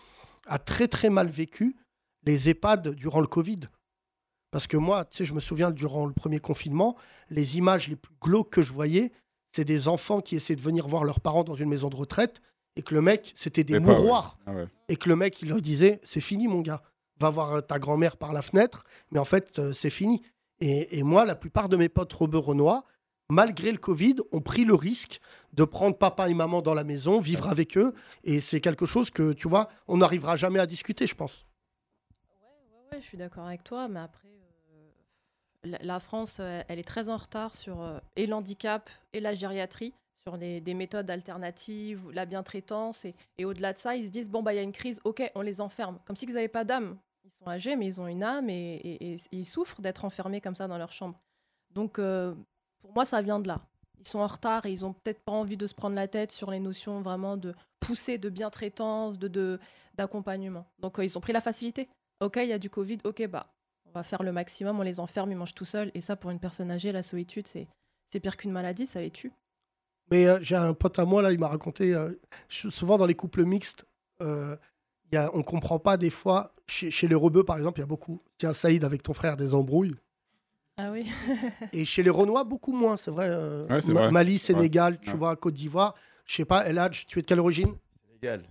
a 0.47 0.59
très 0.59 0.87
très 0.87 1.09
mal 1.09 1.27
vécu 1.27 1.75
les 2.23 2.49
EHPAD 2.49 2.89
durant 2.95 3.21
le 3.21 3.27
Covid. 3.27 3.59
Parce 4.55 4.67
que 4.67 4.77
moi, 4.77 5.03
tu 5.03 5.17
sais, 5.17 5.25
je 5.25 5.33
me 5.33 5.41
souviens 5.41 5.69
durant 5.69 6.05
le 6.05 6.13
premier 6.13 6.39
confinement, 6.39 6.95
les 7.29 7.57
images 7.57 7.89
les 7.89 7.97
plus 7.97 8.13
glauques 8.21 8.51
que 8.51 8.61
je 8.61 8.71
voyais, 8.71 9.11
c'est 9.51 9.65
des 9.65 9.89
enfants 9.89 10.21
qui 10.21 10.37
essaient 10.37 10.55
de 10.55 10.61
venir 10.61 10.87
voir 10.87 11.03
leurs 11.03 11.19
parents 11.19 11.43
dans 11.43 11.55
une 11.55 11.67
maison 11.67 11.89
de 11.89 11.97
retraite 11.97 12.41
et 12.77 12.81
que 12.81 12.93
le 12.93 13.01
mec, 13.01 13.33
c'était 13.35 13.65
des 13.65 13.81
Mais 13.81 13.85
pas, 13.85 13.99
ouais. 13.99 14.11
Ah 14.45 14.53
ouais. 14.53 14.67
Et 14.87 14.95
que 14.95 15.09
le 15.09 15.17
mec, 15.17 15.41
il 15.41 15.49
leur 15.49 15.61
disait 15.61 15.99
C'est 16.03 16.21
fini, 16.21 16.47
mon 16.47 16.61
gars. 16.61 16.81
Va 17.19 17.31
voir 17.31 17.51
euh, 17.51 17.59
ta 17.59 17.79
grand-mère 17.79 18.15
par 18.15 18.31
la 18.31 18.41
fenêtre. 18.41 18.85
Mais 19.11 19.19
en 19.19 19.25
fait, 19.25 19.59
euh, 19.59 19.73
c'est 19.73 19.89
fini. 19.89 20.21
Et, 20.61 20.99
et 20.99 21.03
moi, 21.03 21.25
la 21.25 21.35
plupart 21.35 21.67
de 21.67 21.75
mes 21.75 21.89
potes 21.89 22.13
Robert 22.13 22.43
Renoir, 22.43 22.85
malgré 23.29 23.73
le 23.73 23.77
Covid, 23.77 24.15
ont 24.31 24.39
pris 24.39 24.63
le 24.63 24.73
risque 24.73 25.19
de 25.51 25.65
prendre 25.65 25.97
papa 25.97 26.29
et 26.29 26.33
maman 26.33 26.61
dans 26.61 26.73
la 26.73 26.85
maison, 26.85 27.19
vivre 27.19 27.49
avec 27.49 27.77
eux. 27.77 27.93
Et 28.23 28.39
c'est 28.39 28.61
quelque 28.61 28.85
chose 28.85 29.09
que, 29.09 29.33
tu 29.33 29.49
vois, 29.49 29.67
on 29.89 29.97
n'arrivera 29.97 30.37
jamais 30.37 30.59
à 30.59 30.65
discuter, 30.65 31.07
je 31.07 31.15
pense. 31.15 31.45
Ouais, 32.89 33.01
je 33.01 33.05
suis 33.05 33.17
d'accord 33.17 33.47
avec 33.47 33.65
toi, 33.65 33.89
mais 33.89 33.99
après, 33.99 34.29
euh, 34.29 34.44
la, 35.66 35.99
France, 35.99 36.38
euh, 36.39 36.61
elle 36.68 36.80
est 36.80 36.88
très 36.88 37.09
en 37.09 37.18
retard 37.18 37.55
sur 37.55 37.82
euh, 37.82 37.99
et 38.16 38.28
l'handicap 38.28 38.89
et 39.13 39.20
la 39.20 39.34
gériatrie, 39.34 39.93
sur 40.28 40.38
les, 40.38 40.61
des 40.61 40.74
méthodes 40.74 41.09
alternatives, 41.09 42.09
la 42.11 42.26
bientraitance. 42.26 43.05
Et, 43.05 43.13
et 43.38 43.45
au-delà 43.45 43.74
de 43.74 43.78
ça, 43.78 43.95
ils 43.95 44.05
se 44.05 44.09
disent 44.09 44.30
bon, 44.30 44.43
bah, 44.43 44.53
il 44.53 44.57
y 44.57 44.59
a 44.59 44.63
une 44.63 44.72
crise, 44.72 45.01
ok, 45.03 45.32
on 45.36 45.41
les 45.41 45.61
enferme. 45.61 45.99
Comme 46.05 46.16
si 46.16 46.26
ils 46.26 46.34
n'avaient 46.34 46.47
pas 46.47 46.63
d'âme. 46.63 46.97
Ils 47.24 47.32
sont 47.32 47.47
âgés, 47.47 47.76
mais 47.76 47.88
ils 47.88 47.99
ont 47.99 48.07
une 48.07 48.24
âme 48.24 48.49
et, 48.49 49.18
ils 49.32 49.45
souffrent 49.45 49.82
d'être 49.82 50.05
enfermés 50.05 50.41
comme 50.41 50.55
ça 50.55 50.68
dans 50.68 50.78
leur 50.78 50.91
chambre. 50.91 51.20
Donc, 51.72 51.97
euh, 51.97 52.36
pour 52.80 52.93
moi, 52.93 53.03
ça 53.03 53.22
vient 53.22 53.39
de 53.39 53.47
là. 53.47 53.61
Ils 53.99 54.07
sont 54.07 54.20
en 54.20 54.28
retard 54.28 54.66
et 54.68 54.72
ils 54.72 54.86
ont 54.86 54.93
peut-être 54.93 55.22
pas 55.22 55.32
envie 55.32 55.57
de 55.57 55.66
se 55.66 55.74
prendre 55.74 55.95
la 55.95 56.07
tête 56.07 56.32
sur 56.32 56.51
les 56.51 56.59
notions 56.59 57.01
vraiment 57.01 57.36
de 57.36 57.55
pousser, 57.80 58.20
de 58.20 58.30
bientraitance, 58.30 59.18
de, 59.18 59.59
d'accompagnement. 59.95 60.66
Donc, 60.80 60.97
ils 60.99 61.18
ont 61.18 61.22
pris 61.22 61.34
la 61.34 61.41
facilité. 61.41 61.89
Ok, 62.22 62.38
il 62.38 62.47
y 62.49 62.53
a 62.53 62.59
du 62.59 62.70
Covid, 62.70 62.99
ok, 63.03 63.28
bah, 63.28 63.47
on 63.95 63.99
va 63.99 64.03
faire 64.03 64.23
le 64.23 64.31
maximum, 64.33 64.77
on 64.79 64.83
les 64.83 64.99
enferme, 64.99 65.31
ils 65.31 65.37
mangent 65.37 65.55
tout 65.55 65.65
seuls. 65.65 65.89
Et 65.93 66.01
ça, 66.01 66.15
pour 66.15 66.29
une 66.31 66.39
personne 66.39 66.69
âgée, 66.69 66.91
la 66.91 67.01
solitude, 67.01 67.47
c'est, 67.47 67.67
c'est 68.07 68.19
pire 68.19 68.35
qu'une 68.37 68.51
maladie, 68.51 68.85
ça 68.85 68.99
les 69.01 69.09
tue. 69.09 69.31
Mais 70.11 70.27
euh, 70.27 70.37
j'ai 70.41 70.55
un 70.55 70.73
pote 70.73 70.99
à 70.99 71.05
moi, 71.05 71.21
là, 71.21 71.31
il 71.31 71.39
m'a 71.39 71.47
raconté, 71.47 71.93
euh, 71.93 72.11
souvent 72.49 72.97
dans 72.97 73.05
les 73.05 73.15
couples 73.15 73.43
mixtes, 73.45 73.85
euh, 74.21 74.55
il 75.11 75.15
y 75.15 75.17
a, 75.17 75.31
on 75.33 75.43
comprend 75.43 75.79
pas 75.79 75.95
des 75.97 76.09
fois, 76.09 76.53
chez, 76.67 76.91
chez 76.91 77.07
les 77.07 77.15
rebeux 77.15 77.43
par 77.43 77.57
exemple, 77.57 77.79
il 77.79 77.83
y 77.83 77.85
a 77.85 77.87
beaucoup. 77.87 78.21
Tiens, 78.37 78.53
Saïd, 78.53 78.83
avec 78.83 79.01
ton 79.01 79.13
frère, 79.13 79.37
des 79.37 79.53
embrouilles. 79.55 79.95
Ah 80.77 80.91
oui 80.91 81.09
Et 81.73 81.85
chez 81.85 82.03
les 82.03 82.09
Renois, 82.09 82.43
beaucoup 82.43 82.73
moins, 82.73 82.97
c'est 82.97 83.11
vrai. 83.11 83.27
euh, 83.29 83.65
Ouais, 83.67 83.81
c'est 83.81 83.93
Ma- 83.93 84.01
vrai. 84.01 84.11
Mali, 84.11 84.37
Sénégal, 84.37 84.93
Ouais. 84.93 84.99
tu 85.03 85.11
Ouais. 85.11 85.17
vois, 85.17 85.35
Côte 85.37 85.53
d'Ivoire. 85.53 85.95
Je 86.25 86.35
sais 86.35 86.45
pas, 86.45 86.65
El 86.67 86.77
Hadj, 86.79 87.05
tu 87.07 87.19
es 87.19 87.21
de 87.21 87.27
quelle 87.27 87.39
origine? 87.39 87.73
Sénégal. 88.07 88.43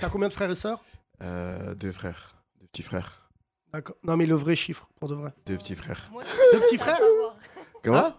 T'as 0.00 0.10
combien 0.10 0.28
de 0.28 0.32
frères 0.34 0.50
et 0.50 0.54
sœurs? 0.56 0.84
Euh, 1.22 1.74
deux 1.74 1.92
frères, 1.92 2.42
deux 2.60 2.66
petits 2.66 2.82
frères, 2.82 3.23
D'accord. 3.74 3.96
Non, 4.04 4.16
mais 4.16 4.24
le 4.24 4.36
vrai 4.36 4.54
chiffre, 4.54 4.88
pour 5.00 5.08
de 5.08 5.16
vrai. 5.16 5.32
deux 5.46 5.56
petits 5.56 5.74
frères. 5.74 6.08
Deux 6.52 6.60
petits 6.60 6.78
frères 6.78 7.00
Comment 7.82 8.06
Hein 8.06 8.14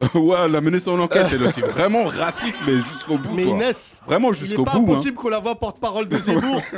ouais, 0.14 0.36
elle 0.44 0.54
a 0.54 0.60
mené 0.60 0.78
son 0.78 0.96
enquête, 1.00 1.26
elle 1.32 1.42
aussi. 1.42 1.60
Vraiment 1.60 2.04
raciste, 2.04 2.60
mais 2.64 2.76
jusqu'au 2.76 3.18
bout. 3.18 3.34
Mais 3.34 3.42
toi. 3.42 3.52
Inès, 3.52 4.00
Vraiment 4.06 4.32
jusqu'au 4.32 4.58
n'est 4.58 4.64
pas 4.64 4.78
bout. 4.78 4.86
hein. 4.86 4.92
impossible 4.92 5.16
qu'on 5.16 5.28
la 5.28 5.40
voit 5.40 5.58
porte-parole 5.58 6.08
de 6.08 6.16
Zemmour. 6.16 6.62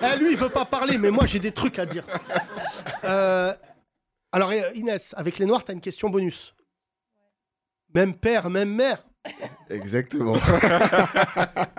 Eh, 0.00 0.16
lui, 0.16 0.30
il 0.30 0.36
veut 0.36 0.48
pas 0.48 0.64
parler, 0.64 0.96
mais 0.96 1.10
moi, 1.10 1.26
j'ai 1.26 1.40
des 1.40 1.50
trucs 1.50 1.76
à 1.80 1.84
dire. 1.84 2.04
Euh, 3.02 3.52
alors, 4.30 4.50
euh, 4.50 4.70
Inès, 4.76 5.12
avec 5.18 5.40
les 5.40 5.46
Noirs, 5.46 5.64
tu 5.64 5.72
as 5.72 5.74
une 5.74 5.80
question 5.80 6.08
bonus. 6.08 6.54
Même 7.92 8.14
père, 8.14 8.48
même 8.48 8.72
mère. 8.72 9.04
Exactement. 9.68 10.36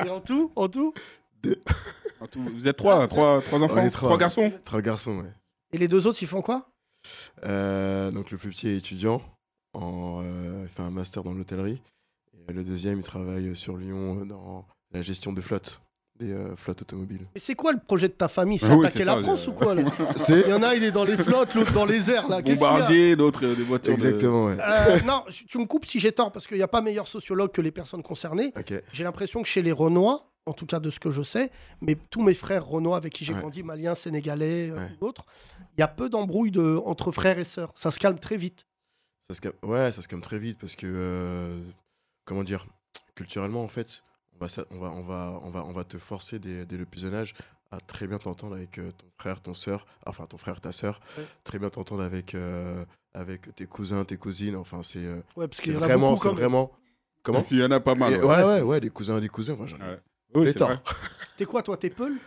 Et 0.06 0.10
en 0.10 0.20
tout, 0.20 0.52
en 0.58 0.68
tout 0.68 0.94
Tout, 1.42 2.42
Vous 2.54 2.68
êtes 2.68 2.78
trois, 2.78 3.08
trois, 3.08 3.42
trois 3.42 3.62
enfants 3.64 3.76
On 3.78 3.84
est 3.86 3.90
trois, 3.90 4.18
garçons 4.18 4.52
Trois 4.66 4.82
garçons, 4.82 5.18
ouais. 5.20 5.32
Et 5.72 5.78
les 5.78 5.88
deux 5.88 6.06
autres, 6.08 6.20
ils 6.22 6.28
font 6.28 6.42
quoi? 6.42 6.70
Euh, 7.46 8.12
donc 8.12 8.32
le 8.32 8.38
plus 8.38 8.50
petit 8.50 8.68
est 8.68 8.76
étudiant, 8.78 9.22
en, 9.74 10.22
euh, 10.24 10.64
il 10.64 10.70
fait 10.70 10.82
un 10.82 10.90
master 10.92 11.24
dans 11.24 11.34
l'hôtellerie. 11.34 11.82
Et 12.50 12.54
le 12.54 12.64
deuxième, 12.64 13.00
il 13.00 13.04
travaille 13.04 13.56
sur 13.56 13.78
Lyon 13.78 14.20
euh, 14.22 14.26
dans 14.26 14.66
la 14.92 15.02
gestion 15.02 15.32
de 15.32 15.40
flotte, 15.40 15.82
des 16.20 16.32
euh, 16.32 16.56
flottes 16.58 16.82
automobiles. 16.82 17.26
Mais 17.36 17.40
c'est 17.40 17.56
quoi 17.56 17.72
le 17.72 17.80
projet 17.80 18.08
de 18.10 18.14
ta 18.14 18.28
famille? 18.28 18.58
C'est 18.58 18.66
Ah 18.70 18.76
oui, 18.76 18.86
attaquer 18.86 19.00
c'est 19.00 19.06
la 19.06 19.16
ça, 19.16 19.22
France 19.22 19.48
euh, 19.48 19.52
ou 19.52 19.54
quoi 19.54 19.76
là? 19.76 19.84
C'est- 20.18 20.42
Il 20.42 20.50
y 20.50 20.54
en 20.54 20.64
a, 20.64 20.76
il 20.76 20.84
est 20.84 20.92
dans 20.92 21.06
les 21.06 21.16
flottes, 21.16 21.54
l'autre 21.56 21.72
dans 21.72 21.86
les 21.86 22.10
airs 22.12 22.28
là. 22.28 22.42
Qu'est-ce 22.42 22.58
qu'il 22.58 22.66
y 22.66 22.68
a? 22.68 22.72
Bombardier, 22.72 23.16
d'autres 23.16 23.46
euh, 23.46 23.56
des 23.56 23.64
voitures. 23.64 23.94
de- 23.96 23.98
Exactement, 24.06 24.46
ouais. 24.48 24.58
Euh, 24.60 25.00
non, 25.06 25.24
je- 25.30 25.46
tu 25.46 25.58
me 25.60 25.66
coupes 25.66 25.86
si 25.86 26.00
j'ai 26.00 26.12
tort, 26.12 26.32
parce 26.32 26.48
qu'il 26.48 26.58
n'y 26.58 26.64
a 26.64 26.68
pas 26.68 26.82
meilleur 26.82 27.08
sociologue 27.08 27.52
que 27.52 27.62
les 27.62 27.72
personnes 27.72 28.04
concernées. 28.04 28.52
Ok. 28.58 28.74
J'ai 28.92 29.04
l'impression 29.06 29.42
que 29.44 29.48
chez 29.48 29.62
les 29.62 29.72
Renois, 29.72 30.29
en 30.50 30.54
tout 30.54 30.66
cas 30.66 30.80
de 30.80 30.90
ce 30.90 31.00
que 31.00 31.12
je 31.12 31.22
sais, 31.22 31.52
mais 31.82 31.96
tous 32.10 32.22
mes 32.22 32.34
frères 32.34 32.66
Renois 32.66 32.98
avec 32.98 33.14
qui 33.14 33.24
j'ai 33.24 33.34
Ouais. 33.34 33.40
grandi, 33.40 33.64
Maliens, 33.64 33.96
Sénégalais, 33.96 34.72
euh, 34.72 34.78
Ouais. 34.78 34.92
d'autres, 35.00 35.26
il 35.78 35.82
y 35.82 35.84
a 35.84 35.88
peu 35.88 36.10
d'embrouilles 36.10 36.52
de, 36.52 36.82
entre 36.86 37.12
frères 37.12 37.40
et 37.40 37.46
sœurs. 37.46 37.72
Ça 37.76 37.92
se 37.92 38.00
calme 38.00 38.20
très 38.20 38.38
vite. 38.38 38.66
Ça 39.30 39.36
se 39.36 39.42
calme, 39.42 39.56
ouais, 39.64 39.92
ça 39.92 40.02
se 40.02 40.08
calme 40.08 40.22
très 40.22 40.40
vite 40.40 40.58
parce 40.60 40.76
que, 40.76 40.88
euh, 40.88 41.62
comment 42.26 42.44
dire, 42.44 42.66
culturellement, 43.16 43.64
en 43.64 43.68
fait, 43.68 44.02
on 44.34 44.46
va, 44.46 44.48
on 44.72 44.80
va, 44.80 44.90
on 44.92 45.04
va, 45.04 45.40
on 45.44 45.50
va, 45.52 45.66
on 45.66 45.72
va 45.74 45.84
te 45.84 45.98
forcer 45.98 46.40
dès, 46.40 46.66
dès 46.66 46.78
le 46.78 46.86
plus 46.86 47.02
jeune 47.02 47.14
âge 47.14 47.36
à 47.72 47.80
très 47.80 48.08
bien 48.08 48.18
t'entendre 48.18 48.56
avec 48.56 48.80
euh, 48.80 48.92
ton 48.98 49.06
frère, 49.20 49.42
ton 49.42 49.54
sœur, 49.54 49.86
enfin 50.08 50.26
ton 50.26 50.38
frère, 50.40 50.60
ta 50.60 50.72
sœur, 50.72 51.00
Ouais. 51.18 51.26
très 51.44 51.60
bien 51.60 51.70
t'entendre 51.70 52.02
avec, 52.02 52.34
euh, 52.34 52.84
avec 53.14 53.54
tes 53.56 53.68
cousins, 53.68 54.04
tes 54.06 54.18
cousines, 54.18 54.56
enfin 54.56 54.82
c'est 54.82 55.06
Ouais, 55.36 55.48
vraiment, 55.68 56.16
c'est 56.18 56.30
vraiment... 56.30 56.72
Comment? 57.22 57.46
Il 57.52 57.60
y 57.60 57.64
en 57.64 57.70
a 57.70 57.80
pas 57.82 57.96
mal. 57.96 58.14
Ouais, 58.24 58.44
ouais, 58.44 58.62
ouais, 58.62 58.80
des 58.80 58.90
cousins, 58.90 59.20
des 59.20 59.28
cousins, 59.28 59.56
moi 59.56 59.68
j'en 59.68 59.78
ai 59.78 59.82
Ouais. 59.82 60.00
Oui, 60.36 60.52
c'est 60.52 60.60
vrai. 60.60 60.80
T'es 61.38 61.46
quoi, 61.46 61.62
toi 61.64 61.78
T'es 61.78 61.90
Peul? 61.90 62.18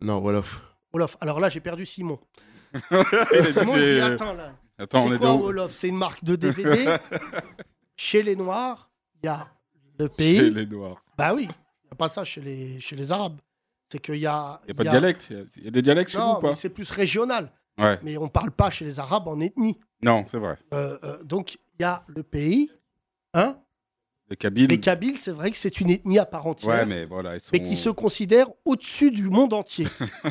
Non, 0.00 0.18
Wolof. 0.18 0.60
Wolof. 0.92 1.16
Alors 1.20 1.40
là, 1.40 1.48
j'ai 1.48 1.60
perdu 1.60 1.84
Simon. 1.86 2.18
Il 2.74 2.96
a 2.96 3.42
dit, 3.42 3.52
Simon, 3.58 3.72
il 3.74 3.80
dit 3.80 3.84
c'est- 3.84 4.00
Attends 4.00 4.32
là. 4.34 4.52
Attends, 4.78 5.04
on 5.04 5.08
c'est 5.08 5.14
est 5.14 5.18
quoi 5.18 5.34
Wolof? 5.34 5.72
C'est 5.74 5.88
une 5.88 5.96
marque 5.96 6.22
de 6.24 6.36
DVD. 6.36 6.86
chez 7.96 8.22
les 8.22 8.36
Noirs, 8.36 8.90
il 9.22 9.26
y 9.26 9.28
a 9.28 9.48
le 9.98 10.08
pays. 10.08 10.38
Chez 10.38 10.50
les 10.50 10.66
Noirs. 10.66 11.02
Bah 11.18 11.34
oui, 11.34 11.42
il 11.44 11.46
n'y 11.48 11.92
a 11.92 11.94
pas 11.96 12.08
ça 12.08 12.24
chez 12.24 12.40
les, 12.40 12.80
chez 12.80 12.96
les 12.96 13.10
Arabes. 13.12 13.38
C'est 13.90 13.98
qu'il 13.98 14.16
y 14.16 14.26
a. 14.26 14.60
Il 14.64 14.66
n'y 14.66 14.70
a 14.72 14.74
pas 14.74 14.84
de 14.84 14.88
dialecte. 14.90 15.34
Il 15.56 15.64
y 15.64 15.68
a- 15.68 15.70
des 15.70 15.82
dialectes 15.82 16.10
chez 16.10 16.18
vous 16.18 16.24
ou 16.24 16.40
pas? 16.40 16.54
c'est 16.54 16.70
plus 16.70 16.90
régional. 16.90 17.52
Ouais. 17.78 17.98
Mais 18.02 18.16
on 18.18 18.28
parle 18.28 18.50
pas 18.52 18.70
chez 18.70 18.84
les 18.84 19.00
Arabes 19.00 19.26
en 19.28 19.40
ethnie. 19.40 19.78
Non, 20.02 20.24
c'est 20.26 20.38
vrai. 20.38 20.56
Euh, 20.72 20.98
euh, 21.02 21.22
donc 21.24 21.54
il 21.54 21.82
y 21.82 21.84
a 21.84 22.04
le 22.08 22.22
pays, 22.22 22.70
hein 23.34 23.58
Les 24.30 24.36
Kabyles. 24.36 24.68
Les 24.68 24.78
Kabyles, 24.80 25.18
c'est 25.18 25.32
vrai 25.32 25.50
que 25.50 25.56
c'est 25.56 25.80
une 25.80 25.90
ethnie 25.90 26.18
à 26.20 26.24
part 26.24 26.46
entière. 26.46 26.70
Ouais, 26.70 26.86
mais 26.86 27.04
voilà, 27.04 27.34
ils 27.34 27.40
sont. 27.40 27.50
mais 27.52 27.62
qui 27.62 27.74
se 27.76 27.88
considère 27.90 28.48
au-dessus 28.64 29.10
du 29.10 29.28
monde 29.28 29.52
entier. 29.52 29.86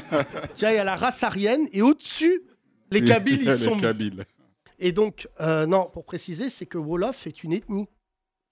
Tiens, 0.55 0.71
il 0.71 0.75
y 0.75 0.79
a 0.79 0.85
la 0.85 0.95
race 0.95 1.21
aryenne 1.23 1.67
et 1.73 1.81
au-dessus, 1.81 2.41
les 2.91 3.03
Kabyles, 3.03 3.41
ils 3.41 3.49
Les 3.49 3.57
sont 3.57 3.75
mis. 3.75 3.81
Kabyles. 3.81 4.23
Et 4.79 4.93
donc, 4.93 5.27
euh, 5.41 5.65
non, 5.65 5.89
pour 5.91 6.05
préciser, 6.05 6.49
c'est 6.49 6.65
que 6.65 6.77
Wolof 6.77 7.27
est 7.27 7.43
une 7.43 7.51
ethnie. 7.51 7.89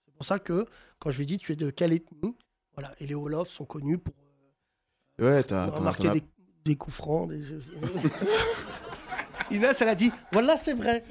C'est 0.05 0.13
pour 0.15 0.25
ça 0.25 0.37
que 0.39 0.65
quand 0.99 1.11
je 1.11 1.19
lui 1.19 1.25
dis 1.25 1.37
tu 1.37 1.53
es 1.53 1.55
de 1.55 1.69
quelle 1.69 1.93
ethnie, 1.93 2.35
voilà, 2.73 2.93
et 2.99 3.07
les 3.07 3.15
Wolofs 3.15 3.49
sont 3.49 3.63
connus 3.65 3.97
pour 3.99 4.13
Ouais, 5.19 5.43
t'as... 5.43 5.63
as- 5.63 6.13
des, 6.13 6.23
des 6.65 6.75
coups 6.75 6.95
francs. 6.97 7.29
Des... 7.29 7.41
Inès, 9.51 9.79
elle 9.81 9.89
a 9.89 9.95
dit 9.95 10.11
voilà, 10.33 10.57
c'est 10.57 10.73
vrai. 10.73 11.05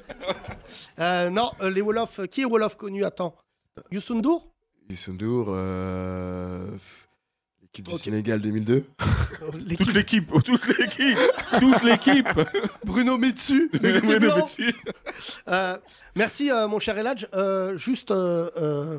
Euh, 0.98 1.30
non, 1.30 1.50
euh, 1.62 1.70
les 1.70 1.80
Wolofs, 1.80 2.20
qui 2.28 2.42
est 2.42 2.44
Wolof 2.44 2.76
connu? 2.76 3.04
Attends. 3.04 3.34
Youssoundour 3.90 4.52
Youssou 4.88 5.12
N'Dour, 5.12 5.46
euh, 5.50 6.70
f- 6.76 7.06
l'équipe 7.60 7.86
du 7.88 7.94
Ok. 7.94 7.98
Sénégal 8.00 8.40
2002. 8.40 8.84
Toute 9.76 9.94
l'équipe, 9.94 10.30
toute 10.44 10.78
l'équipe, 10.78 11.18
toute 11.58 11.82
l'équipe. 11.84 12.28
Bruno 12.84 13.18
Metsu. 13.18 13.68
il 13.74 13.78
Bruno. 14.00 14.28
Euh, 15.48 15.76
merci, 16.14 16.50
euh, 16.50 16.68
mon 16.68 16.78
cher 16.78 16.96
Eladj. 16.98 17.26
Euh, 17.34 17.76
juste, 17.76 18.10
euh, 18.12 18.48
euh, 18.56 18.98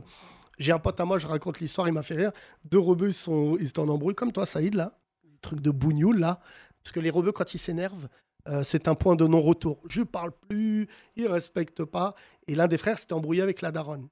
j'ai 0.59 0.71
un 0.73 0.79
pote 0.79 0.99
à 0.99 1.05
moi, 1.05 1.17
je 1.17 1.25
raconte 1.27 1.59
l'histoire, 1.59 1.87
il 1.87 1.93
m'a 1.93 2.03
fait 2.03 2.15
rire. 2.15 2.31
Deux 2.65 2.79
rebeux, 2.79 3.07
ils, 3.09 3.13
sont, 3.13 3.57
ils 3.59 3.67
étaient 3.67 3.79
en 3.79 3.87
embrouille, 3.89 4.15
comme 4.15 4.31
toi, 4.31 4.45
Saïd, 4.45 4.73
là. 4.75 4.97
Des 5.23 5.39
trucs 5.41 5.61
de 5.61 5.71
bougnoul, 5.71 6.19
là. 6.19 6.39
Parce 6.83 6.91
que 6.91 6.99
les 6.99 7.09
rebeux, 7.09 7.31
quand 7.31 7.53
ils 7.53 7.59
s'énervent, 7.59 8.07
euh, 8.47 8.63
c'est 8.63 8.87
un 8.87 8.95
point 8.95 9.15
de 9.15 9.25
non-retour. 9.25 9.81
Je 9.89 10.01
parle 10.03 10.31
plus, 10.49 10.87
ils 11.15 11.27
respectent 11.27 11.83
pas. 11.85 12.13
Et 12.47 12.55
l'un 12.55 12.67
des 12.67 12.77
frères 12.77 12.99
s'était 12.99 13.13
embrouillé 13.13 13.41
avec 13.41 13.61
la 13.61 13.71
daronne. 13.71 14.07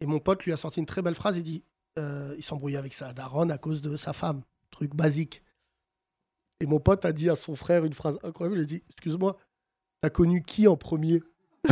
Et 0.00 0.06
mon 0.06 0.18
pote 0.18 0.42
lui 0.44 0.52
a 0.52 0.56
sorti 0.56 0.80
une 0.80 0.86
très 0.86 1.02
belle 1.02 1.14
phrase. 1.14 1.36
Il 1.36 1.42
dit 1.42 1.64
euh, 1.98 2.34
il 2.36 2.42
s'embrouillait 2.42 2.78
avec 2.78 2.94
sa 2.94 3.12
daronne 3.12 3.50
à 3.50 3.58
cause 3.58 3.82
de 3.82 3.96
sa 3.96 4.12
femme. 4.12 4.42
Truc 4.70 4.94
basique. 4.94 5.42
Et 6.60 6.66
mon 6.66 6.78
pote 6.80 7.04
a 7.04 7.12
dit 7.12 7.28
à 7.30 7.36
son 7.36 7.56
frère 7.56 7.84
une 7.84 7.92
phrase 7.94 8.18
incroyable. 8.22 8.58
Il 8.58 8.62
a 8.62 8.66
dit 8.66 8.82
Excuse-moi, 8.90 9.36
t'as 10.02 10.10
connu 10.10 10.42
qui 10.42 10.68
en 10.68 10.76
premier? 10.76 11.22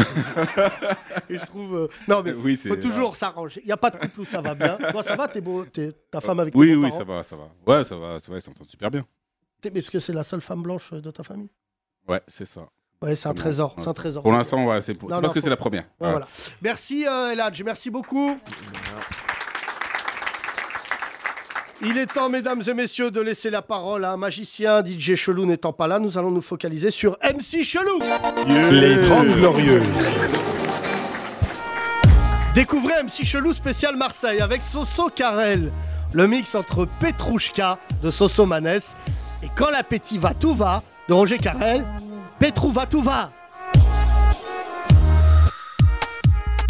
Et 1.30 1.38
je 1.38 1.44
trouve. 1.46 1.74
euh, 1.76 1.88
Non, 2.08 2.22
mais 2.22 2.32
Oui, 2.32 2.56
faut 2.56 2.76
toujours 2.76 3.16
s'arranger. 3.16 3.60
Il 3.62 3.66
n'y 3.66 3.72
a 3.72 3.76
pas 3.76 3.90
de 3.90 3.96
couple 3.96 4.20
où 4.20 4.24
ça 4.24 4.40
va 4.40 4.54
bien. 4.54 4.76
Toi, 4.90 5.02
ça 5.02 5.16
va? 5.16 5.28
T'es 5.28 5.40
beau 5.40 5.64
t'es- 5.64 5.92
Ta 6.10 6.20
femme 6.20 6.40
avec 6.40 6.54
Oui, 6.54 6.74
oui, 6.74 6.90
ça 6.92 7.04
va, 7.04 7.22
ça 7.22 7.36
va. 7.36 7.48
Ouais, 7.66 7.84
ça 7.84 7.96
va, 7.96 8.18
ça 8.20 8.30
va, 8.30 8.38
ils 8.38 8.42
s'entendent 8.42 8.68
super 8.68 8.90
bien. 8.90 9.06
Mais 9.64 9.70
Parce 9.70 9.90
que 9.90 9.98
c'est 10.00 10.12
la 10.12 10.24
seule 10.24 10.40
femme 10.40 10.62
blanche 10.62 10.92
euh, 10.92 11.00
de 11.00 11.10
ta 11.10 11.22
famille? 11.22 11.50
Ouais, 12.06 12.22
c'est 12.26 12.44
ça. 12.46 12.68
Ouais, 13.00 13.14
c'est 13.14 13.28
un 13.28 13.34
trésor. 13.34 13.76
C'est 13.78 13.88
un 13.88 13.92
trésor. 13.94 14.22
Pour 14.24 14.32
l'instant, 14.32 14.64
ouais, 14.66 14.80
c'est 14.80 14.94
pour- 14.94 15.08
Non, 15.08 15.16
c'est 15.16 15.22
parce 15.22 15.32
que 15.32 15.40
c'est 15.40 15.48
la 15.50 15.56
première. 15.56 15.84
Ouais, 16.00 16.06
Ouais. 16.06 16.10
voilà. 16.12 16.26
Merci 16.62 17.06
euh, 17.06 17.32
Eladj, 17.32 17.62
merci 17.62 17.90
beaucoup. 17.90 18.36
Il 21.80 21.96
est 21.96 22.06
temps, 22.06 22.28
mesdames 22.28 22.60
et 22.66 22.74
messieurs, 22.74 23.12
de 23.12 23.20
laisser 23.20 23.50
la 23.50 23.62
parole 23.62 24.04
à 24.04 24.10
un 24.12 24.16
magicien. 24.16 24.82
DJ 24.84 25.14
Chelou 25.14 25.46
n'étant 25.46 25.72
pas 25.72 25.86
là, 25.86 26.00
nous 26.00 26.18
allons 26.18 26.32
nous 26.32 26.40
focaliser 26.40 26.90
sur 26.90 27.16
MC 27.22 27.62
Chelou. 27.62 28.00
Les 28.72 29.00
30 29.06 29.26
Glorieuses. 29.36 29.84
Découvrez 32.54 32.94
MC 33.04 33.24
Chelou 33.24 33.52
spécial 33.52 33.94
Marseille 33.96 34.40
avec 34.40 34.62
Soso 34.62 35.08
Carrel. 35.14 35.70
Le 36.12 36.26
mix 36.26 36.56
entre 36.56 36.84
Petrouchka 36.98 37.78
de 38.02 38.10
Soso 38.10 38.44
Manès 38.44 38.96
et 39.44 39.48
Quand 39.54 39.70
l'appétit 39.70 40.18
va, 40.18 40.34
tout 40.34 40.54
va 40.54 40.82
de 41.08 41.14
Roger 41.14 41.38
Carrel. 41.38 41.86
Petrou 42.38 42.70
va, 42.70 42.86
tout 42.86 43.02
va. 43.02 43.30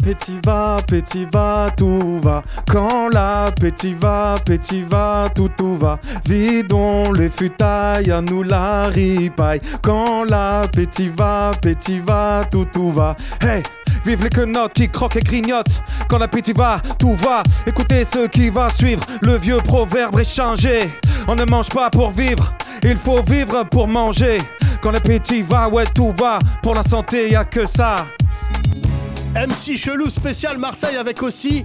Petit 0.03 0.41
va, 0.43 0.79
petit 0.87 1.27
va, 1.31 1.71
tout 1.77 2.19
va. 2.23 2.43
Quand 2.67 3.09
l'appétit 3.09 3.93
va, 3.93 4.37
petit 4.43 4.83
va, 4.83 5.29
tout 5.35 5.51
tout 5.55 5.77
va. 5.77 5.99
Vidons 6.25 7.13
les 7.13 7.29
futailles, 7.29 8.11
à 8.11 8.23
nous 8.23 8.43
la 8.43 8.87
ripaille. 8.87 9.61
Quand 9.83 10.25
l'appétit 10.25 11.11
va, 11.11 11.51
petit 11.61 12.01
va, 12.01 12.47
tout 12.51 12.91
va. 12.91 13.15
Hey! 13.43 13.63
Vive 14.07 14.23
les 14.23 14.31
quenottes 14.31 14.73
qui 14.73 14.89
croquent 14.89 15.19
et 15.19 15.23
grignotent. 15.23 15.83
Quand 16.09 16.17
l'appétit 16.17 16.53
va, 16.55 16.81
tout 16.99 17.15
va. 17.15 17.43
Écoutez 17.67 18.07
ce 18.07 18.27
qui 18.27 18.49
va 18.49 18.71
suivre. 18.71 19.05
Le 19.21 19.37
vieux 19.37 19.59
proverbe 19.59 20.19
est 20.19 20.25
changé. 20.25 20.89
On 21.27 21.35
ne 21.35 21.45
mange 21.45 21.69
pas 21.69 21.91
pour 21.91 22.11
vivre, 22.11 22.55
il 22.83 22.97
faut 22.97 23.23
vivre 23.23 23.65
pour 23.65 23.87
manger. 23.87 24.39
Quand 24.81 24.91
l'appétit 24.91 25.43
va, 25.43 25.69
ouais, 25.69 25.85
tout 25.95 26.13
va. 26.13 26.39
Pour 26.63 26.75
la 26.75 26.83
santé, 26.83 27.31
y 27.31 27.37
a 27.37 27.45
que 27.45 27.67
ça. 27.67 28.07
MC 29.35 29.77
Chelou 29.77 30.09
spécial 30.09 30.59
Marseille 30.59 30.97
avec 30.97 31.23
aussi 31.23 31.65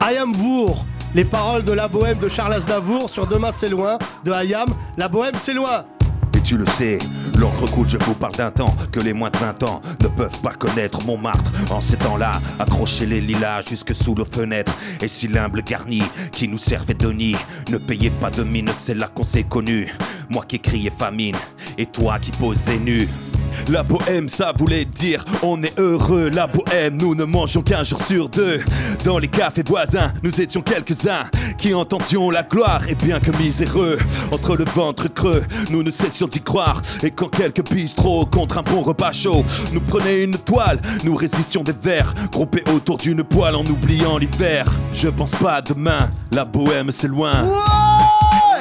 Ayam 0.00 0.32
Vour. 0.32 0.84
Les 1.14 1.24
paroles 1.24 1.62
de 1.62 1.72
la 1.72 1.88
bohème 1.88 2.18
de 2.18 2.28
Charles 2.28 2.54
Aznavour 2.54 3.10
sur 3.10 3.26
Demain 3.26 3.50
c'est 3.54 3.68
loin 3.68 3.98
de 4.24 4.32
Ayam. 4.32 4.68
La 4.96 5.08
bohème 5.08 5.34
c'est 5.40 5.52
loin. 5.52 5.84
Et 6.36 6.40
tu 6.40 6.56
le 6.56 6.66
sais, 6.66 6.98
l'encre 7.42 7.68
coule, 7.72 7.88
je 7.88 7.98
vous 7.98 8.14
parle 8.14 8.36
d'un 8.36 8.52
temps 8.52 8.74
que 8.92 9.00
les 9.00 9.12
moins 9.12 9.30
de 9.30 9.36
20 9.36 9.64
ans 9.64 9.80
ne 10.00 10.06
peuvent 10.06 10.40
pas 10.42 10.52
connaître 10.52 11.04
Montmartre. 11.04 11.50
En 11.72 11.80
ces 11.80 11.96
temps-là, 11.96 12.32
accrocher 12.60 13.04
les 13.04 13.20
lilas 13.20 13.62
jusque 13.68 13.94
sous 13.94 14.14
nos 14.14 14.24
fenêtres. 14.24 14.72
Et 15.00 15.08
si 15.08 15.26
l'humble 15.26 15.62
garni 15.62 16.02
qui 16.30 16.46
nous 16.46 16.58
servait 16.58 16.94
de 16.94 17.10
nid 17.10 17.36
ne 17.70 17.78
payait 17.78 18.10
pas 18.10 18.30
de 18.30 18.44
mine, 18.44 18.70
c'est 18.76 18.94
là 18.94 19.08
qu'on 19.08 19.24
s'est 19.24 19.42
connu. 19.42 19.92
Moi 20.30 20.44
qui 20.46 20.60
criais 20.60 20.92
famine 20.96 21.36
et 21.76 21.86
toi 21.86 22.20
qui 22.20 22.30
posais 22.30 22.78
nu. 22.78 23.08
La 23.68 23.82
bohème, 23.82 24.28
ça 24.28 24.52
voulait 24.56 24.84
dire 24.84 25.24
on 25.42 25.62
est 25.62 25.78
heureux. 25.78 26.30
La 26.30 26.46
bohème, 26.46 26.96
nous 26.96 27.14
ne 27.14 27.24
mangeons 27.24 27.62
qu'un 27.62 27.84
jour 27.84 28.02
sur 28.02 28.28
deux. 28.28 28.60
Dans 29.04 29.18
les 29.18 29.28
cafés 29.28 29.62
voisins, 29.66 30.12
nous 30.22 30.40
étions 30.40 30.62
quelques-uns 30.62 31.24
qui 31.58 31.74
entendions 31.74 32.30
la 32.30 32.42
gloire. 32.42 32.88
Et 32.88 32.94
bien 32.94 33.20
que 33.20 33.30
miséreux, 33.36 33.98
entre 34.32 34.56
le 34.56 34.64
ventre 34.64 35.12
creux, 35.12 35.44
nous 35.70 35.82
ne 35.82 35.90
cessions 35.90 36.28
d'y 36.28 36.40
croire. 36.40 36.82
Et 37.02 37.10
quand 37.10 37.28
quelques 37.28 37.68
bistrots 37.70 38.26
contre 38.26 38.58
un 38.58 38.62
bon 38.62 38.80
repas 38.80 39.12
chaud 39.12 39.44
nous 39.72 39.80
prenaient 39.80 40.22
une 40.22 40.36
toile, 40.38 40.80
nous 41.04 41.14
résistions 41.14 41.62
des 41.62 41.74
verres, 41.82 42.14
groupés 42.30 42.64
autour 42.74 42.98
d'une 42.98 43.22
poêle 43.22 43.56
en 43.56 43.64
oubliant 43.64 44.18
l'hiver. 44.18 44.66
Je 44.92 45.08
pense 45.08 45.32
pas 45.32 45.54
à 45.54 45.62
demain, 45.62 46.10
la 46.32 46.44
bohème 46.44 46.90
c'est 46.90 47.08
loin. 47.08 47.48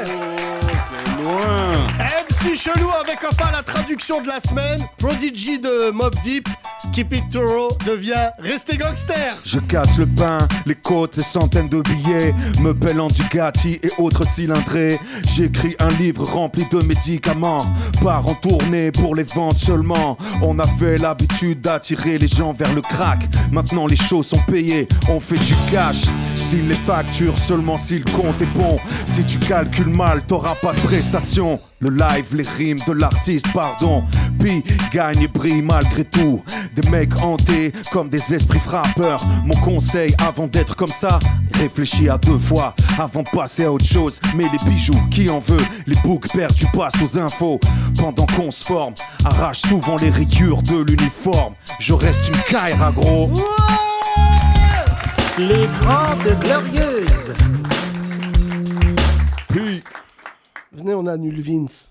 c'est 0.06 1.24
loin. 1.24 2.11
MC 2.42 2.58
Chelou 2.58 2.90
avec 2.90 3.20
enfin 3.24 3.52
la 3.52 3.62
traduction 3.62 4.22
de 4.22 4.28
la 4.28 4.40
semaine. 4.40 4.80
Prodigy 4.98 5.60
de 5.60 5.92
Mob 5.92 6.14
Deep. 6.24 6.48
Keep 6.94 7.14
It 7.14 7.24
Toro 7.32 7.70
devient 7.86 8.32
Restez 8.40 8.78
Gangster. 8.78 9.38
Je 9.46 9.60
casse 9.60 9.98
le 9.98 10.08
pain, 10.08 10.48
les 10.66 10.76
côtes, 10.76 11.16
les 11.16 11.24
centaines 11.24 11.70
de 11.70 11.82
billets, 11.82 12.34
me 12.60 12.74
pèlant 12.74 13.08
du 13.08 13.22
Gatti 13.32 13.80
et 13.84 13.92
autres 13.98 14.26
cylindrés. 14.26 15.00
J'écris 15.24 15.76
un 15.80 15.90
livre 15.90 16.26
rempli 16.26 16.66
de 16.72 16.80
médicaments, 16.86 17.66
part 18.04 18.28
en 18.28 18.34
tournée 18.34 18.92
pour 18.92 19.16
les 19.16 19.24
ventes 19.24 19.60
seulement. 19.60 20.18
On 20.42 20.58
avait 20.60 20.98
l'habitude 20.98 21.62
d'attirer 21.62 22.18
les 22.18 22.28
gens 22.28 22.54
vers 22.54 22.74
le 22.74 22.82
crack. 22.82 23.20
Maintenant 23.52 23.86
les 23.86 23.96
choses 23.96 24.28
sont 24.28 24.42
payées, 24.50 24.88
on 25.08 25.20
fait 25.20 25.38
du 25.38 25.54
cash. 25.72 26.06
Signe 26.36 26.68
les 26.68 26.76
factures 26.76 27.38
seulement 27.38 27.78
si 27.78 28.00
le 28.00 28.12
compte 28.12 28.42
est 28.42 28.58
bon. 28.58 28.78
Si 29.06 29.24
tu 29.24 29.38
calcules 29.38 29.88
mal, 29.88 30.24
t'auras 30.28 30.56
pas 30.56 30.74
de 30.74 30.80
prestations. 30.80 31.60
Le 31.80 31.90
live, 31.90 32.31
les 32.34 32.48
rimes 32.58 32.80
de 32.88 32.94
l'artiste, 32.94 33.52
pardon. 33.54 34.04
Puis 34.40 34.64
gagne 34.92 35.22
et 35.22 35.28
brille 35.28 35.62
malgré 35.62 36.04
tout. 36.04 36.44
Des 36.76 36.90
mecs 36.90 37.22
hantés 37.22 37.72
comme 37.92 38.10
des 38.10 38.34
esprits 38.34 38.60
frappeurs. 38.60 39.24
Mon 39.46 39.56
conseil 39.56 40.16
avant 40.28 40.48
d'être 40.48 40.76
comme 40.76 40.88
ça, 40.88 41.20
réfléchis 41.54 42.10
à 42.10 42.18
deux 42.18 42.40
fois 42.40 42.76
avant 43.00 43.24
de 43.24 43.30
passer 43.30 43.66
à 43.66 43.72
autre 43.72 43.86
chose. 43.86 44.20
Mais 44.36 44.46
les 44.52 44.70
bijoux, 44.70 45.02
qui 45.12 45.30
en 45.30 45.40
veut? 45.40 45.64
Les 45.88 45.96
boucs 46.04 46.32
perdus 46.32 46.68
passent 46.74 47.02
aux 47.04 47.18
infos. 47.18 47.60
Pendant 48.00 48.26
qu'on 48.26 48.52
se 48.52 48.66
forme, 48.66 48.94
arrache 49.26 49.62
souvent 49.62 49.98
les 49.98 50.10
rayures 50.10 50.62
de 50.64 50.78
l'uniforme. 50.82 51.54
Je 51.80 51.94
reste 51.94 52.30
une 52.30 52.42
caïra, 52.50 52.92
gros. 52.92 53.32
Les 55.38 55.68
Grandes 55.80 56.40
Glorieuses. 56.42 57.34
Venez, 60.74 60.94
on 60.94 61.06
annule 61.08 61.42
Vince. 61.42 61.91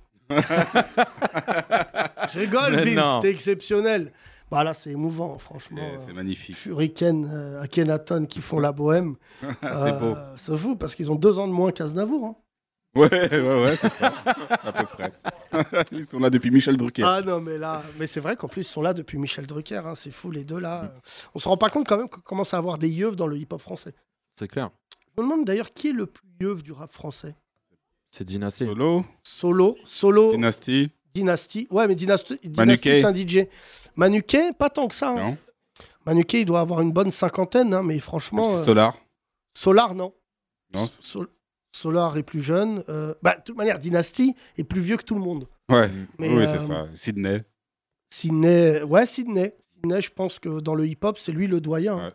Je 2.33 2.39
rigole, 2.39 2.77
Mais 2.77 2.85
Vince, 2.85 2.97
non. 2.97 3.21
c'était 3.21 3.35
exceptionnel. 3.35 4.13
Bah 4.51 4.65
là, 4.65 4.75
c'est 4.75 4.91
émouvant, 4.91 5.39
franchement. 5.39 5.81
C'est 6.05 6.13
magnifique. 6.13 6.57
Shuriken, 6.57 7.29
euh, 7.33 7.63
Akhenaton 7.63 8.27
qui 8.27 8.41
font 8.41 8.59
la 8.59 8.73
bohème. 8.73 9.15
C'est 9.63 9.99
beau. 9.99 10.17
C'est 10.37 10.57
fou 10.57 10.75
parce 10.75 10.95
qu'ils 10.97 11.11
ont 11.11 11.15
deux 11.15 11.39
ans 11.39 11.47
de 11.47 11.53
moins 11.53 11.71
qu'Aznavour. 11.71 12.27
Hein. 12.27 12.37
Ouais, 12.97 13.09
ouais, 13.09 13.41
ouais, 13.65 13.77
c'est 13.77 13.89
ça. 13.89 14.13
à 14.27 14.73
peu 14.73 14.85
près. 14.87 15.13
Ils 15.93 16.05
sont 16.05 16.19
là 16.19 16.29
depuis 16.29 16.51
Michel 16.51 16.77
Drucker. 16.77 17.05
Ah 17.07 17.21
non, 17.25 17.41
mais 17.41 17.57
là, 17.59 17.83
mais 18.01 18.09
c'est 18.09 18.19
vrai 18.19 18.35
qu'en 18.35 18.49
plus, 18.49 18.63
ils 18.63 18.65
sont 18.65 18.83
là 18.83 18.93
depuis 18.93 19.17
Michel 19.17 19.47
Drucker. 19.47 19.77
hein, 19.87 19.95
C'est 19.95 20.11
fou, 20.11 20.33
les 20.33 20.43
deux 20.43 20.59
là. 20.59 20.93
On 21.33 21.39
se 21.39 21.49
rend 21.49 21.57
pas 21.57 21.69
compte 21.69 21.87
quand 21.87 21.97
même 21.99 22.09
qu'on 22.09 22.21
commence 22.21 22.53
à 22.53 22.59
avoir 22.59 22.79
des 22.79 22.89
yeux 22.89 23.13
dans 23.13 23.29
le 23.29 23.37
hip-hop 23.39 23.61
français. 23.61 23.95
C'est 24.33 24.49
clair. 24.49 24.71
Je 25.17 25.23
me 25.23 25.29
demande 25.29 25.45
d'ailleurs 25.47 25.71
qui 25.71 25.91
est 25.91 25.93
le 25.93 26.07
plus 26.07 26.27
yeux 26.41 26.57
du 26.57 26.73
rap 26.73 26.93
français. 26.93 27.37
C'est 28.11 28.25
Dynasty. 28.25 28.65
Solo. 28.67 29.05
Solo, 29.23 29.77
solo. 29.85 30.33
Dynasty. 30.33 30.91
Dynasty. 31.15 31.67
Ouais, 31.71 31.87
mais 31.89 31.95
Dynasty, 31.95 32.39
Manu 32.57 32.77
Dynasty 32.77 32.89
c'est 33.01 33.05
un 33.05 33.15
DJ. 33.15 33.47
Manuquet, 33.97 34.53
pas 34.53 34.71
tant 34.71 34.89
que 34.89 34.95
ça. 34.95 35.11
hein. 35.11 35.37
Manuquet, 36.07 36.41
il 36.41 36.45
doit 36.45 36.61
avoir 36.61 36.81
une 36.81 36.93
bonne 36.93 37.11
cinquantaine, 37.11 37.75
hein, 37.75 37.83
mais 37.83 37.99
franchement. 37.99 38.49
Euh, 38.49 38.63
Solar. 38.65 38.97
Solar, 39.57 39.95
non. 39.95 40.15
Non. 40.75 40.89
Sol- 41.01 41.29
Solar 41.73 42.17
est 42.17 42.23
plus 42.23 42.43
jeune. 42.43 42.83
euh, 42.89 43.15
bah, 43.23 43.37
de 43.37 43.43
toute 43.45 43.57
manière, 43.57 43.79
Dynasty 43.79 44.35
est 44.57 44.65
plus 44.65 44.81
vieux 44.81 44.97
que 44.97 45.05
tout 45.05 45.15
le 45.15 45.21
monde. 45.21 45.47
Ouais, 45.69 45.89
Mais, 46.19 46.29
oui, 46.29 46.43
euh, 46.43 46.47
c'est 46.47 46.59
ça. 46.61 46.87
Sydney. 46.95 47.43
Sydney, 48.13 48.83
ouais, 48.83 49.07
Sydney. 49.07 49.55
Sydney, 49.77 50.01
je 50.03 50.11
pense 50.11 50.39
que 50.39 50.61
dans 50.61 50.75
le 50.75 50.87
hip-hop, 50.87 51.19
c'est 51.19 51.33
lui 51.33 51.47
le 51.47 51.61
doyen. 51.61 52.13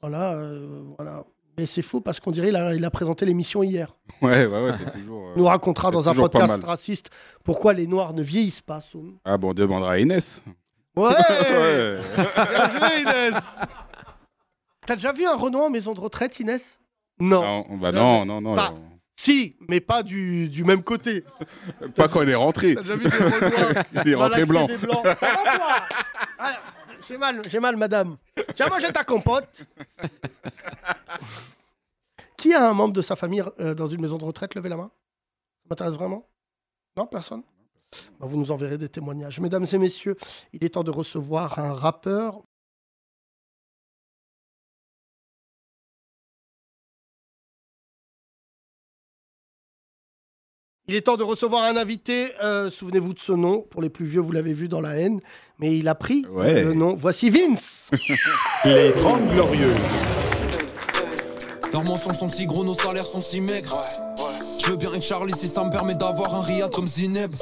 Voilà, 0.00 0.34
euh, 0.34 0.82
voilà. 0.96 1.24
Mais 1.58 1.64
c'est 1.66 1.82
fou 1.82 2.00
parce 2.00 2.20
qu'on 2.20 2.30
dirait 2.30 2.48
qu'il 2.48 2.56
a, 2.56 2.74
il 2.74 2.84
a 2.84 2.90
présenté 2.90 3.24
l'émission 3.24 3.62
hier. 3.62 3.94
Ouais, 4.20 4.44
ouais, 4.46 4.64
ouais, 4.64 4.72
c'est 4.72 4.90
toujours. 4.90 5.28
euh, 5.28 5.32
Il 5.36 5.40
nous 5.40 5.46
racontera 5.46 5.90
dans 5.90 6.08
un 6.08 6.14
podcast 6.14 6.62
raciste 6.64 7.10
pourquoi 7.44 7.72
les 7.72 7.86
Noirs 7.86 8.12
ne 8.12 8.22
vieillissent 8.22 8.60
pas. 8.60 8.80
Soum. 8.80 9.16
Ah 9.24 9.38
bon, 9.38 9.50
on 9.50 9.54
demandera 9.54 9.92
à 9.92 9.98
Inès. 9.98 10.42
Ouais, 10.96 11.08
Ouais. 11.08 12.00
Bien 12.16 12.70
joué, 12.70 13.00
Inès 13.02 13.42
T'as 14.86 14.94
déjà 14.96 15.12
vu 15.12 15.26
un 15.26 15.34
Renoir 15.36 15.64
en 15.64 15.70
maison 15.70 15.94
de 15.94 16.00
retraite, 16.00 16.38
Inès? 16.40 16.78
Non. 17.18 17.40
Non, 17.42 17.76
bah 17.78 17.92
non, 17.92 18.24
non, 18.26 18.40
non. 18.40 18.54
Si, 19.18 19.56
mais 19.68 19.80
pas 19.80 20.02
du, 20.02 20.48
du 20.50 20.62
même 20.62 20.82
côté. 20.82 21.24
Pas 21.96 22.06
quand 22.06 22.22
il 22.22 22.28
est 22.28 22.34
rentré. 22.34 22.74
T'as 22.74 22.82
déjà 22.82 22.96
vu 22.96 23.04
des 23.04 24.00
Il 24.04 24.10
est 24.10 24.14
rentré 24.14 24.44
blanc. 24.44 24.66
des 24.66 24.76
blancs. 24.76 25.02
Ça 25.04 25.14
va, 25.20 25.56
toi? 25.56 25.68
J'ai 27.08 27.16
mal, 27.18 27.42
j'ai 27.48 27.60
mal, 27.60 27.76
madame. 27.76 28.16
Tiens, 28.54 28.68
manger 28.68 28.92
ta 28.92 29.04
compote. 29.04 29.64
Qui 32.36 32.52
a 32.54 32.68
un 32.68 32.72
membre 32.72 32.94
de 32.94 33.02
sa 33.02 33.16
famille 33.16 33.42
euh, 33.60 33.74
dans 33.74 33.86
une 33.86 34.00
maison 34.00 34.18
de 34.18 34.24
retraite 34.24 34.54
Levez 34.54 34.68
la 34.68 34.76
main? 34.76 34.90
Ça 35.62 35.68
m'intéresse 35.70 35.94
vraiment? 35.94 36.28
Non, 36.96 37.06
personne? 37.06 37.42
Bah, 38.18 38.26
Vous 38.28 38.36
nous 38.36 38.50
enverrez 38.50 38.78
des 38.78 38.88
témoignages. 38.88 39.40
Mesdames 39.40 39.66
et 39.70 39.78
messieurs, 39.78 40.16
il 40.52 40.64
est 40.64 40.70
temps 40.70 40.84
de 40.84 40.90
recevoir 40.90 41.58
un 41.58 41.74
rappeur. 41.74 42.42
Il 50.88 50.94
est 50.94 51.00
temps 51.02 51.16
de 51.16 51.24
recevoir 51.24 51.64
un 51.64 51.76
invité. 51.76 52.28
euh, 52.44 52.70
Souvenez-vous 52.70 53.12
de 53.12 53.18
ce 53.18 53.32
nom. 53.32 53.62
Pour 53.70 53.82
les 53.82 53.88
plus 53.88 54.06
vieux, 54.06 54.20
vous 54.20 54.30
l'avez 54.30 54.52
vu 54.52 54.68
dans 54.68 54.80
la 54.80 54.94
haine. 54.96 55.20
Mais 55.58 55.76
il 55.76 55.88
a 55.88 55.96
pris 55.96 56.24
Ouais. 56.30 56.62
le 56.62 56.74
nom. 56.74 56.94
Voici 56.96 57.28
Vince. 57.28 57.90
Les 58.64 58.92
30 58.92 59.28
Glorieux. 59.34 59.74
Leurs 61.72 61.82
mensonges 61.82 62.16
sont 62.18 62.28
si 62.28 62.46
gros, 62.46 62.62
nos 62.64 62.76
salaires 62.76 63.04
sont 63.06 63.20
si 63.20 63.40
maigres. 63.40 63.76
Je 64.64 64.70
veux 64.70 64.76
bien 64.76 64.92
être 64.92 65.02
Charlie 65.02 65.34
si 65.36 65.48
ça 65.48 65.64
me 65.64 65.70
permet 65.70 65.94
d'avoir 65.96 66.32
un 66.36 66.40
riad 66.42 66.70
comme 66.70 66.86
Zineb. 66.86 67.32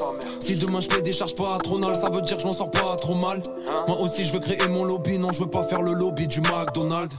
Si 0.40 0.54
demain 0.54 0.80
je 0.80 0.88
paye 0.88 1.02
des 1.02 1.12
charges 1.12 1.34
patronales, 1.34 1.96
ça 1.96 2.08
veut 2.10 2.22
dire 2.22 2.36
que 2.36 2.42
je 2.42 2.46
m'en 2.46 2.52
sors 2.54 2.70
pas 2.70 2.96
trop 2.96 3.14
mal. 3.14 3.42
Moi 3.86 4.00
aussi 4.00 4.24
je 4.24 4.32
veux 4.32 4.40
créer 4.40 4.66
mon 4.68 4.84
lobby, 4.84 5.18
non 5.18 5.32
je 5.32 5.40
veux 5.40 5.50
pas 5.50 5.64
faire 5.64 5.82
le 5.82 5.92
lobby 5.92 6.26
du 6.26 6.40
McDonald's. 6.40 7.14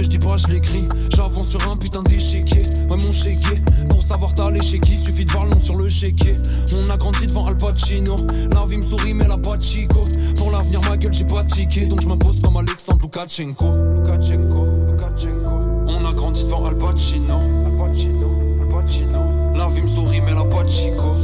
Que 0.00 0.04
je 0.04 0.10
dis 0.10 0.18
pas, 0.18 0.36
je 0.36 0.46
l'écris. 0.48 0.88
J'avance 1.10 1.48
sur 1.48 1.70
un 1.70 1.76
putain 1.76 2.02
d'échiquier. 2.02 2.62
Ouais, 2.88 2.96
mon 2.96 3.12
chéquier. 3.12 3.62
Pour 3.88 4.02
savoir 4.02 4.32
t'aller 4.32 4.62
chez 4.62 4.78
qui, 4.78 4.96
suffit 4.96 5.24
de 5.24 5.30
voir 5.30 5.44
le 5.44 5.50
nom 5.50 5.60
sur 5.60 5.76
le 5.76 5.88
chéquier. 5.88 6.34
On 6.72 6.90
a 6.90 6.96
grandi 6.96 7.26
devant 7.26 7.46
Al 7.46 7.56
Pacino. 7.56 8.16
La 8.54 8.64
vie 8.66 8.78
me 8.78 8.82
sourit, 8.82 9.14
mais 9.14 9.28
la 9.28 9.36
pas 9.36 9.56
de 9.56 9.62
chico. 9.62 10.00
Pour 10.36 10.50
l'avenir, 10.50 10.80
ma 10.88 10.96
gueule, 10.96 11.12
j'ai 11.12 11.24
pas 11.24 11.42
de 11.42 11.50
ticket. 11.50 11.86
Donc 11.86 12.00
je 12.02 12.08
m'impose 12.08 12.40
comme 12.40 12.56
Alexandre 12.56 13.00
Loukachenko. 13.02 13.64
Loukachenko, 13.64 14.66
Loukachenko. 14.86 15.50
On 15.88 16.04
a 16.06 16.12
grandi 16.12 16.44
devant 16.44 16.64
Al 16.64 16.78
Pacino. 16.78 17.34
Al 17.66 17.76
Pacino, 17.76 18.30
Al 18.62 18.68
Pacino. 18.68 19.18
La 19.54 19.68
vie 19.68 19.82
me 19.82 19.88
sourit, 19.88 20.20
mais 20.22 20.34
la 20.34 20.44
pas 20.44 20.64
de 20.64 20.70
chico. 20.70 21.16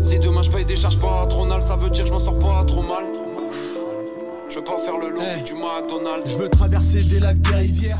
Si 0.00 0.18
demain 0.18 0.42
je 0.42 0.50
paye 0.50 0.64
des 0.64 0.76
charges 0.76 0.98
patronales, 0.98 1.62
ça 1.62 1.76
veut 1.76 1.90
dire 1.90 2.04
que 2.04 2.08
je 2.08 2.14
m'en 2.14 2.20
sors 2.20 2.38
pas 2.38 2.64
trop 2.64 2.82
mal. 2.82 3.15
Je 4.48 4.58
veux 4.58 4.64
pas 4.64 4.78
faire 4.78 4.96
le 4.98 5.10
lobby 5.10 5.42
du 5.44 5.54
McDonald's. 5.54 6.30
Je 6.30 6.36
veux 6.36 6.48
traverser 6.48 7.02
des 7.04 7.18
lacs, 7.18 7.40
des 7.40 7.54
rivières. 7.54 7.98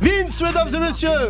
Vince, 0.00 0.40
mesdames 0.40 0.74
et 0.74 0.78
messieurs. 0.78 1.28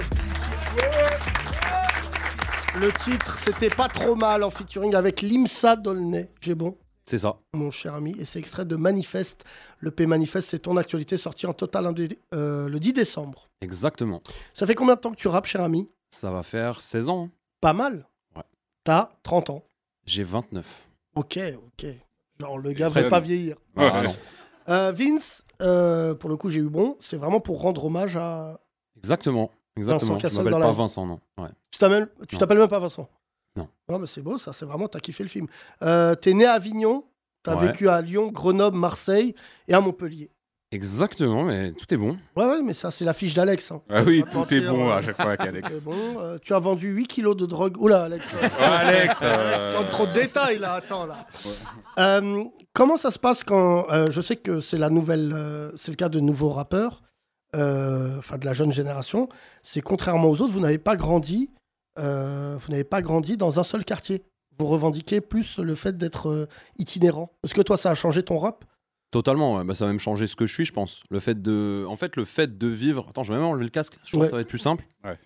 Le 2.78 2.92
titre, 3.04 3.38
c'était 3.44 3.70
pas 3.70 3.88
trop 3.88 4.14
mal 4.14 4.42
en 4.44 4.50
featuring 4.50 4.94
avec 4.94 5.22
Limsa 5.22 5.76
Dolnay. 5.76 6.30
J'ai 6.40 6.54
bon, 6.54 6.76
C'est 7.06 7.20
ça. 7.20 7.38
mon 7.54 7.70
cher 7.70 7.94
ami. 7.94 8.14
Et 8.18 8.24
c'est 8.26 8.38
extrait 8.38 8.66
de 8.66 8.76
Manifeste. 8.76 9.44
Le 9.78 9.90
P 9.90 10.04
Manifeste, 10.06 10.50
c'est 10.50 10.58
ton 10.60 10.76
actualité 10.76 11.16
sortie 11.16 11.46
en 11.46 11.54
total 11.54 11.92
euh, 12.34 12.68
le 12.68 12.78
10 12.78 12.92
décembre. 12.92 13.48
Exactement. 13.62 14.20
Ça 14.52 14.66
fait 14.66 14.74
combien 14.74 14.94
de 14.96 15.00
temps 15.00 15.10
que 15.12 15.16
tu 15.16 15.28
rappes, 15.28 15.46
cher 15.46 15.62
ami? 15.62 15.88
Ça 16.10 16.30
va 16.30 16.42
faire 16.42 16.80
16 16.82 17.08
ans. 17.08 17.30
Pas 17.62 17.72
mal. 17.72 18.06
Ouais. 18.36 18.42
T'as 18.84 19.08
30 19.22 19.50
ans. 19.50 19.64
J'ai 20.04 20.22
29. 20.22 20.86
Ok, 21.14 21.38
ok. 21.66 21.86
Genre, 22.40 22.58
le 22.58 22.72
gars 22.72 22.88
va 22.88 23.02
pas 23.08 23.20
vieillir. 23.20 23.56
Ah, 23.76 24.02
non. 24.04 24.16
Euh, 24.68 24.92
Vince, 24.92 25.44
euh, 25.62 26.14
pour 26.14 26.28
le 26.28 26.36
coup, 26.36 26.48
j'ai 26.50 26.60
eu 26.60 26.68
bon. 26.68 26.96
C'est 27.00 27.16
vraiment 27.16 27.40
pour 27.40 27.60
rendre 27.60 27.84
hommage 27.84 28.16
à. 28.16 28.60
Exactement. 28.96 29.50
Exactement. 29.76 30.14
Vincent 30.14 30.18
Je 30.18 30.22
Cassel 30.22 30.38
m'appelle 30.38 30.52
dans 30.52 30.58
la 30.58 30.66
pas. 30.66 30.72
Vincent, 30.72 31.06
non. 31.06 31.20
Ouais. 31.38 31.48
Tu 31.70 31.78
t'appelles, 31.78 32.08
tu 32.28 32.34
Non. 32.34 32.38
t'appelles 32.38 32.58
même 32.58 32.68
pas 32.68 32.78
Vincent 32.78 33.08
Non. 33.56 33.68
Non, 33.88 33.98
mais 33.98 34.06
c'est 34.06 34.22
beau, 34.22 34.38
ça. 34.38 34.52
C'est 34.52 34.64
vraiment, 34.64 34.88
t'as 34.88 35.00
kiffé 35.00 35.22
le 35.22 35.28
film. 35.28 35.46
Euh, 35.82 36.14
T'es 36.14 36.32
né 36.34 36.44
à 36.46 36.52
Avignon. 36.54 37.04
T'as 37.42 37.54
Ouais. 37.56 37.66
vécu 37.68 37.88
à 37.88 38.00
Lyon, 38.00 38.28
Grenoble, 38.32 38.76
Marseille 38.76 39.34
et 39.68 39.74
à 39.74 39.80
Montpellier. 39.80 40.30
Exactement, 40.72 41.44
mais 41.44 41.72
tout 41.72 41.92
est 41.94 41.96
bon. 41.96 42.18
Ouais, 42.34 42.44
ouais, 42.44 42.62
mais 42.62 42.72
ça, 42.74 42.90
c'est 42.90 43.04
la 43.04 43.12
fiche 43.14 43.34
d'Alex. 43.34 43.70
hein. 43.70 43.82
Ah 43.88 44.02
oui, 44.04 44.24
tout 44.28 44.52
est 44.52 44.60
bon 44.60 44.90
à 44.90 45.00
chaque 45.00 45.16
fois 45.16 45.26
avec 45.32 45.42
Alex. 45.42 45.84
Bon. 45.84 45.92
euh, 46.18 46.38
tu 46.42 46.52
as 46.54 46.58
vendu 46.58 46.88
8 46.92 47.06
kilos 47.06 47.36
de 47.36 47.46
drogue. 47.46 47.76
Oula, 47.80 48.04
Alex. 48.04 48.26
euh, 48.42 48.48
Alex, 48.60 49.20
euh, 49.22 49.76
Alex, 49.78 49.90
trop 49.90 50.06
de 50.06 50.12
détails, 50.12 50.58
là. 50.58 50.74
Attends, 50.74 51.06
là. 51.06 51.24
Euh, 52.00 52.42
comment 52.72 52.96
ça 52.96 53.12
se 53.12 53.18
passe 53.18 53.44
quand. 53.44 53.86
euh, 53.92 54.10
je 54.10 54.20
sais 54.20 54.34
que 54.36 54.58
c'est 54.60 54.76
la 54.78 54.90
nouvelle. 54.90 55.34
c'est 55.76 55.92
le 55.92 55.96
cas 55.96 56.08
de 56.08 56.18
nouveaux 56.18 56.50
rappeurs, 56.50 57.02
enfin 57.54 58.36
de 58.38 58.44
la 58.44 58.52
jeune 58.52 58.72
génération. 58.72 59.28
C'est 59.62 59.80
contrairement 59.82 60.28
aux 60.28 60.42
autres, 60.42 60.52
vous 60.52 60.60
n'avez 60.60 60.78
pas 60.78 60.96
grandi. 60.96 61.48
vous 61.96 62.02
n'avez 62.70 62.84
pas 62.84 63.02
grandi 63.02 63.36
dans 63.36 63.60
un 63.60 63.64
seul 63.64 63.84
quartier. 63.84 64.24
Vous 64.58 64.66
revendiquez 64.66 65.20
plus 65.20 65.58
le 65.60 65.74
fait 65.76 65.96
d'être 65.96 66.48
itinérant. 66.78 67.30
Est-ce 67.44 67.54
que 67.54 67.62
toi, 67.62 67.76
ça 67.76 67.90
a 67.90 67.94
changé 67.94 68.22
ton 68.24 68.38
rap? 68.38 68.64
Totalement, 69.10 69.56
ouais. 69.56 69.64
bah, 69.64 69.74
ça 69.74 69.84
va 69.84 69.90
même 69.92 70.00
changer 70.00 70.26
ce 70.26 70.36
que 70.36 70.46
je 70.46 70.52
suis, 70.52 70.64
je 70.64 70.72
pense. 70.72 71.02
Le 71.10 71.20
fait 71.20 71.40
de, 71.40 71.84
en 71.88 71.96
fait, 71.96 72.16
le 72.16 72.24
fait 72.24 72.58
de 72.58 72.66
vivre. 72.66 73.06
Attends, 73.08 73.22
je 73.22 73.32
vais 73.32 73.38
même 73.38 73.46
enlever 73.48 73.64
le 73.64 73.70
casque. 73.70 73.94
Je 74.04 74.10
pense 74.10 74.14
Ouais. 74.20 74.26
que 74.26 74.30
ça 74.30 74.36
va 74.36 74.40
être 74.42 74.48
plus 74.48 74.58
simple. 74.58 74.84
Ouais. 75.04 75.18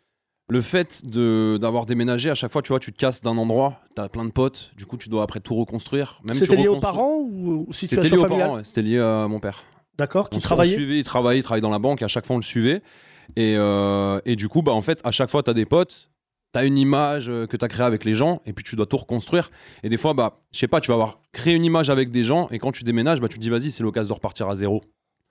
Le 0.49 0.61
fait 0.61 1.07
de 1.07 1.59
d'avoir 1.61 1.87
déménagé 1.87 2.29
à 2.29 2.35
chaque 2.35 2.51
fois, 2.51 2.61
tu 2.61 2.69
vois, 2.71 2.81
tu 2.81 2.93
te 2.93 2.99
casses 2.99 3.23
d'un 3.23 3.39
endroit, 3.39 3.81
t'as 3.95 4.09
plein 4.09 4.25
de 4.25 4.33
potes, 4.33 4.73
du 4.77 4.85
coup, 4.85 4.97
tu 4.97 5.09
dois 5.09 5.23
après 5.23 5.39
tout 5.41 5.55
reconstruire. 5.55 6.21
Même 6.25 6.37
tu 6.37 6.45
C'était 6.45 6.57
lié 6.57 6.67
aux 6.69 6.81
parents 6.81 7.19
ou 7.21 7.67
aux 7.69 7.73
C'était 7.73 7.97
lié 7.97 8.03
situations 8.03 8.25
aux 8.27 8.29
parents, 8.39 8.57
ouais. 8.57 8.63
C'était 8.65 8.83
lié 8.83 8.99
à 8.99 9.29
mon 9.29 9.39
père. 9.39 9.63
D'accord, 9.97 10.29
qui 10.29 10.39
on, 10.39 10.41
travaillait 10.41 10.75
suivait, 10.75 10.99
il 10.99 11.05
travaillait, 11.05 11.41
il 11.41 11.43
travaillait 11.45 11.63
dans 11.63 11.71
la 11.71 11.79
banque, 11.79 12.03
et 12.03 12.05
à 12.05 12.09
chaque 12.09 12.27
fois 12.27 12.35
on 12.35 12.41
le 12.41 12.45
suivait. 12.45 12.83
Et, 13.37 13.55
euh, 13.57 14.19
et 14.25 14.35
du 14.35 14.49
coup, 14.49 14.63
bah, 14.63 14.73
en 14.73 14.83
fait, 14.83 15.01
à 15.05 15.13
chaque 15.13 15.31
fois, 15.31 15.43
tu 15.45 15.51
as 15.51 15.55
des 15.55 15.67
potes, 15.67 16.10
tu 16.53 16.59
as 16.59 16.65
une 16.65 16.79
image 16.79 17.29
euh, 17.29 17.47
que 17.47 17.57
tu 17.57 17.65
as 17.65 17.69
créée 17.69 17.87
avec 17.87 18.05
les 18.05 18.15
gens, 18.15 18.41
et 18.47 18.53
puis 18.53 18.65
tu 18.65 18.77
dois 18.77 18.87
tout 18.87 18.97
reconstruire. 18.97 19.51
Et 19.83 19.89
des 19.89 19.97
fois, 19.97 20.15
bah, 20.15 20.41
je 20.53 20.59
sais 20.59 20.69
pas, 20.69 20.81
tu 20.81 20.89
vas 20.89 20.95
avoir 20.95 21.21
créé 21.33 21.55
une 21.55 21.65
image 21.65 21.91
avec 21.91 22.11
des 22.11 22.25
gens, 22.25 22.49
et 22.51 22.59
quand 22.59 22.73
tu 22.73 22.85
déménages, 22.85 23.21
bah, 23.21 23.29
tu 23.29 23.39
te 23.39 23.43
dis, 23.43 23.51
vas-y, 23.51 23.71
c'est 23.71 23.83
l'occasion 23.83 24.09
de 24.09 24.15
repartir 24.15 24.49
à 24.49 24.57
zéro. 24.57 24.83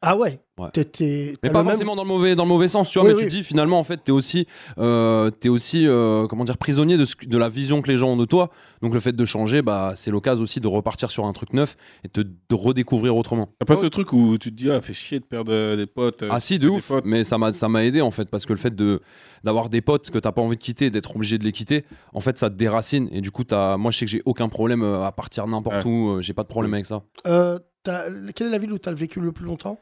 Ah 0.02 0.18
ouais, 0.18 0.40
Ouais. 0.58 0.68
Mais 0.76 1.34
t'as 1.42 1.50
pas 1.52 1.60
même- 1.60 1.70
forcément 1.72 1.96
dans 1.96 2.04
le 2.04 2.08
mauvais, 2.10 2.36
dans 2.36 2.44
le 2.44 2.50
mauvais 2.50 2.68
sens, 2.68 2.90
tu 2.90 3.00
vois, 3.00 3.08
Oui, 3.08 3.14
mais 3.14 3.18
oui. 3.20 3.24
tu 3.26 3.30
te 3.30 3.36
dis 3.36 3.44
finalement, 3.44 3.80
en 3.80 3.84
fait, 3.86 3.98
t'es 4.04 4.12
aussi, 4.12 4.46
euh, 4.78 5.30
t'es 5.30 5.48
aussi 5.50 5.88
euh, 5.88 6.28
comment 6.28 6.44
dire, 6.44 6.58
prisonnier 6.58 6.98
de, 6.98 7.06
ce 7.06 7.16
de 7.26 7.38
la 7.38 7.48
vision 7.50 7.82
que 7.82 7.90
les 7.90 7.98
gens 7.98 8.10
ont 8.10 8.18
de 8.18 8.26
toi. 8.26 8.50
Donc 8.82 8.94
le 8.94 9.00
fait 9.00 9.14
de 9.14 9.26
changer, 9.26 9.62
bah, 9.62 9.94
c'est 9.96 10.12
l'occasion 10.12 10.44
aussi 10.44 10.60
de 10.62 10.68
repartir 10.68 11.12
sur 11.12 11.26
un 11.26 11.32
truc 11.34 11.54
neuf 11.54 11.76
et 12.04 12.10
de, 12.14 12.24
de 12.24 12.56
redécouvrir 12.56 13.16
autrement. 13.16 13.50
T'as 13.60 13.66
pas 13.66 13.76
ce 13.78 13.86
truc 13.86 14.12
où 14.14 14.38
tu 14.38 14.52
te 14.52 14.56
dis, 14.56 14.70
ah, 14.70 14.82
fait 14.82 14.94
chier 14.94 15.20
de 15.20 15.26
perdre 15.26 15.54
euh, 15.54 15.76
des 15.78 15.86
potes. 15.86 16.24
euh, 16.24 16.30
Ah 16.32 16.40
si, 16.42 16.60
de 16.60 16.68
ouf. 16.70 16.88
potes. 16.90 17.06
Mais 17.06 17.24
ça 17.24 17.38
m'a 17.38 17.54
ça 17.54 17.68
m'a 17.70 17.84
aidé 17.86 18.02
en 18.02 18.12
fait 18.12 18.30
parce 18.30 18.46
que 18.46 18.52
le 18.54 18.60
fait 18.60 18.76
de 18.76 19.02
d'avoir 19.46 19.70
des 19.70 19.82
potes 19.82 20.10
que 20.10 20.18
t'as 20.20 20.32
pas 20.34 20.42
envie 20.42 20.58
de 20.58 20.62
quitter, 20.62 20.90
d'être 20.90 21.16
obligé 21.16 21.38
de 21.38 21.44
les 21.46 21.52
quitter, 21.54 21.86
en 22.14 22.20
fait 22.20 22.38
ça 22.38 22.50
te 22.50 22.56
déracine 22.56 23.08
et 23.14 23.22
du 23.22 23.32
coup 23.32 23.44
t'as 23.46 23.78
moi 23.78 23.92
je 23.92 23.98
sais 24.00 24.06
que 24.06 24.12
j'ai 24.12 24.22
aucun 24.26 24.50
problème 24.50 24.84
à 24.84 25.12
partir 25.14 25.48
n'importe 25.48 25.84
où, 25.86 26.18
j'ai 26.22 26.34
pas 26.34 26.44
de 26.44 26.50
problème 26.50 26.74
avec 26.74 26.86
ça. 26.86 27.02
Euh, 27.28 27.58
t'as- 27.84 28.06
quelle 28.36 28.48
est 28.48 28.52
la 28.52 28.58
ville 28.60 28.74
où 28.74 28.78
tu 28.80 28.90
as 28.90 28.94
vécu 28.94 29.22
le 29.22 29.32
plus 29.32 29.46
longtemps? 29.46 29.80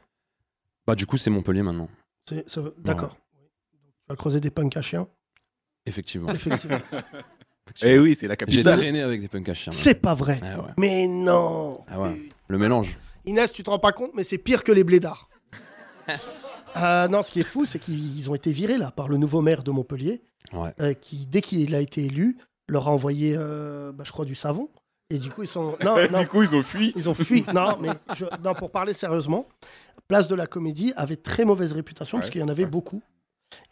Bah 0.88 0.94
du 0.94 1.04
coup 1.06 1.18
c'est 1.18 1.28
Montpellier 1.28 1.62
maintenant. 1.62 1.88
C'est- 2.26 2.48
ça- 2.48 2.62
D'accord. 2.78 3.14
Tu 4.08 4.12
as 4.12 4.16
creusé 4.16 4.40
des 4.40 4.50
punks 4.50 4.74
à 4.74 4.80
chiens? 4.82 5.06
Effectivement. 5.84 6.30
Effectivement. 6.32 6.78
Eh 7.82 7.98
oui, 7.98 8.14
c'est 8.14 8.26
la 8.26 8.32
J'ai 8.32 8.36
capitale. 8.38 8.78
traîné 8.78 9.02
avec 9.02 9.20
des 9.20 9.28
punks 9.28 9.46
à 9.50 9.52
chiens. 9.54 9.70
C'est 9.70 9.94
pas 10.00 10.14
vrai. 10.14 10.40
Ah 10.42 10.58
ouais. 10.62 10.70
Mais 10.78 11.06
non. 11.06 11.84
Ah 11.88 12.00
ouais. 12.00 12.18
Le 12.48 12.56
mélange. 12.56 12.96
Inès, 13.26 13.52
tu 13.52 13.62
te 13.62 13.68
rends 13.68 13.78
pas 13.78 13.92
compte, 13.92 14.12
mais 14.14 14.24
c'est 14.24 14.38
pire 14.38 14.64
que 14.64 14.72
les 14.72 14.82
blédards. 14.84 15.28
Euh, 16.76 17.08
non, 17.08 17.22
ce 17.22 17.30
qui 17.32 17.40
est 17.40 17.44
fou, 17.44 17.64
c'est 17.64 17.78
qu'ils 17.78 18.30
ont 18.30 18.34
été 18.34 18.52
virés 18.52 18.76
là 18.78 18.90
par 18.90 19.08
le 19.08 19.16
nouveau 19.16 19.40
maire 19.40 19.62
de 19.62 19.70
Montpellier, 19.70 20.20
Ouais. 20.52 20.72
euh, 20.80 20.92
qui 20.92 21.26
dès 21.26 21.40
qu'il 21.40 21.74
a 21.74 21.80
été 21.80 22.04
élu, 22.04 22.36
leur 22.68 22.88
a 22.88 22.92
envoyé, 22.92 23.34
euh, 23.36 23.90
bah, 23.90 24.04
je 24.06 24.12
crois, 24.12 24.26
du 24.26 24.34
savon. 24.34 24.68
Et 25.10 25.18
du 25.18 25.30
coup, 25.30 25.42
ils 25.42 25.48
sont. 25.48 25.76
Non, 25.82 25.96
non. 26.12 26.20
du 26.20 26.28
coup, 26.28 26.42
ils 26.42 26.54
ont 26.54 26.62
fui. 26.62 26.92
Ils 26.94 27.08
ont 27.08 27.14
fui. 27.14 27.42
Non, 27.54 27.78
mais 27.80 27.88
je- 28.14 28.26
non, 28.44 28.54
pour 28.54 28.70
parler 28.70 28.92
sérieusement, 28.92 29.48
Place 30.08 30.26
de 30.26 30.34
la 30.34 30.46
Comédie 30.46 30.92
avait 30.96 31.16
très 31.16 31.44
mauvaise 31.44 31.72
réputation 31.74 32.18
parce 32.18 32.30
qu'il 32.30 32.40
y 32.40 32.44
en 32.44 32.48
avait 32.48 32.66
beaucoup. 32.66 33.02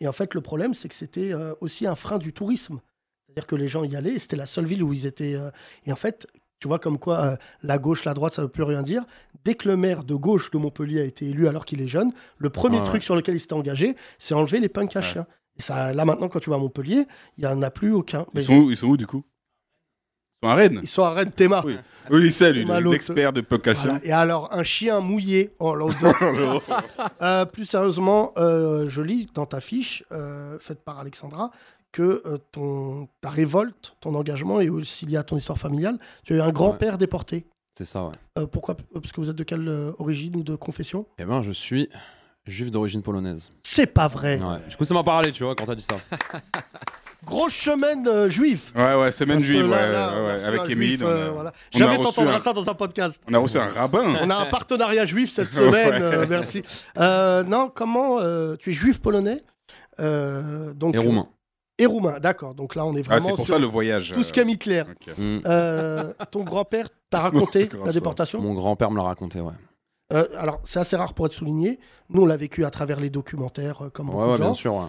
Et 0.01 0.07
en 0.07 0.13
fait, 0.13 0.35
le 0.35 0.41
problème, 0.43 0.75
c'est 0.75 0.89
que 0.89 0.95
c'était 0.95 1.33
euh, 1.33 1.55
aussi 1.63 1.87
un 1.87 1.95
frein 1.97 2.19
du 2.19 2.33
tourisme. 2.35 2.81
C'est-à-dire 3.27 3.47
que 3.47 3.57
les 3.57 3.69
gens 3.69 3.85
y 3.85 3.97
allaient 3.97 4.19
c'était 4.19 4.37
la 4.37 4.47
seule 4.47 4.67
ville 4.67 4.83
où 4.83 4.93
ils 4.93 5.07
étaient. 5.07 5.35
euh, 5.35 5.51
Et 5.87 5.93
en 5.93 5.97
fait, 5.97 6.27
tu 6.61 6.69
vois, 6.69 6.79
comme 6.79 6.99
quoi 6.99 7.21
euh, 7.25 7.37
la 7.63 7.79
gauche, 7.79 8.05
la 8.05 8.13
droite, 8.15 8.35
ça 8.35 8.43
veut 8.43 8.49
plus 8.49 8.63
rien 8.63 8.83
dire. 8.83 9.05
Dès 9.45 9.55
que 9.55 9.69
le 9.69 9.77
maire 9.77 10.05
de 10.05 10.15
gauche 10.15 10.51
de 10.51 10.59
Montpellier 10.59 11.01
a 11.01 11.05
été 11.05 11.27
élu 11.29 11.49
alors 11.49 11.65
qu'il 11.65 11.81
est 11.81 11.89
jeune, 11.89 12.13
le 12.39 12.51
premier 12.51 12.83
truc 12.83 13.03
sur 13.03 13.17
lequel 13.17 13.35
il 13.37 13.41
s'était 13.41 13.53
engagé, 13.55 13.97
c'est 14.19 14.35
enlever 14.35 14.61
les 14.61 14.69
punks 14.69 14.95
à 14.97 15.03
chiens. 15.03 15.27
Et 15.59 15.63
ça, 15.63 15.95
là 15.95 16.05
maintenant, 16.05 16.29
quand 16.29 16.41
tu 16.41 16.51
vas 16.51 16.57
à 16.57 16.59
Montpellier, 16.59 17.07
il 17.39 17.41
n'y 17.41 17.47
en 17.47 17.63
a 17.63 17.71
plus 17.71 17.93
aucun. 17.93 18.23
Ils 18.35 18.35
Mais- 18.35 18.41
sont 18.43 18.57
où, 18.57 18.71
ils 18.71 18.77
sont 18.77 18.89
où 18.89 18.97
du 18.99 19.07
coup? 19.07 19.25
Sont 20.43 20.49
à 20.49 20.55
Rennes. 20.55 20.81
Ils 20.83 20.89
sont 20.89 21.03
à 21.03 21.11
Rennes, 21.11 21.31
Théma. 21.31 21.65
Oui, 22.11 22.31
sait, 22.31 22.53
lui, 22.53 22.65
l'expert 22.65 23.33
de. 23.33 23.45
Voilà. 23.49 24.01
Et 24.05 24.13
alors, 24.13 24.49
un 24.53 24.63
chien 24.63 25.01
mouillé. 25.01 25.55
Oh, 25.59 25.75
l'odeur. 25.75 26.15
Euh, 27.23 27.47
plus 27.47 27.65
sérieusement, 27.65 28.33
euh, 28.37 28.89
je 28.89 29.01
lis 29.01 29.29
dans 29.33 29.47
ta 29.47 29.61
fiche, 29.61 30.05
euh, 30.13 30.59
faite 30.59 30.85
par 30.85 30.99
Alexandra, 30.99 31.51
que 31.93 32.23
euh, 32.27 32.37
ton, 32.53 33.09
ta 33.23 33.31
révolte, 33.31 33.97
ton 34.01 34.15
engagement 34.15 34.61
est 34.61 34.69
aussi 34.69 35.07
lié 35.07 35.17
à 35.17 35.23
ton 35.23 35.37
histoire 35.37 35.59
familiale. 35.59 35.99
Tu 36.25 36.35
as 36.35 36.37
eu 36.37 36.41
un 36.41 36.51
grand-père 36.51 36.99
déporté. 36.99 37.47
C'est 37.77 37.87
ça, 37.87 38.05
ouais. 38.05 38.15
Euh, 38.39 38.47
pourquoi? 38.47 38.77
Parce 38.93 39.13
que 39.13 39.21
vous 39.21 39.31
êtes 39.31 39.37
de 39.37 39.45
quelle 39.45 39.67
euh, 39.69 39.93
origine 39.99 40.37
ou 40.37 40.43
de 40.43 40.57
confession? 40.57 41.07
Eh 41.19 41.25
ben, 41.25 41.43
je 41.43 41.53
suis 41.53 41.89
juif 42.47 42.71
d'origine 42.71 43.03
polonaise. 43.03 43.51
C'est 43.63 43.87
pas 43.87 44.09
vrai. 44.09 44.39
Ouais. 44.39 44.59
Du 44.69 44.77
coup, 44.77 44.85
ça 44.85 44.95
m'a 44.95 45.05
parlé, 45.05 45.33
tu 45.33 45.43
vois, 45.43 45.55
quand 45.55 45.65
t'as 45.65 45.75
dit 45.75 45.85
ça. 45.85 45.97
Grosse 47.27 47.53
semaine 47.55 48.07
euh, 48.07 48.31
juive. 48.31 48.71
Ouais, 48.75 48.97
ouais, 48.97 49.11
semaine 49.13 49.39
Parce 49.39 49.47
juive, 49.49 49.69
là, 49.69 49.77
ouais, 49.77 49.93
là, 49.93 50.47
avec 50.47 50.61
a- 50.61 51.05
euh, 51.05 51.31
voilà. 51.35 51.53
Jamais 51.75 51.99
t'entendras 51.99 52.37
un- 52.37 52.41
ça 52.41 52.53
dans 52.53 52.69
un 52.71 52.75
podcast. 52.75 53.21
On 53.29 53.35
a 53.35 53.39
reçu 53.39 53.59
un 53.59 53.67
rabbin. 53.69 54.05
On 54.23 54.31
a 54.31 54.37
un 54.37 54.47
partenariat 54.47 55.05
juif 55.07 55.31
cette 55.33 55.51
semaine, 55.51 55.91
Ouais. 55.95 56.01
euh, 56.03 56.27
merci. 56.31 56.63
Euh, 56.99 57.43
non, 57.43 57.69
comment 57.75 58.19
euh, 58.21 58.55
Tu 58.57 58.71
es 58.71 58.73
juif 58.73 59.01
polonais? 59.03 59.43
Euh, 59.99 60.73
donc, 60.73 60.95
Et 60.95 60.99
roumain. 60.99 61.27
Et 61.79 61.85
roumain, 61.87 62.21
d'accord. 62.21 62.55
Donc 62.55 62.75
là, 62.75 62.87
on 62.87 62.95
est 62.97 63.01
Ah, 63.01 63.19
vraiment. 63.19 63.25
c'est 63.27 63.35
pour 63.35 63.45
sur 63.47 63.55
ça 63.55 63.61
le 63.61 63.67
voyage. 63.67 64.13
Tout 64.13 64.23
ce 64.25 64.33
qu'aime 64.33 64.49
Hitler. 64.49 64.83
Ok. 64.89 65.13
Mm. 65.19 65.41
Euh, 65.47 66.13
ton 66.31 66.43
grand-père 66.45 66.87
t'a 67.11 67.21
raconté 67.23 67.69
la 67.85 67.93
déportation? 67.93 68.41
Mon 68.41 68.55
grand-père 68.55 68.91
me 68.91 68.97
l'a 68.97 69.03
raconté, 69.03 69.41
ouais. 69.41 69.53
Euh, 70.13 70.25
Alors, 70.39 70.61
c'est 70.65 70.79
assez 70.79 70.95
rare 70.97 71.13
pour 71.13 71.27
être 71.27 71.33
souligné. 71.33 71.81
Nous, 72.09 72.23
on 72.23 72.27
l'a 72.27 72.37
vécu 72.37 72.65
à 72.65 72.71
travers 72.71 73.01
les 73.01 73.11
documentaires, 73.11 73.83
euh, 73.87 73.89
comme 73.91 74.09
Ouais, 74.11 74.15
beaucoup 74.15 74.27
ouais, 74.27 74.33
de 74.35 74.43
gens. 74.43 74.45
bien 74.45 74.55
sûr, 74.55 74.75
ouais. 74.77 74.85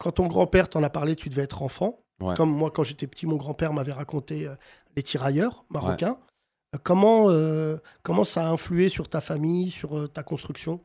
Quand 0.00 0.12
ton 0.12 0.26
grand-père 0.26 0.68
t'en 0.68 0.82
a 0.82 0.90
parlé, 0.90 1.14
tu 1.14 1.28
devais 1.28 1.42
être 1.42 1.62
enfant. 1.62 2.00
Ouais. 2.20 2.34
Comme 2.34 2.50
moi, 2.50 2.70
quand 2.70 2.82
j'étais 2.82 3.06
petit, 3.06 3.26
mon 3.26 3.36
grand-père 3.36 3.72
m'avait 3.72 3.92
raconté 3.92 4.48
euh, 4.48 4.54
les 4.96 5.02
tirailleurs 5.02 5.64
marocains. 5.70 6.16
Euh, 6.74 6.78
Comment, 6.84 7.26
euh, 7.30 7.78
comment 8.04 8.22
ça 8.22 8.46
a 8.46 8.50
influé 8.50 8.88
sur 8.88 9.08
ta 9.08 9.20
famille, 9.20 9.72
sur 9.72 9.98
euh, 9.98 10.06
ta 10.06 10.22
construction? 10.22 10.80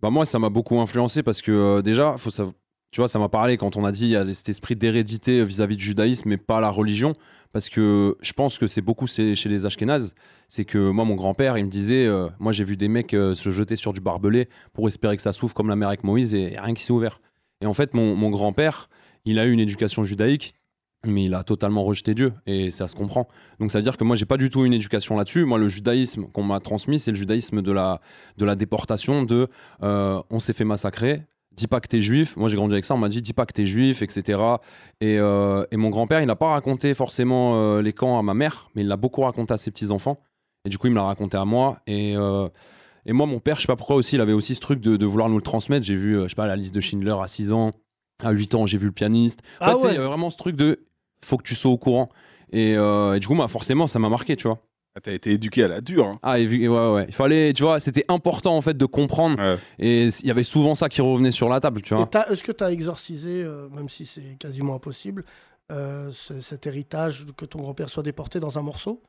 Bah 0.00 0.08
moi, 0.08 0.24
ça 0.24 0.38
m'a 0.38 0.48
beaucoup 0.48 0.80
influencé 0.80 1.22
parce 1.22 1.42
que 1.42 1.82
déjà, 1.82 2.16
faut 2.16 2.30
savoir, 2.30 2.54
tu 2.90 3.02
vois, 3.02 3.08
ça 3.08 3.18
m'a 3.18 3.28
parlé 3.28 3.58
quand 3.58 3.76
on 3.76 3.84
a 3.84 3.92
dit 3.92 4.04
il 4.04 4.10
y 4.12 4.16
a 4.16 4.32
cet 4.32 4.48
esprit 4.48 4.76
d'hérédité 4.76 5.44
vis-à-vis 5.44 5.76
du 5.76 5.84
judaïsme, 5.84 6.30
mais 6.30 6.38
pas 6.38 6.62
la 6.62 6.70
religion, 6.70 7.12
parce 7.52 7.68
que 7.68 8.16
je 8.22 8.32
pense 8.32 8.58
que 8.58 8.66
c'est 8.66 8.80
beaucoup 8.80 9.06
chez 9.06 9.34
les 9.34 9.66
Ashkénazes. 9.66 10.14
C'est 10.48 10.64
que 10.64 10.88
moi, 10.88 11.04
mon 11.04 11.16
grand-père, 11.16 11.58
il 11.58 11.66
me 11.66 11.70
disait, 11.70 12.08
moi 12.38 12.52
j'ai 12.52 12.64
vu 12.64 12.78
des 12.78 12.88
mecs 12.88 13.10
se 13.10 13.50
jeter 13.50 13.76
sur 13.76 13.92
du 13.92 14.00
barbelé 14.00 14.48
pour 14.72 14.88
espérer 14.88 15.16
que 15.16 15.22
ça 15.22 15.34
s'ouvre 15.34 15.52
comme 15.52 15.68
la 15.68 15.76
mer 15.76 15.88
avec 15.88 16.02
Moïse 16.02 16.32
et 16.32 16.56
rien 16.58 16.72
qui 16.72 16.82
s'est 16.82 16.92
ouvert. 16.92 17.20
Et 17.60 17.66
en 17.66 17.74
fait, 17.74 17.94
mon, 17.94 18.30
grand-père, 18.30 18.88
il 19.24 19.38
a 19.38 19.46
eu 19.46 19.52
une 19.52 19.60
éducation 19.60 20.04
judaïque, 20.04 20.54
mais 21.04 21.24
il 21.24 21.34
a 21.34 21.44
totalement 21.44 21.84
rejeté 21.84 22.14
Dieu 22.14 22.32
et 22.46 22.70
ça 22.70 22.88
se 22.88 22.94
comprend. 22.94 23.28
Donc 23.60 23.70
ça 23.70 23.78
veut 23.78 23.82
dire 23.82 23.96
que 23.96 24.02
moi 24.02 24.16
j'ai 24.16 24.24
pas 24.24 24.38
du 24.38 24.50
tout 24.50 24.64
une 24.64 24.72
éducation 24.72 25.16
là-dessus. 25.16 25.44
Moi 25.44 25.58
le 25.58 25.68
judaïsme 25.68 26.26
qu'on 26.32 26.42
m'a 26.42 26.58
transmis 26.58 26.98
c'est 26.98 27.12
le 27.12 27.16
judaïsme 27.16 27.62
de 27.62 27.70
la 27.70 28.00
de 28.38 28.44
la 28.44 28.56
déportation, 28.56 29.22
de 29.22 29.46
euh, 29.84 30.20
on 30.30 30.40
s'est 30.40 30.52
fait 30.52 30.64
massacrer. 30.64 31.22
Dis 31.52 31.68
pas 31.68 31.80
que 31.80 31.86
t'es 31.86 32.00
juif. 32.00 32.36
Moi 32.36 32.48
j'ai 32.48 32.56
grandi 32.56 32.74
avec 32.74 32.84
ça. 32.84 32.94
On 32.94 32.98
m'a 32.98 33.08
dit 33.08 33.22
dis 33.22 33.34
pas 33.34 33.46
que 33.46 33.52
t'es 33.52 33.66
juif, 33.66 34.02
etc. 34.02 34.40
Et, 35.00 35.18
euh, 35.18 35.64
et 35.70 35.76
mon 35.76 35.90
grand-père 35.90 36.22
il 36.22 36.26
n'a 36.26 36.34
pas 36.34 36.50
raconté 36.50 36.92
forcément 36.94 37.54
euh, 37.54 37.82
les 37.82 37.92
camps 37.92 38.18
à 38.18 38.22
ma 38.22 38.34
mère, 38.34 38.70
mais 38.74 38.82
il 38.82 38.88
l'a 38.88 38.96
beaucoup 38.96 39.20
raconté 39.20 39.54
à 39.54 39.58
ses 39.58 39.70
petits 39.70 39.92
enfants. 39.92 40.16
Et 40.64 40.70
du 40.70 40.78
coup 40.78 40.88
il 40.88 40.90
me 40.90 40.96
l'a 40.96 41.04
raconté 41.04 41.36
à 41.36 41.44
moi 41.44 41.78
et 41.86 42.16
et 43.06 43.12
moi, 43.12 43.26
mon 43.26 43.38
père, 43.40 43.56
je 43.56 43.62
sais 43.62 43.66
pas 43.66 43.76
pourquoi 43.76 43.96
aussi, 43.96 44.16
il 44.16 44.20
avait 44.20 44.32
aussi 44.32 44.54
ce 44.54 44.60
truc 44.60 44.80
de, 44.80 44.96
de 44.96 45.06
vouloir 45.06 45.28
nous 45.28 45.36
le 45.36 45.42
transmettre. 45.42 45.86
J'ai 45.86 45.96
vu, 45.96 46.16
euh, 46.16 46.24
je 46.24 46.28
sais 46.30 46.34
pas, 46.34 46.46
la 46.46 46.56
liste 46.56 46.74
de 46.74 46.80
Schindler 46.80 47.14
à 47.22 47.28
6 47.28 47.52
ans. 47.52 47.72
À 48.22 48.30
8 48.32 48.54
ans, 48.54 48.66
j'ai 48.66 48.78
vu 48.78 48.86
le 48.86 48.92
pianiste. 48.92 49.40
En 49.60 49.66
Ah 49.66 49.70
fait, 49.70 49.84
ouais. 49.84 49.90
il 49.92 49.94
y 49.94 49.98
avait 49.98 50.06
vraiment 50.06 50.30
ce 50.30 50.36
truc 50.38 50.56
de 50.56 50.86
faut 51.24 51.36
que 51.36 51.42
tu 51.42 51.54
sois 51.54 51.70
au 51.70 51.78
courant. 51.78 52.08
Et, 52.52 52.74
euh, 52.76 53.14
et 53.14 53.20
du 53.20 53.26
coup, 53.26 53.34
bah, 53.36 53.48
forcément, 53.48 53.86
ça 53.88 53.98
m'a 53.98 54.08
marqué, 54.08 54.36
tu 54.36 54.48
vois. 54.48 54.58
T'as 55.02 55.12
été 55.12 55.32
éduqué 55.32 55.62
à 55.64 55.68
la 55.68 55.82
dure. 55.82 56.06
hein. 56.06 56.18
Ah, 56.22 56.38
et 56.40 56.46
ouais, 56.46 56.68
ouais. 56.68 57.04
Il 57.08 57.14
fallait, 57.14 57.52
tu 57.52 57.62
vois, 57.64 57.80
c'était 57.80 58.04
important 58.08 58.56
en 58.56 58.62
fait 58.62 58.76
de 58.78 58.86
comprendre. 58.86 59.36
Et 59.78 60.06
il 60.06 60.26
y 60.26 60.30
avait 60.30 60.42
souvent 60.42 60.74
ça 60.74 60.88
qui 60.88 61.02
revenait 61.02 61.32
sur 61.32 61.50
la 61.50 61.60
table, 61.60 61.82
tu 61.82 61.94
vois. 61.94 62.08
Est-ce 62.30 62.42
que 62.42 62.52
tu 62.52 62.64
as 62.64 62.72
exorcisé, 62.72 63.42
euh, 63.42 63.68
même 63.68 63.90
si 63.90 64.06
c'est 64.06 64.38
quasiment 64.38 64.74
impossible, 64.74 65.24
euh, 65.70 66.08
ce- 66.14 66.40
cet 66.40 66.66
héritage 66.66 67.26
que 67.36 67.44
ton 67.44 67.60
grand-père 67.60 67.90
soit 67.90 68.02
déporté 68.04 68.40
dans 68.40 68.58
un 68.58 68.62
morceau? 68.62 69.02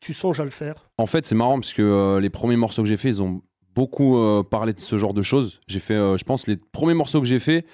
Tu 0.00 0.14
songes 0.14 0.40
à 0.40 0.44
le 0.44 0.50
faire 0.50 0.74
En 0.98 1.06
fait, 1.06 1.26
c'est 1.26 1.34
marrant 1.34 1.58
parce 1.58 1.72
que 1.72 1.82
euh, 1.82 2.20
les 2.20 2.30
premiers 2.30 2.56
morceaux 2.56 2.82
que 2.82 2.88
j'ai 2.88 2.96
fait, 2.96 3.08
ils 3.08 3.22
ont 3.22 3.42
beaucoup 3.74 4.18
euh, 4.18 4.42
parlé 4.42 4.72
de 4.72 4.80
ce 4.80 4.98
genre 4.98 5.14
de 5.14 5.22
choses. 5.22 5.60
J'ai 5.66 5.80
fait, 5.80 5.94
euh, 5.94 6.16
je 6.16 6.24
pense, 6.24 6.46
les 6.46 6.56
premiers 6.56 6.94
morceaux 6.94 7.20
que 7.20 7.26
j'ai 7.26 7.38
fait, 7.38 7.66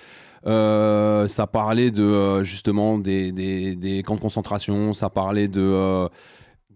ça 0.44 1.46
parlait 1.52 1.90
de 1.90 2.42
justement 2.44 2.98
des, 2.98 4.02
camps 4.06 4.16
de 4.16 4.20
concentration, 4.20 4.92
ça 4.94 5.10
parlait 5.10 5.48
de 5.48 6.08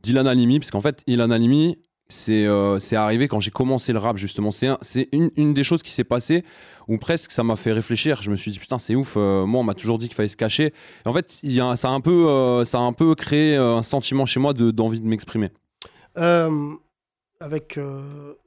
d'Ilan 0.02 0.26
Halimi, 0.26 0.58
parce 0.58 0.70
qu'en 0.70 0.82
fait, 0.82 1.02
Ilan 1.06 1.30
Halimi, 1.30 1.78
c'est 2.08 2.44
euh, 2.46 2.78
c'est 2.78 2.96
arrivé 2.96 3.28
quand 3.28 3.40
j'ai 3.40 3.50
commencé 3.50 3.92
le 3.92 3.98
rap, 3.98 4.16
justement. 4.16 4.52
C'est 4.52 4.66
un- 4.68 4.78
c'est 4.82 5.08
une, 5.12 5.30
une 5.36 5.54
des 5.54 5.64
choses 5.64 5.82
qui 5.82 5.90
s'est 5.90 6.04
passée 6.04 6.44
où 6.88 6.98
presque 6.98 7.30
ça 7.32 7.42
m'a 7.42 7.56
fait 7.56 7.72
réfléchir. 7.72 8.20
Je 8.22 8.30
me 8.30 8.36
suis 8.36 8.50
dit, 8.50 8.58
putain, 8.58 8.78
c'est 8.78 8.94
ouf, 8.94 9.14
euh, 9.16 9.46
moi, 9.46 9.60
on 9.60 9.64
m'a 9.64 9.74
toujours 9.74 9.98
dit 9.98 10.06
qu'il 10.08 10.14
fallait 10.14 10.28
se 10.28 10.36
cacher. 10.36 10.66
Et 11.04 11.08
en 11.08 11.12
fait, 11.12 11.40
y 11.42 11.60
a, 11.60 11.76
ça, 11.76 11.88
a 11.88 11.92
un 11.92 12.00
peu, 12.00 12.28
euh, 12.28 12.64
ça 12.66 12.78
a 12.78 12.82
un 12.82 12.92
peu 12.92 13.14
créé 13.14 13.56
un 13.56 13.82
sentiment 13.82 14.26
chez 14.26 14.38
moi 14.40 14.52
de- 14.52 14.70
d'envie 14.70 15.00
de 15.00 15.06
m'exprimer. 15.06 15.50
Avec 17.40 17.72
ce 17.74 17.80
monsieur 17.80 18.38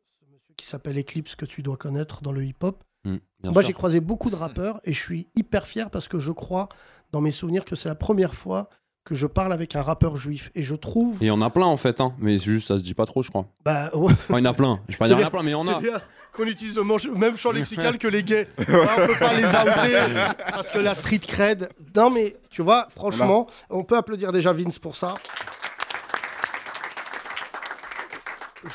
qui 0.56 0.66
s'appelle 0.66 0.98
Eclipse, 0.98 1.36
que 1.36 1.46
tu 1.46 1.62
dois 1.62 1.78
connaître 1.78 2.22
dans 2.22 2.32
le 2.32 2.44
hip-hop. 2.44 2.84
Mm, 3.06 3.18
bien 3.44 3.52
Moi, 3.52 3.62
j'ai 3.64 3.74
croisé 3.74 4.00
beaucoup 4.00 4.30
de 4.30 4.36
rappeurs 4.36 4.80
et 4.86 4.94
je 4.94 5.00
suis 5.00 5.28
hyper 5.36 5.68
fier 5.68 5.90
parce 5.92 6.08
que 6.08 6.18
je 6.20 6.32
crois, 6.32 6.68
dans 7.12 7.22
mes 7.22 7.32
souvenirs, 7.32 7.64
que 7.66 7.76
c'est 7.76 7.90
la 7.90 7.96
première 7.96 8.34
fois 8.34 8.70
que 9.08 9.16
je 9.16 9.26
parle 9.26 9.54
avec 9.54 9.76
un 9.78 9.82
rappeur 9.82 10.18
juif. 10.18 10.52
Et 10.54 10.64
je 10.64 10.76
trouve. 10.76 11.16
Et 11.22 11.26
il 11.26 11.28
y 11.30 11.32
en 11.32 11.42
a 11.42 11.50
plein 11.50 11.66
en 11.66 11.78
fait, 11.78 12.02
hein. 12.02 12.14
mais 12.20 12.38
juste 12.40 12.68
ça 12.68 12.78
se 12.78 12.84
dit 12.84 12.94
pas 12.94 13.06
trop, 13.06 13.24
je 13.24 13.30
crois. 13.30 13.46
Bah, 13.64 13.90
ouais. 13.94 14.12
Enfin, 14.12 14.40
il 14.40 14.44
y 14.44 14.48
en 14.48 14.52
a 14.52 14.54
plein. 14.54 14.82
Je 14.90 14.94
vais 14.94 14.98
pas 14.98 15.08
dire 15.08 15.18
il 15.18 15.22
y 15.22 15.24
en 15.24 15.28
a 15.28 15.32
plein, 15.32 15.44
mais 15.44 15.52
il 15.52 15.54
y 15.54 15.56
en 15.56 15.64
c'est 15.64 15.74
a. 15.74 15.80
bien 15.80 16.02
qu'on 16.34 16.44
utilise 16.44 16.76
le 16.76 17.18
même 17.18 17.38
champ 17.38 17.52
lexical 17.52 17.98
que 17.98 18.08
les 18.08 18.22
gays. 18.22 18.48
Voilà, 18.68 18.92
on 19.00 19.08
peut 19.08 19.20
pas 19.20 19.34
les 19.34 19.46
outer 19.46 20.34
parce 20.52 20.70
que 20.70 20.78
la 20.78 20.94
street 20.94 21.20
cred. 21.20 21.70
Non, 21.96 22.10
mais 22.12 22.36
tu 22.52 22.62
vois, 22.62 22.90
franchement, 22.92 23.48
on 23.70 23.84
peut 23.84 23.98
applaudir 23.98 24.32
déjà 24.34 24.52
Vince 24.54 24.78
pour 24.78 24.96
ça. 24.96 25.16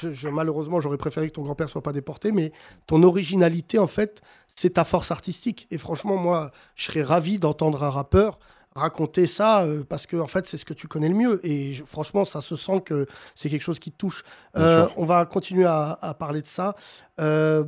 Je, 0.01 0.11
je- 0.13 0.29
malheureusement, 0.29 0.81
j'aurais 0.81 0.97
préféré 0.97 1.29
que 1.29 1.35
ton 1.35 1.43
grand-père 1.43 1.69
soit 1.69 1.83
pas 1.83 1.93
déporté, 1.93 2.33
mais 2.33 2.53
ton 2.87 3.03
originalité, 3.03 3.79
en 3.79 3.87
fait, 3.87 4.23
c'est 4.57 4.71
ta 4.71 4.85
force 4.85 5.11
artistique. 5.11 5.67
Et 5.71 5.77
franchement, 5.79 6.17
moi, 6.17 6.51
je 6.75 6.87
serais 6.87 7.03
ravi 7.03 7.39
d'entendre 7.39 7.83
un 7.85 7.91
rappeur 7.91 8.39
raconter 8.75 9.27
ça 9.27 9.63
euh, 9.65 9.85
parce 9.89 10.07
que 10.07 10.17
en 10.17 10.27
fait 10.27 10.47
c'est 10.47 10.57
ce 10.57 10.65
que 10.65 10.75
tu 10.75 10.89
connais 10.89 11.09
le 11.09 11.15
mieux 11.15 11.41
et 11.47 11.75
je- 11.75 11.85
franchement 11.85 12.25
ça 12.25 12.41
se 12.41 12.57
sent 12.57 12.81
que 12.85 13.07
c'est 13.35 13.51
quelque 13.51 13.63
chose 13.63 13.79
qui 13.79 13.91
te 13.93 13.97
touche 13.97 14.25
Euh, 14.57 14.87
on 14.97 15.05
va 15.05 15.25
continuer 15.27 15.67
à, 15.67 15.99
à 16.01 16.15
parler 16.15 16.41
de 16.43 16.47
ça 16.47 16.75
euh, 17.21 17.65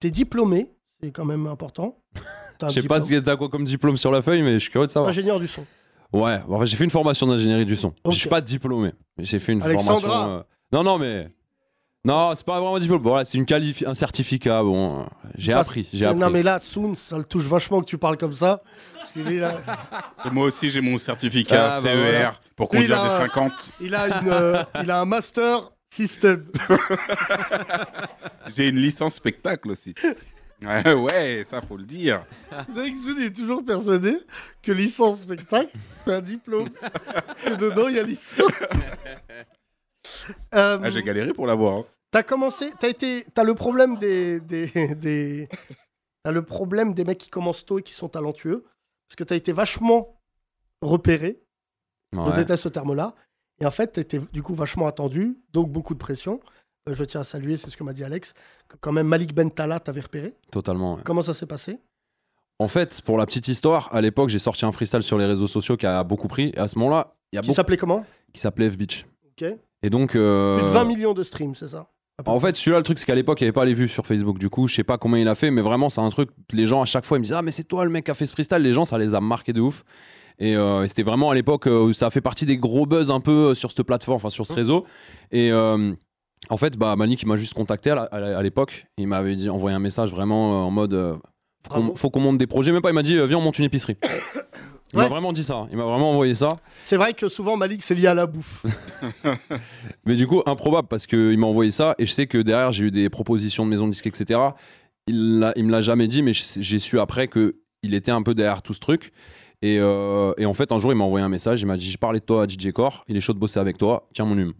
t'es 0.00 0.10
diplômé 0.10 0.70
c'est 1.02 1.10
quand 1.10 1.24
même 1.24 1.46
important 1.46 1.98
Je 2.62 2.68
sais 2.80 2.86
pas 2.86 3.00
diplôme. 3.00 3.18
si 3.20 3.22
t'as 3.24 3.36
quoi 3.36 3.48
comme 3.48 3.64
diplôme 3.64 3.96
sur 3.96 4.12
la 4.12 4.22
feuille, 4.22 4.42
mais 4.42 4.52
je 4.54 4.58
suis 4.60 4.70
curieux 4.70 4.86
de 4.86 4.92
savoir. 4.92 5.10
ingénieur 5.10 5.40
du 5.40 5.48
son 5.48 5.64
Ouais, 6.12 6.38
enfin, 6.48 6.64
j'ai 6.64 6.76
fait 6.76 6.84
une 6.84 6.90
formation 6.90 7.26
d'ingénierie 7.26 7.64
du 7.66 7.74
son. 7.74 7.88
Ok. 8.04 8.12
Je 8.12 8.18
suis 8.18 8.28
pas 8.28 8.40
diplômé, 8.40 8.92
j'ai 9.18 9.40
fait 9.40 9.52
une 9.52 9.62
Alexandra. 9.62 10.00
formation. 10.00 10.30
euh, 10.38 10.42
Non, 10.72 10.84
non, 10.84 10.98
mais. 10.98 11.28
Non, 12.04 12.32
c'est 12.34 12.44
pas 12.44 12.54
vraiment 12.58 12.74
un 12.76 12.80
diplôme. 12.80 13.00
Bon, 13.00 13.10
voilà, 13.10 13.24
c'est 13.24 13.38
une 13.38 13.46
qualifi... 13.46 13.86
un 13.86 13.94
certificat. 13.94 14.62
Bon, 14.64 15.02
euh, 15.02 15.04
j'ai 15.36 15.52
Parce- 15.52 15.68
appris. 15.68 15.88
J'ai 15.92 16.04
appris. 16.04 16.18
non 16.18 16.30
mais 16.30 16.42
là 16.42 16.58
Soon 16.60 16.96
ça 16.96 17.16
le 17.16 17.22
touche 17.24 17.44
vachement 17.44 17.80
que 17.80 17.86
tu 17.86 17.96
parles 17.96 18.16
comme 18.16 18.32
ça 18.32 18.60
parce 18.96 19.12
qu'il 19.12 19.30
est 19.30 19.38
là- 19.38 19.60
Et 20.24 20.30
moi 20.30 20.46
aussi, 20.46 20.68
j'ai 20.70 20.80
mon 20.80 20.98
certificat 20.98 21.74
Ah, 21.76 21.80
bah, 21.80 21.88
CER 21.90 21.96
voilà. 22.00 22.34
pour 22.56 22.68
conduire 22.68 23.00
a 23.00 23.06
des 23.08 23.14
un- 23.14 23.18
50. 23.18 23.72
il 23.80 23.94
a 23.94 24.20
une 24.20 24.28
euh, 24.28 24.62
il 24.82 24.90
a 24.90 25.00
un 25.00 25.04
master 25.04 25.70
système 25.90 26.46
J'ai 28.54 28.68
une 28.68 28.76
licence 28.76 29.14
spectacle 29.14 29.70
aussi. 29.70 29.94
Ouais, 30.64 30.92
ouais, 30.94 31.42
ça 31.44 31.60
faut 31.60 31.76
le 31.76 31.84
dire. 31.84 32.24
Vous 32.68 32.74
savez 32.76 32.92
que 32.92 32.98
Soun 32.98 33.20
est 33.22 33.34
toujours 33.34 33.64
persuadé 33.64 34.16
que 34.60 34.72
licence 34.72 35.20
spectacle, 35.20 35.70
c'est 36.04 36.12
un 36.14 36.20
diplôme. 36.20 36.68
Parce 36.80 37.42
que 37.44 37.54
dedans, 37.54 37.86
il 37.88 37.94
y 37.96 37.98
a 38.00 38.02
licence. 38.02 38.50
Euh, 40.54 40.78
Ah, 40.82 40.90
J'ai 40.90 41.02
galéré 41.02 41.32
pour 41.32 41.46
l'avoir. 41.46 41.78
hein. 41.78 41.84
T'as 42.10 42.22
commencé, 42.22 42.70
t'as 42.78 42.88
été, 42.88 43.24
t'as 43.34 43.44
le 43.44 43.54
problème 43.54 43.96
des, 43.98 44.40
des, 44.40 44.66
des- 44.96 45.48
t'as 46.22 46.30
le 46.32 46.42
problème 46.42 46.92
des 46.94 47.04
mecs 47.04 47.18
qui 47.18 47.30
commencent 47.30 47.64
tôt 47.64 47.78
et 47.78 47.82
qui 47.82 47.94
sont 47.94 48.08
talentueux, 48.08 48.64
parce 49.08 49.16
que 49.16 49.24
t'as 49.24 49.36
été 49.36 49.52
vachement 49.52 50.20
repéré. 50.82 51.42
Je 52.14 52.30
déteste 52.36 52.64
ce 52.64 52.68
terme-là. 52.68 53.14
Et 53.60 53.66
en 53.66 53.70
fait, 53.70 53.92
t'étais 53.92 54.18
du 54.32 54.42
coup 54.42 54.54
vachement 54.54 54.86
attendu, 54.86 55.38
donc 55.52 55.70
beaucoup 55.70 55.94
de 55.94 55.98
pression. 55.98 56.40
Euh, 56.88 56.94
je 56.94 57.04
tiens 57.04 57.20
à 57.20 57.24
saluer, 57.24 57.56
c'est 57.56 57.70
ce 57.70 57.76
que 57.76 57.84
m'a 57.84 57.92
dit 57.92 58.02
Alex, 58.04 58.34
que 58.68 58.76
quand 58.76 58.92
même 58.92 59.06
Malik 59.06 59.34
Bentala 59.34 59.78
t'avait 59.80 60.00
repéré. 60.00 60.34
Totalement. 60.50 60.96
ouais. 60.96 61.02
Comment 61.04 61.22
ça 61.22 61.32
s'est 61.32 61.46
passé? 61.46 61.78
En 62.58 62.68
fait, 62.68 63.00
pour 63.02 63.16
la 63.16 63.24
petite 63.24 63.48
histoire, 63.48 63.88
à 63.94 64.00
l'époque, 64.00 64.28
j'ai 64.28 64.38
sorti 64.38 64.64
un 64.66 64.72
freestyle 64.72 65.02
sur 65.02 65.16
les 65.16 65.26
réseaux 65.26 65.46
sociaux 65.46 65.76
qui 65.76 65.86
a 65.86 66.02
beaucoup 66.04 66.28
pris. 66.28 66.50
Et 66.54 66.58
à 66.58 66.68
ce 66.68 66.78
moment-là, 66.80 67.14
il 67.32 67.36
y 67.36 67.38
a 67.38 67.42
Qui 67.42 67.48
beaucoup. 67.48 67.56
s'appelait 67.56 67.76
comment? 67.78 68.04
Qui 68.34 68.40
s'appelait 68.40 68.70
F-Beach. 68.70 69.06
Ok. 69.30 69.56
Et 69.82 69.90
donc. 69.90 70.14
euh, 70.16 70.58
Plus 70.58 70.66
de 70.66 70.72
20 70.72 70.84
millions 70.84 71.14
de 71.14 71.22
streams, 71.24 71.54
c'est 71.54 71.68
ça 71.68 71.88
En 72.26 72.38
fait, 72.40 72.54
celui-là, 72.56 72.78
le 72.78 72.82
truc, 72.84 72.98
c'est 72.98 73.06
qu'à 73.06 73.14
l'époque, 73.14 73.40
il 73.40 73.44
n'y 73.44 73.48
avait 73.48 73.52
pas 73.52 73.64
les 73.64 73.74
vues 73.74 73.88
sur 73.88 74.06
Facebook. 74.06 74.38
Du 74.38 74.48
coup, 74.50 74.68
je 74.68 74.74
sais 74.74 74.84
pas 74.84 74.98
combien 74.98 75.18
il 75.18 75.28
a 75.28 75.34
fait, 75.34 75.50
mais 75.50 75.62
vraiment, 75.62 75.88
c'est 75.90 76.00
un 76.00 76.08
truc. 76.10 76.30
Les 76.52 76.66
gens, 76.66 76.82
à 76.82 76.86
chaque 76.86 77.04
fois, 77.04 77.16
ils 77.18 77.20
me 77.20 77.24
disent 77.24 77.34
Ah, 77.34 77.42
mais 77.42 77.50
c'est 77.52 77.64
toi 77.64 77.84
le 77.84 77.90
mec 77.90 78.04
qui 78.04 78.10
a 78.10 78.14
fait 78.14 78.26
ce 78.26 78.32
freestyle. 78.32 78.58
Les 78.58 78.72
gens, 78.72 78.84
ça 78.84 78.98
les 78.98 79.14
a 79.14 79.20
marqués 79.20 79.52
de 79.52 79.60
ouf. 79.60 79.82
Et, 80.38 80.56
euh, 80.56 80.86
c'était 80.88 81.02
vraiment 81.02 81.30
à 81.30 81.34
l'époque 81.34 81.66
euh, 81.66 81.80
où 81.84 81.92
ça 81.92 82.06
a 82.06 82.10
fait 82.10 82.20
partie 82.20 82.46
des 82.46 82.56
gros 82.56 82.86
buzz 82.86 83.10
un 83.10 83.20
peu 83.20 83.50
euh, 83.50 83.54
sur 83.54 83.70
cette 83.70 83.82
plateforme, 83.86 84.16
enfin 84.16 84.30
sur 84.30 84.46
ce 84.46 84.52
réseau. 84.54 84.86
Et 85.30 85.52
euh, 85.52 85.92
en 86.48 86.56
fait, 86.56 86.76
bah, 86.76 86.96
Malik, 86.96 87.22
il 87.22 87.26
m'a 87.28 87.36
juste 87.36 87.54
contacté 87.54 87.90
à 87.90 88.42
l'époque. 88.42 88.86
Il 88.98 89.08
m'avait 89.08 89.36
dit 89.36 89.48
envoyé 89.50 89.76
un 89.76 89.80
message 89.80 90.10
vraiment 90.10 90.52
euh, 90.52 90.66
en 90.66 90.70
mode 90.70 90.94
euh, 90.94 91.16
faut 91.68 91.74
qu'on- 91.74 91.94
faut 91.94 92.10
qu'on 92.10 92.20
monte 92.20 92.38
des 92.38 92.46
projets. 92.46 92.72
Même 92.72 92.82
pas, 92.82 92.90
il 92.90 92.94
m'a 92.94 93.02
dit 93.04 93.16
euh, 93.16 93.26
Viens, 93.26 93.38
on 93.38 93.42
monte 93.42 93.58
une 93.58 93.64
épicerie. 93.66 93.96
Il 94.92 94.98
m'a 94.98 95.08
vraiment 95.08 95.32
dit 95.32 95.44
ça. 95.44 95.66
Il 95.70 95.76
m'a 95.76 95.84
vraiment 95.84 96.10
envoyé 96.10 96.34
ça. 96.34 96.48
C'est 96.84 96.96
vrai 96.96 97.14
que 97.14 97.28
souvent 97.28 97.56
Malik 97.56 97.82
c'est 97.82 97.94
lié 97.94 98.08
à 98.08 98.14
la 98.14 98.26
bouffe. 98.26 98.64
Mais 100.04 100.14
du 100.14 100.26
coup, 100.26 100.42
improbable 100.46 100.88
parce 100.88 101.06
qu'il 101.06 101.38
m'a 101.38 101.46
envoyé 101.46 101.70
ça 101.70 101.94
et 101.98 102.06
je 102.06 102.12
sais 102.12 102.26
que 102.26 102.38
derrière, 102.38 102.72
j'ai 102.72 102.84
eu 102.86 102.90
des 102.90 103.08
propositions 103.08 103.64
de 103.64 103.70
maison 103.70 103.86
de 103.86 103.92
disques, 103.92 104.06
etc. 104.06 104.40
Il, 105.06 105.52
il 105.56 105.64
me 105.64 105.70
l'a 105.70 105.82
jamais 105.82 106.08
dit, 106.08 106.22
mais 106.22 106.32
j'ai 106.34 106.78
su 106.78 107.00
après 107.00 107.28
que 107.28 107.56
il 107.82 107.94
était 107.94 108.12
un 108.12 108.22
peu 108.22 108.34
derrière 108.34 108.62
tout 108.62 108.74
ce 108.74 108.80
truc. 108.80 109.12
Et, 109.62 109.78
euh, 109.80 110.32
et 110.38 110.46
en 110.46 110.54
fait, 110.54 110.72
un 110.72 110.78
jour, 110.78 110.92
il 110.92 110.96
m'a 110.96 111.04
envoyé 111.04 111.24
un 111.24 111.28
message. 111.28 111.62
Il 111.62 111.66
m'a 111.66 111.76
dit 111.76 111.88
J'ai 111.88 111.96
parlé 111.98 112.20
de 112.20 112.24
toi 112.24 112.42
à 112.42 112.46
DJ 112.48 112.72
Core, 112.72 113.04
il 113.08 113.16
est 113.16 113.20
chaud 113.20 113.32
de 113.32 113.38
bosser 113.38 113.60
avec 113.60 113.78
toi, 113.78 114.08
tiens 114.12 114.24
mon 114.24 114.36
hume. 114.36 114.52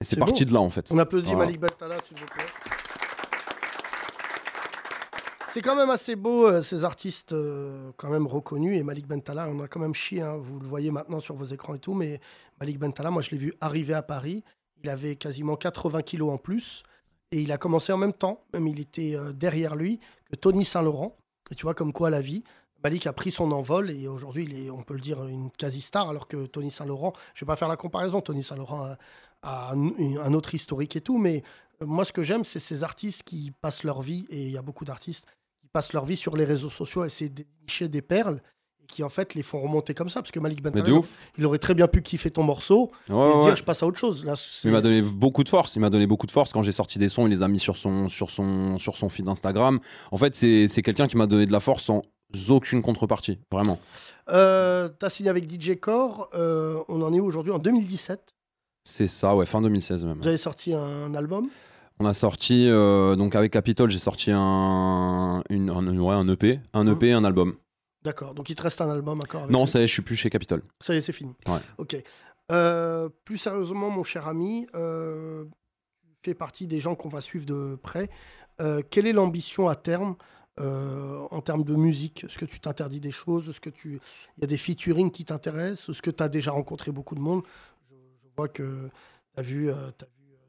Et 0.00 0.04
c'est 0.04 0.18
parti 0.18 0.44
de 0.44 0.52
là 0.52 0.60
en 0.60 0.70
fait. 0.70 0.88
On 0.90 0.98
applaudit 0.98 1.30
Voilà. 1.30 1.46
Malik 1.46 1.60
Bentala, 1.60 1.96
s'il 2.00 2.16
vous 2.18 2.26
plaît. 2.26 2.44
C'est 5.52 5.60
quand 5.60 5.76
même 5.76 5.90
assez 5.90 6.16
beau, 6.16 6.46
euh, 6.46 6.62
ces 6.62 6.82
artistes 6.82 7.34
euh, 7.34 7.92
quand 7.98 8.08
même 8.08 8.26
reconnus. 8.26 8.74
Et 8.78 8.82
Malik 8.82 9.06
Bentala, 9.06 9.50
on 9.50 9.60
a 9.60 9.68
quand 9.68 9.80
même 9.80 9.92
chié, 9.92 10.22
hein, 10.22 10.38
vous 10.38 10.58
le 10.58 10.66
voyez 10.66 10.90
maintenant 10.90 11.20
sur 11.20 11.36
vos 11.36 11.44
écrans 11.44 11.74
et 11.74 11.78
tout. 11.78 11.92
Mais 11.92 12.20
Malik 12.58 12.78
Bentala, 12.78 13.10
moi 13.10 13.20
je 13.20 13.32
l'ai 13.32 13.36
vu 13.36 13.52
arriver 13.60 13.92
à 13.92 14.00
Paris. 14.00 14.44
Il 14.82 14.88
avait 14.88 15.14
quasiment 15.14 15.56
80 15.56 16.00
kilos 16.00 16.30
en 16.30 16.38
plus. 16.38 16.84
Et 17.32 17.42
il 17.42 17.52
a 17.52 17.58
commencé 17.58 17.92
en 17.92 17.98
même 17.98 18.14
temps, 18.14 18.46
même 18.54 18.66
il 18.66 18.80
était 18.80 19.14
euh, 19.14 19.34
derrière 19.34 19.76
lui, 19.76 20.00
que 20.30 20.36
Tony 20.36 20.64
Saint-Laurent. 20.64 21.18
Et 21.50 21.54
tu 21.54 21.64
vois 21.64 21.74
comme 21.74 21.92
quoi 21.92 22.08
la 22.08 22.22
vie. 22.22 22.44
Malik 22.82 23.06
a 23.06 23.12
pris 23.12 23.30
son 23.30 23.52
envol 23.52 23.90
et 23.90 24.08
aujourd'hui, 24.08 24.44
il 24.44 24.58
est, 24.58 24.70
on 24.70 24.82
peut 24.82 24.94
le 24.94 25.00
dire, 25.00 25.22
une 25.26 25.50
quasi-star, 25.50 26.08
alors 26.08 26.28
que 26.28 26.46
Tony 26.46 26.70
Saint-Laurent, 26.70 27.12
je 27.34 27.44
vais 27.44 27.46
pas 27.46 27.56
faire 27.56 27.68
la 27.68 27.76
comparaison, 27.76 28.22
Tony 28.22 28.42
Saint-Laurent 28.42 28.96
a, 29.42 29.72
un, 29.74 30.16
un 30.16 30.32
autre 30.32 30.54
historique 30.54 30.96
et 30.96 31.02
tout, 31.02 31.18
mais 31.18 31.42
moi, 31.80 32.04
ce 32.04 32.12
que 32.12 32.22
j'aime, 32.22 32.42
c'est 32.42 32.58
ces 32.58 32.84
artistes 32.84 33.22
qui 33.22 33.52
passent 33.60 33.84
leur 33.84 34.02
vie, 34.02 34.26
et 34.30 34.46
il 34.46 34.50
y 34.50 34.56
a 34.56 34.62
beaucoup 34.62 34.84
d'artistes 34.84 35.26
passent 35.72 35.92
leur 35.92 36.04
vie 36.04 36.16
sur 36.16 36.36
les 36.36 36.44
réseaux 36.44 36.70
sociaux 36.70 37.02
à 37.02 37.06
essayer 37.06 37.30
de 37.30 37.42
dénicher 37.42 37.88
des 37.88 38.02
perles 38.02 38.40
et 38.82 38.86
qui 38.86 39.02
en 39.02 39.08
fait 39.08 39.34
les 39.34 39.42
font 39.42 39.60
remonter 39.60 39.94
comme 39.94 40.08
ça 40.08 40.20
parce 40.20 40.30
que 40.32 40.40
Malik 40.40 40.60
ouf. 40.88 41.16
il 41.38 41.46
aurait 41.46 41.58
très 41.58 41.74
bien 41.74 41.88
pu 41.88 42.02
kiffer 42.02 42.30
ton 42.30 42.42
morceau 42.42 42.90
Ouais, 43.08 43.30
et 43.30 43.32
se 43.34 43.42
dire 43.42 43.56
je 43.56 43.64
passe 43.64 43.82
à 43.82 43.86
autre 43.86 43.98
chose 43.98 44.24
là 44.24 44.34
Il 44.64 44.70
m'a 44.70 44.80
donné 44.80 45.02
beaucoup 45.02 45.44
de 45.44 45.48
force. 45.48 45.76
Il 45.76 45.80
m'a 45.80 45.90
donné 45.90 46.06
beaucoup 46.06 46.26
de 46.26 46.32
force 46.32 46.52
quand 46.52 46.62
j'ai 46.62 46.72
sorti 46.72 46.98
des 46.98 47.08
sons. 47.08 47.26
Il 47.26 47.30
les 47.30 47.42
a 47.42 47.48
mis 47.48 47.60
sur 47.60 47.76
son, 47.76 48.08
sur 48.08 48.30
son, 48.30 48.78
sur 48.78 48.96
son 48.96 49.08
feed 49.08 49.28
Instagram. 49.28 49.80
En 50.10 50.18
fait, 50.18 50.34
c'est 50.34 50.68
c'est 50.68 50.82
quelqu'un 50.82 51.08
qui 51.08 51.16
m'a 51.16 51.26
donné 51.26 51.46
de 51.46 51.52
la 51.52 51.60
force 51.60 51.84
sans 51.84 52.02
aucune 52.48 52.82
contrepartie. 52.82 53.38
Vraiment. 53.50 53.78
Euh, 54.30 54.88
t'as 54.98 55.10
signé 55.10 55.30
avec 55.30 55.50
DJ 55.50 55.78
Core 55.78 56.28
euh, 56.34 56.82
on 56.88 57.02
en 57.02 57.12
est 57.12 57.20
où 57.20 57.24
aujourd'hui? 57.26 57.52
En 57.52 57.58
2017 57.58 58.34
C'est 58.84 59.06
ça, 59.08 59.36
ouais, 59.36 59.46
fin 59.46 59.60
2016 59.62 60.04
même. 60.06 60.18
vous 60.18 60.28
avez 60.28 60.36
sorti 60.36 60.74
un 60.74 61.14
album? 61.14 61.48
On 61.98 62.06
a 62.06 62.14
sorti, 62.14 62.66
euh, 62.68 63.14
donc 63.16 63.34
avec 63.34 63.52
Capitol, 63.52 63.90
j'ai 63.90 63.98
sorti 63.98 64.30
un, 64.32 65.42
une, 65.50 65.70
un, 65.70 65.98
ouais, 65.98 66.14
un 66.14 66.28
EP, 66.28 66.60
un 66.72 66.86
EP 66.86 67.12
un 67.12 67.24
album. 67.24 67.54
d'accord 68.02 68.34
donc 68.34 68.50
il 68.50 68.56
te 68.56 68.62
reste 68.62 68.80
un 68.80 68.90
album 68.90 69.20
encore 69.20 69.42
avec 69.42 69.52
Non, 69.52 69.66
ça 69.66 69.80
y 69.80 69.84
est, 69.84 69.86
je 69.86 69.92
suis 69.92 70.02
plus 70.02 70.16
chez 70.16 70.30
Capitol. 70.30 70.62
Ça 70.80 70.94
y 70.94 70.98
est, 70.98 71.00
c'est 71.00 71.12
fini. 71.12 71.34
Ouais. 71.46 71.58
Ok. 71.78 71.96
Euh, 72.50 73.08
plus 73.24 73.38
sérieusement, 73.38 73.88
mon 73.90 74.02
cher 74.02 74.26
ami, 74.26 74.66
euh, 74.74 75.44
tu 76.22 76.30
fais 76.30 76.34
partie 76.34 76.66
des 76.66 76.80
gens 76.80 76.94
qu'on 76.96 77.08
va 77.08 77.20
suivre 77.20 77.46
de 77.46 77.76
près. 77.76 78.08
Euh, 78.60 78.82
quelle 78.90 79.06
est 79.06 79.12
l'ambition 79.12 79.68
à 79.68 79.76
terme 79.76 80.16
euh, 80.60 81.20
en 81.30 81.40
termes 81.40 81.64
de 81.64 81.74
musique? 81.76 82.24
Est-ce 82.24 82.38
que 82.38 82.44
tu 82.44 82.58
t'interdis 82.60 83.00
des 83.00 83.10
choses? 83.12 83.48
Est-ce 83.48 83.60
que 83.60 83.70
tu 83.70 84.00
il 84.36 84.40
y 84.40 84.44
a 84.44 84.46
des 84.46 84.58
featuring 84.58 85.10
qui 85.10 85.24
t'intéressent? 85.24 85.88
Est-ce 85.90 86.02
que 86.02 86.10
tu 86.10 86.22
as 86.22 86.28
déjà 86.28 86.50
rencontré 86.50 86.90
beaucoup 86.90 87.14
de 87.14 87.20
monde? 87.20 87.42
Je, 87.90 87.94
je 88.24 88.28
vois 88.36 88.48
que 88.48 88.88
tu 89.34 89.40
as 89.40 89.42
vu, 89.42 89.70
euh, 89.70 89.74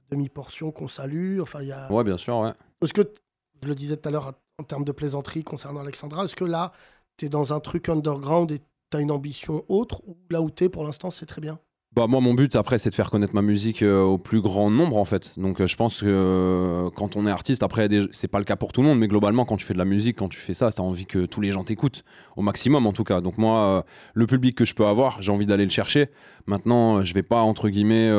Demi-Portion 0.09 0.71
qu'on 0.71 0.87
salue. 0.87 1.39
Enfin, 1.39 1.61
il 1.61 1.67
y 1.67 1.71
a... 1.71 1.91
Ouais, 1.91 2.03
bien 2.03 2.17
sûr, 2.17 2.37
ouais. 2.39 2.53
Est-ce 2.81 2.93
que, 2.93 3.13
je 3.61 3.67
le 3.67 3.75
disais 3.75 3.97
tout 3.97 4.09
à 4.09 4.11
l'heure 4.11 4.33
en 4.59 4.63
termes 4.63 4.83
de 4.83 4.91
plaisanterie 4.91 5.43
concernant 5.43 5.81
Alexandra, 5.81 6.25
est-ce 6.25 6.35
que 6.35 6.45
là, 6.45 6.71
tu 7.17 7.25
es 7.25 7.29
dans 7.29 7.53
un 7.53 7.59
truc 7.59 7.89
underground 7.89 8.51
et 8.51 8.59
tu 8.59 8.97
as 8.97 8.99
une 8.99 9.11
ambition 9.11 9.65
autre 9.67 10.01
ou 10.07 10.17
là 10.29 10.41
où 10.41 10.51
tu 10.51 10.65
es 10.65 10.69
pour 10.69 10.83
l'instant, 10.83 11.09
c'est 11.09 11.25
très 11.25 11.41
bien? 11.41 11.59
Bah 11.95 12.07
moi 12.07 12.21
mon 12.21 12.33
but 12.33 12.55
après 12.55 12.79
c'est 12.79 12.89
de 12.89 12.95
faire 12.95 13.11
connaître 13.11 13.35
ma 13.35 13.43
musique 13.43 13.83
euh, 13.83 14.01
au 14.01 14.17
plus 14.17 14.41
grand 14.41 14.71
nombre 14.71 14.97
en 14.97 15.05
fait. 15.05 15.37
Donc 15.37 15.61
euh, 15.61 15.67
je 15.67 15.75
pense 15.75 15.99
que 16.01 16.05
euh, 16.07 16.89
quand 16.95 17.15
on 17.15 17.27
est 17.27 17.29
artiste 17.29 17.61
après 17.61 17.87
des- 17.87 18.07
c'est 18.11 18.27
pas 18.27 18.39
le 18.39 18.45
cas 18.45 18.55
pour 18.55 18.73
tout 18.73 18.81
le 18.81 18.87
monde 18.87 18.97
mais 18.97 19.07
globalement 19.07 19.45
quand 19.45 19.57
tu 19.57 19.65
fais 19.65 19.75
de 19.75 19.77
la 19.77 19.85
musique 19.85 20.17
quand 20.17 20.27
tu 20.27 20.39
fais 20.39 20.55
ça 20.55 20.71
t'as 20.71 20.81
envie 20.81 21.05
que 21.05 21.27
tous 21.27 21.39
les 21.39 21.51
gens 21.51 21.63
t'écoutent 21.63 22.03
au 22.35 22.41
maximum 22.41 22.87
en 22.87 22.93
tout 22.93 23.03
cas. 23.03 23.21
Donc 23.21 23.37
moi 23.37 23.85
le 24.15 24.25
public 24.25 24.55
que 24.55 24.65
je 24.65 24.73
peux 24.73 24.87
avoir 24.87 25.21
j'ai 25.21 25.31
envie 25.31 25.45
d'aller 25.45 25.65
le 25.65 25.69
chercher. 25.69 26.07
Maintenant 26.47 27.03
je 27.03 27.13
vais 27.13 27.21
pas 27.21 27.41
entre 27.41 27.69
guillemets 27.69 28.09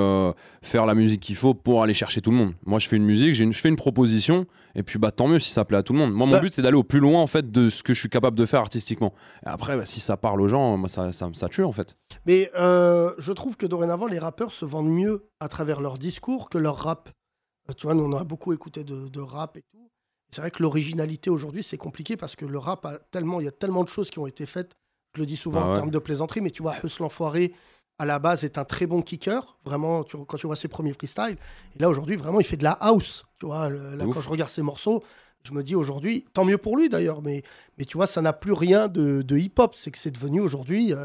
faire 0.62 0.86
la 0.86 0.94
musique 0.94 1.20
qu'il 1.20 1.34
faut 1.34 1.54
pour 1.54 1.82
aller 1.82 1.94
chercher 1.94 2.20
tout 2.20 2.30
le 2.30 2.36
monde. 2.36 2.52
Moi 2.66 2.78
je 2.78 2.86
fais 2.86 2.94
une 2.96 3.04
musique 3.04 3.34
j'ai 3.34 3.42
une, 3.42 3.52
je 3.52 3.58
fais 3.60 3.70
une 3.70 3.76
proposition 3.76 4.46
et 4.74 4.82
puis 4.82 4.98
bah 4.98 5.10
tant 5.10 5.28
mieux 5.28 5.38
si 5.38 5.50
ça 5.50 5.64
plaît 5.64 5.78
à 5.78 5.82
tout 5.82 5.92
le 5.92 5.98
monde. 5.98 6.12
Moi 6.12 6.26
mon 6.26 6.32
Bah- 6.32 6.40
but 6.40 6.52
c'est 6.52 6.62
d'aller 6.62 6.76
au 6.76 6.82
plus 6.84 7.00
loin 7.00 7.20
en 7.20 7.26
fait 7.26 7.50
de 7.50 7.68
ce 7.70 7.82
que 7.82 7.94
je 7.94 8.00
suis 8.00 8.08
capable 8.08 8.36
de 8.36 8.46
faire 8.46 8.60
artistiquement. 8.60 9.12
Et 9.46 9.48
après 9.48 9.76
bah, 9.76 9.86
si 9.86 10.00
ça 10.00 10.16
parle 10.16 10.40
aux 10.40 10.48
gens 10.48 10.76
moi 10.76 10.88
ça, 10.88 11.12
ça, 11.12 11.28
ça 11.32 11.48
tue 11.48 11.64
en 11.64 11.72
fait. 11.72 11.96
Mais 12.26 12.50
euh, 12.58 13.12
je 13.18 13.32
trouve 13.32 13.56
que 13.56 13.66
dorénavant, 13.66 14.06
les 14.06 14.18
rappeurs 14.18 14.52
se 14.52 14.64
vendent 14.64 14.90
mieux 14.90 15.28
à 15.40 15.48
travers 15.48 15.80
leur 15.80 15.98
discours 15.98 16.48
que 16.50 16.58
leur 16.58 16.76
rap. 16.78 17.10
Euh, 17.70 17.72
tu 17.74 17.86
vois, 17.86 17.94
nous, 17.94 18.04
on 18.04 18.16
a 18.16 18.24
beaucoup 18.24 18.52
écouté 18.52 18.84
de, 18.84 19.08
de 19.08 19.20
rap 19.20 19.56
et 19.56 19.62
tout. 19.62 19.90
C'est 20.30 20.40
vrai 20.40 20.50
que 20.50 20.62
l'originalité 20.62 21.30
aujourd'hui, 21.30 21.62
c'est 21.62 21.76
compliqué 21.78 22.16
parce 22.16 22.34
que 22.36 22.44
le 22.44 22.58
rap 22.58 22.84
a 22.86 22.98
tellement, 23.10 23.40
il 23.40 23.44
y 23.44 23.48
a 23.48 23.52
tellement 23.52 23.84
de 23.84 23.88
choses 23.88 24.10
qui 24.10 24.18
ont 24.18 24.26
été 24.26 24.46
faites. 24.46 24.72
Je 25.14 25.20
le 25.20 25.26
dis 25.26 25.36
souvent 25.36 25.60
Ah 25.64 25.68
en 25.68 25.74
termes 25.74 25.90
de 25.90 25.98
plaisanterie, 26.00 26.40
mais 26.40 26.50
tu 26.50 26.62
vois, 26.62 26.74
Huss 26.82 26.98
l'enfoiré, 26.98 27.52
à 27.98 28.04
la 28.04 28.18
base, 28.18 28.44
est 28.44 28.58
un 28.58 28.64
très 28.64 28.86
bon 28.86 29.02
kicker. 29.02 29.56
Vraiment, 29.64 30.02
tu- 30.04 30.16
quand 30.26 30.36
tu 30.36 30.46
vois 30.46 30.56
ses 30.56 30.68
premiers 30.68 30.92
freestyles. 30.94 31.36
Et 31.76 31.78
là, 31.82 31.88
aujourd'hui, 31.88 32.16
vraiment, 32.16 32.40
il 32.40 32.44
fait 32.46 32.56
de 32.56 32.64
la 32.64 32.72
house. 32.72 33.24
Tu 33.38 33.46
vois, 33.46 33.68
le- 33.68 33.94
là, 33.96 34.04
Ouf. 34.06 34.14
quand 34.14 34.20
je 34.20 34.28
regarde 34.28 34.50
ses 34.50 34.62
morceaux, 34.62 35.02
je 35.44 35.52
me 35.52 35.62
dis 35.62 35.74
aujourd'hui, 35.76 36.24
tant 36.32 36.44
mieux 36.44 36.58
pour 36.58 36.76
lui 36.76 36.88
d'ailleurs, 36.88 37.22
mais, 37.22 37.42
mais 37.78 37.84
tu 37.84 37.96
vois, 37.96 38.06
ça 38.06 38.20
n'a 38.22 38.32
plus 38.32 38.52
rien 38.52 38.88
de, 38.88 39.22
de 39.22 39.36
hip-hop. 39.36 39.74
C'est 39.74 39.90
que 39.90 39.98
c'est 39.98 40.10
devenu 40.10 40.40
aujourd'hui. 40.40 40.92
euh, 40.92 41.04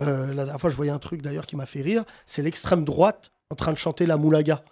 euh, 0.00 0.28
la 0.28 0.44
dernière 0.44 0.60
fois, 0.60 0.70
je 0.70 0.76
voyais 0.76 0.92
un 0.92 0.98
truc 0.98 1.20
d'ailleurs 1.20 1.46
qui 1.46 1.56
m'a 1.56 1.66
fait 1.66 1.82
rire. 1.82 2.04
C'est 2.24 2.42
l'extrême 2.42 2.84
droite 2.84 3.32
en 3.50 3.54
train 3.56 3.72
de 3.72 3.76
chanter 3.78 4.06
la 4.06 4.16
moulaga. 4.16 4.62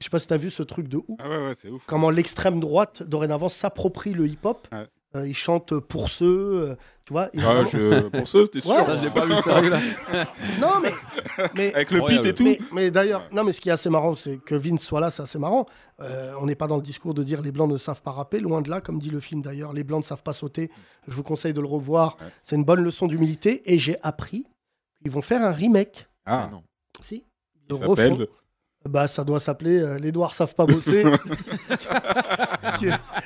Je 0.00 0.04
sais 0.04 0.10
pas 0.10 0.18
si 0.18 0.26
tu 0.26 0.34
as 0.34 0.36
vu 0.36 0.50
ce 0.50 0.62
truc 0.62 0.88
de 0.88 0.98
ouf. 0.98 1.18
Ah 1.20 1.28
ouais, 1.28 1.38
ouais, 1.46 1.54
c'est 1.54 1.70
ouf. 1.70 1.84
Comment 1.86 2.10
l'extrême 2.10 2.60
droite, 2.60 3.02
dorénavant, 3.02 3.48
s'approprie 3.48 4.12
le 4.12 4.26
hip-hop. 4.26 4.68
Ouais. 4.72 4.86
Euh, 5.16 5.26
ils 5.26 5.34
chantent 5.34 5.78
pour 5.80 6.08
ceux, 6.10 6.26
euh, 6.70 6.74
tu 7.06 7.14
vois. 7.14 7.30
vraiment- 7.32 7.64
je- 7.64 8.08
pour 8.08 8.28
ceux, 8.28 8.46
t'es 8.46 8.60
sûr 8.60 8.72
Ouais. 8.72 8.84
Ça, 8.84 8.96
je 8.96 9.04
l'ai 9.04 9.10
pas 9.10 9.24
vu, 9.24 9.34
ça, 9.36 9.60
là. 9.62 9.80
non, 10.60 10.80
mais, 10.82 10.92
mais 11.56 11.72
Avec 11.74 11.90
le 11.92 12.00
beat 12.02 12.24
et 12.26 12.34
tout. 12.34 12.44
Mais, 12.44 12.58
mais 12.74 12.90
d'ailleurs, 12.90 13.26
non, 13.32 13.42
mais 13.42 13.52
ce 13.52 13.60
qui 13.62 13.70
est 13.70 13.72
assez 13.72 13.88
marrant, 13.88 14.14
c'est 14.14 14.36
que 14.36 14.54
Vince 14.54 14.82
soit 14.82 15.00
là, 15.00 15.10
c'est 15.10 15.22
assez 15.22 15.38
marrant. 15.38 15.64
Euh, 16.00 16.34
on 16.40 16.44
n'est 16.46 16.54
pas 16.54 16.66
dans 16.66 16.76
le 16.76 16.82
discours 16.82 17.14
de 17.14 17.22
dire 17.22 17.40
les 17.40 17.52
blancs 17.52 17.70
ne 17.70 17.78
savent 17.78 18.02
pas 18.02 18.12
rapper, 18.12 18.38
loin 18.38 18.60
de 18.60 18.68
là, 18.68 18.82
comme 18.82 18.98
dit 18.98 19.08
le 19.10 19.20
film 19.20 19.40
d'ailleurs. 19.40 19.72
Les 19.72 19.82
blancs 19.82 20.02
ne 20.02 20.06
savent 20.06 20.22
pas 20.22 20.34
sauter. 20.34 20.70
Je 21.06 21.14
vous 21.14 21.22
conseille 21.22 21.54
de 21.54 21.60
le 21.62 21.66
revoir. 21.68 22.18
C'est 22.42 22.56
une 22.56 22.64
bonne 22.64 22.82
leçon 22.82 23.06
d'humilité. 23.06 23.62
Et 23.72 23.78
j'ai 23.78 23.96
appris 24.02 24.46
qu'ils 25.02 25.10
vont 25.10 25.22
faire 25.22 25.42
un 25.42 25.52
remake. 25.52 26.06
Ah 26.26 26.50
non. 26.52 26.62
Si. 27.02 27.24
Il 27.70 27.74
Ils 27.76 28.26
Bah, 28.88 29.06
ça 29.06 29.22
doit 29.24 29.38
s'appeler 29.40 29.80
euh, 29.80 29.98
Les 29.98 30.12
Noirs 30.12 30.32
savent 30.32 30.54
pas 30.54 30.66
bosser. 30.66 31.04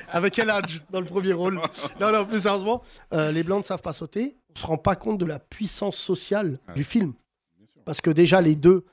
Avec 0.08 0.38
El 0.38 0.50
Hadj 0.50 0.80
dans 0.90 1.00
le 1.00 1.06
premier 1.06 1.32
rôle? 1.32 1.60
Non, 2.00 2.12
non, 2.12 2.26
plus 2.26 2.40
sérieusement, 2.40 2.82
euh, 3.12 3.32
Les 3.32 3.42
Blancs 3.42 3.60
ne 3.60 3.64
savent 3.64 3.82
pas 3.82 3.92
sauter. 3.92 4.36
On 4.54 4.60
se 4.60 4.66
rend 4.66 4.76
pas 4.78 4.96
compte 4.96 5.18
de 5.18 5.24
la 5.24 5.38
puissance 5.38 5.96
sociale 5.96 6.58
du 6.74 6.84
film. 6.84 7.12
Parce 7.84 8.00
que 8.00 8.10
déjà, 8.10 8.40
les 8.40 8.54
deux, 8.56 8.84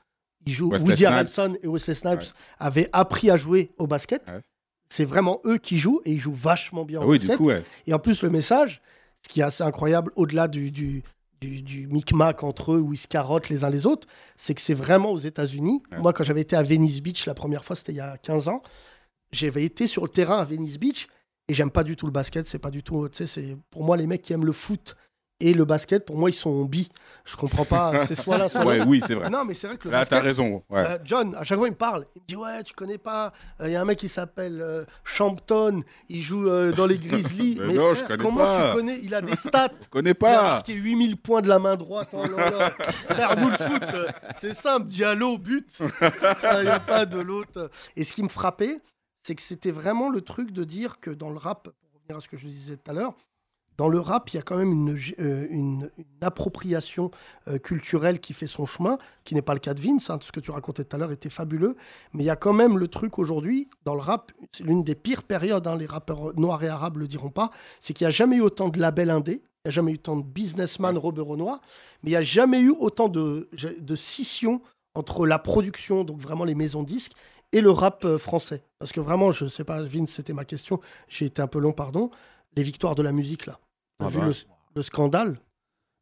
ils 0.46 0.52
jouent. 0.52 0.70
Wesley 0.70 0.90
Woody. 0.90 1.06
Harrelson 1.06 1.54
et 1.62 1.66
Wesley 1.68 1.94
Snipes 1.94 2.34
avaient 2.58 2.88
appris 2.92 3.30
à 3.30 3.36
jouer 3.36 3.70
au 3.78 3.86
basket. 3.86 4.30
C'est 4.88 5.04
vraiment 5.04 5.40
eux 5.44 5.58
qui 5.58 5.78
jouent 5.78 6.00
et 6.04 6.12
ils 6.12 6.18
jouent 6.20 6.34
vachement 6.34 6.84
bien 6.84 7.00
Ah 7.02 7.06
au 7.06 7.10
oui, 7.10 7.18
du 7.18 7.26
basket. 7.26 7.38
coup, 7.38 7.48
ouais. 7.48 7.62
Et 7.86 7.94
en 7.94 7.98
plus, 7.98 8.22
le 8.22 8.30
message, 8.30 8.82
ce 9.22 9.28
qui 9.28 9.40
est 9.40 9.44
assez 9.44 9.62
incroyable, 9.62 10.10
au-delà 10.16 10.48
du, 10.48 10.70
du, 10.72 11.04
du, 11.40 11.62
du 11.62 11.86
micmac 11.86 12.42
entre 12.42 12.72
eux 12.72 12.80
où 12.80 12.92
ils 12.92 12.98
se 12.98 13.08
carottent 13.08 13.48
les 13.48 13.64
uns 13.64 13.70
les 13.70 13.86
autres, 13.86 14.06
c'est 14.36 14.54
que 14.54 14.60
c'est 14.60 14.74
vraiment 14.74 15.10
aux 15.10 15.18
États-Unis. 15.18 15.82
Moi, 15.98 16.12
quand 16.12 16.24
j'avais 16.24 16.42
été 16.42 16.56
à 16.56 16.62
Venice 16.62 17.00
Beach 17.02 17.26
la 17.26 17.34
première 17.34 17.64
fois, 17.64 17.76
c'était 17.76 17.92
il 17.92 17.96
y 17.96 18.00
a 18.00 18.18
15 18.18 18.48
ans, 18.48 18.62
j'avais 19.32 19.64
été 19.64 19.86
sur 19.86 20.02
le 20.02 20.08
terrain 20.08 20.38
à 20.38 20.44
Venice 20.44 20.78
Beach 20.78 21.08
et 21.48 21.54
j'aime 21.54 21.70
pas 21.70 21.84
du 21.84 21.96
tout 21.96 22.06
le 22.06 22.12
basket. 22.12 22.46
C'est 22.46 22.58
pas 22.58 22.70
du 22.70 22.82
tout. 22.82 23.08
Tu 23.08 23.18
sais, 23.18 23.26
c'est 23.26 23.56
pour 23.70 23.84
moi 23.84 23.96
les 23.96 24.06
mecs 24.06 24.22
qui 24.22 24.32
aiment 24.32 24.46
le 24.46 24.52
foot. 24.52 24.96
Et 25.42 25.54
le 25.54 25.64
basket, 25.64 26.04
pour 26.04 26.16
moi, 26.18 26.28
ils 26.30 26.34
sont 26.34 26.64
bi. 26.66 26.90
Je 27.24 27.34
comprends 27.36 27.64
pas. 27.64 28.04
C'est 28.08 28.14
soit 28.14 28.36
l'un, 28.38 28.48
soit 28.48 28.64
Ouais, 28.64 28.78
l'autre. 28.78 28.88
oui, 28.90 29.02
c'est 29.06 29.14
vrai. 29.14 29.30
Non, 29.30 29.44
mais 29.44 29.54
c'est 29.54 29.66
vrai 29.68 29.76
que 29.78 29.84
le 29.88 29.92
Là, 29.92 30.00
basket- 30.00 30.18
t'as 30.18 30.20
raison, 30.20 30.62
ouais. 30.68 30.80
Euh, 30.86 30.98
John, 31.04 31.34
à 31.34 31.44
chaque 31.44 31.58
fois, 31.58 31.68
il 31.68 31.72
me 31.72 31.76
parle. 31.76 32.06
Il 32.14 32.20
me 32.22 32.26
dit 32.26 32.36
Ouais, 32.36 32.62
tu 32.62 32.74
connais 32.74 32.98
pas. 32.98 33.32
euh, 33.60 33.68
Il 33.68 33.72
y 33.72 33.76
a 33.76 33.80
un 33.80 33.84
mec 33.84 33.98
qui 33.98 34.08
s'appelle 34.08 34.60
euh, 34.60 34.84
Champton. 35.04 35.82
Il 36.08 36.22
joue 36.22 36.44
dans 36.72 36.86
les 36.86 36.98
Grizzlies. 36.98 37.56
Mais 37.60 37.66
mais 37.68 37.74
non, 37.74 37.94
frère, 37.94 37.96
je 37.96 38.04
connais 38.08 38.24
comment 38.24 38.36
pas. 38.38 38.68
tu 38.70 38.76
connais? 38.76 38.98
Il 39.02 39.14
a 39.14 39.20
des 39.22 39.36
stats. 39.36 39.68
Je 39.82 39.88
connais 39.88 40.10
Il 40.10 40.12
a 40.12 40.14
pas. 40.14 40.42
marqué 40.42 40.74
8000 40.74 41.16
points 41.16 41.40
de 41.42 41.48
la 41.48 41.58
main 41.58 41.76
droite. 41.76 42.08
Oh 42.12 42.22
là 42.26 42.50
là. 42.50 42.70
Frère, 43.08 43.38
nous, 43.38 43.48
le 43.50 43.56
foot, 43.56 43.82
c'est 44.40 44.54
simple. 44.54 44.86
Diallo, 44.88 45.38
but. 45.38 45.78
Il 45.80 46.60
n'y 46.62 46.68
a 46.68 46.80
pas 46.80 47.06
de 47.06 47.18
l'autre. 47.20 47.70
Et 47.96 48.04
ce 48.04 48.12
qui 48.12 48.22
me 48.22 48.28
frappait, 48.28 48.78
c'est 49.22 49.34
que 49.34 49.42
c'était 49.42 49.70
vraiment 49.70 50.08
le 50.10 50.20
truc 50.22 50.50
de 50.52 50.64
dire 50.64 51.00
que 51.00 51.10
dans 51.10 51.30
le 51.30 51.36
rap, 51.38 51.64
pour 51.64 52.00
revenir 52.00 52.16
à 52.18 52.20
ce 52.20 52.28
que 52.28 52.36
je 52.36 52.46
disais 52.46 52.76
tout 52.76 52.90
à 52.90 52.94
l'heure, 52.94 53.14
dans 53.80 53.88
le 53.88 53.98
rap, 53.98 54.28
il 54.28 54.36
y 54.36 54.38
a 54.38 54.42
quand 54.42 54.58
même 54.58 54.72
une, 54.72 54.94
euh, 55.20 55.46
une- 55.48 55.90
une 55.96 56.04
appropriation 56.20 57.10
euh, 57.48 57.56
culturelle 57.56 58.20
qui 58.20 58.34
fait 58.34 58.46
son 58.46 58.66
chemin, 58.66 58.98
qui 59.24 59.34
n'est 59.34 59.40
pas 59.40 59.54
le 59.54 59.58
cas 59.60 59.72
de 59.72 59.80
Vince. 59.80 60.10
hein. 60.10 60.18
Tout 60.18 60.26
ce 60.26 60.32
que 60.32 60.40
tu 60.40 60.50
racontais 60.50 60.84
tout 60.84 60.94
à 60.96 60.98
l'heure 60.98 61.12
était 61.12 61.30
fabuleux. 61.30 61.76
Mais 62.12 62.22
il 62.22 62.26
y 62.26 62.30
a 62.30 62.36
quand 62.36 62.52
même 62.52 62.76
le 62.76 62.88
truc 62.88 63.18
aujourd'hui, 63.18 63.70
dans 63.86 63.94
le 63.94 64.02
rap, 64.02 64.32
c'est 64.52 64.64
l'une 64.64 64.84
des 64.84 64.94
pires 64.94 65.22
périodes, 65.22 65.66
hein, 65.66 65.76
les 65.78 65.86
rappeurs 65.86 66.38
noirs 66.38 66.62
et 66.62 66.68
arabes 66.68 66.98
le 66.98 67.08
diront 67.08 67.30
pas, 67.30 67.50
c'est 67.80 67.94
qu'il 67.94 68.04
n'y 68.04 68.08
a 68.08 68.10
jamais 68.10 68.36
eu 68.36 68.42
autant 68.42 68.68
de 68.68 68.78
labels 68.78 69.08
indés, 69.08 69.40
il 69.64 69.68
n'y 69.68 69.70
a 69.70 69.70
jamais 69.70 69.92
eu 69.92 69.94
autant 69.94 70.16
de 70.18 70.24
businessman 70.24 70.98
Robertois, 70.98 71.60
mais 72.02 72.10
il 72.10 72.12
n'y 72.12 72.16
a 72.16 72.22
jamais 72.22 72.60
eu 72.60 72.74
autant 72.78 73.08
de, 73.08 73.48
de 73.78 73.96
scission 73.96 74.60
entre 74.94 75.26
la 75.26 75.38
production, 75.38 76.04
donc 76.04 76.20
vraiment 76.20 76.44
les 76.44 76.54
maisons 76.54 76.82
disques, 76.82 77.12
et 77.52 77.62
le 77.62 77.70
rap 77.70 78.04
euh, 78.04 78.18
français. 78.18 78.62
Parce 78.78 78.92
que 78.92 79.00
vraiment, 79.00 79.32
je 79.32 79.46
sais 79.46 79.64
pas, 79.64 79.82
Vince, 79.82 80.10
c'était 80.10 80.34
ma 80.34 80.44
question, 80.44 80.80
j'ai 81.08 81.24
été 81.24 81.40
un 81.40 81.46
peu 81.48 81.58
long, 81.60 81.72
pardon, 81.72 82.10
les 82.56 82.62
victoires 82.62 82.94
de 82.94 83.02
la 83.02 83.12
musique, 83.12 83.46
là. 83.46 83.58
T'as 84.00 84.06
Ah 84.06 84.08
vu 84.08 84.18
bah. 84.18 84.26
le, 84.26 84.32
le 84.76 84.82
scandale? 84.82 85.40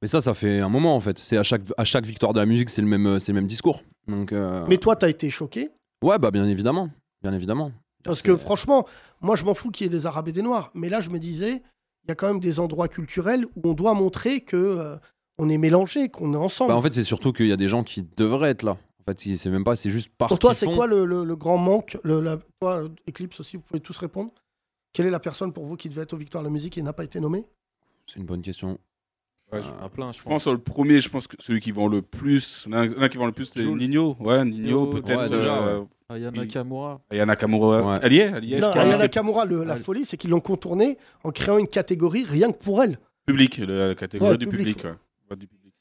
Mais 0.01 0.09
ça, 0.09 0.21
ça 0.21 0.33
fait 0.35 0.61
un 0.61 0.69
moment 0.69 0.95
en 0.95 1.01
fait. 1.01 1.19
C'est 1.19 1.37
à 1.37 1.43
chaque, 1.43 1.63
à 1.77 1.85
chaque 1.85 2.07
victoire 2.07 2.33
de 2.33 2.39
la 2.41 2.47
musique, 2.47 2.71
c'est 2.71 2.81
le 2.83 2.87
même, 2.89 3.19
c'est 3.21 3.33
le 3.33 3.37
même 3.41 3.49
discours. 3.49 3.83
Donc, 4.07 4.33
euh, 4.33 4.65
Mais 4.69 4.79
toi, 4.79 4.95
t'as 4.97 5.09
été 5.09 5.29
choqué? 5.31 5.71
Ouais, 6.03 6.19
bah 6.19 6.31
bien 6.31 6.47
évidemment, 6.49 6.89
bien 7.23 7.33
évidemment. 7.33 7.73
Parce 8.05 8.23
que 8.23 8.37
franchement, 8.37 8.87
moi 9.21 9.35
je 9.35 9.45
m'en 9.45 9.55
fous 9.55 9.71
qu'il 9.71 9.85
y 9.85 9.87
ait 9.89 9.91
des 9.91 10.07
Arabes 10.07 10.29
et 10.29 10.33
des 10.33 10.43
Noirs. 10.43 10.71
Mais 10.75 10.89
là, 10.89 11.01
je 11.01 11.11
me 11.11 11.19
disais, 11.19 11.63
il 12.05 12.09
y 12.09 12.13
a 12.13 12.15
quand 12.15 12.29
même 12.29 12.39
des 12.41 12.61
endroits 12.61 12.87
culturels 12.89 13.45
où 13.57 13.71
on 13.71 13.75
doit 13.75 13.93
montrer 13.95 14.41
que 14.43 14.57
euh, 14.57 14.97
on 15.39 15.49
est 15.51 15.59
mélangé, 15.59 16.09
qu'on 16.09 16.33
est 16.33 16.37
ensemble. 16.37 16.71
Bah, 16.73 16.77
en 16.77 16.81
fait, 16.81 16.95
c'est 16.95 17.03
surtout 17.03 17.33
qu'il 17.33 17.49
y 17.49 17.53
a 17.53 17.57
des 17.57 17.69
gens 17.69 17.83
qui 17.83 18.07
devraient 18.17 18.51
être 18.51 18.63
là. 18.63 18.79
En 19.01 19.13
fait, 19.13 19.37
c'est 19.37 19.51
même 19.51 19.65
pas, 19.65 19.75
c'est 19.75 19.91
juste 19.91 20.13
parce 20.17 20.31
Pour 20.31 20.39
toi, 20.39 20.55
c'est 20.55 20.67
font. 20.67 20.77
quoi 20.77 20.87
le, 20.87 21.05
le- 21.05 21.25
le 21.25 21.37
grand 21.37 21.59
manque 21.59 21.99
le, 22.05 22.21
la, 22.21 22.37
Toi, 22.61 22.85
Eclipse 23.09 23.41
aussi, 23.41 23.57
vous 23.57 23.63
pouvez 23.65 23.81
tous 23.81 23.97
répondre. 23.99 24.31
Quelle 24.93 25.07
est 25.07 25.11
la 25.11 25.21
personne 25.21 25.53
pour 25.53 25.67
vous 25.67 25.77
qui 25.77 25.89
devait 25.89 26.03
être 26.03 26.13
aux 26.13 26.19
Victoires 26.19 26.45
de 26.45 26.49
la 26.49 26.53
musique 26.53 26.79
et 26.79 26.83
n'a 26.83 26.93
pas 26.93 27.05
été 27.05 27.19
nommée? 27.19 27.47
C'est 28.09 28.19
une 28.21 28.27
bonne 28.27 28.43
question. 28.43 28.79
Ouais, 29.53 29.61
je, 29.63 29.69
à 29.83 29.89
plein, 29.89 30.13
je 30.13 30.19
je 30.19 30.25
pense 30.25 30.43
sur 30.43 30.53
le 30.53 30.59
premier, 30.59 31.01
je 31.01 31.09
pense 31.09 31.27
que 31.27 31.37
celui 31.39 31.61
qui 31.61 31.73
vend 31.73 31.89
le 31.89 32.03
plus, 32.03 32.67
l'un 32.71 32.87
qui 33.09 33.17
vend 33.17 33.27
le 33.27 33.33
plus, 33.33 33.47
c'est. 33.47 33.65
Nino. 33.65 34.17
Ouais, 34.21 34.45
Nino, 34.45 34.57
Nino, 34.63 34.87
peut-être. 34.89 35.19
ouais, 35.23 35.29
déjà, 35.31 35.59
euh. 35.69 35.85
Ayana. 36.11 36.43
Ouais. 36.43 37.99
Elle 38.03 38.13
y 38.13 38.19
est, 38.19 38.33
elle 38.35 38.45
y 38.45 38.55
est. 38.55 38.61
Non, 38.61 38.67
je 38.67 38.71
crois, 38.71 38.83
mais 38.85 38.89
Ayana 38.91 38.95
c'est 38.97 39.03
Nakamura, 39.05 39.45
le- 39.45 39.65
la 39.65 39.77
folie, 39.77 40.05
c'est 40.05 40.17
qu'ils 40.17 40.31
l'ont 40.31 40.41
contourné 40.41 40.97
en 41.25 41.31
créant 41.31 41.59
une 41.59 41.69
catégorie 41.69 42.25
rien 42.25 42.51
que 42.53 42.59
pour 42.59 42.83
elle. 42.83 42.99
Public, 43.27 43.59
le- 43.59 43.89
la 43.89 43.95
catégorie 43.95 44.33
Ouais, 44.33 44.39
du 44.39 44.47
public, 44.47 44.77
public. 44.79 44.87
du 45.39 45.47
public. 45.47 45.75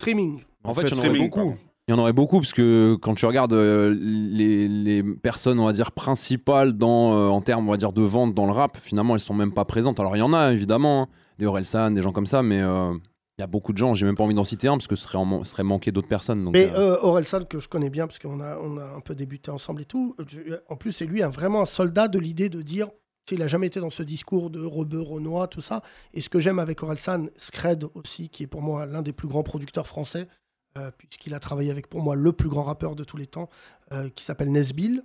Streaming. 0.00 0.40
En 0.64 0.74
fait, 0.74 0.82
il 0.82 0.90
y 0.90 0.94
en 0.94 0.98
aurait 0.98 1.18
beaucoup. 1.18 1.54
Il 1.86 1.90
y 1.90 1.94
en 1.94 1.98
aurait 1.98 2.12
beaucoup 2.14 2.38
parce 2.40 2.52
que 2.54 2.96
quand 3.02 3.14
tu 3.14 3.26
regardes 3.26 3.52
euh, 3.52 3.94
les, 4.00 4.68
les 4.68 5.02
personnes, 5.02 5.60
on 5.60 5.66
va 5.66 5.72
dire, 5.74 5.92
principales 5.92 6.72
dans, 6.72 7.12
euh, 7.16 7.28
en 7.28 7.42
termes, 7.42 7.68
on 7.68 7.70
va 7.70 7.76
dire, 7.76 7.92
de 7.92 8.00
vente 8.02 8.32
dans 8.34 8.46
le 8.46 8.52
rap, 8.52 8.78
finalement, 8.80 9.14
elles 9.14 9.20
sont 9.20 9.34
même 9.34 9.52
pas 9.52 9.66
présentes. 9.66 10.00
Alors, 10.00 10.16
il 10.16 10.20
y 10.20 10.22
en 10.22 10.32
a, 10.32 10.52
évidemment, 10.52 11.02
hein, 11.02 11.08
des 11.38 11.46
Orelsan, 11.46 11.90
des 11.92 12.02
gens 12.02 12.12
comme 12.12 12.26
ça, 12.26 12.42
mais 12.42 12.60
euh, 12.60 12.92
il 13.38 13.40
y 13.40 13.44
a 13.44 13.46
beaucoup 13.46 13.72
de 13.72 13.78
gens, 13.78 13.94
j'ai 13.94 14.06
même 14.06 14.16
pas 14.16 14.24
envie 14.24 14.34
d'en 14.34 14.44
citer 14.44 14.68
un 14.68 14.72
parce 14.76 14.86
que 14.86 14.96
ce 14.96 15.02
serait, 15.04 15.18
en 15.18 15.24
man- 15.24 15.44
ce 15.44 15.50
serait 15.52 15.64
manquer 15.64 15.90
d'autres 15.92 16.08
personnes. 16.08 16.44
Donc, 16.44 16.52
Mais 16.54 16.70
euh, 16.70 16.94
euh, 16.94 16.98
Orelsan, 17.02 17.44
que 17.44 17.58
je 17.58 17.68
connais 17.68 17.90
bien, 17.90 18.06
parce 18.06 18.18
qu'on 18.18 18.40
a, 18.40 18.58
on 18.58 18.76
a 18.78 18.84
un 18.84 19.00
peu 19.00 19.14
débuté 19.14 19.50
ensemble 19.50 19.82
et 19.82 19.84
tout, 19.84 20.14
je- 20.28 20.54
en 20.68 20.76
plus, 20.76 20.92
c'est 20.92 21.06
lui 21.06 21.22
un- 21.22 21.28
vraiment 21.30 21.62
un 21.62 21.66
soldat 21.66 22.06
de 22.08 22.18
l'idée 22.18 22.48
de 22.48 22.62
dire, 22.62 22.88
il 23.32 23.42
a 23.42 23.48
jamais 23.48 23.66
été 23.68 23.80
dans 23.80 23.90
ce 23.90 24.02
discours 24.02 24.50
de 24.50 24.62
rebeu, 24.64 25.00
renois, 25.00 25.48
tout 25.48 25.62
ça. 25.62 25.82
Et 26.12 26.20
ce 26.20 26.28
que 26.28 26.38
j'aime 26.40 26.58
avec 26.58 26.82
Orelsan, 26.82 27.26
Scred 27.36 27.86
aussi, 27.94 28.28
qui 28.28 28.42
est 28.42 28.46
pour 28.46 28.60
moi 28.62 28.84
l'un 28.86 29.00
des 29.02 29.12
plus 29.14 29.28
grands 29.28 29.42
producteurs 29.42 29.86
français, 29.86 30.28
euh, 30.76 30.90
puisqu'il 30.98 31.32
a 31.34 31.40
travaillé 31.40 31.70
avec 31.70 31.88
pour 31.88 32.02
moi 32.02 32.16
le 32.16 32.32
plus 32.32 32.48
grand 32.48 32.64
rappeur 32.64 32.94
de 32.94 33.02
tous 33.02 33.16
les 33.16 33.26
temps, 33.26 33.48
euh, 33.92 34.08
qui 34.10 34.24
s'appelle 34.24 34.52
Nesbill, 34.52 35.02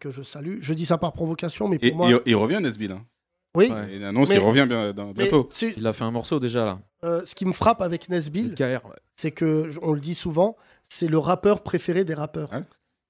que 0.00 0.10
je 0.10 0.22
salue. 0.22 0.58
Je 0.60 0.74
dis 0.74 0.84
ça 0.84 0.98
par 0.98 1.12
provocation, 1.12 1.68
mais 1.68 1.78
pour 1.78 1.88
Et 1.88 1.92
moi... 1.92 2.10
il, 2.10 2.20
il 2.26 2.34
revient, 2.36 2.58
Nesbill. 2.60 2.92
Hein. 2.92 3.04
Oui. 3.56 3.70
Ouais, 3.70 3.96
Il 3.96 4.04
annonce, 4.04 4.28
Mais- 4.28 4.36
il 4.36 4.40
revient 4.40 4.66
bien, 4.68 4.92
dans- 4.92 5.12
bientôt. 5.12 5.48
Il 5.76 5.86
a 5.86 5.92
fait 5.92 6.04
un 6.04 6.10
morceau 6.10 6.38
déjà 6.38 6.64
là. 6.64 6.78
Euh, 7.04 7.22
ce 7.24 7.34
qui 7.34 7.44
me 7.46 7.52
frappe 7.52 7.80
avec 7.80 8.08
Nesbill, 8.08 8.54
c'est 9.16 9.30
que, 9.32 9.70
on 9.82 9.92
le 9.92 10.00
dit 10.00 10.14
souvent, 10.14 10.56
c'est 10.88 11.08
le 11.08 11.18
rappeur 11.18 11.62
préféré 11.62 12.04
des 12.04 12.14
rappeurs. 12.14 12.50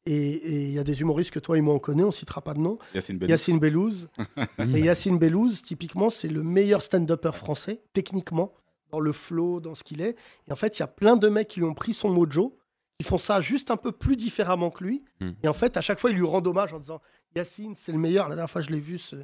Et 0.06 0.14
et 0.16 0.62
il 0.68 0.72
y 0.72 0.78
a 0.78 0.84
des 0.84 1.00
humoristes 1.02 1.30
que 1.32 1.38
toi 1.38 1.58
et 1.58 1.60
moi 1.60 1.74
on 1.74 1.78
connaît, 1.78 2.02
on 2.04 2.10
citera 2.10 2.40
pas 2.40 2.54
de 2.54 2.60
nom. 2.60 2.78
Yacine 2.94 3.18
Bellouz. 3.18 3.30
Yacine 3.30 3.58
Bellouz. 3.58 4.08
et 4.76 4.80
Yacine 4.80 5.18
Bellouz, 5.18 5.62
typiquement, 5.62 6.08
c'est 6.08 6.28
le 6.28 6.42
meilleur 6.42 6.80
stand-upper 6.82 7.32
français, 7.34 7.82
techniquement, 7.92 8.54
dans 8.90 9.00
le 9.00 9.12
flow, 9.12 9.60
dans 9.60 9.74
ce 9.74 9.84
qu'il 9.84 10.00
est. 10.00 10.16
Et 10.48 10.52
en 10.52 10.56
fait, 10.56 10.78
il 10.78 10.80
y 10.80 10.82
a 10.82 10.86
plein 10.86 11.16
de 11.16 11.28
mecs 11.28 11.48
qui 11.48 11.60
lui 11.60 11.66
ont 11.66 11.74
pris 11.74 11.92
son 11.92 12.08
mojo, 12.10 12.56
qui 12.98 13.04
font 13.06 13.18
ça 13.18 13.40
juste 13.40 13.70
un 13.70 13.76
peu 13.76 13.92
plus 13.92 14.16
différemment 14.16 14.70
que 14.70 14.82
lui. 14.84 15.04
Mm. 15.20 15.30
Et 15.42 15.48
en 15.48 15.52
fait, 15.52 15.76
à 15.76 15.82
chaque 15.82 15.98
fois, 15.98 16.10
il 16.10 16.16
lui 16.16 16.24
rend 16.24 16.42
hommage 16.46 16.72
en 16.72 16.78
disant 16.78 17.02
Yacine, 17.36 17.74
c'est 17.76 17.92
le 17.92 17.98
meilleur. 17.98 18.28
La 18.30 18.34
dernière 18.36 18.50
fois, 18.50 18.62
je 18.62 18.70
l'ai 18.70 18.80
vu, 18.80 18.96
ce- 18.96 19.16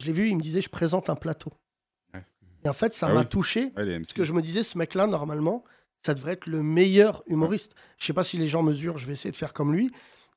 je 0.00 0.06
l'ai 0.06 0.12
vu, 0.12 0.28
il 0.28 0.36
me 0.36 0.42
disait 0.42 0.60
Je 0.60 0.68
présente 0.68 1.10
un 1.10 1.14
plateau. 1.16 1.52
Et 2.64 2.68
en 2.68 2.72
fait, 2.72 2.92
ça 2.94 3.06
Ah 3.08 3.14
m'a 3.14 3.20
oui. 3.20 3.26
touché. 3.26 3.72
Ouais, 3.76 3.98
parce 3.98 4.12
que 4.12 4.24
je 4.24 4.32
me 4.32 4.42
disais, 4.42 4.64
ce 4.64 4.76
mec-là, 4.78 5.06
normalement, 5.06 5.62
ça 6.04 6.12
devrait 6.12 6.32
être 6.32 6.46
le 6.46 6.60
meilleur 6.62 7.22
humoriste. 7.28 7.74
Je 7.98 8.06
sais 8.06 8.12
pas 8.12 8.24
si 8.24 8.36
les 8.36 8.48
gens 8.48 8.62
mesurent, 8.64 8.98
je 8.98 9.06
vais 9.06 9.12
essayer 9.12 9.30
de 9.30 9.36
faire 9.36 9.52
comme 9.52 9.72
lui. 9.72 9.92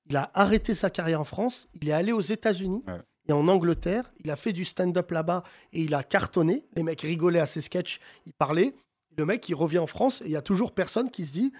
Il 0.07 0.15
a 0.17 0.29
arrêté 0.35 0.75
sa 0.75 0.89
carrière 0.91 1.19
en 1.19 1.25
France, 1.25 1.67
il 1.81 1.89
est 1.89 1.93
allé 1.93 2.11
aux 2.11 2.21
États-Unis 2.21 2.83
et 3.27 3.33
en 3.33 3.47
Angleterre. 3.47 4.11
Il 4.23 4.29
a 4.29 4.35
fait 4.35 4.53
du 4.53 4.65
stand-up 4.65 5.09
là-bas 5.09 5.43
et 5.73 5.81
il 5.81 5.95
a 5.95 6.03
cartonné. 6.03 6.65
Les 6.75 6.83
mecs 6.83 7.01
rigolaient 7.01 7.39
à 7.39 7.45
ses 7.47 7.61
sketchs, 7.61 7.99
il 8.27 8.33
parlait. 8.33 8.75
Le 9.17 9.25
mec, 9.25 9.49
il 9.49 9.55
revient 9.55 9.79
en 9.79 9.87
France 9.87 10.21
et 10.21 10.25
il 10.25 10.31
y 10.31 10.35
a 10.37 10.41
toujours 10.43 10.73
personne 10.73 11.09
qui 11.09 11.25
se 11.25 11.31
dit 11.31 11.51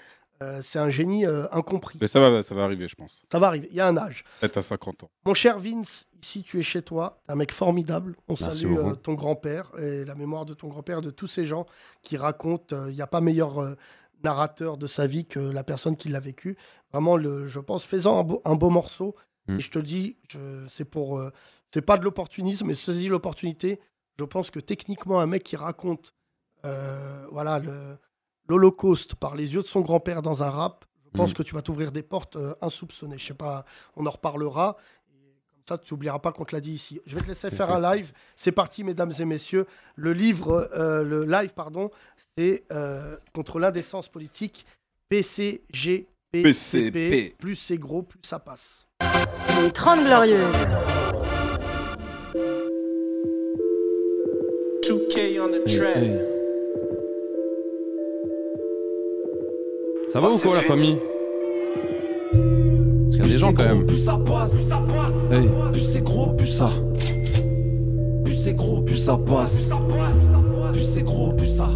euh, 0.41 0.59
c'est 0.63 0.79
un 0.79 0.89
génie 0.89 1.25
euh, 1.25 1.45
incompris. 1.51 1.97
Mais 2.01 2.07
ça 2.07 2.19
va, 2.19 2.41
ça 2.43 2.55
va 2.55 2.63
arriver, 2.63 2.87
je 2.87 2.95
pense. 2.95 3.23
Ça 3.31 3.39
va 3.39 3.47
arriver, 3.47 3.67
il 3.71 3.75
y 3.75 3.79
a 3.79 3.87
un 3.87 3.97
âge. 3.97 4.23
Peut-être 4.39 4.57
à 4.57 4.61
50 4.61 5.03
ans. 5.03 5.11
Mon 5.25 5.33
cher 5.33 5.59
Vince, 5.59 6.05
ici 6.23 6.41
tu 6.43 6.59
es 6.59 6.63
chez 6.63 6.81
toi, 6.81 7.21
t'es 7.25 7.33
un 7.33 7.35
mec 7.35 7.51
formidable. 7.51 8.15
On 8.27 8.33
Merci 8.39 8.61
salue 8.63 8.77
euh, 8.77 8.95
ton 8.95 9.13
grand-père 9.13 9.71
et 9.77 10.03
la 10.05 10.15
mémoire 10.15 10.45
de 10.45 10.53
ton 10.53 10.67
grand-père, 10.67 11.01
de 11.01 11.11
tous 11.11 11.27
ces 11.27 11.45
gens 11.45 11.65
qui 12.01 12.17
racontent. 12.17 12.75
euh, 12.75 12.89
Il 12.89 12.95
n'y 12.95 13.01
a 13.01 13.07
pas 13.07 13.21
meilleur 13.21 13.59
euh, 13.59 13.75
narrateur 14.23 14.77
de 14.77 14.87
sa 14.87 15.07
vie 15.07 15.25
que 15.25 15.39
la 15.39 15.63
personne 15.63 15.95
qui 15.97 16.09
l'a 16.09 16.19
vécu. 16.19 16.57
Vraiment, 16.91 17.17
le, 17.17 17.47
je 17.47 17.59
pense, 17.59 17.83
faisant 17.85 18.19
un 18.19 18.23
beau, 18.23 18.41
un 18.45 18.55
beau 18.55 18.69
morceau. 18.69 19.15
Mm. 19.47 19.57
Et 19.57 19.59
je 19.59 19.71
te 19.71 19.79
dis, 19.79 20.17
c'est 20.69 20.85
pour, 20.85 21.17
euh, 21.17 21.31
c'est 21.73 21.81
pas 21.81 21.97
de 21.97 22.03
l'opportunisme, 22.03 22.67
mais 22.67 22.73
saisis 22.75 23.07
l'opportunité. 23.07 23.79
Je 24.19 24.25
pense 24.25 24.51
que 24.51 24.59
techniquement, 24.59 25.19
un 25.19 25.25
mec 25.25 25.41
qui 25.43 25.55
raconte, 25.55 26.13
euh, 26.65 27.25
voilà, 27.31 27.57
le- 27.59 27.97
l'Holocauste 28.51 29.15
par 29.15 29.35
les 29.35 29.53
yeux 29.53 29.61
de 29.61 29.67
son 29.67 29.79
grand-père 29.81 30.21
dans 30.21 30.43
un 30.43 30.49
rap, 30.49 30.83
je 31.05 31.17
pense 31.17 31.31
Mm. 31.31 31.33
que 31.35 31.43
tu 31.43 31.55
vas 31.55 31.61
t'ouvrir 31.61 31.91
des 31.93 32.03
portes 32.03 32.35
euh, 32.35 32.53
insoupçonnées. 32.61 33.17
Je 33.17 33.27
sais 33.27 33.33
pas, 33.33 33.63
on 33.95 34.05
en 34.05 34.09
reparlera. 34.09 34.75
Comme 35.49 35.63
ça, 35.67 35.77
tu 35.77 35.93
n'oublieras 35.93 36.19
pas 36.19 36.31
qu'on 36.33 36.43
te 36.43 36.53
l'a 36.53 36.59
dit 36.59 36.73
ici. 36.73 36.99
Je 37.05 37.15
vais 37.15 37.21
te 37.21 37.27
laisser 37.29 37.49
faire 37.51 37.71
un 37.71 37.95
live. 37.95 38.11
C'est 38.35 38.51
parti, 38.51 38.83
mesdames 38.83 39.13
et 39.17 39.25
messieurs. 39.25 39.65
Le 39.95 40.11
livre, 40.11 40.69
euh, 40.75 41.03
le 41.03 41.23
live, 41.25 41.53
pardon, 41.53 41.91
c'est 42.37 42.63
euh, 42.73 43.15
contre 43.33 43.57
l'indécence 43.59 44.09
politique. 44.09 44.65
PCG, 45.07 46.07
PCP. 46.31 47.35
Plus 47.39 47.55
c'est 47.55 47.77
gros, 47.77 48.01
plus 48.03 48.19
ça 48.23 48.39
passe. 48.39 48.85
Les 49.63 49.71
30 49.71 50.05
Glorieuses. 50.05 50.67
2K 54.83 55.39
on 55.39 55.49
the 55.51 55.67
Hey, 55.67 55.77
track. 55.77 55.95
hey. 55.97 56.40
Ça 60.11 60.19
va 60.19 60.29
ou 60.29 60.37
quoi 60.37 60.55
la 60.55 60.61
famille 60.61 60.97
Parce 62.33 63.15
qu'il 63.15 63.25
y 63.25 63.29
a 63.29 63.33
des 63.33 63.37
gens 63.37 63.53
quand 63.53 63.63
même. 63.63 63.85
Plus 63.85 64.03
ça 64.03 64.19
passe, 64.25 64.65
Hey. 65.31 65.49
plus 65.71 65.81
c'est 65.81 66.01
gros, 66.03 66.33
plus 66.33 66.47
ça. 66.47 66.69
Plus 68.25 68.35
c'est 68.35 68.53
gros, 68.53 68.81
plus 68.81 68.97
ça 68.97 69.17
passe. 69.17 69.69
Plus 70.73 70.81
c'est 70.83 71.03
gros, 71.03 71.31
plus 71.31 71.47
ça. 71.47 71.69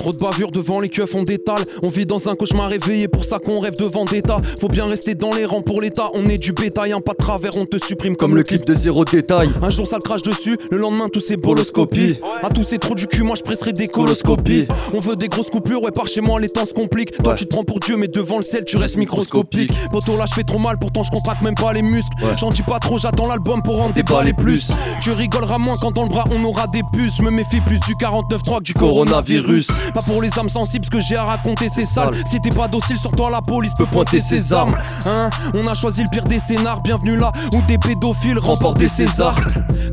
Trop 0.00 0.12
de 0.12 0.16
bavures 0.16 0.50
devant 0.50 0.80
les 0.80 0.88
keufs, 0.88 1.14
on 1.14 1.24
détale. 1.24 1.62
On 1.82 1.90
vit 1.90 2.06
dans 2.06 2.30
un 2.30 2.34
cauchemar 2.34 2.70
réveillé, 2.70 3.06
pour 3.06 3.22
ça 3.22 3.38
qu'on 3.38 3.60
rêve 3.60 3.76
de 3.76 3.84
vendetta. 3.84 4.40
Faut 4.58 4.68
bien 4.68 4.86
rester 4.86 5.14
dans 5.14 5.34
les 5.34 5.44
rangs 5.44 5.60
pour 5.60 5.82
l'état. 5.82 6.06
On 6.14 6.26
est 6.26 6.38
du 6.38 6.52
bétail, 6.52 6.92
un 6.92 7.02
pas 7.02 7.12
de 7.12 7.18
travers, 7.18 7.54
on 7.58 7.66
te 7.66 7.76
supprime 7.76 8.16
comme, 8.16 8.34
le 8.34 8.42
clip 8.42 8.64
de 8.64 8.72
zéro 8.72 9.04
détail. 9.04 9.50
Un 9.60 9.68
jour 9.68 9.86
ça 9.86 9.98
te 9.98 10.04
crache 10.04 10.22
dessus, 10.22 10.56
le 10.70 10.78
lendemain 10.78 11.10
tous 11.12 11.20
ces 11.20 11.36
boloscopies. 11.36 12.16
À 12.42 12.48
tous 12.48 12.64
ces 12.64 12.78
trous 12.78 12.94
du 12.94 13.08
cul, 13.08 13.24
moi 13.24 13.36
je 13.36 13.42
presserai 13.42 13.74
des 13.74 13.88
coloscopies. 13.88 14.68
On 14.94 15.00
veut 15.00 15.16
des 15.16 15.28
grosses 15.28 15.50
coupures, 15.50 15.82
ouais, 15.82 15.90
par 15.90 16.06
chez 16.06 16.22
moi 16.22 16.40
les 16.40 16.48
temps 16.48 16.64
se 16.64 16.72
compliquent. 16.72 17.22
Toi 17.22 17.34
tu 17.34 17.44
te 17.44 17.50
prends 17.50 17.64
pour 17.64 17.80
Dieu, 17.80 17.98
mais 17.98 18.08
devant 18.08 18.38
le 18.38 18.42
ciel 18.42 18.64
tu 18.64 18.78
restes 18.78 18.96
microscopique. 18.96 19.70
Poto 19.92 20.16
là 20.16 20.24
je 20.26 20.32
fais 20.32 20.44
trop 20.44 20.58
mal, 20.58 20.78
pourtant 20.80 21.02
je 21.02 21.10
contracte 21.10 21.42
même 21.42 21.56
pas 21.56 21.74
les 21.74 21.82
muscles. 21.82 22.16
J'en 22.38 22.48
dis 22.48 22.62
pas 22.62 22.78
trop, 22.78 22.96
j'attends 22.96 23.26
l'album 23.26 23.60
pour 23.62 23.82
en 23.82 23.90
déballer 23.90 24.32
plus. 24.32 24.72
Tu 25.02 25.10
rigoleras 25.10 25.58
moins 25.58 25.76
quand 25.78 25.90
dans 25.90 26.04
le 26.04 26.08
bras 26.08 26.24
on 26.34 26.42
aura 26.44 26.68
des 26.68 26.80
puces. 26.94 27.18
Je 27.18 27.22
me 27.22 27.30
méfie 27.30 27.60
plus 27.60 27.80
du 27.80 27.92
49.3 27.96 28.58
que 28.60 28.62
du 28.62 28.72
coronavirus. 28.72 29.68
Pas 29.92 30.02
pour 30.02 30.22
les 30.22 30.38
âmes 30.38 30.48
sensibles, 30.48 30.84
ce 30.84 30.90
que 30.90 31.00
j'ai 31.00 31.16
à 31.16 31.24
raconter 31.24 31.68
c'est 31.68 31.84
sale. 31.84 32.14
Si 32.30 32.40
t'es 32.40 32.50
pas 32.50 32.68
docile 32.68 32.96
sur 32.96 33.10
toi, 33.12 33.30
la 33.30 33.40
police 33.40 33.72
peut 33.76 33.86
pointer 33.86 34.20
ses 34.20 34.52
armes. 34.52 34.76
Hein? 35.06 35.30
On 35.54 35.66
a 35.66 35.74
choisi 35.74 36.02
le 36.02 36.08
pire 36.08 36.24
des 36.24 36.38
scénars, 36.38 36.80
bienvenue 36.80 37.16
là 37.16 37.32
où 37.52 37.62
des 37.62 37.78
pédophiles 37.78 38.38
remportent 38.38 38.78
des 38.78 38.88
Césars. 38.88 39.40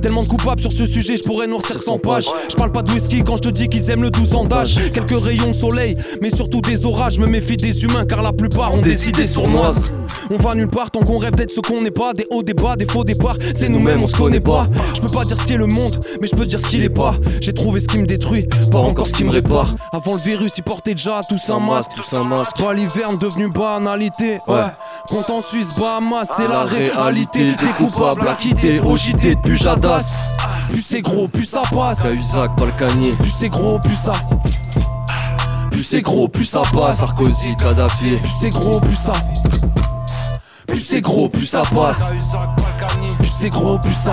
Tellement 0.01 0.23
de 0.23 0.27
coupables 0.27 0.61
sur 0.61 0.71
ce 0.71 0.85
sujet, 0.85 1.17
je 1.17 1.23
pourrais 1.23 1.47
noircir 1.47 1.81
100 1.81 1.97
pages. 1.99 2.27
Je 2.49 2.55
parle 2.55 2.71
pas 2.71 2.83
de 2.83 2.91
whisky 2.91 3.23
quand 3.23 3.37
je 3.37 3.43
te 3.43 3.49
dis 3.49 3.69
qu'ils 3.69 3.89
aiment 3.89 4.03
le 4.03 4.11
12 4.11 4.35
ans 4.35 4.45
d'âge. 4.45 4.75
Quelques 4.93 5.19
rayons 5.19 5.47
de 5.47 5.53
soleil, 5.53 5.97
mais 6.21 6.29
surtout 6.29 6.61
des 6.61 6.85
orages. 6.85 7.15
Je 7.15 7.21
me 7.21 7.27
méfie 7.27 7.57
des 7.57 7.83
humains 7.83 8.05
car 8.05 8.21
la 8.21 8.33
plupart 8.33 8.73
ont 8.73 8.81
des 8.81 9.09
idées 9.09 9.25
sournoises. 9.25 9.91
On 10.29 10.37
va 10.37 10.55
nulle 10.55 10.67
part 10.67 10.91
tant 10.91 10.99
qu'on 10.99 11.17
rêve 11.17 11.35
d'être 11.35 11.51
ce 11.51 11.61
qu'on 11.61 11.81
n'est 11.81 11.91
pas. 11.91 12.13
Des 12.13 12.25
hauts 12.29 12.43
débats, 12.43 12.75
des 12.75 12.85
faux 12.85 13.03
départs. 13.03 13.37
C'est 13.55 13.69
nous-mêmes, 13.69 14.03
on 14.03 14.07
se 14.07 14.15
connaît 14.15 14.39
pas. 14.39 14.65
Je 14.95 15.01
peux 15.01 15.07
pas 15.07 15.25
dire 15.25 15.37
ce 15.39 15.45
qu'est 15.45 15.57
le 15.57 15.67
monde, 15.67 15.99
mais 16.21 16.27
je 16.27 16.35
peux 16.35 16.45
dire 16.45 16.59
ce 16.59 16.67
qu'il 16.67 16.83
est 16.83 16.89
pas. 16.89 17.15
J'ai 17.41 17.53
trouvé 17.53 17.79
ce 17.79 17.87
qui 17.87 17.97
me 17.97 18.05
détruit, 18.05 18.47
pas 18.71 18.79
encore 18.79 19.07
ce 19.07 19.13
qui 19.13 19.23
me 19.23 19.31
répare. 19.31 19.73
Avant 19.93 20.13
le 20.13 20.19
virus, 20.19 20.57
ils 20.57 20.63
portaient 20.63 20.95
déjà 20.95 21.21
tous 21.29 21.49
un 21.49 21.59
masque. 21.59 21.91
Tous 21.95 22.13
un 22.15 22.23
masque. 22.23 22.57
Pas 22.57 22.73
l'hiverne 22.73 23.17
devenu 23.17 23.49
banalité. 23.49 24.39
Ouais. 24.47 24.61
Compte 25.07 25.29
en 25.29 25.41
Suisse, 25.41 25.69
Bahamas, 25.77 26.27
c'est 26.35 26.47
la 26.47 26.63
réalité. 26.63 27.53
Des 27.55 27.85
coupables 27.85 28.27
à 28.27 28.33
quitter 28.33 28.79
au 28.79 28.97
JT 28.97 29.35
de 29.35 29.41
Pujadas. 29.41 30.17
Plus 30.69 30.81
c'est 30.81 31.01
gros, 31.01 31.27
plus 31.27 31.45
ça 31.45 31.61
passe. 31.73 31.99
Cahuzac, 32.01 32.57
Balkany. 32.57 33.11
Plus 33.13 33.33
c'est 33.39 33.49
gros, 33.49 33.79
plus 33.79 33.95
ça. 33.95 34.11
Plus 35.71 35.83
c'est 35.83 36.01
gros, 36.01 36.27
plus 36.27 36.45
ça 36.45 36.61
passe. 36.73 36.97
Sarkozy, 36.97 37.55
Kadhafi. 37.55 38.17
Plus 38.17 38.31
c'est 38.41 38.49
gros, 38.49 38.79
plus 38.81 38.95
ça. 38.95 39.13
Plus 40.77 40.85
c'est 40.85 41.01
gros, 41.01 41.27
plus 41.27 41.47
ça 41.47 41.63
passe. 41.73 42.03
Plus 43.17 43.31
c'est 43.39 43.49
gros, 43.49 43.79
plus 43.79 43.93
ça. 43.93 44.11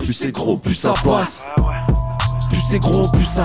Plus 0.00 0.12
c'est 0.12 0.32
gros, 0.32 0.58
plus 0.58 0.74
ça 0.74 0.92
passe. 1.02 1.42
Plus 2.50 2.60
c'est 2.68 2.78
gros, 2.78 3.08
plus 3.08 3.24
ça. 3.24 3.42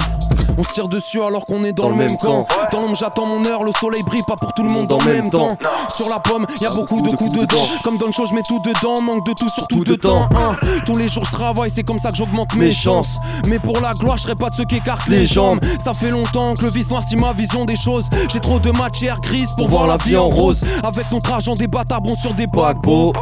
On 0.58 0.64
se 0.64 0.74
tire 0.74 0.88
dessus 0.88 1.22
alors 1.22 1.46
qu'on 1.46 1.64
est 1.64 1.74
dans, 1.74 1.90
le 1.90 1.96
même 1.96 2.18
camp. 2.18 2.46
Dans 2.72 2.82
l'ombre, 2.82 2.96
j'attends 2.96 3.26
mon 3.26 3.46
heure, 3.46 3.64
le 3.64 3.72
soleil 3.72 4.04
brille 4.04 4.24
pas 4.28 4.36
pour 4.36 4.54
tout 4.54 4.64
le 4.64 4.70
monde 4.70 4.92
en 4.92 5.02
même 5.04 5.30
temps. 5.30 5.48
Sur 5.96 6.10
la 6.10 6.20
pomme, 6.20 6.46
y 6.62 6.66
a 6.66 6.72
beaucoup 6.72 7.02
de 7.02 7.16
coups 7.16 7.34
dedans. 7.34 7.68
Comme 7.84 7.98
dans 7.98 8.08
le 8.08 8.12
show, 8.12 8.26
je 8.26 8.34
mets 8.34 8.42
tout 8.48 8.60
dedans. 8.60 9.02
Manque 9.02 9.26
de 9.26 9.34
tout, 9.34 9.50
surtout 9.50 9.84
de 9.84 9.96
temps. 9.96 10.30
hein. 10.36 10.56
Tous 10.86 10.96
les 10.98 11.10
jours, 11.10 11.26
je 11.26 11.32
travaille, 11.32 11.72
c'est 11.72 11.84
comme 11.84 12.00
ça 12.00 12.12
que 12.12 12.18
j'augmente 12.18 12.54
mes 12.56 12.72
chances. 12.74 13.18
Mais 13.48 13.60
pour 13.60 13.80
la 13.82 13.92
gloire, 13.94 14.18
je 14.18 14.24
serai 14.24 14.36
pas 14.36 14.50
de 14.50 14.56
ceux 14.56 14.66
qui 14.66 14.76
écartent 14.78 15.08
les 15.08 15.26
jambes. 15.26 15.60
Ça 15.84 15.94
fait 15.94 16.10
longtemps 16.10 16.54
que 16.54 16.64
le 16.64 16.70
vice 16.70 16.90
noircit 16.90 17.16
ma 17.16 17.34
vision 17.34 17.66
des 17.66 17.76
choses. 17.76 18.06
J'ai 18.32 18.40
trop 18.40 18.60
de 18.60 18.72
matière 18.72 19.20
grise 19.20 19.50
pour 19.58 19.68
voir 19.70 19.88
la 19.88 19.98
vie 19.98 20.16
en 20.18 20.28
rose. 20.30 20.64
Avec 20.84 21.12
notre 21.12 21.32
argent, 21.32 21.56
des 21.56 21.68
bâtards 21.68 22.02
bons 22.02 22.16
sur 22.16 22.34
des 22.34 22.48
paquebots. 22.48 23.14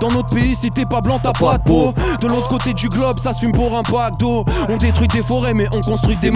Dans 0.00 0.10
notre 0.10 0.34
pays, 0.34 0.56
si 0.56 0.70
t'es 0.70 0.84
pas 0.84 1.00
blanc, 1.00 1.18
t'as 1.22 1.32
pas 1.32 1.58
de 1.58 1.62
peau. 1.64 1.92
De 2.20 2.26
l'autre 2.28 2.48
côté 2.48 2.72
du 2.74 2.88
globe, 2.88 3.18
ça 3.18 3.32
se 3.32 3.40
fume 3.40 3.52
pour 3.52 3.76
un 3.78 3.82
pack 3.82 4.18
d'eau. 4.18 4.44
On 4.68 4.76
détruit 4.76 5.08
des 5.08 5.22
forêts, 5.22 5.54
mais 5.54 5.66
on 5.74 5.80
construit 5.80 6.16
des 6.16 6.30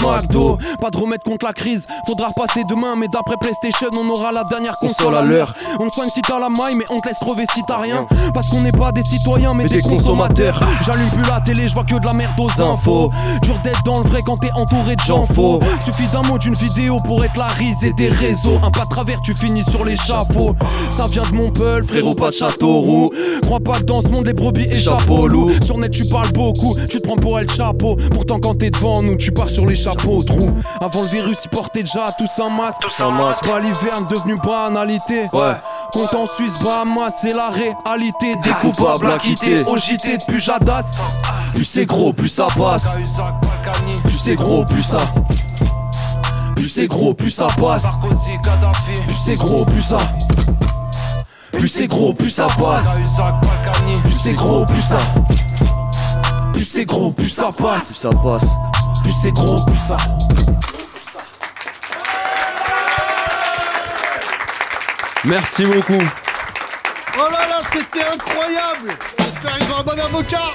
Pas 0.81 0.91
de 0.91 0.97
remède 0.97 1.23
contre 1.23 1.47
la 1.47 1.53
crise, 1.53 1.87
faudra 2.07 2.29
repasser 2.29 2.63
demain. 2.69 2.95
Mais 2.97 3.09
d'après 3.09 3.37
PlayStation, 3.37 3.89
on 3.99 4.09
aura 4.09 4.33
la 4.33 4.45
dernière 4.45 4.77
console 4.79 5.15
à 5.15 5.23
l'heure. 5.23 5.55
On 5.81 5.89
te 5.89 5.95
soigne 5.95 6.09
si 6.09 6.23
t'as 6.23 6.39
la 6.39 6.49
maille, 6.49 6.75
mais 6.77 6.85
on 6.91 6.97
te 6.97 7.09
laisse 7.09 7.19
crever 7.19 7.45
si 7.55 7.61
t'as 7.67 7.79
rien. 7.79 8.07
Parce 8.35 8.49
qu'on 8.49 8.61
n'est 8.61 8.73
pas 8.73 8.93
des 8.93 9.03
citoyens, 9.03 9.55
mais, 9.55 9.67
des, 9.67 9.81
consommateurs. 9.81 10.61
J'allume 10.83 11.09
plus 11.09 11.27
la 11.29 11.41
télé, 11.41 11.69
je 11.69 11.75
vois 11.75 11.85
que 11.85 11.95
de 11.95 12.07
la 12.07 12.13
merde 12.13 12.39
aux 12.39 12.63
infos. 12.63 13.11
Dur 13.43 13.59
d'être 13.63 13.83
dans 13.85 13.99
le 13.99 14.09
vrai 14.09 14.23
quand 14.25 14.37
t'es 14.37 14.53
entouré 14.53 14.97
de 14.97 15.01
gens 15.01 15.27
faux. 15.27 15.61
Suffit 15.85 16.07
d'un 16.09 16.23
mot 16.23 16.39
d'une 16.39 16.55
vidéo 16.55 16.97
pour 17.07 17.25
être 17.25 17.37
la 17.37 17.47
risée 17.47 17.93
des 17.93 18.09
réseaux. 18.09 18.59
Un 18.63 18.71
pas 18.71 18.85
de 18.85 18.91
travers, 18.91 19.21
tu 19.23 19.35
finis 19.35 19.65
sur 19.69 19.85
l'échafaud. 19.85 20.55
Ça 20.91 21.07
vient 21.07 21.25
de 21.31 21.35
mon 21.35 21.51
peul, 21.51 21.85
frérot, 21.85 22.15
pas 22.15 22.29
de 22.29 22.35
château 22.35 22.81
roux. 22.81 23.11
Crois 23.43 23.61
pas 23.61 23.79
que 23.79 23.85
dans 23.85 24.03
ce 24.03 24.09
monde, 24.09 24.27
les 24.27 24.33
brebis 24.33 24.65
échappent 24.65 25.11
au 25.11 25.27
loup. 25.27 25.49
Sur 25.65 25.79
net, 25.79 25.91
tu 25.91 26.05
parles 26.07 26.33
beaucoup, 26.33 26.77
tu 26.89 26.99
te 26.99 27.07
prends 27.07 27.17
pour 27.17 27.39
El 27.39 27.51
Chapeau. 27.51 27.97
Pourtant, 28.13 28.39
quand 28.41 28.55
t'es 28.57 28.71
devant 28.71 29.03
nous, 29.03 29.17
tu 29.17 29.33
pars 29.33 29.49
sur 29.49 29.67
les 29.67 29.77
chapeaux 29.77 30.12
Avant 30.81 31.03
le 31.03 31.09
virus, 31.09 31.45
ils 31.45 31.49
portaient 31.49 31.83
déjà 31.83 32.13
tous 32.17 32.43
un 32.43 32.51
masque. 32.51 32.83
un 32.99 33.11
masque. 33.11 33.47
Pas 33.49 33.61
l'hiverne 33.61 34.07
devenu 34.09 34.35
banalité. 34.45 35.27
Ouais. 35.33 35.53
Compte 35.93 36.15
en 36.15 36.27
Suisse, 36.27 36.59
Bahamas, 36.63 37.13
c'est 37.21 37.33
la 37.33 37.49
réalité. 37.51 38.37
Des 38.43 38.53
coupables 38.61 39.11
à 39.11 39.19
quitter. 39.19 39.63
Au 39.65 39.79
JT 39.79 40.19
depuis 40.19 40.41
Jadas. 40.41 40.85
Plus 41.55 41.65
c'est 41.65 41.87
gros, 41.87 42.13
plus 42.13 42.29
ça 42.29 42.47
passe. 42.57 42.89
Plus 44.05 44.19
c'est 44.19 44.35
gros, 44.35 44.65
plus 44.65 44.83
ça. 44.83 44.99
Plus 46.57 46.69
c'est 46.69 46.87
gros, 46.87 47.15
plus 47.15 47.31
ça 47.31 47.47
passe. 47.61 47.87
Plus 49.05 49.17
c'est 49.25 49.35
gros, 49.35 49.65
plus 49.65 49.83
ça. 49.83 49.99
Plus 51.53 51.69
c'est 51.69 51.87
gros, 51.87 52.15
plus 52.15 52.31
ça 52.31 52.47
passe. 52.59 52.87
Plus 54.05 54.17
c'est 54.23 54.33
gros, 54.35 54.65
plus 54.65 54.83
ça. 54.83 54.97
Plus 56.53 56.65
c'est 56.65 56.85
gros, 56.85 57.13
plus 57.13 57.29
ça 57.29 57.51
passe. 57.53 57.87
Plus 57.87 57.95
ça 57.95 58.11
passe. 58.11 58.47
Plus 59.03 59.13
c'est 59.23 59.33
gros, 59.33 59.65
plus 59.65 59.77
ça. 59.89 59.97
Merci 65.25 65.65
beaucoup. 65.65 66.03
Oh 67.15 67.31
là 67.31 67.47
là, 67.47 67.61
c'était 67.73 68.05
incroyable 68.05 68.97
J'espère 69.19 69.59
qu'ils 69.59 69.71
ont 69.71 69.77
un 69.79 69.83
bon 69.83 70.01
avocat 70.01 70.51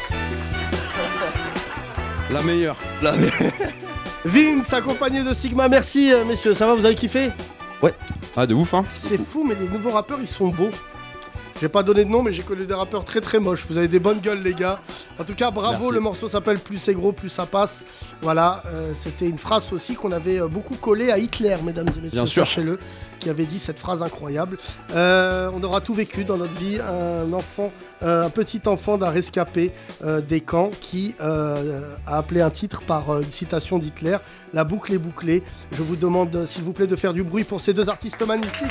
La 2.31 2.41
meilleure. 2.41 2.75
La 3.01 3.13
Vince, 4.25 4.73
accompagné 4.73 5.23
de 5.23 5.33
Sigma, 5.33 5.69
merci 5.69 6.11
euh, 6.11 6.25
messieurs, 6.25 6.53
ça 6.53 6.67
va, 6.67 6.73
vous 6.73 6.85
avez 6.85 6.95
kiffé? 6.95 7.31
Ouais. 7.81 7.93
Ah, 8.35 8.45
de 8.45 8.53
ouf, 8.53 8.73
hein. 8.73 8.83
C'est 8.89 9.17
fou, 9.17 9.45
mais 9.47 9.55
les 9.55 9.67
nouveaux 9.69 9.91
rappeurs, 9.91 10.19
ils 10.19 10.27
sont 10.27 10.49
beaux. 10.49 10.71
J'ai 11.59 11.69
pas 11.69 11.81
donné 11.81 12.05
de 12.05 12.09
nom, 12.09 12.21
mais 12.21 12.34
j'ai 12.34 12.43
connu 12.43 12.65
des 12.65 12.73
rappeurs 12.73 13.03
très 13.03 13.19
très 13.19 13.39
moches. 13.39 13.65
Vous 13.67 13.77
avez 13.77 13.88
des 13.88 13.99
bonnes 13.99 14.19
gueules, 14.19 14.43
les 14.43 14.53
gars. 14.53 14.79
En 15.17 15.23
tout 15.23 15.34
cas, 15.34 15.49
bravo. 15.49 15.79
Merci. 15.79 15.93
Le 15.93 15.99
morceau 15.99 16.29
s'appelle 16.29 16.59
Plus 16.59 16.77
c'est 16.77 16.93
gros, 16.93 17.11
plus 17.11 17.29
ça 17.29 17.47
passe. 17.47 17.84
Voilà, 18.21 18.61
euh, 18.67 18.93
c'était 18.99 19.27
une 19.27 19.39
phrase 19.39 19.73
aussi 19.73 19.95
qu'on 19.95 20.11
avait 20.11 20.39
euh, 20.39 20.47
beaucoup 20.47 20.75
collée 20.75 21.09
à 21.09 21.17
Hitler, 21.17 21.57
mesdames 21.63 21.88
et 21.88 22.01
messieurs. 22.01 22.11
Bien 22.11 22.25
sûr. 22.27 22.45
Sachez-le, 22.45 22.79
qui 23.19 23.31
avait 23.31 23.47
dit 23.47 23.57
cette 23.57 23.79
phrase 23.79 24.03
incroyable. 24.03 24.59
Euh, 24.93 25.49
on 25.51 25.63
aura 25.63 25.81
tout 25.81 25.95
vécu 25.95 26.25
dans 26.25 26.38
notre 26.38 26.53
vie. 26.53 26.79
Un 26.79 27.34
enfant, 27.34 27.71
euh, 28.03 28.25
un 28.25 28.29
petit 28.29 28.61
enfant 28.67 28.99
d'un 28.99 29.09
rescapé 29.09 29.73
des 30.27 30.41
camps 30.41 30.69
qui 30.79 31.15
a 31.19 31.57
appelé 32.05 32.41
un 32.41 32.51
titre 32.51 32.84
par 32.84 33.21
une 33.21 33.31
citation 33.31 33.79
d'Hitler. 33.79 34.17
La 34.53 34.63
boucle 34.63 34.93
est 34.93 34.99
bouclée. 34.99 35.41
Je 35.71 35.81
vous 35.81 35.95
demande, 35.95 36.45
s'il 36.45 36.63
vous 36.63 36.73
plaît, 36.73 36.88
de 36.88 36.95
faire 36.95 37.13
du 37.13 37.23
bruit 37.23 37.43
pour 37.43 37.61
ces 37.61 37.73
deux 37.73 37.89
artistes 37.89 38.21
magnifiques. 38.21 38.67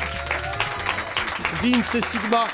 Vince 1.62 1.94
et 1.94 2.02
Sigma. 2.02 2.46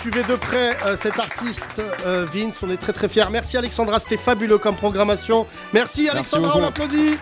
Suivez 0.00 0.22
de 0.22 0.34
près 0.34 0.76
euh, 0.86 0.96
cet 0.96 1.18
artiste 1.18 1.82
euh, 2.06 2.26
Vince, 2.32 2.56
on 2.62 2.70
est 2.70 2.78
très 2.78 2.92
très 2.92 3.08
fiers. 3.08 3.26
Merci 3.30 3.56
Alexandra, 3.58 4.00
c'était 4.00 4.16
fabuleux 4.16 4.58
comme 4.58 4.76
programmation. 4.76 5.46
Merci 5.74 6.08
Alexandra, 6.08 6.52
on 6.56 6.60
beaucoup. 6.60 6.68
applaudit. 6.68 7.18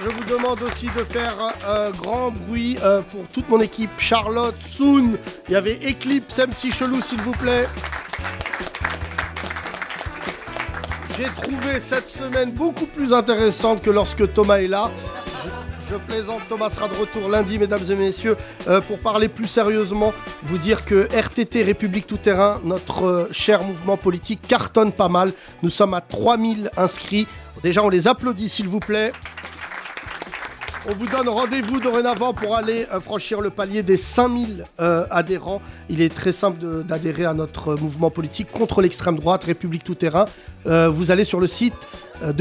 Je 0.00 0.08
vous 0.08 0.24
demande 0.24 0.62
aussi 0.62 0.86
de 0.86 1.02
faire 1.12 1.34
euh, 1.66 1.90
grand 1.90 2.30
bruit 2.30 2.78
euh, 2.84 3.02
pour 3.02 3.26
toute 3.32 3.48
mon 3.48 3.60
équipe. 3.60 3.90
Charlotte, 3.98 4.54
Soon, 4.64 5.18
il 5.48 5.54
y 5.54 5.56
avait 5.56 5.74
Eclipse, 5.82 6.38
MC 6.38 6.72
Chelou 6.72 7.02
s'il 7.02 7.20
vous 7.22 7.32
plaît. 7.32 7.64
J'ai 11.16 11.24
trouvé 11.24 11.80
cette 11.80 12.08
semaine 12.08 12.52
beaucoup 12.52 12.86
plus 12.86 13.12
intéressante 13.12 13.82
que 13.82 13.90
lorsque 13.90 14.32
Thomas 14.32 14.58
est 14.58 14.68
là. 14.68 14.92
Je, 15.90 15.96
plaisante, 15.96 16.42
Thomas 16.48 16.70
sera 16.70 16.88
de 16.88 16.94
retour 16.94 17.28
lundi, 17.28 17.58
mesdames 17.58 17.82
et 17.90 17.94
messieurs, 17.94 18.36
euh, 18.68 18.80
pour 18.80 18.98
parler 18.98 19.28
plus 19.28 19.46
sérieusement, 19.46 20.12
vous 20.42 20.58
dire 20.58 20.84
que 20.84 21.08
RTT 21.14 21.62
République 21.62 22.06
Tout 22.06 22.18
Terrain, 22.18 22.60
notre 22.64 23.04
euh, 23.04 23.28
cher 23.30 23.62
mouvement 23.62 23.96
politique, 23.96 24.40
cartonne 24.46 24.92
pas 24.92 25.08
mal. 25.08 25.32
Nous 25.62 25.70
sommes 25.70 25.94
à 25.94 26.00
3000 26.00 26.70
inscrits. 26.76 27.26
Déjà, 27.62 27.82
on 27.82 27.88
les 27.88 28.06
applaudit, 28.06 28.48
s'il 28.48 28.68
vous 28.68 28.80
plaît. 28.80 29.12
On 30.90 30.94
vous 30.94 31.06
donne 31.06 31.28
rendez-vous 31.28 31.80
dorénavant 31.80 32.32
pour 32.32 32.56
aller 32.56 32.86
euh, 32.92 32.98
franchir 32.98 33.42
le 33.42 33.50
palier 33.50 33.82
des 33.82 33.98
5000 33.98 34.64
euh, 34.80 35.04
adhérents. 35.10 35.60
Il 35.90 36.00
est 36.00 36.14
très 36.14 36.32
simple 36.32 36.82
d'adhérer 36.84 37.26
à 37.26 37.34
notre 37.34 37.74
mouvement 37.74 38.10
politique 38.10 38.50
contre 38.50 38.80
l'extrême 38.80 39.16
droite, 39.16 39.44
République 39.44 39.84
Tout 39.84 39.96
Terrain. 39.96 40.24
Euh, 40.66 40.88
vous 40.88 41.10
allez 41.10 41.24
sur 41.24 41.40
le 41.40 41.46
site 41.46 41.74
euh, 42.22 42.32